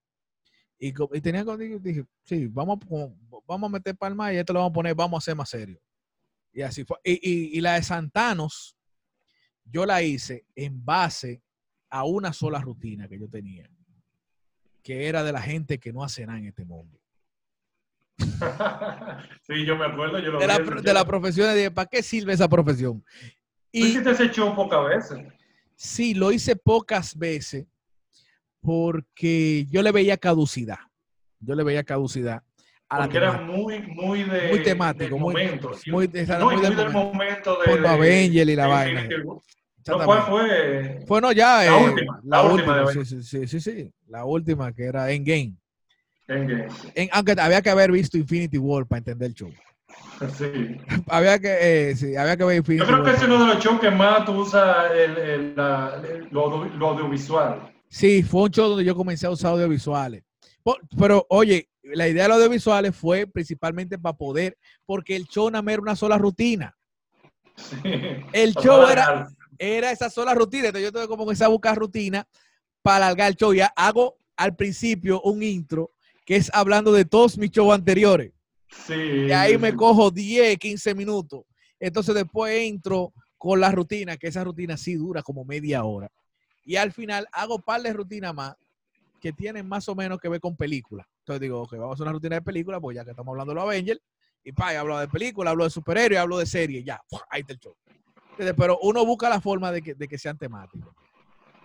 Y, 0.80 0.90
y 0.90 1.22
tenía 1.22 1.44
que 1.44 1.80
dije, 1.80 2.06
sí, 2.24 2.48
vamos, 2.48 2.80
vamos 3.48 3.70
a 3.70 3.72
meter 3.72 3.96
palma 3.96 4.32
y 4.32 4.38
esto 4.38 4.54
lo 4.54 4.60
vamos 4.60 4.72
a 4.72 4.74
poner, 4.74 4.96
vamos 4.96 5.18
a 5.18 5.20
hacer 5.20 5.36
más 5.36 5.50
serio. 5.50 5.80
Y 6.54 6.62
así 6.62 6.84
fue. 6.84 6.98
Y, 7.04 7.58
y 7.58 7.62
la 7.62 7.74
de 7.74 7.84
Santanos, 7.84 8.77
yo 9.70 9.86
la 9.86 10.02
hice 10.02 10.46
en 10.56 10.84
base 10.84 11.42
a 11.90 12.04
una 12.04 12.34
sola 12.34 12.60
rutina 12.60 13.08
que 13.08 13.20
yo 13.20 13.28
tenía, 13.30 13.70
que 14.84 15.08
era 15.08 15.24
de 15.24 15.32
la 15.32 15.42
gente 15.42 15.80
que 15.80 15.94
no 15.94 16.04
hace 16.04 16.26
nada 16.26 16.40
en 16.40 16.48
este 16.48 16.66
mundo. 16.66 17.00
sí, 19.48 19.66
yo 19.66 19.78
me 19.78 19.86
acuerdo. 19.86 20.20
Yo 20.20 20.32
lo 20.32 20.40
de, 20.40 20.48
la, 20.48 20.60
de 20.60 20.94
la 20.94 21.06
profesión, 21.06 21.54
de 21.54 21.72
¿para 21.72 21.88
qué 21.88 22.02
sirve 22.02 22.34
esa 22.34 22.50
profesión? 22.50 23.04
Y, 23.72 23.82
¿Tú 23.82 23.88
hiciste 23.88 24.12
ese 24.12 24.30
show 24.32 24.56
pocas 24.56 24.86
veces? 24.88 25.20
Sí, 25.76 26.14
lo 26.14 26.32
hice 26.32 26.56
pocas 26.56 27.16
veces 27.16 27.68
porque 28.62 29.66
yo 29.70 29.82
le 29.84 29.92
veía 29.92 30.18
caducidad. 30.18 30.80
Yo 31.40 31.54
le 31.54 31.64
veía 31.64 31.84
caducidad. 31.84 32.44
Porque 32.90 33.18
era 33.18 33.34
muy, 33.34 33.82
muy 33.82 34.24
de. 34.24 34.50
Muy 34.50 34.64
temático, 34.64 35.18
muy, 35.18 35.34
momento, 35.34 35.72
muy, 35.88 35.94
muy, 35.94 36.08
del, 36.08 36.90
momento, 36.90 37.58
de. 37.60 37.72
Con 37.72 37.86
Avenger 37.86 38.50
y 38.50 38.56
la 38.56 38.68
vaina. 38.68 39.10
¿Cuál 39.86 40.22
fue? 40.24 41.06
Bueno, 41.08 41.32
ya. 41.32 41.64
La 41.64 41.66
eh, 41.66 41.86
última. 41.86 42.22
La, 42.24 42.42
última. 42.44 42.88
sí, 42.94 43.24
sí, 43.24 43.48
sí, 43.48 43.60
sí, 43.60 43.92
La 44.08 44.26
última 44.26 44.72
que 44.74 44.86
era 44.86 45.12
Endgame. 45.12 45.54
Endgame. 46.28 46.68
En, 46.96 47.10
aunque 47.12 47.36
había 47.38 47.62
que 47.62 47.70
haber 47.70 47.92
visto 47.92 48.18
Infinity 48.18 48.58
War 48.58 48.86
para 48.86 49.00
entender 49.00 49.30
el 49.30 49.34
show. 49.34 49.52
Sí. 50.38 50.78
había 51.08 51.40
que, 51.40 51.90
eh, 51.90 51.96
sí, 51.96 52.16
había 52.16 52.38
que 52.38 52.44
ver 52.44 52.58
Infinity 52.58 52.86
Yo 52.86 52.92
creo 52.92 53.04
que 53.04 53.12
es 53.12 53.24
uno 53.24 53.40
de 53.40 53.54
los 53.54 53.64
shows 53.64 53.80
que 53.80 53.92
más 53.92 54.26
tú 54.26 54.34
usas 54.34 54.92
el, 54.92 55.18
el, 55.18 55.56
la, 55.56 56.02
lo, 56.32 56.66
lo, 56.66 56.88
audiovisual. 56.90 57.74
Sí, 57.90 58.24
fue 58.24 58.44
un 58.44 58.52
show 58.52 58.70
donde 58.70 58.84
yo 58.84 58.96
comencé 58.96 59.28
a 59.28 59.32
usar 59.32 59.52
audiovisuales. 59.52 60.24
Pero, 60.98 61.26
oye, 61.30 61.70
la 61.94 62.08
idea 62.08 62.24
de 62.24 62.30
los 62.30 62.38
audiovisuales 62.38 62.96
fue 62.96 63.28
principalmente 63.28 63.98
para 63.98 64.18
poder, 64.18 64.58
porque 64.86 65.16
el 65.16 65.28
show 65.28 65.50
no 65.50 65.60
era 65.60 65.82
una 65.82 65.96
sola 65.96 66.18
rutina. 66.18 66.76
Sí. 67.56 67.78
El 68.34 68.54
show 68.54 68.88
era, 68.88 69.30
era 69.58 69.92
esa 69.92 70.10
sola 70.10 70.34
rutina. 70.34 70.68
Entonces 70.68 70.88
yo 70.88 70.92
tengo 70.92 71.08
como 71.08 71.30
que 71.30 71.44
a 71.44 71.48
buscar 71.48 71.78
rutina 71.78 72.28
para 72.82 73.08
alargar 73.08 73.30
el 73.30 73.36
show. 73.36 73.54
Ya 73.54 73.74
hago 73.76 74.18
al 74.36 74.56
principio 74.56 75.22
un 75.22 75.42
intro 75.44 75.92
que 76.26 76.36
es 76.36 76.52
hablando 76.54 76.92
de 76.92 77.06
todos 77.06 77.38
mis 77.38 77.52
shows 77.52 77.74
anteriores. 77.74 78.34
Sí. 78.86 78.94
Y 79.28 79.32
ahí 79.32 79.58
me 79.58 79.74
cojo 79.74 80.12
10, 80.12 80.58
15 80.58 80.94
minutos. 80.94 81.44
Entonces 81.80 82.14
después 82.14 82.54
entro 82.54 83.14
con 83.38 83.60
la 83.60 83.72
rutina, 83.72 84.18
que 84.18 84.28
esa 84.28 84.44
rutina 84.44 84.78
sí 84.78 84.96
dura 84.96 85.22
como 85.22 85.46
media 85.46 85.84
hora. 85.84 86.12
Y 86.66 86.76
al 86.76 86.92
final 86.92 87.28
hago 87.32 87.60
par 87.60 87.82
de 87.82 87.94
rutinas 87.94 88.34
más 88.34 88.56
que 89.20 89.34
tienen 89.34 89.68
más 89.68 89.88
o 89.90 89.96
menos 89.96 90.20
que 90.20 90.30
ver 90.30 90.40
con 90.40 90.56
películas. 90.56 91.08
Entonces 91.20 91.42
digo, 91.42 91.62
ok, 91.62 91.74
vamos 91.74 91.92
a 91.92 91.94
hacer 91.94 92.04
una 92.04 92.14
rutina 92.14 92.36
de 92.36 92.42
película, 92.42 92.80
pues 92.80 92.96
ya 92.96 93.04
que 93.04 93.12
estamos 93.12 93.32
hablando 93.34 93.52
de 93.52 93.56
los 93.56 93.64
Avengers, 93.64 94.02
y 94.44 94.52
pa, 94.52 94.70
hablo 94.80 94.98
de 95.00 95.08
película, 95.08 95.52
hablo 95.52 95.64
de 95.66 95.70
superhéroes, 95.70 96.20
hablo 96.20 96.38
de 96.38 96.46
serie, 96.46 96.84
ya, 96.84 97.02
ahí 97.30 97.42
está 97.42 97.54
el 97.54 97.60
show. 97.60 97.76
Pero 98.56 98.80
uno 98.82 99.06
busca 99.06 99.30
la 99.30 99.42
forma 99.42 99.72
de 99.72 99.82
que, 99.82 99.96
de 99.96 100.08
que 100.08 100.18
sean 100.18 100.38
temáticos. 100.38 100.94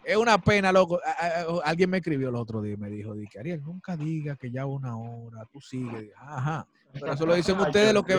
Es 0.04 0.16
una 0.16 0.38
pena, 0.38 0.72
loco. 0.72 1.00
Alguien 1.64 1.90
me 1.90 1.98
escribió 1.98 2.30
el 2.30 2.34
otro 2.34 2.60
día 2.60 2.74
y 2.74 2.76
me 2.76 2.90
dijo, 2.90 3.14
Ariel, 3.38 3.62
nunca 3.62 3.96
diga 3.96 4.36
que 4.36 4.50
ya 4.50 4.66
una 4.66 4.96
hora, 4.96 5.46
tú 5.52 5.60
sigues. 5.60 6.10
Ajá. 6.16 6.66
Pero 6.92 7.12
eso 7.12 7.26
lo 7.26 7.34
dicen 7.34 7.56
ustedes, 7.60 7.94
lo 7.94 8.04
que, 8.04 8.16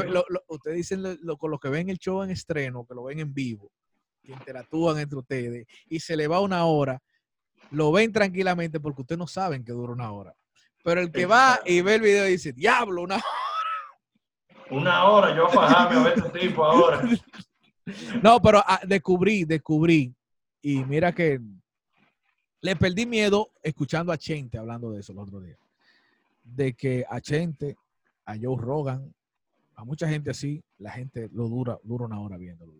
ustedes 0.47 0.77
dicen 0.77 1.03
lo, 1.21 1.37
con 1.37 1.51
lo 1.51 1.59
que 1.59 1.69
ven 1.69 1.89
el 1.89 1.97
show 1.97 2.23
en 2.23 2.31
estreno, 2.31 2.85
que 2.85 2.95
lo 2.95 3.03
ven 3.03 3.19
en 3.19 3.33
vivo, 3.33 3.69
que 4.21 4.31
interactúan 4.31 4.99
entre 4.99 5.19
ustedes, 5.19 5.67
y 5.87 5.99
se 5.99 6.15
le 6.15 6.27
va 6.27 6.39
una 6.39 6.65
hora, 6.65 7.01
lo 7.71 7.91
ven 7.91 8.11
tranquilamente 8.11 8.79
porque 8.79 9.01
ustedes 9.01 9.19
no 9.19 9.27
saben 9.27 9.63
que 9.63 9.71
dura 9.71 9.93
una 9.93 10.11
hora. 10.11 10.35
Pero 10.83 11.01
el 11.01 11.11
que 11.11 11.25
va 11.25 11.59
y 11.65 11.81
ve 11.81 11.95
el 11.95 12.01
video 12.01 12.25
dice, 12.25 12.51
diablo, 12.53 13.03
una 13.03 13.15
hora. 13.15 13.25
Una 14.69 15.05
hora, 15.05 15.35
yo 15.35 15.47
a 15.47 15.49
fajarme 15.49 15.99
a 15.99 16.03
ver 16.03 16.17
este 16.17 16.39
tipo 16.39 16.65
ahora. 16.65 17.01
No, 18.21 18.41
pero 18.41 18.63
ah, 18.65 18.79
descubrí, 18.87 19.43
descubrí. 19.43 20.15
Y 20.61 20.85
mira 20.85 21.11
que 21.11 21.41
le 22.61 22.75
perdí 22.77 23.05
miedo 23.05 23.51
escuchando 23.61 24.13
a 24.13 24.17
Chente 24.17 24.57
hablando 24.57 24.89
de 24.89 25.01
eso 25.01 25.11
el 25.11 25.19
otro 25.19 25.41
día. 25.41 25.57
De 26.45 26.73
que 26.75 27.03
a 27.09 27.19
Chente, 27.19 27.75
a 28.25 28.37
Joe 28.41 28.55
Rogan, 28.57 29.13
a 29.75 29.83
mucha 29.83 30.07
gente 30.07 30.31
así, 30.31 30.63
la 30.77 30.91
gente 30.91 31.29
lo 31.33 31.49
dura, 31.49 31.77
dura 31.83 32.05
una 32.05 32.21
hora 32.21 32.37
viéndolo. 32.37 32.71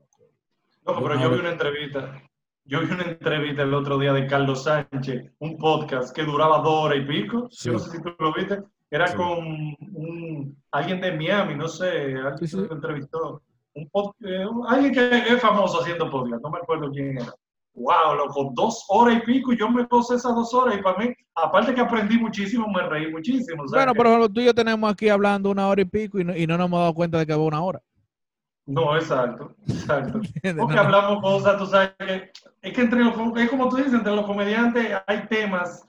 No, 0.85 1.01
pero 1.01 1.19
yo 1.19 1.29
vi 1.31 1.39
una 1.39 1.51
entrevista. 1.51 2.21
Yo 2.65 2.79
vi 2.81 2.93
una 2.93 3.03
entrevista 3.03 3.63
el 3.63 3.73
otro 3.73 3.97
día 3.97 4.13
de 4.13 4.25
Carlos 4.27 4.63
Sánchez, 4.63 5.31
un 5.39 5.57
podcast 5.57 6.15
que 6.15 6.23
duraba 6.23 6.59
dos 6.59 6.85
horas 6.85 6.99
y 6.99 7.05
pico. 7.05 7.49
Yo 7.51 7.73
no 7.73 7.79
sé 7.79 7.91
si 7.91 8.01
tú 8.01 8.15
lo 8.19 8.33
viste. 8.33 8.63
Era 8.89 9.13
con 9.15 9.39
un, 9.39 10.57
alguien 10.71 11.01
de 11.01 11.11
Miami, 11.11 11.55
no 11.55 11.67
sé, 11.67 12.15
alguien 12.15 12.49
que 12.49 12.57
lo 12.57 12.73
entrevistó 12.73 13.41
un 13.75 13.89
eh, 14.21 14.45
alguien 14.67 14.93
que 14.93 15.33
es 15.33 15.41
famoso 15.41 15.81
haciendo 15.81 16.09
podcast, 16.09 16.43
no 16.43 16.49
me 16.51 16.59
acuerdo 16.59 16.91
quién 16.91 17.17
era. 17.17 17.33
Wow, 17.75 18.15
loco, 18.17 18.51
dos 18.53 18.85
horas 18.89 19.17
y 19.17 19.25
pico 19.25 19.51
y 19.51 19.57
yo 19.57 19.67
me 19.67 19.85
puse 19.87 20.15
esas 20.15 20.35
dos 20.35 20.53
horas 20.53 20.77
y 20.77 20.83
para 20.83 20.97
mí, 20.99 21.13
aparte 21.33 21.73
que 21.73 21.81
aprendí 21.81 22.19
muchísimo, 22.19 22.67
me 22.67 22.83
reí 22.83 23.11
muchísimo. 23.11 23.63
bueno, 23.67 23.93
pero 23.95 24.29
tú 24.29 24.41
y 24.41 24.45
yo 24.45 24.53
tenemos 24.53 24.91
aquí 24.91 25.09
hablando 25.09 25.49
una 25.49 25.67
hora 25.67 25.81
y 25.81 25.85
pico 25.85 26.19
y 26.19 26.23
no, 26.23 26.37
y 26.37 26.45
no 26.45 26.55
nos 26.55 26.67
hemos 26.67 26.79
dado 26.79 26.93
cuenta 26.93 27.17
de 27.17 27.25
que 27.25 27.33
va 27.33 27.41
una 27.41 27.63
hora. 27.63 27.81
No, 28.65 28.95
exacto, 28.95 29.55
exacto. 29.67 30.21
Porque 30.57 30.77
hablamos 30.79 31.21
cosas, 31.21 31.57
tú 31.57 31.65
sabes 31.65 31.91
que 31.99 32.31
es 32.61 32.73
que 32.73 32.81
entre 32.81 33.03
los, 33.03 33.15
es 33.37 33.49
como 33.49 33.67
tú 33.69 33.75
dices, 33.75 33.93
entre 33.93 34.15
los 34.15 34.25
comediantes 34.25 34.89
hay 35.05 35.27
temas 35.27 35.85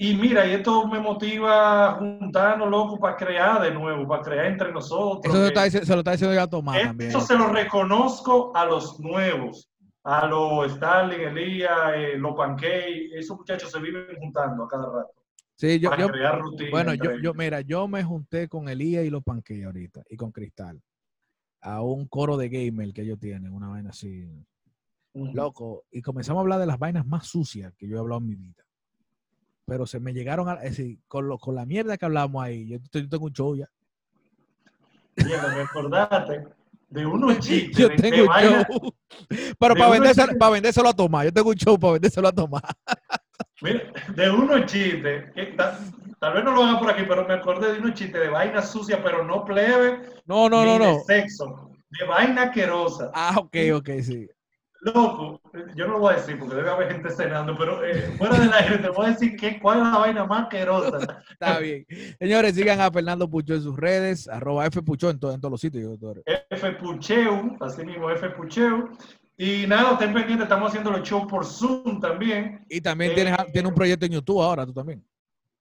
y 0.00 0.14
mira, 0.14 0.46
y 0.46 0.52
esto 0.52 0.86
me 0.86 1.00
motiva 1.00 1.88
a 1.88 1.94
juntarnos, 1.94 2.70
loco, 2.70 3.00
para 3.00 3.16
crear 3.16 3.60
de 3.60 3.72
nuevo, 3.72 4.06
para 4.06 4.22
crear 4.22 4.46
entre 4.46 4.70
nosotros. 4.70 5.24
Eso 5.24 5.34
se, 5.34 5.92
lo 5.92 5.98
está 5.98 6.12
diciendo 6.12 6.36
ya 6.36 6.46
Tomás 6.46 6.80
también. 6.80 7.10
Eso 7.10 7.20
se 7.20 7.36
lo 7.36 7.48
reconozco 7.48 8.52
a 8.54 8.64
los 8.64 9.00
nuevos, 9.00 9.68
a 10.04 10.24
los 10.26 10.70
Starling, 10.74 11.20
Elías, 11.20 11.94
eh, 11.96 12.12
los 12.16 12.36
Pancake, 12.36 13.10
esos 13.12 13.38
muchachos 13.38 13.72
se 13.72 13.80
viven 13.80 14.16
juntando 14.20 14.62
a 14.62 14.68
cada 14.68 14.86
rato. 14.86 15.14
Sí, 15.56 15.80
yo, 15.80 15.90
para 15.90 16.06
crear 16.06 16.38
rutina 16.38 16.70
bueno, 16.70 16.94
yo, 16.94 17.18
yo, 17.20 17.34
mira, 17.34 17.62
yo 17.62 17.88
me 17.88 18.04
junté 18.04 18.48
con 18.48 18.68
Elías 18.68 19.04
y 19.04 19.10
los 19.10 19.24
Pancake 19.24 19.64
ahorita, 19.64 20.02
y 20.08 20.16
con 20.16 20.30
Cristal, 20.30 20.80
a 21.60 21.82
un 21.82 22.06
coro 22.06 22.36
de 22.36 22.48
gamer 22.48 22.92
que 22.92 23.02
ellos 23.02 23.18
tienen, 23.18 23.52
una 23.52 23.68
vaina 23.68 23.90
así, 23.90 24.28
loco, 25.14 25.84
y 25.90 26.02
comenzamos 26.02 26.40
a 26.40 26.42
hablar 26.42 26.60
de 26.60 26.66
las 26.66 26.78
vainas 26.78 27.06
más 27.06 27.26
sucias 27.26 27.72
que 27.76 27.88
yo 27.88 27.96
he 27.96 28.00
hablado 28.00 28.20
en 28.20 28.26
mi 28.26 28.34
vida 28.36 28.64
pero 29.68 29.86
se 29.86 30.00
me 30.00 30.14
llegaron 30.14 30.48
a, 30.48 30.54
es 30.54 30.78
decir, 30.78 30.98
con, 31.06 31.28
lo, 31.28 31.36
con 31.38 31.54
la 31.54 31.66
mierda 31.66 31.98
que 31.98 32.06
hablamos 32.06 32.42
ahí, 32.42 32.66
yo, 32.66 32.78
yo 32.90 33.06
tengo 33.06 33.26
un 33.26 33.32
show 33.34 33.54
ya. 33.54 33.68
Mira, 35.16 35.46
me 35.54 35.60
acordaste 35.60 36.44
de 36.88 37.04
unos 37.04 37.38
chistes. 37.40 37.76
Yo 37.76 37.94
tengo 37.94 38.22
un 38.22 38.28
vaina- 38.28 38.66
show. 38.66 38.94
Pero 39.28 39.74
para 39.74 39.90
vendérselo, 39.90 40.38
para 40.38 40.52
vendérselo 40.52 40.88
a 40.88 40.94
tomar. 40.94 41.26
Yo 41.26 41.32
tengo 41.34 41.50
un 41.50 41.54
show 41.56 41.78
para 41.78 41.92
vendérselo 41.92 42.28
a 42.28 42.32
tomar. 42.32 42.62
Mira, 43.60 43.92
de 44.14 44.30
unos 44.30 44.66
chistes, 44.66 45.32
que 45.34 45.46
ta- 45.56 45.78
tal 46.20 46.34
vez 46.34 46.44
no 46.44 46.52
lo 46.52 46.64
haga 46.64 46.78
por 46.78 46.90
aquí, 46.90 47.02
pero 47.08 47.26
me 47.26 47.34
acordé 47.34 47.72
de 47.72 47.78
unos 47.80 47.94
chistes 47.94 48.20
de 48.20 48.28
vaina 48.28 48.62
sucia, 48.62 49.02
pero 49.02 49.24
no 49.24 49.44
plebe, 49.44 50.00
No, 50.26 50.48
no, 50.48 50.60
ni 50.64 50.66
no, 50.66 50.72
de 50.78 50.92
no. 50.92 51.00
sexo, 51.00 51.70
de 51.90 52.06
vaina 52.06 52.42
asquerosa. 52.44 53.10
Ah, 53.14 53.34
ok, 53.36 53.56
ok, 53.74 53.88
sí. 54.02 54.28
Loco, 54.80 55.40
yo 55.74 55.86
no 55.88 55.94
lo 55.94 55.98
voy 55.98 56.14
a 56.14 56.16
decir 56.18 56.38
porque 56.38 56.54
debe 56.54 56.70
haber 56.70 56.92
gente 56.92 57.10
cenando, 57.10 57.58
pero 57.58 57.84
eh, 57.84 58.12
fuera 58.16 58.38
del 58.38 58.52
aire 58.52 58.78
te 58.78 58.88
voy 58.90 59.06
a 59.06 59.10
decir 59.10 59.36
que, 59.36 59.58
cuál 59.58 59.78
es 59.78 59.84
la 59.88 59.98
vaina 59.98 60.24
más 60.24 60.42
asquerosa. 60.44 60.98
Está 61.32 61.58
bien. 61.58 61.84
Señores, 62.20 62.54
sigan 62.54 62.80
a 62.80 62.88
Fernando 62.88 63.28
Pucho 63.28 63.54
en 63.54 63.62
sus 63.62 63.76
redes, 63.76 64.28
arroba 64.28 64.70
Fpucho 64.70 65.10
en, 65.10 65.18
to- 65.18 65.32
en 65.32 65.40
todos 65.40 65.50
los 65.50 65.60
sitios. 65.60 65.98
doctor. 65.98 66.22
F 66.50 66.72
Pucheu, 66.74 67.56
así 67.60 67.84
mismo 67.84 68.08
F 68.08 68.30
Pucheu. 68.30 68.88
Y 69.40 69.68
nada, 69.68 69.92
estén 69.92 70.12
pendientes, 70.12 70.42
estamos 70.46 70.68
haciendo 70.68 70.90
los 70.90 71.08
shows 71.08 71.26
por 71.30 71.46
Zoom 71.46 72.00
también. 72.00 72.64
Y 72.68 72.80
también 72.80 73.12
Eh, 73.12 73.14
tienes, 73.14 73.36
tienes 73.52 73.68
un 73.70 73.74
proyecto 73.74 74.04
en 74.04 74.12
YouTube 74.12 74.42
ahora, 74.42 74.66
tú 74.66 74.74
también. 74.74 75.04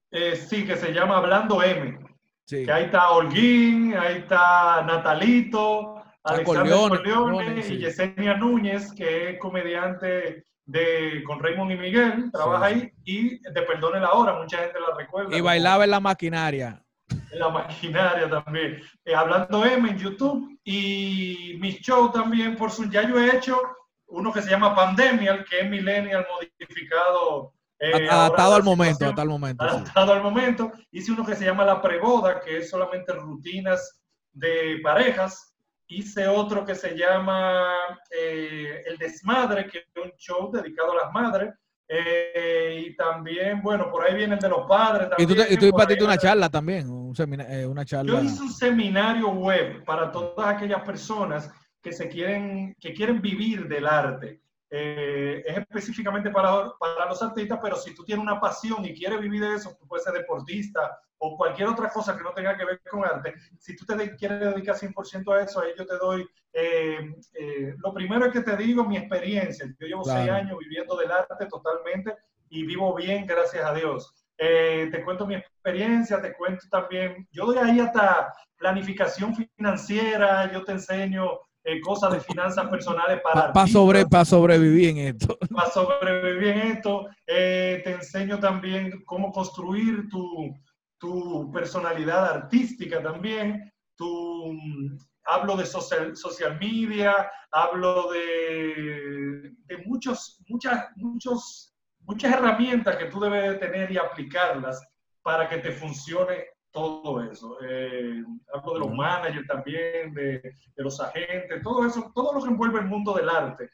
Eh, 0.10 0.36
sí, 0.36 0.66
que 0.66 0.76
se 0.76 0.92
llama 0.92 1.18
Hablando 1.18 1.62
M. 1.62 2.00
Sí. 2.46 2.66
Que 2.66 2.72
ahí 2.72 2.86
está 2.86 3.12
Holguín, 3.12 3.94
ahí 3.96 4.18
está 4.20 4.82
Natalito, 4.84 6.02
Alexander 6.24 6.64
Corleone, 6.64 6.90
Corleone 6.90 7.34
Corleone, 7.36 7.62
sí. 7.64 7.74
y 7.74 7.78
Yesenia 7.78 8.34
Núñez, 8.36 8.92
que 8.94 9.32
es 9.32 9.40
comediante 9.40 10.46
de 10.66 11.24
con 11.26 11.40
Raymond 11.40 11.72
y 11.72 11.78
Miguel, 11.78 12.32
trabaja 12.32 12.70
Sí, 12.70 12.74
ahí, 12.74 12.92
y 13.06 13.40
de 13.40 13.62
Perdone 13.62 14.00
la 14.00 14.12
Hora, 14.14 14.34
mucha 14.40 14.58
gente 14.58 14.80
la 14.80 14.98
recuerda. 14.98 15.38
Y 15.38 15.42
bailaba 15.42 15.84
en 15.84 15.92
la 15.92 16.00
maquinaria. 16.00 16.84
En 17.32 17.40
la 17.40 17.50
maquinaria 17.50 18.30
también. 18.30 18.82
Eh, 19.06 19.16
Hablando 19.16 19.66
M 19.66 19.90
en 19.90 19.98
YouTube 19.98 20.60
y 20.64 21.58
mis 21.60 21.80
shows 21.82 22.12
también 22.14 22.56
por 22.56 22.72
Zoom. 22.72 22.90
Ya 22.92 23.08
yo 23.08 23.20
he 23.20 23.36
hecho 23.36 23.60
uno 24.08 24.32
que 24.32 24.42
se 24.42 24.50
llama 24.50 24.76
Pandemial, 24.76 25.46
que 25.46 25.60
es 25.62 25.70
Millennial 25.70 26.26
modificado. 26.32 27.54
eh, 27.80 28.08
adaptado 28.10 28.56
al 28.56 28.64
momento, 28.64 29.06
situación 29.06 29.08
adaptado 29.08 29.22
al 29.22 29.30
momento. 29.30 29.70
sí. 29.70 29.76
adaptado 29.76 30.14
al 30.14 30.24
momento. 30.24 30.72
Hice 30.92 31.12
uno 31.12 31.26
que 31.26 31.36
se 31.36 31.46
llama 31.46 31.66
La 31.66 31.82
Preboda, 31.82 32.40
que 32.40 32.58
es 32.58 32.70
solamente 32.70 33.14
rutinas 33.14 34.02
de 34.32 34.80
parejas. 34.82 35.54
Hice 35.88 36.28
otro 36.28 36.66
que 36.66 36.76
se 36.76 36.98
llama 36.98 37.74
eh, 38.12 38.84
El 38.86 38.98
Desmadre, 38.98 39.68
que 39.68 39.80
es 39.80 40.04
un 40.04 40.12
show 40.18 40.52
dedicado 40.52 40.92
a 40.94 41.06
las 41.06 41.14
madres. 41.14 41.54
Eh, 41.90 42.86
y 42.86 42.96
también, 42.96 43.62
bueno, 43.62 43.90
por 43.90 44.06
ahí 44.06 44.16
viene 44.16 44.34
el 44.34 44.40
de 44.40 44.50
los 44.50 44.68
padres. 44.68 45.10
Y 45.18 45.26
tú, 45.26 45.36
También, 45.36 45.48
y 45.50 45.56
tú 45.56 45.60
por 45.60 45.64
ahí 45.64 45.70
impartiste 45.70 46.04
una 46.04 46.18
charla 46.18 46.50
también, 46.50 46.90
un 46.90 47.14
eh, 47.18 47.66
una 47.66 47.86
charla. 47.86 48.12
Yo 48.12 48.22
hice 48.22 48.42
un 48.42 48.52
seminario 48.52 49.30
web 49.30 49.84
para 49.86 50.12
todas 50.12 50.48
aquellas 50.56 50.82
personas 50.82 51.50
que 51.82 51.94
se 51.94 52.10
quieren, 52.10 52.76
que 52.80 52.94
quieren 52.94 53.22
vivir 53.22 53.68
del 53.68 53.88
arte. 53.88 54.42
Eh, 54.70 55.44
es 55.46 55.58
específicamente 55.60 56.30
para, 56.30 56.74
para 56.78 57.06
los 57.08 57.22
artistas, 57.24 57.58
pero 57.62 57.78
si 57.78 57.96
tú 57.96 58.04
tienes 58.04 58.22
una 58.22 58.40
pasión 58.40 58.84
y 58.84 58.94
quieres 58.94 59.22
vivir 59.22 59.42
de 59.42 59.56
eso, 59.56 59.78
tú 59.80 59.88
puedes 59.88 60.04
ser 60.04 60.14
deportista 60.14 61.00
o 61.20 61.36
cualquier 61.36 61.68
otra 61.70 61.90
cosa 61.90 62.16
que 62.16 62.24
no 62.24 62.32
tenga 62.34 62.56
que 62.58 62.66
ver 62.66 62.80
con 62.90 63.04
arte. 63.04 63.34
Si 63.60 63.76
tú 63.76 63.86
te 63.86 64.16
quieres 64.16 64.40
dedicar 64.40 64.76
100% 64.76 65.34
a 65.34 65.42
eso, 65.44 65.62
ahí 65.62 65.72
yo 65.78 65.86
te 65.86 65.98
doy. 65.98 66.28
eh, 66.54 67.14
eh, 67.34 67.76
lo 67.84 67.94
primero 67.94 68.26
es 68.26 68.32
que 68.34 68.42
te 68.42 68.56
digo 68.58 68.84
mi 68.84 68.98
experiencia. 68.98 69.66
Yo 69.80 69.88
llevo 69.88 70.04
Claro. 70.04 70.20
seis 70.20 70.32
años 70.32 70.58
viviendo 70.60 70.96
del 70.98 71.12
arte 71.12 71.46
totalmente 71.48 72.16
y 72.50 72.66
vivo 72.66 72.94
bien, 72.96 73.26
gracias 73.26 73.64
a 73.64 73.74
Dios. 73.74 74.14
Eh, 74.40 74.90
te 74.92 75.04
cuento 75.04 75.26
mi 75.26 75.36
experiencia, 75.36 76.22
te 76.22 76.34
cuento 76.34 76.66
también, 76.70 77.28
yo 77.32 77.46
doy 77.48 77.58
ahí 77.58 77.80
hasta 77.80 78.32
planificación 78.58 79.34
financiera, 79.36 80.52
yo 80.52 80.64
te 80.64 80.74
enseño 80.74 81.40
eh, 81.64 81.82
cosas 81.82 82.14
de 82.14 82.20
finanzas 82.22 82.68
personales 82.70 83.20
para 83.22 83.34
Para 83.36 83.48
artistas, 83.48 83.72
sobre, 83.72 84.06
pa 84.06 84.24
sobrevivir 84.26 84.90
en 84.90 84.98
esto. 85.00 85.38
para 85.56 85.70
sobrevivir 85.70 86.48
en 86.50 86.60
esto. 86.60 87.08
Eh, 87.26 87.82
te 87.84 87.92
enseño 87.94 88.40
también 88.40 89.04
cómo 89.06 89.32
construir 89.32 90.08
tu, 90.10 90.56
tu 90.98 91.52
personalidad 91.52 92.26
artística 92.26 93.02
también. 93.02 93.72
Tu, 93.96 94.54
mm, 94.54 94.98
hablo 95.26 95.58
de 95.58 95.66
social, 95.66 96.16
social 96.16 96.58
media, 96.60 97.30
hablo 97.52 98.12
de, 98.12 99.54
de 99.66 99.78
muchos, 99.86 100.42
muchas, 100.48 100.88
muchos, 100.96 101.76
muchas 102.00 102.34
herramientas 102.34 102.96
que 102.98 103.06
tú 103.06 103.20
debes 103.20 103.52
de 103.52 103.56
tener 103.56 103.92
y 103.92 103.98
aplicarlas 103.98 104.82
para 105.22 105.50
que 105.50 105.58
te 105.58 105.72
funcione 105.72 106.46
todo 106.72 107.22
eso. 107.24 107.58
Eh, 107.62 108.24
hablo 108.54 108.74
de 108.74 108.80
los 108.80 108.94
managers 108.94 109.48
también, 109.48 110.14
de, 110.14 110.40
de 110.40 110.84
los 110.84 111.00
agentes, 111.02 111.62
todo 111.62 111.86
eso, 111.86 112.12
todo 112.14 112.34
lo 112.34 112.42
que 112.42 112.50
envuelve 112.50 112.80
el 112.80 112.86
mundo 112.86 113.14
del 113.14 113.30
arte. 113.30 113.70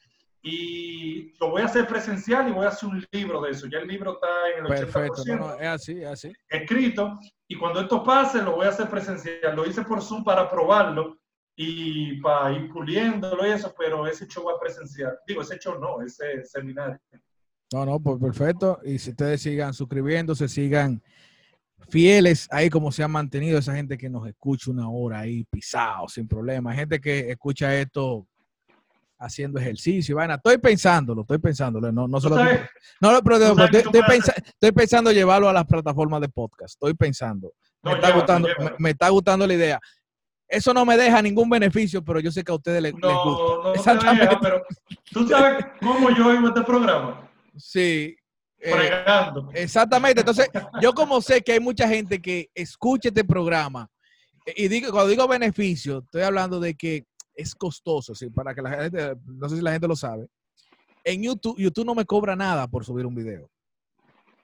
Y 0.46 1.34
lo 1.40 1.52
voy 1.52 1.62
a 1.62 1.66
hacer 1.66 1.88
presencial 1.88 2.50
y 2.50 2.52
voy 2.52 2.66
a 2.66 2.68
hacer 2.68 2.90
un 2.90 3.06
libro 3.14 3.42
de 3.42 3.52
eso. 3.52 3.66
Ya 3.68 3.80
el 3.80 3.88
libro 3.88 4.16
está 4.16 4.28
en 4.58 4.66
el 4.66 4.72
80% 4.72 4.80
Perfecto. 4.80 5.24
No, 5.26 5.38
no, 5.38 5.54
es 5.56 5.68
así, 5.68 6.02
es 6.02 6.08
así. 6.08 6.34
escrito. 6.50 7.18
Y 7.48 7.58
cuando 7.58 7.80
esto 7.80 8.04
pase, 8.04 8.42
lo 8.44 8.58
voy 8.58 8.66
a 8.66 8.70
hacer 8.70 8.90
presencial. 8.90 9.56
Lo 9.56 9.66
hice 9.66 9.84
por 9.84 10.02
Zoom 10.02 10.22
para 10.22 10.50
probarlo 10.50 11.18
y 11.56 12.20
para 12.20 12.52
ir 12.52 12.70
puliéndolo 12.70 13.48
y 13.48 13.52
eso, 13.52 13.74
pero 13.78 14.06
ese 14.06 14.28
show 14.28 14.44
va 14.44 14.60
presencial. 14.60 15.18
Digo, 15.26 15.42
ese 15.42 15.58
show 15.60 15.80
no, 15.80 16.02
ese 16.02 16.44
seminario. 16.44 17.00
No, 17.72 17.86
no, 17.86 18.00
pues 18.02 18.20
perfecto. 18.20 18.80
Y 18.84 19.00
si 19.00 19.12
ustedes 19.12 19.42
sigan 19.42 19.74
suscribiéndose, 19.74 20.50
sigan 20.50 21.02
fieles 21.88 22.48
ahí 22.52 22.70
como 22.70 22.92
se 22.92 23.04
han 23.04 23.12
mantenido 23.12 23.60
esa 23.60 23.76
gente 23.76 23.98
que 23.98 24.10
nos 24.10 24.28
escucha 24.28 24.72
una 24.72 24.90
hora 24.90 25.20
ahí 25.20 25.46
pisado, 25.46 26.08
sin 26.10 26.28
problema. 26.28 26.72
Hay 26.72 26.78
gente 26.78 27.00
que 27.00 27.32
escucha 27.32 27.74
esto 27.76 28.28
haciendo 29.24 29.60
ejercicio. 29.60 30.16
Vaina, 30.16 30.36
estoy 30.36 30.58
pensándolo, 30.58 31.22
estoy 31.22 31.38
pensándolo. 31.38 31.92
No, 31.92 32.08
no, 32.08 32.18
¿Tú 32.18 32.24
solo, 32.24 32.36
sabes? 32.36 32.62
no, 33.00 33.22
pero 33.24 33.56
tú 33.56 33.64
estoy, 33.64 33.80
estoy 33.80 34.34
estoy 34.46 34.72
pensando 34.72 35.12
llevarlo 35.12 35.50
a 35.50 35.54
las 35.54 35.66
plataformas 35.66 36.22
de 36.22 36.30
podcast. 36.30 36.74
Estoy 36.74 36.94
pensando. 36.94 37.54
Me, 37.82 37.94
está, 37.94 38.08
llévalo, 38.08 38.22
gustando, 38.22 38.48
me, 38.48 38.54
llévalo. 38.54 38.76
me 38.80 38.90
está 38.90 39.10
gustando 39.10 39.48
la 39.48 39.54
idea. 39.54 39.80
Eso 40.48 40.74
no 40.74 40.86
me 40.86 40.98
deja 40.98 41.22
ningún 41.22 41.50
beneficio, 41.50 42.04
pero 42.04 42.20
yo 42.20 42.32
sé 42.32 42.44
que 42.44 42.52
a 42.52 42.56
ustedes 42.56 42.82
les, 42.82 42.92
gusta. 42.92 43.08
no, 43.08 43.74
Exactamente. 43.74 44.26
deja, 44.26 44.40
pero 44.40 44.62
tú 45.12 45.28
sabes 45.28 45.66
cómo 45.80 46.10
yo 46.12 46.28
oigo 46.28 46.50
este 46.50 46.62
programa. 46.62 47.30
Sí. 47.58 48.16
eh. 48.60 49.04
Exactamente. 49.54 50.20
Entonces, 50.20 50.50
yo 50.82 50.94
como 50.94 51.22
sé 51.22 51.42
que 51.42 51.54
hay 51.54 51.60
mucha 51.60 51.88
gente 51.88 52.22
que 52.22 52.50
escucha 52.54 53.10
este 53.10 53.24
programa, 53.24 53.90
y 54.56 54.68
digo, 54.68 54.92
cuando 54.92 55.10
digo 55.10 55.28
beneficio, 55.28 56.00
estoy 56.00 56.24
hablando 56.24 56.60
de 56.60 56.76
que 56.76 57.06
es 57.36 57.56
costoso, 57.56 58.14
¿sí? 58.16 58.30
para 58.30 58.54
que 58.54 58.62
la 58.62 58.70
gente, 58.84 59.16
no 59.26 59.50
sé 59.50 59.56
si 59.58 59.62
la 59.62 59.72
gente 59.72 59.88
lo 59.88 59.96
sabe. 59.96 60.28
En 61.04 61.22
YouTube, 61.24 61.58
YouTube 61.58 61.86
no 61.86 61.96
me 61.96 62.06
cobra 62.06 62.36
nada 62.36 62.68
por 62.68 62.86
subir 62.86 63.06
un 63.06 63.16
video. 63.16 63.50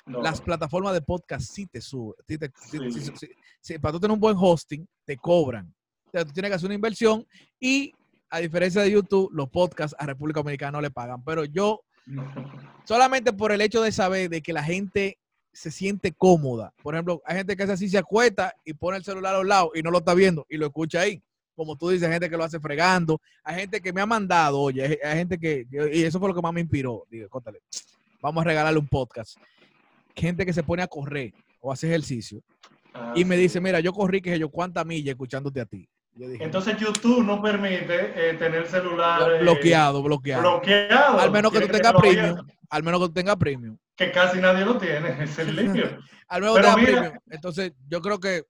No. 0.06 0.22
Las 0.22 0.41
plataformas 0.41 0.94
de 0.94 1.02
podcast 1.02 1.45
sí 1.53 1.68
te 1.68 1.82
suben. 1.82 2.16
sí 2.28 2.38
te- 2.38 2.52
sí- 2.70 2.78
Sí. 2.91 3.02
sí- 3.02 3.11
sí- 3.16 3.30
sí, 3.61 3.80
para 3.80 3.94
tú 3.94 3.99
tener 3.99 4.14
un 4.14 4.20
buen 4.20 4.36
hosting, 4.38 4.88
te 5.06 5.18
cobran. 5.18 5.74
O 6.07 6.11
sea, 6.11 6.26
tú 6.26 6.32
tienes 6.34 6.49
que 6.49 6.56
hacer 6.56 6.66
una 6.66 6.76
inversión 6.76 7.26
y, 7.60 7.94
a 8.32 8.40
diferencia 8.40 8.82
de 8.82 8.91
YouTube, 8.91 9.30
los 9.32 9.49
podcasts 9.49 9.95
a 9.99 10.06
República 10.07 10.40
Dominicana 10.40 10.72
no 10.74 10.82
le 10.82 10.90
pagan. 10.91 11.24
Pero 11.24 11.45
yo 11.45 11.82
solamente 12.86 13.34
por 13.34 13.52
el 13.52 13.61
hecho 13.61 13.82
de 13.82 13.91
saber 13.91 14.30
de 14.30 14.41
que 14.41 14.53
la 14.53 14.64
gente 14.64 15.20
se 15.53 15.72
siente 15.72 16.11
cómoda. 16.14 16.74
Por 16.82 16.95
ejemplo, 16.95 17.22
hay 17.26 17.38
gente 17.38 17.56
que 17.56 17.64
hace 17.64 17.74
así, 17.74 17.90
se 17.90 17.98
acuesta 17.98 18.53
y 18.66 18.74
pone 18.74 18.98
el 18.98 19.03
celular 19.03 19.36
a 19.36 19.40
un 19.40 19.48
lado 19.48 19.72
y 19.76 19.82
no 19.82 19.91
lo 19.91 19.99
está 19.99 20.14
viendo 20.14 20.45
y 20.49 20.57
lo 20.57 20.66
escucha 20.68 21.02
ahí. 21.02 21.22
Como 21.60 21.76
tú 21.76 21.90
dices, 21.90 22.07
hay 22.07 22.14
gente 22.14 22.30
que 22.30 22.38
lo 22.38 22.45
hace 22.45 22.57
fregando. 22.57 23.19
Hay 23.44 23.60
gente 23.60 23.81
que 23.81 23.91
me 23.91 23.99
ha 23.99 24.06
mandado, 24.06 24.61
oye, 24.61 24.98
hay, 25.03 25.18
gente 25.18 25.38
que, 25.38 25.68
que- 25.69 25.91
y 25.94 26.03
eso 26.03 26.18
fue 26.18 26.30
lo 26.30 26.34
que 26.36 26.41
más 26.41 26.53
me 26.53 26.61
inspiró. 26.61 27.03
Digo, 27.11 27.27
cóntale, 27.27 27.60
vamos 28.22 28.40
a 28.41 28.45
regalarle 28.45 28.80
un 28.80 28.88
podcast. 28.88 29.38
Gente 30.15 30.45
que 30.45 30.53
se 30.53 30.64
pone 30.64 30.81
a 30.84 30.88
correr 30.88 31.34
o 31.60 31.69
hace 31.73 31.88
ejercicio 31.88 32.41
Ah, 32.94 33.11
y 33.14 33.26
me 33.26 33.36
sí. 33.36 33.41
dice, 33.41 33.60
mira, 33.60 33.81
yo 33.81 33.91
corrí, 33.91 34.22
que 34.22 34.40
yo, 34.40 34.48
cuánta 34.49 34.86
milla 34.86 35.11
escuchándote 35.11 35.60
a 35.60 35.65
ti. 35.65 35.86
Yo 36.15 36.30
dije, 36.30 36.44
Entonces 36.45 36.77
YouTube 36.77 37.23
no 37.26 37.41
permite 37.41 38.30
eh, 38.30 38.34
tener 38.36 38.65
celular 38.68 39.31
eh, 39.34 39.40
bloqueado, 39.41 40.02
bloqueado. 40.02 40.41
bloqueado. 40.41 41.19
Al 41.19 41.30
menos 41.31 41.52
que 41.52 41.60
tú 41.60 41.68
tengas 41.68 41.94
premium. 41.94 42.38
Al 42.69 42.84
menos 42.84 43.02
que 43.02 43.07
tú 43.07 43.14
tengas 43.14 43.36
premium. 43.36 43.77
Que 43.98 44.11
casi 44.11 44.40
nadie 44.40 44.64
lo 44.64 44.77
tiene, 44.77 45.10
es 45.23 45.38
el 45.40 45.56
limpio. 45.56 45.99
Al 46.30 46.41
menos 46.41 46.56
Pero 46.56 46.68
te 46.68 46.72
da 46.72 46.77
mira- 46.77 46.91
premium. 47.02 47.19
Entonces, 47.30 47.73
yo 47.90 48.02
creo 48.02 48.18
que 48.19 48.44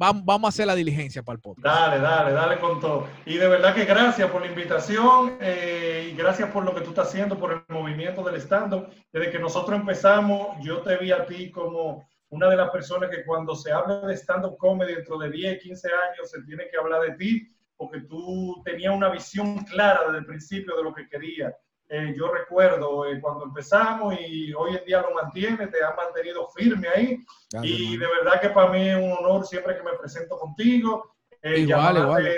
vamos, 0.00 0.24
vamos 0.24 0.46
a 0.46 0.48
hacer 0.48 0.66
la 0.66 0.74
diligencia 0.74 1.22
para 1.22 1.36
el 1.36 1.42
podcast. 1.42 1.64
Dale, 1.64 2.00
dale, 2.00 2.32
dale 2.32 2.58
con 2.58 2.80
todo. 2.80 3.06
Y 3.26 3.36
de 3.36 3.46
verdad 3.46 3.74
que 3.74 3.84
gracias 3.84 4.30
por 4.30 4.40
la 4.40 4.46
invitación 4.46 5.36
eh, 5.40 6.08
y 6.10 6.16
gracias 6.16 6.50
por 6.50 6.64
lo 6.64 6.74
que 6.74 6.80
tú 6.80 6.90
estás 6.90 7.08
haciendo, 7.08 7.38
por 7.38 7.52
el 7.52 7.62
movimiento 7.68 8.22
del 8.22 8.36
stand-up. 8.36 8.88
Desde 9.12 9.30
que 9.30 9.38
nosotros 9.38 9.78
empezamos, 9.78 10.56
yo 10.62 10.78
te 10.80 10.96
vi 10.96 11.12
a 11.12 11.26
ti 11.26 11.50
como 11.50 12.08
una 12.30 12.48
de 12.48 12.56
las 12.56 12.70
personas 12.70 13.10
que 13.10 13.24
cuando 13.26 13.54
se 13.54 13.72
habla 13.72 14.00
de 14.06 14.16
stand-up 14.16 14.56
comedy 14.56 14.94
dentro 14.94 15.18
de 15.18 15.30
10, 15.30 15.62
15 15.62 15.88
años, 15.88 16.30
se 16.30 16.42
tiene 16.44 16.68
que 16.70 16.78
hablar 16.78 17.02
de 17.02 17.16
ti, 17.16 17.46
porque 17.76 18.00
tú 18.00 18.62
tenías 18.64 18.94
una 18.94 19.10
visión 19.10 19.58
clara 19.64 20.04
desde 20.06 20.18
el 20.20 20.26
principio 20.26 20.76
de 20.76 20.82
lo 20.82 20.94
que 20.94 21.08
querías. 21.08 21.52
Eh, 21.92 22.14
yo 22.16 22.32
recuerdo 22.32 23.04
eh, 23.04 23.20
cuando 23.20 23.46
empezamos 23.46 24.14
y 24.20 24.54
hoy 24.54 24.76
en 24.76 24.84
día 24.84 25.02
lo 25.02 25.12
mantiene, 25.12 25.66
te 25.66 25.82
ha 25.82 25.92
mantenido 25.92 26.46
firme 26.50 26.86
ahí. 26.86 27.24
y 27.64 27.96
de 27.96 28.06
verdad 28.06 28.40
que 28.40 28.50
para 28.50 28.70
mí 28.70 28.88
es 28.88 28.96
un 28.96 29.10
honor 29.10 29.44
siempre 29.44 29.76
que 29.76 29.82
me 29.82 29.98
presento 29.98 30.38
contigo. 30.38 31.16
Eh, 31.42 31.58
igual, 31.58 31.98
igual. 31.98 32.28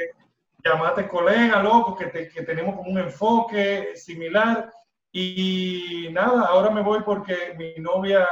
Llamate 0.65 1.07
colega, 1.07 1.63
loco, 1.63 1.95
que, 1.95 2.31
que 2.31 2.43
tenemos 2.45 2.77
como 2.77 2.91
un 2.91 2.99
enfoque 2.99 3.93
similar. 3.95 4.73
Y 5.13 6.09
nada, 6.13 6.47
ahora 6.47 6.71
me 6.71 6.81
voy 6.81 7.03
porque 7.03 7.55
mi 7.59 7.75
novia 7.75 8.27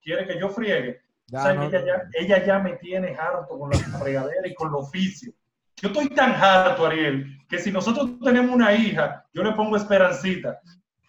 quiere 0.00 0.26
que 0.26 0.40
yo 0.40 0.48
friegue. 0.48 1.02
ella, 1.30 1.84
ya, 1.84 2.02
ella, 2.14 2.44
ya, 2.46 2.58
me 2.60 2.76
tiene 2.76 3.14
harto 3.14 3.58
con 3.58 3.68
la 3.68 3.76
fregadera 3.76 4.48
y 4.48 4.54
con 4.54 4.72
los 4.72 4.86
oficio. 4.86 5.34
Yo 5.80 5.88
estoy 5.88 6.08
tan 6.10 6.32
harto, 6.32 6.86
Ariel, 6.86 7.38
que 7.48 7.58
si 7.58 7.70
nosotros 7.70 8.18
tenemos 8.22 8.54
una 8.54 8.74
hija, 8.74 9.24
yo 9.32 9.42
le 9.42 9.52
pongo 9.52 9.76
esperancita. 9.76 10.60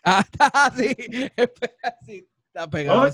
Ah, 0.04 0.24
sí, 0.76 0.96
esperancita 1.36 2.70
pegado. 2.70 3.12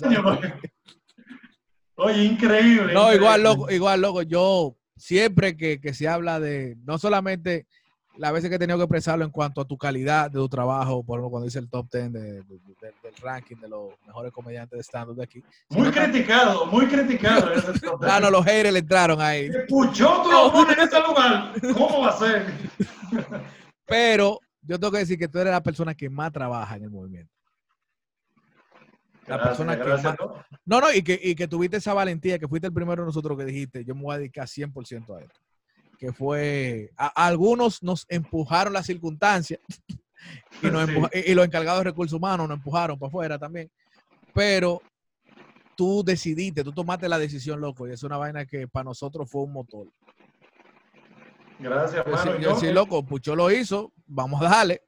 Oye, 1.96 2.24
increíble. 2.24 2.94
No, 2.94 3.14
igual 3.14 3.42
loco, 3.42 3.72
igual 3.72 4.02
loco. 4.02 4.22
Yo 4.22 4.78
siempre 4.96 5.58
que, 5.58 5.82
que 5.82 5.94
se 5.94 6.08
habla 6.08 6.40
de, 6.40 6.78
no 6.84 7.00
solamente 7.00 7.66
las 8.18 8.34
veces 8.34 8.50
que 8.50 8.56
he 8.56 8.60
tenido 8.60 8.78
que 8.78 8.84
expresarlo 8.84 9.24
en 9.24 9.32
cuanto 9.32 9.62
a 9.62 9.66
tu 9.66 9.78
calidad 9.78 10.30
de 10.30 10.40
tu 10.40 10.50
trabajo, 10.50 11.04
por 11.04 11.20
ejemplo, 11.20 11.32
cuando 11.32 11.46
dice 11.46 11.60
el 11.60 11.70
top 11.70 11.88
10 11.92 12.14
del 12.14 12.44
ranking 13.22 13.58
de 13.58 13.68
los 13.68 13.92
mejores 14.06 14.32
comediantes 14.32 14.78
de 14.78 14.84
stand 14.84 15.16
de 15.16 15.24
aquí. 15.24 15.44
Muy 15.70 15.92
criticado, 15.92 16.66
muy 16.66 16.88
criticado. 16.88 17.52
ah, 18.02 18.20
no, 18.20 18.30
los 18.30 18.46
haters 18.46 18.74
le 18.74 18.80
entraron 18.80 19.22
ahí. 19.22 19.50
Puchó, 19.68 20.22
tú 20.24 20.32
lo 20.32 20.52
pones 20.52 20.78
en 20.78 20.84
ese 20.84 21.00
lugar. 21.00 21.54
¿Cómo 21.74 22.02
va 22.02 22.10
a 22.10 22.18
ser? 22.18 22.46
Pero 23.86 24.40
yo 24.62 24.80
tengo 24.80 24.92
que 24.92 25.00
decir 25.00 25.18
que 25.18 25.28
tú 25.28 25.40
eres 25.40 25.52
la 25.52 25.64
persona 25.64 25.94
que 25.94 26.10
más 26.10 26.32
trabaja 26.32 26.76
en 26.76 26.84
el 26.84 26.90
movimiento. 26.90 27.32
La 29.28 29.44
persona 29.44 29.78
que 29.78 29.84
más... 29.84 30.04
¿no? 30.66 30.82
no, 30.82 30.94
y 30.94 31.04
que, 31.04 31.20
y 31.22 31.36
que 31.36 31.48
tuviste 31.48 31.78
esa 31.78 31.94
valentía, 31.94 32.40
que 32.40 32.48
fuiste 32.48 32.68
el 32.68 32.74
primero 32.74 33.02
de 33.02 33.08
nosotros 33.08 33.38
que 33.38 33.46
dijiste, 33.46 33.84
yo 33.84 33.94
me 33.94 34.04
voy 34.04 34.16
a 34.16 34.18
dedicar 34.20 34.48
100% 34.48 35.18
a 35.18 35.22
esto 35.22 35.40
que 35.98 36.14
fue, 36.14 36.92
algunos 36.96 37.82
nos 37.82 38.06
empujaron 38.10 38.74
las 38.74 38.86
circunstancias 38.86 39.60
y, 40.62 40.68
y, 41.32 41.34
los 41.34 41.46
encargados 41.46 41.80
de 41.80 41.86
recursos 41.86 42.18
humanos 42.18 42.48
nos 42.48 42.58
empujaron 42.58 42.98
para 43.00 43.08
afuera 43.08 43.40
también, 43.40 43.70
pero 44.34 44.82
tú 45.76 46.04
decidiste, 46.04 46.64
tú 46.64 46.72
tomaste 46.72 47.08
la 47.08 47.20
decisión, 47.20 47.62
loco, 47.62 47.88
y 47.88 47.92
es 47.92 48.04
una 48.04 48.18
vaina 48.18 48.46
que 48.46 48.68
para 48.68 48.86
nosotros 48.86 49.30
fue 49.30 49.44
un 49.44 49.54
motor. 49.54 49.88
Gracias, 51.60 52.06
hermano. 52.06 52.38
Yo, 52.38 52.56
sí, 52.56 52.72
loco, 52.72 53.04
Pucho 53.04 53.36
lo 53.36 53.50
hizo, 53.52 53.92
vamos 54.06 54.42
a 54.42 54.50
darle. 54.50 54.82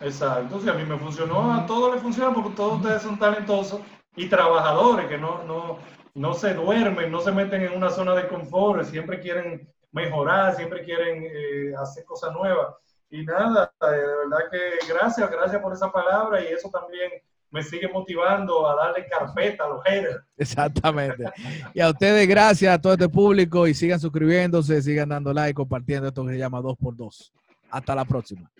Exacto, 0.00 0.60
si 0.60 0.68
a 0.68 0.74
mí 0.74 0.84
me 0.84 0.98
funcionó, 0.98 1.54
a 1.54 1.66
todos 1.66 1.94
les 1.94 2.02
funciona 2.02 2.34
porque 2.34 2.54
todos 2.56 2.80
ustedes 2.80 3.02
son 3.02 3.18
talentosos 3.18 3.80
y 4.16 4.26
trabajadores 4.28 5.06
que 5.06 5.18
no, 5.18 5.44
no, 5.44 5.78
no 6.14 6.34
se 6.34 6.54
duermen, 6.54 7.10
no 7.10 7.20
se 7.20 7.30
meten 7.30 7.62
en 7.62 7.72
una 7.76 7.90
zona 7.90 8.14
de 8.14 8.26
confort, 8.28 8.84
siempre 8.84 9.20
quieren 9.20 9.72
mejorar, 9.94 10.54
siempre 10.56 10.84
quieren 10.84 11.24
eh, 11.24 11.72
hacer 11.78 12.04
cosas 12.04 12.32
nuevas. 12.34 12.74
Y 13.10 13.24
nada, 13.24 13.72
eh, 13.80 13.86
de 13.86 14.16
verdad 14.16 14.50
que 14.50 14.92
gracias, 14.92 15.30
gracias 15.30 15.62
por 15.62 15.72
esa 15.72 15.90
palabra 15.90 16.42
y 16.42 16.48
eso 16.48 16.68
también 16.68 17.12
me 17.50 17.62
sigue 17.62 17.88
motivando 17.88 18.66
a 18.68 18.74
darle 18.74 19.06
carpeta 19.06 19.64
a 19.64 19.68
los 19.68 19.84
haters. 19.84 20.20
Exactamente. 20.36 21.24
Y 21.72 21.80
a 21.80 21.90
ustedes, 21.90 22.28
gracias 22.28 22.74
a 22.74 22.80
todo 22.80 22.94
este 22.94 23.08
público 23.08 23.68
y 23.68 23.74
sigan 23.74 24.00
suscribiéndose, 24.00 24.82
sigan 24.82 25.10
dando 25.10 25.32
like, 25.32 25.54
compartiendo 25.54 26.08
esto 26.08 26.24
que 26.26 26.32
se 26.32 26.38
llama 26.38 26.60
2x2. 26.60 27.30
Hasta 27.70 27.94
la 27.94 28.04
próxima. 28.04 28.50